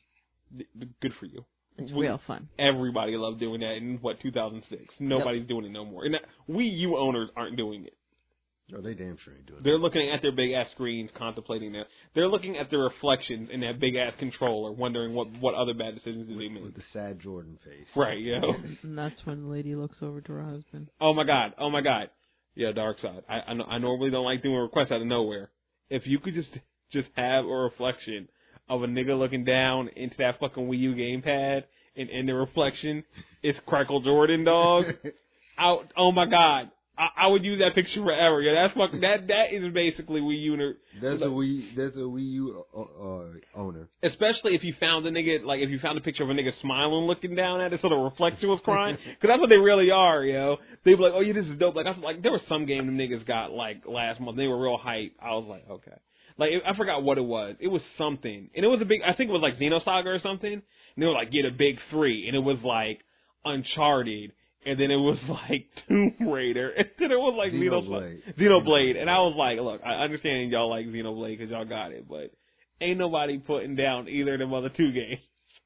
[0.55, 0.67] D-
[1.01, 1.45] Good for you.
[1.79, 2.49] It's We- real fun.
[2.59, 4.95] Everybody loved doing that in what 2006.
[4.99, 6.05] Nobody's doing it no more.
[6.05, 7.95] And that, Wii U owners aren't doing it.
[8.75, 9.63] Oh, they damn sure ain't doing it.
[9.63, 11.85] They're looking at their big ass screens, contemplating that.
[12.15, 15.95] They're looking at their reflections in that big ass controller, wondering what what other bad
[15.95, 16.55] decisions did they that.
[16.55, 16.65] make.
[16.65, 17.87] With the sad Jordan face.
[17.95, 18.41] Right, yo.
[18.83, 20.89] And that's when the lady looks over to her husband.
[21.01, 21.55] Oh my god.
[21.59, 22.11] Oh my god.
[22.57, 23.23] Yeah, dark side.
[23.29, 25.51] I I, I normally don't like doing requests out of nowhere.
[25.89, 26.49] If you could just
[26.93, 28.29] just have a reflection
[28.69, 31.65] of a nigga looking down into that fucking Wii U gamepad,
[31.97, 33.05] and in the reflection
[33.43, 34.85] is Crackle Jordan, dog.
[35.59, 35.91] Out.
[35.97, 36.71] Oh my god.
[36.99, 38.41] I, I would use that picture forever.
[38.41, 38.91] Yeah, that's fuck.
[39.03, 40.57] That that is basically Wii U.
[40.57, 41.77] ner- There's a Wii.
[41.77, 43.25] That's a Wii U uh, uh,
[43.55, 43.89] owner.
[44.03, 46.53] Especially if you found a nigga, like if you found a picture of a nigga
[46.63, 49.91] smiling, looking down at it, so the reflection was crying, because that's what they really
[49.91, 50.57] are, yo.
[50.85, 52.65] They'd be like, "Oh yeah, this is dope." Like I was like, there was some
[52.65, 54.39] game the niggas got like last month.
[54.39, 55.13] They were real hype.
[55.23, 55.97] I was like, okay.
[56.39, 57.57] Like I forgot what it was.
[57.61, 59.01] It was something, and it was a big.
[59.07, 60.53] I think it was like Xenosaga or something.
[60.53, 60.63] And
[61.03, 63.01] they were like, get a big three, and it was like
[63.45, 64.33] Uncharted,
[64.65, 68.21] and then it was like Tomb Raider, and then it was like Xenoblade.
[68.37, 68.39] Xenoblade.
[68.39, 72.09] Xenoblade, and I was like, look, I understand y'all like Xenoblade because y'all got it,
[72.09, 72.33] but
[72.81, 75.21] ain't nobody putting down either of them other two games.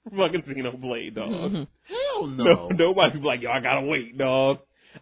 [0.05, 1.53] fucking Xenoblade, dog.
[1.89, 2.69] Hell No, no.
[2.69, 4.59] nobody be like, yo, I gotta wait, dog.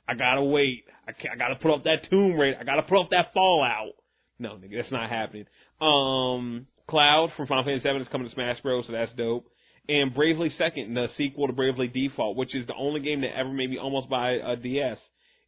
[0.09, 0.85] I gotta wait.
[1.07, 2.59] I I gotta put up that Tomb Raider.
[2.61, 3.93] I gotta put up that Fallout.
[4.39, 5.47] No, nigga, that's not happening.
[5.81, 9.47] Um, Cloud from Final Fantasy VII is coming to Smash Bros, so that's dope.
[9.89, 13.53] And Bravely Second, the sequel to Bravely Default, which is the only game that ever
[13.53, 14.99] made me almost buy a DS,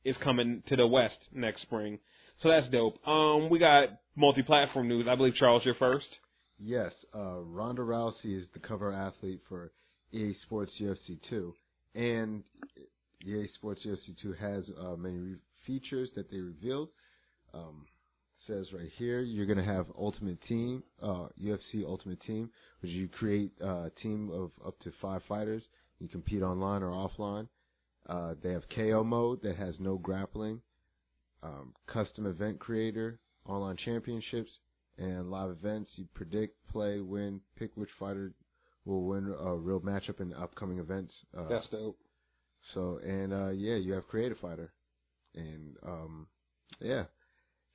[0.05, 1.99] is coming to the West next spring.
[2.43, 3.07] So that's dope.
[3.07, 5.07] Um, we got multi-platform news.
[5.11, 6.07] I believe Charles, you're first.
[6.59, 9.73] Yes, uh, Ronda Rousey is the cover athlete for
[10.13, 11.55] EA Sports UFC 2,
[11.95, 12.43] and
[13.27, 15.37] EA Sports UFC 2 has uh, many re-
[15.67, 16.89] features that they revealed.
[17.55, 17.87] Um,
[18.47, 22.51] says right here, you're gonna have Ultimate Team, uh, UFC Ultimate Team,
[22.81, 25.63] which you create uh, a team of up to five fighters.
[25.99, 27.49] You compete online or offline.
[28.09, 30.61] Uh, they have KO mode that has no grappling.
[31.43, 34.51] Um, custom event creator, online championships,
[34.99, 35.91] and live events.
[35.97, 38.33] You predict, play, win, pick which fighter
[38.85, 41.13] will win a real matchup in upcoming events.
[41.37, 41.99] Uh, That's dope.
[42.75, 44.73] so and uh yeah, you have creative fighter,
[45.35, 46.27] and um
[46.81, 47.05] yeah,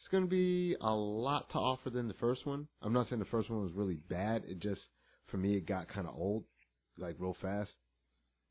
[0.05, 2.67] it's gonna be a lot to offer than the first one.
[2.83, 4.43] I'm not saying the first one was really bad.
[4.47, 4.81] It just
[5.31, 6.43] for me it got kind of old,
[6.99, 7.71] like real fast,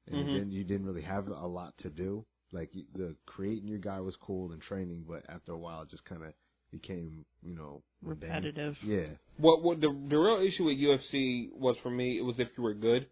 [0.08, 0.34] and Mhm.
[0.34, 2.26] then you didn't really have a lot to do.
[2.50, 6.04] Like the creating your guy was cool and training, but after a while it just
[6.06, 6.32] kind of
[6.72, 8.30] became you know mundane.
[8.30, 8.76] Repetitive.
[8.82, 12.48] Yeah, What what the the real issue with UFC was for me, it was if
[12.58, 13.06] you were good,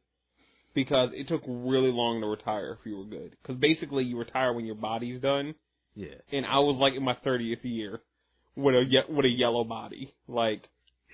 [0.75, 3.37] because it took really long to retire if you were good.
[3.41, 5.55] Because basically you retire when your body's done,
[5.95, 6.17] yeah.
[6.33, 8.01] and I was like in my thirtieth year
[8.57, 10.63] with a with a yellow body, like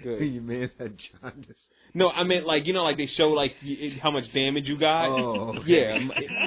[0.02, 0.20] good.
[0.34, 1.56] you man had jaundice.
[1.94, 4.78] No, I meant like you know like they show like y- how much damage you
[4.78, 5.06] got.
[5.08, 5.64] Oh, okay.
[5.66, 5.98] Yeah,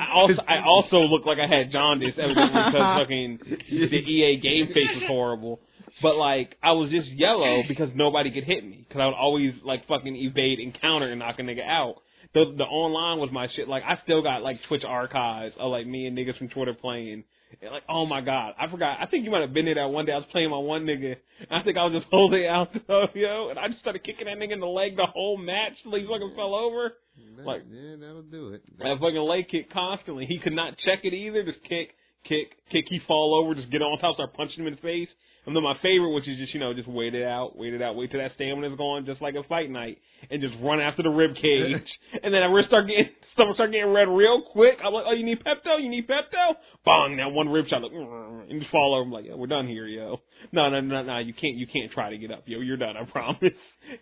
[0.09, 3.39] I also I also looked like I had jaundice evidently because fucking
[3.69, 5.59] the EA game face was horrible.
[6.01, 9.53] But like I was just yellow because nobody could hit me because I would always
[9.63, 11.95] like fucking evade encounter and knock a nigga out.
[12.33, 13.67] The the online was my shit.
[13.67, 17.23] Like I still got like Twitch archives of like me and niggas from Twitter playing.
[17.61, 18.97] And like oh my god, I forgot.
[19.01, 20.13] I think you might have been there that one day.
[20.13, 21.15] I was playing my one nigga.
[21.49, 22.69] And I think I was just holding out
[23.15, 25.93] yo, and I just started kicking that nigga in the leg the whole match till
[25.95, 26.93] he fucking fell over.
[27.37, 28.61] That- Like- yeah, that'll do it.
[28.79, 30.25] That fucking leg kick constantly.
[30.25, 31.43] He could not check it either.
[31.43, 31.95] Just kick,
[32.27, 32.85] kick, kick.
[32.87, 33.55] He fall over.
[33.55, 35.09] Just get on top, start punching him in the face.
[35.45, 37.81] And then my favorite, which is just you know just wait it out, wait it
[37.81, 39.97] out, wait till that stamina's gone, just like a fight night,
[40.29, 41.81] and just run after the rib cage.
[42.23, 44.77] and then I really start getting stomach start getting red real quick.
[44.83, 45.81] I'm like, oh, you need Pepto?
[45.81, 46.55] You need Pepto?
[46.85, 47.17] Bong!
[47.17, 47.91] That one rib shot, like,
[48.49, 49.03] and just fall over.
[49.03, 50.21] I'm like, yeah, we're done here, yo.
[50.51, 51.17] No, no, no, no.
[51.19, 52.59] You can't, you can't try to get up, yo.
[52.59, 52.95] You're done.
[52.97, 53.39] I promise.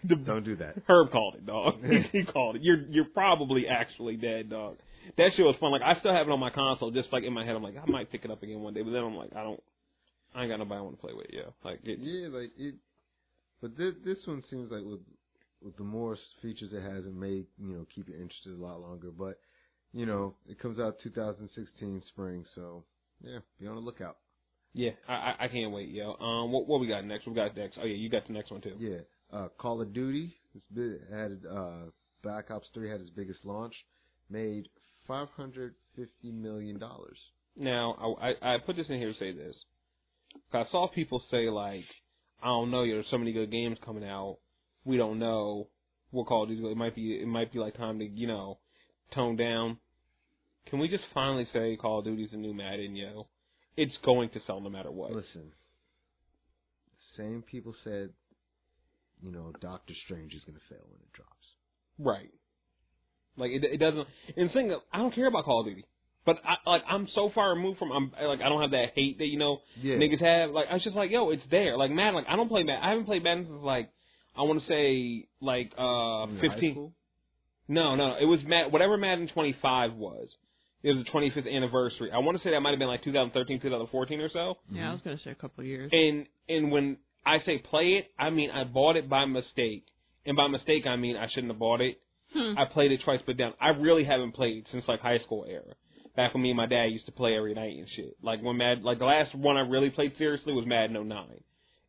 [0.03, 0.75] The, Don't do that.
[0.87, 1.81] Herb called it, dog.
[2.11, 2.61] he called it.
[2.61, 4.77] You're you're probably actually dead, dog.
[5.17, 5.71] That shit was fun.
[5.71, 7.55] Like I still have it on my console, just like in my head.
[7.55, 9.43] I'm like, I might pick it up again one day, but then I'm like, I
[9.43, 9.61] don't.
[10.35, 11.27] I ain't got nobody I want to play with.
[11.31, 12.75] Yeah, like it, Yeah, like it.
[13.61, 15.01] But this this one seems like with
[15.61, 18.81] with the more features it has, it may you know keep you interested a lot
[18.81, 19.09] longer.
[19.11, 19.39] But
[19.93, 22.83] you know, it comes out 2016 spring, so
[23.21, 24.17] yeah, be on the lookout.
[24.73, 24.91] yeah.
[25.07, 26.13] I I, I can't wait, yo.
[26.13, 27.27] Um, what what we got next?
[27.27, 27.77] We got next.
[27.81, 28.75] Oh yeah, you got the next one too.
[28.77, 28.99] Yeah,
[29.33, 30.35] uh, Call of Duty.
[30.55, 31.89] It's big, had uh,
[32.23, 33.73] Black Ops 3 had its biggest launch,
[34.29, 34.67] made
[35.07, 37.17] 550 million dollars.
[37.55, 39.55] Now I, I I put this in here to say this.
[40.51, 41.85] 'Cause I saw people say like,
[42.41, 44.39] I don't know, there's so many good games coming out.
[44.85, 45.69] We don't know
[46.11, 46.65] what Call of Duty.
[46.71, 48.59] It might be it might be like time to you know
[49.13, 49.77] tone down.
[50.67, 53.27] Can we just finally say Call of Duty's the new Madden, yo?
[53.75, 55.11] It's going to sell no matter what.
[55.11, 55.51] Listen,
[57.17, 58.09] same people said,
[59.21, 61.47] you know, Doctor Strange is gonna fail when it drops.
[61.97, 62.31] Right.
[63.37, 64.07] Like it, it doesn't.
[64.35, 65.85] And the thing I don't care about Call of Duty,
[66.25, 67.91] but I like I'm so far removed from.
[67.91, 69.95] I'm like I don't have that hate that you know Yeah.
[69.95, 70.51] niggas have.
[70.51, 71.77] Like I was just like, yo, it's there.
[71.77, 72.15] Like Madden.
[72.15, 72.83] Like I don't play Madden.
[72.83, 73.89] I haven't played Madden since like
[74.37, 76.73] I want to say like uh 15.
[76.73, 76.93] school?
[77.67, 80.27] No, no, it was Mad whatever Madden 25 was.
[80.81, 82.09] It was the 25th anniversary.
[82.13, 84.57] I want to say that might have been like 2013, 2014 or so.
[84.71, 85.89] Yeah, I was gonna say a couple of years.
[85.91, 89.85] And and when I say play it, I mean I bought it by mistake.
[90.25, 91.99] And by mistake, I mean I shouldn't have bought it.
[92.33, 92.57] Hmm.
[92.57, 93.53] I played it twice, but down.
[93.59, 95.73] I really haven't played since like high school era.
[96.19, 98.17] Back when me and my dad used to play every night and shit.
[98.21, 101.27] Like when Mad, like the last one I really played seriously was Madden 09,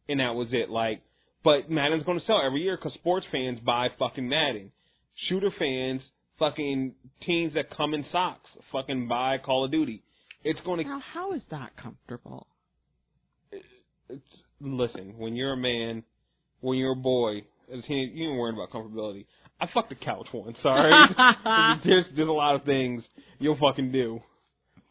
[0.08, 0.70] and that was it.
[0.70, 1.02] Like,
[1.42, 4.70] but Madden's going to sell every year because sports fans buy fucking Madden.
[5.28, 6.02] Shooter fans,
[6.38, 6.94] fucking
[7.26, 10.04] teens that come in socks, fucking buy Call of Duty.
[10.44, 12.46] It's going to Now, how is that comfortable?
[13.50, 14.22] it's,
[14.60, 16.04] listen, when you're a man,
[16.60, 17.38] when you're a boy,
[17.72, 19.26] as a teenager, you ain't worried about comfortability.
[19.60, 20.90] I fucked the couch once, Sorry,
[21.84, 23.02] there's there's a lot of things
[23.38, 24.20] you'll fucking do.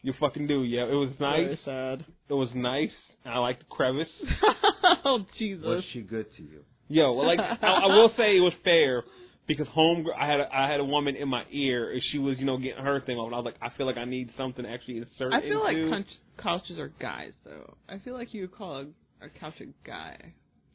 [0.02, 0.84] You fucking do, yeah.
[0.84, 1.44] It was nice.
[1.44, 2.04] Very sad.
[2.28, 2.90] It was nice.
[3.24, 4.08] I like the crevice.
[5.04, 5.64] oh Jesus.
[5.64, 6.60] Was she good to you?
[6.88, 9.02] Yo, well, like I, I will say it was fair
[9.46, 12.36] because home I had a, I had a woman in my ear and she was
[12.38, 14.30] you know getting her thing off and I was like I feel like I need
[14.36, 15.90] something to actually insert I feel like into.
[15.90, 16.06] couch,
[16.38, 17.76] couches are guys though.
[17.88, 20.34] I feel like you would call a, a couch a guy.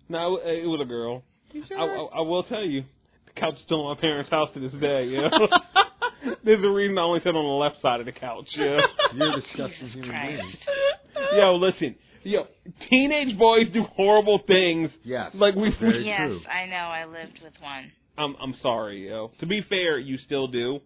[0.09, 1.23] no, it, it was a girl.
[1.51, 1.79] You I, sure?
[1.79, 3.04] I, I will tell you, the
[3.35, 5.05] couch still in my parents' house to this day.
[5.05, 5.29] You know,
[6.43, 8.47] there's a reason I only sit on the left side of the couch.
[8.57, 8.79] Yeah.
[9.13, 10.41] You're a disgusting human Christ.
[10.41, 11.27] being.
[11.37, 11.95] Yo, listen.
[12.23, 12.47] Yo,
[12.89, 14.89] teenage boys do horrible things.
[15.03, 15.31] Yes.
[15.35, 15.71] Like we.
[15.79, 16.39] Very yes, true.
[16.51, 16.75] I know.
[16.75, 17.91] I lived with one.
[18.17, 19.31] I'm I'm sorry, yo.
[19.41, 20.79] To be fair, you still do.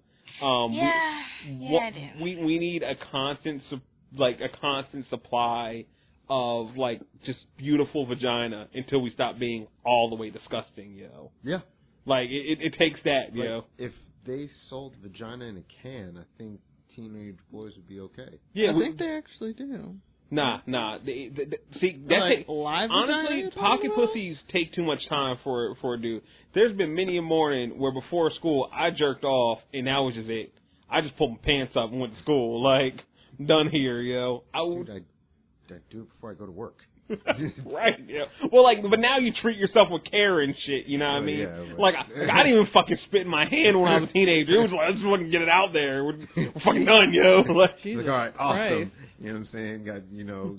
[0.44, 2.24] Um, Yeah, we, yeah, what- I do.
[2.24, 3.80] we we need a constant su-
[4.18, 5.86] like a constant supply
[6.30, 11.32] of like just beautiful vagina until we stop being all the way disgusting, yo.
[11.44, 11.60] Yeah.
[12.06, 13.66] Like it it, it takes that, Like, yo.
[13.78, 13.92] if
[14.26, 16.60] they sold vagina in a can, I think
[16.95, 18.40] teenage boys would be okay.
[18.53, 19.95] Yeah, I we- think they actually do.
[20.32, 21.00] Nah, nah.
[21.03, 22.50] They, they, they- see, that's like it.
[22.50, 26.22] live Honestly, vagina you're talking pocket pussies take too much time for for a dude.
[26.53, 30.30] There's been many a morning where before school I jerked off and that was just
[30.30, 30.53] it.
[30.90, 32.61] I just pulled my pants up and went to school.
[32.64, 33.03] Like
[33.44, 34.44] done here, yo.
[34.53, 36.78] I Dude, I, I do it before I go to work.
[37.66, 38.26] right, yeah.
[38.52, 40.86] Well, like, but now you treat yourself with care and shit.
[40.86, 41.40] You know what I Oh, mean?
[41.40, 42.02] yeah, but- like, I,
[42.40, 44.56] I didn't even fucking spit in my hand when I was a teenager.
[44.56, 46.04] It was like I just to get it out there.
[46.06, 47.42] We're, we're fucking done, yo.
[47.54, 48.92] Like, Jesus like, all right, awesome.
[48.92, 48.92] Christ.
[49.20, 49.84] You know what I'm saying?
[49.86, 50.58] Got, you know,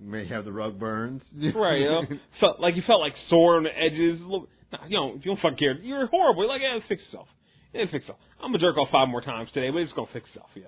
[0.00, 1.22] may have the rug burns.
[1.34, 2.02] right, yo.
[2.40, 4.20] Felt like you felt like sore on the edges.
[4.22, 5.74] Look, nah, you don't, you don't fucking care.
[5.74, 6.42] You're horrible.
[6.44, 7.28] You're like, yeah, fix yourself.
[7.74, 8.18] Yeah, fix yourself.
[8.42, 10.62] I'm gonna jerk off five more times today, but it's gonna fix itself, yo.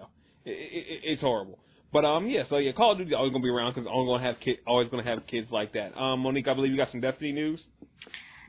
[0.44, 1.58] It, it, it, it's horrible.
[1.92, 2.44] But um, yeah.
[2.48, 4.88] So yeah, Call of Duty always gonna be around because always gonna have kid, always
[4.88, 5.96] gonna have kids like that.
[5.96, 7.60] Um, Monique, I believe you got some Destiny news.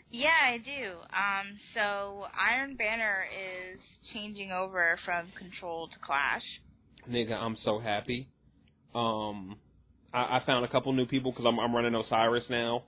[0.09, 0.91] Yeah, I do.
[0.91, 3.79] Um, so Iron Banner is
[4.13, 6.43] changing over from Control to Clash.
[7.09, 8.29] Nigga, I'm so happy.
[8.93, 9.57] Um,
[10.13, 12.83] I, I found a couple new people because I'm, I'm running Osiris now.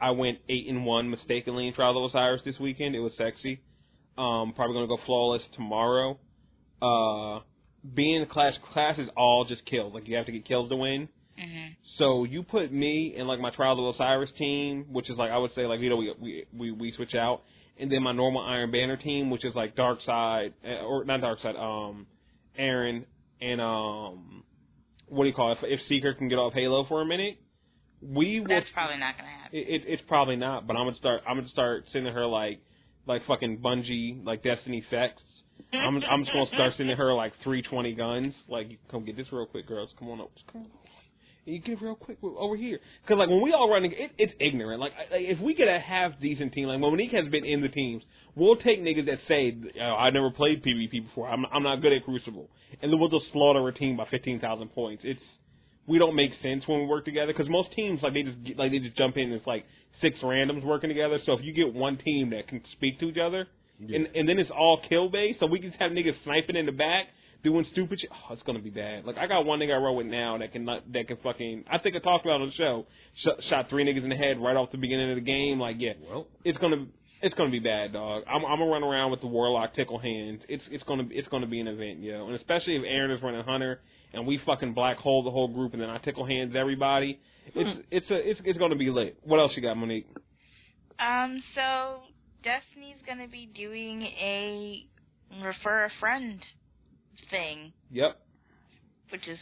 [0.00, 2.94] I went eight and one mistakenly in Trial of Osiris this weekend.
[2.94, 3.60] It was sexy.
[4.16, 6.18] Um, probably gonna go flawless tomorrow.
[6.80, 7.40] Uh,
[7.94, 9.94] being Clash, class is all just kills.
[9.94, 11.08] Like you have to get kills to win.
[11.38, 15.30] hmm So you put me in like my Trial of Osiris team, which is like
[15.30, 17.42] I would say like you know we we we, we switch out,
[17.78, 21.20] and then my normal Iron Banner team, which is like Dark Side uh, or not
[21.20, 22.06] Dark Side, um,
[22.56, 23.06] Aaron
[23.40, 24.42] and um,
[25.06, 25.58] what do you call it?
[25.62, 27.38] If, if Seeker can get off Halo for a minute,
[28.02, 28.48] we will.
[28.48, 29.58] That's probably not gonna happen.
[29.58, 31.22] It, it, it's probably not, but I'm gonna start.
[31.28, 32.60] I'm gonna start sending her like
[33.06, 35.14] like fucking Bungie like Destiny sex.
[35.72, 38.34] I'm I'm just gonna start sending her like 320 guns.
[38.48, 39.90] Like, come get this real quick, girls.
[39.98, 40.30] Come on up.
[40.52, 40.68] Come on.
[41.44, 42.78] You get real quick over here.
[43.06, 44.80] Cause like when we all run, it, it's ignorant.
[44.80, 47.68] Like, like if we get a half decent team, like Monique has been in the
[47.68, 48.02] teams,
[48.34, 51.26] we'll take niggas that say, oh, I never played PvP before.
[51.28, 52.50] I'm I'm not good at Crucible,
[52.82, 55.02] and then we'll just slaughter a team by 15,000 points.
[55.06, 55.22] It's
[55.86, 58.58] we don't make sense when we work together because most teams like they just get,
[58.58, 59.64] like they just jump in and it's like
[60.02, 61.18] six randoms working together.
[61.24, 63.46] So if you get one team that can speak to each other,
[63.80, 66.72] and and then it's all kill based, so we just have niggas sniping in the
[66.72, 67.06] back
[67.42, 68.10] doing stupid shit.
[68.12, 69.04] Oh, it's gonna be bad.
[69.04, 71.64] Like I got one nigga I roll with now that can not, that can fucking.
[71.70, 72.86] I think I talked about it on the show.
[73.24, 75.58] Shot, shot three niggas in the head right off the beginning of the game.
[75.58, 76.86] Like yeah, Well, it's gonna.
[77.20, 78.22] It's gonna be bad, dog.
[78.28, 80.40] I'm, I'm gonna run around with the warlock tickle hands.
[80.48, 82.26] It's it's gonna it's gonna be an event, yo.
[82.26, 83.80] And especially if Aaron is running hunter
[84.12, 87.18] and we fucking black hole the whole group and then I tickle hands everybody.
[87.56, 89.18] It's it's a it's it's gonna be lit.
[89.24, 90.06] What else you got, Monique?
[91.00, 92.02] Um, so
[92.42, 94.86] Destiny's gonna be doing a
[95.42, 96.40] refer a friend
[97.30, 98.18] thing, Yep.
[99.10, 99.38] which is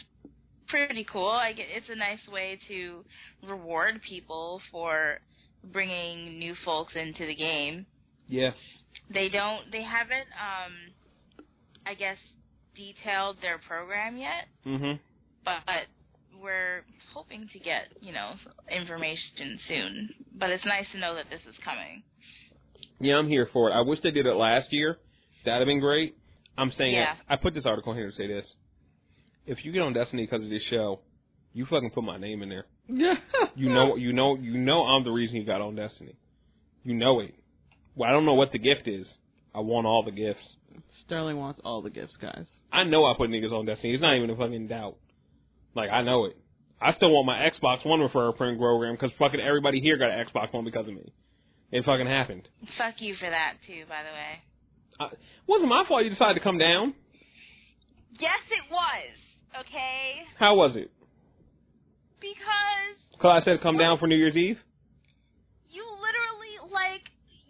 [0.67, 1.29] pretty cool.
[1.29, 3.05] I get it's a nice way to
[3.43, 5.19] reward people for
[5.63, 7.85] bringing new folks into the game.
[8.27, 8.51] Yeah.
[9.09, 9.71] They don't.
[9.71, 10.27] They haven't.
[10.33, 10.93] Um,
[11.85, 12.17] I guess
[12.75, 14.99] detailed their program yet, Mhm.
[15.43, 15.87] but
[16.35, 18.37] we're hoping to get you know
[18.69, 20.25] information soon.
[20.33, 22.03] But it's nice to know that this is coming.
[22.99, 23.73] Yeah, I'm here for it.
[23.73, 24.97] I wish they did it last year.
[25.45, 26.17] That'd have been great.
[26.57, 27.15] I'm saying Yeah.
[27.29, 28.45] I put this article here to say this.
[29.45, 30.99] If you get on Destiny because of this show,
[31.53, 32.65] you fucking put my name in there.
[32.89, 33.15] Yeah.
[33.55, 36.15] You know, you know, you know, I'm the reason you got on Destiny.
[36.83, 37.33] You know it.
[37.95, 39.05] Well, I don't know what the gift is.
[39.53, 40.43] I want all the gifts.
[41.05, 42.45] Sterling wants all the gifts, guys.
[42.71, 43.93] I know I put niggas on Destiny.
[43.93, 44.97] It's not even a fucking doubt.
[45.75, 46.37] Like I know it.
[46.79, 50.53] I still want my Xbox One referral program because fucking everybody here got an Xbox
[50.53, 51.11] One because of me.
[51.71, 52.47] It fucking happened.
[52.77, 54.33] Fuck you for that too, by the way.
[54.99, 55.15] I,
[55.47, 56.93] wasn't my fault you decided to come down.
[58.19, 59.13] Yes, it was.
[59.65, 60.91] Okay, How was it?
[62.19, 64.57] because Cause I said come down for New Year's Eve.
[65.71, 67.01] you literally like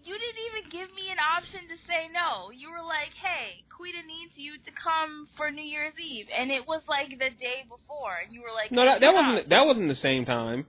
[0.04, 2.52] you didn't even give me an option to say no.
[2.56, 6.64] You were like, "Hey, Quita needs you to come for New Year's Eve," and it
[6.68, 9.90] was like the day before, and you were like, No, that, that wasn't that wasn't
[9.92, 10.66] the same time.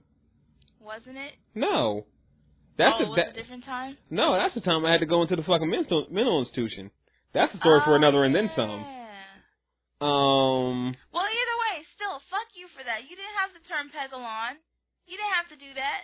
[0.81, 1.33] wasn't it?
[1.55, 2.03] No,
[2.79, 3.97] That's oh, a, was that, a different time.
[4.09, 6.89] no, that's the time I had to go into the fucking mental mental institution.
[7.35, 8.81] That's a story for Oh, another and then some.
[10.01, 13.03] Um, Well, either way, still, fuck you for that.
[13.03, 14.55] You didn't have to turn Peggle on.
[15.05, 15.99] You didn't have to do that.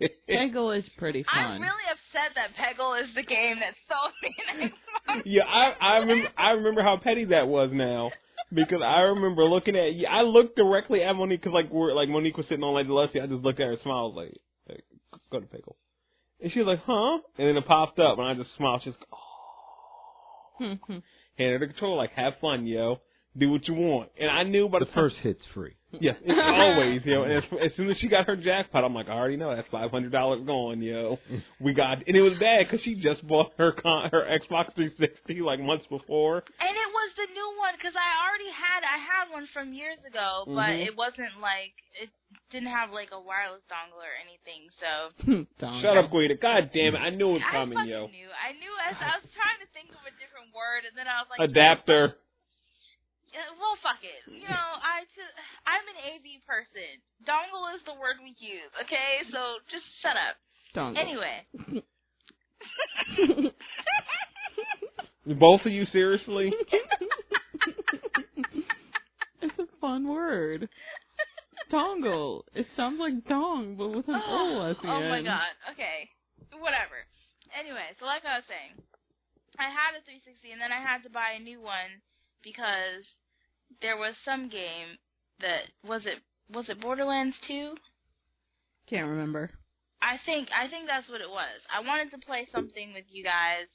[0.28, 1.36] Peggle is pretty fun.
[1.36, 5.22] I'm really upset that Peggle is the game that sold me an Xbox.
[5.24, 8.10] yeah, I I remember I remember how petty that was now
[8.52, 12.36] because I remember looking at I looked directly at Monique because like we're like Monique
[12.36, 14.36] was sitting on like the left I just looked at her and smiled like,
[14.68, 14.84] like
[15.30, 15.76] go to Peggle,
[16.42, 18.82] and she was like huh, and then it popped up and I just smiled.
[18.84, 20.76] She's like oh,
[21.38, 23.00] hand her the control like have fun yo,
[23.36, 25.74] do what you want, and I knew by the, The time- first hit's free.
[25.98, 27.22] Yeah, it's always, yo.
[27.22, 29.68] And as, as soon as she got her jackpot, I'm like, I already know that's
[29.70, 31.18] five hundred dollars gone, yo.
[31.60, 35.40] We got, and it was bad because she just bought her con, her Xbox 360
[35.40, 36.38] like months before.
[36.60, 40.02] And it was the new one because I already had I had one from years
[40.02, 40.90] ago, but Mhm.
[40.90, 42.10] it wasn't like it
[42.50, 44.66] didn't have like a wireless dongle or anything.
[44.82, 45.14] So
[45.82, 46.34] Shut up, Guida.
[46.34, 48.10] God damn it, I knew it was coming, fucking yo.
[48.10, 48.30] knew.
[48.34, 51.22] I knew as I was trying to think of a different word, and then I
[51.22, 52.18] was like, Adapter.
[53.30, 54.22] Yeah, well, fuck it.
[54.26, 55.06] You know, I
[55.66, 56.98] I'm an AV person.
[57.22, 59.22] Dongle is the word we use, okay?
[59.30, 60.36] So just shut up.
[60.74, 60.98] Dongle.
[60.98, 61.46] Anyway.
[65.26, 66.52] Both of you, seriously?
[69.42, 70.68] it's a fun word.
[71.72, 72.42] Dongle.
[72.54, 75.08] It sounds like dong, but with an O oh, at the oh end.
[75.08, 75.50] my god.
[75.72, 76.08] Okay.
[76.54, 77.02] Whatever.
[77.58, 78.78] Anyway, so like I was saying,
[79.58, 81.98] I had a 360 and then I had to buy a new one
[82.44, 83.02] because
[83.82, 84.94] there was some game
[85.42, 86.22] that was it
[86.54, 87.74] was it Borderlands 2?
[88.86, 89.50] Can't remember.
[89.98, 91.58] I think I think that's what it was.
[91.66, 93.66] I wanted to play something with you guys,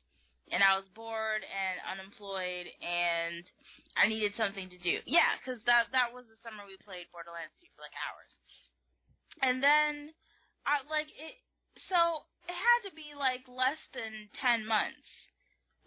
[0.52, 3.44] and I was bored and unemployed, and
[3.98, 5.00] I needed something to do.
[5.06, 8.32] Yeah, 'cause that that was the summer we played Borderlands 2 for like hours,
[9.42, 10.14] and then
[10.66, 11.36] I like it.
[11.90, 15.08] So it had to be like less than ten months,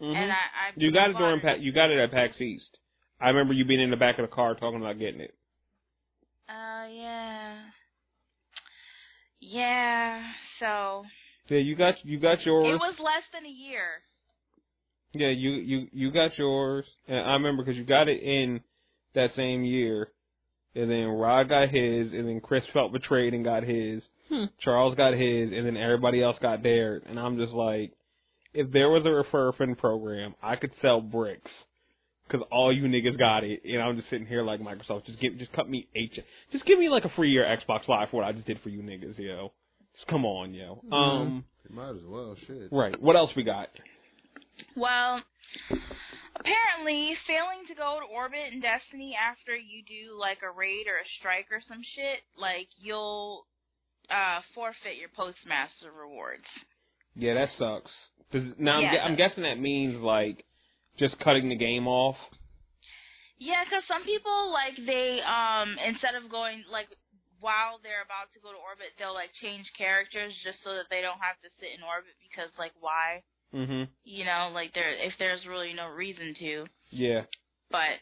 [0.01, 0.15] Mhm.
[0.15, 2.79] and I, I you got it during Pa- you got it at PAX East.
[3.21, 5.35] I remember you being in the back of the car talking about getting it.
[6.49, 7.69] Uh, yeah,
[9.39, 10.33] yeah.
[10.59, 11.05] So
[11.47, 12.73] Yeah, you got you got yours.
[12.73, 14.01] it was less than a year.
[15.15, 18.61] Yeah, you you you got yours, and I remember because you got it in
[19.13, 20.09] that same year,
[20.75, 24.01] and then Rod got his, and then Chris felt betrayed and got his.
[24.29, 24.45] Hmm.
[24.61, 27.91] Charles got his, and then everybody else got theirs, and I'm just like,
[28.53, 31.51] if there was a refer fin program, I could sell bricks,
[32.31, 35.37] cause all you niggas got it, and I'm just sitting here like Microsoft, just give,
[35.37, 36.11] just cut me eight,
[36.51, 38.69] just give me like a free year Xbox Live for what I just did for
[38.69, 39.51] you niggas, yo.
[39.95, 40.81] Just come on, yo.
[40.91, 42.69] Um, You might as well, shit.
[42.71, 42.99] right.
[42.99, 43.69] What else we got?
[44.75, 45.21] Well,
[46.35, 50.97] apparently, failing to go to orbit in Destiny after you do like a raid or
[50.99, 53.45] a strike or some shit, like you'll
[54.09, 56.45] uh forfeit your postmaster rewards.
[57.15, 57.91] Yeah, that sucks.
[58.59, 60.45] Now Yeah, I'm, I'm guessing that means like
[60.99, 62.17] just cutting the game off.
[63.37, 66.87] Yeah, 'cause some people like they um instead of going like
[67.39, 71.01] while they're about to go to orbit, they'll like change characters just so that they
[71.01, 73.23] don't have to sit in orbit because like why?
[73.55, 73.87] Mhm.
[74.03, 76.65] You know, like there if there's really no reason to.
[76.91, 77.23] Yeah.
[77.71, 77.99] But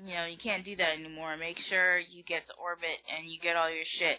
[0.00, 1.36] you know, you can't do that anymore.
[1.36, 4.18] Make sure you get to orbit and you get all your shit.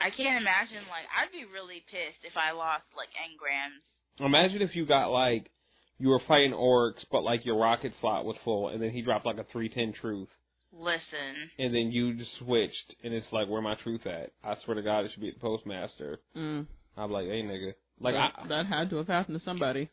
[0.00, 3.80] I can't imagine like I'd be really pissed if I lost like engrams.
[4.24, 5.50] Imagine if you got like
[5.98, 9.24] you were fighting Oryx, but like your rocket slot was full, and then he dropped
[9.24, 10.28] like a three ten truth,
[10.72, 11.50] Listen.
[11.58, 14.32] and then you just switched, and it's like where my truth at?
[14.42, 16.18] I swear to God, it should be at the postmaster.
[16.36, 16.66] Mm.
[16.96, 19.88] I'm like, hey nigga, like that, I, that had to have happened to somebody.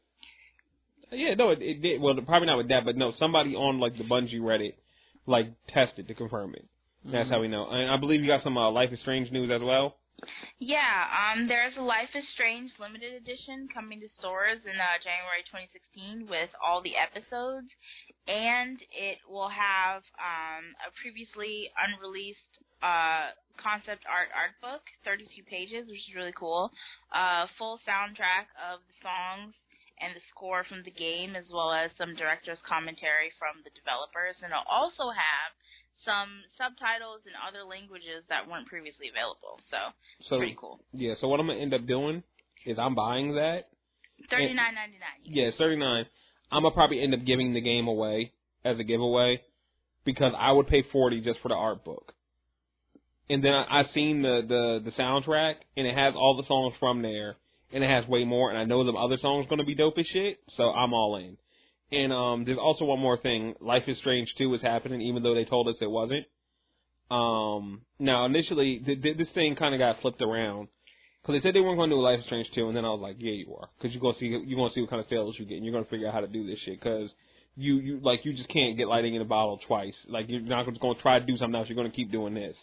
[1.11, 2.02] yeah, no, it, it did.
[2.02, 4.74] Well, probably not with that, but no, somebody on like the Bungie Reddit
[5.26, 6.66] like tested to confirm it.
[7.06, 7.32] That's Mhm.
[7.32, 7.68] how we know.
[7.69, 9.95] And I believe you got some uh, Life is Strange news as well.
[10.60, 15.44] Yeah, um, there's a Life is Strange limited edition coming to stores in uh, January
[15.48, 17.72] 2016 with all the episodes,
[18.28, 25.88] and it will have um, a previously unreleased uh, concept art art book, 32 pages,
[25.91, 26.72] which is really cool.
[27.11, 29.53] Uh, full soundtrack of the songs
[29.99, 34.40] and the score from the game, as well as some director's commentary from the developers,
[34.40, 35.51] and it'll also have
[36.08, 39.59] some subtitles in other languages that weren't previously available.
[39.67, 39.91] So
[40.32, 40.80] So pretty cool.
[40.95, 42.24] yeah, so what I'm gonna end up doing
[42.66, 43.67] is I'm buying that.
[44.32, 45.19] Thirty nine ninety nine.
[45.24, 46.06] Yeah, 39.
[46.51, 48.32] I'm gonna probably end up giving the game away
[48.64, 49.41] as a giveaway
[50.06, 52.14] because I would pay 40 just for the art book.
[53.30, 56.74] And then I, I've seen the, the the soundtrack and it has all the songs
[56.80, 57.35] from there
[57.72, 60.08] and it has way more and I know the other songs gonna be dope as
[60.08, 61.38] shit, so I'm all in.
[61.91, 63.56] And um there's also one more thing.
[63.61, 66.25] Life is Strange 2 is happening even though they told us it wasn't.
[67.11, 70.67] Um now initially th- th- this thing kind of got flipped around
[71.22, 72.90] Because they said they weren't going to do Life is Strange 2, and then I
[72.90, 73.69] was like, yeah, you are.
[73.77, 75.74] Because you're to see, you're to see what kind of sales you get, and you're
[75.83, 76.80] to figure out how to do this shit.
[76.80, 77.09] Because
[77.56, 79.93] you, you, like, you just can't get lighting in a bottle twice.
[80.08, 81.67] Like, you're not just to try to do something else.
[81.67, 82.56] You're to keep doing this.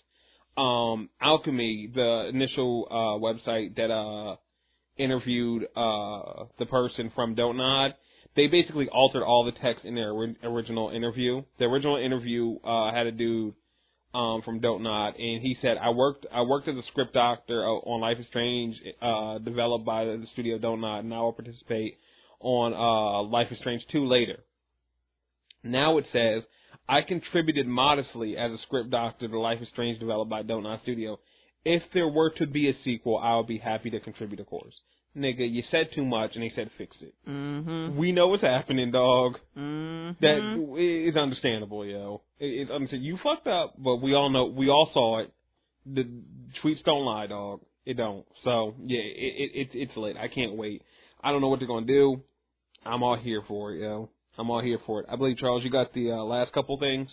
[0.56, 4.36] Um, Alchemy, the initial, uh, website that, uh,
[4.96, 7.94] interviewed, uh, the person from Don't Nod,
[8.34, 11.42] they basically altered all the text in their ori- original interview.
[11.58, 13.54] The original interview, uh, had a dude,
[14.16, 17.64] um, from Don't Nod, and he said, "I worked I worked as a script doctor
[17.64, 21.98] uh, on Life is Strange, uh, developed by the studio Don't Nod, and I'll participate
[22.40, 24.38] on uh, Life is Strange 2 later."
[25.62, 26.44] Now it says,
[26.88, 31.18] "I contributed modestly as a script doctor to Life is Strange, developed by Don't Studio.
[31.64, 34.74] If there were to be a sequel, I would be happy to contribute, of course."
[35.16, 37.14] Nigga, you said too much, and they said fix it.
[37.26, 37.96] Mm-hmm.
[37.96, 39.38] We know what's happening, dog.
[39.56, 40.22] Mm-hmm.
[40.22, 42.20] That is understandable, yo.
[42.38, 43.06] It's understandable.
[43.06, 45.32] You fucked up, but we all know, we all saw it.
[45.86, 46.06] The
[46.62, 47.60] tweets don't lie, dog.
[47.86, 48.26] It don't.
[48.44, 50.16] So yeah, it, it, it's it's late.
[50.18, 50.82] I can't wait.
[51.22, 52.20] I don't know what they're gonna do.
[52.84, 54.10] I'm all here for it, yo.
[54.38, 55.06] I'm all here for it.
[55.08, 57.08] I believe Charles, you got the uh, last couple things.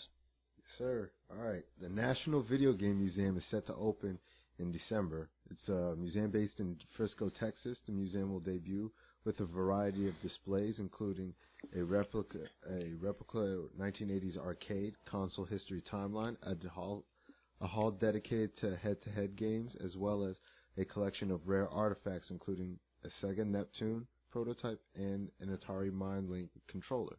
[0.57, 1.63] Yes, Sir, all right.
[1.81, 4.19] The National Video Game Museum is set to open
[4.59, 5.29] in December.
[5.49, 7.77] It's a museum based in Frisco, Texas.
[7.85, 8.91] The museum will debut
[9.23, 11.33] with a variety of displays, including
[11.77, 17.05] a replica, a replica 1980s arcade console history timeline, a hall,
[17.61, 20.35] a hall dedicated to head-to-head games, as well as
[20.77, 27.17] a collection of rare artifacts, including a Sega Neptune prototype and an Atari MindLink controller.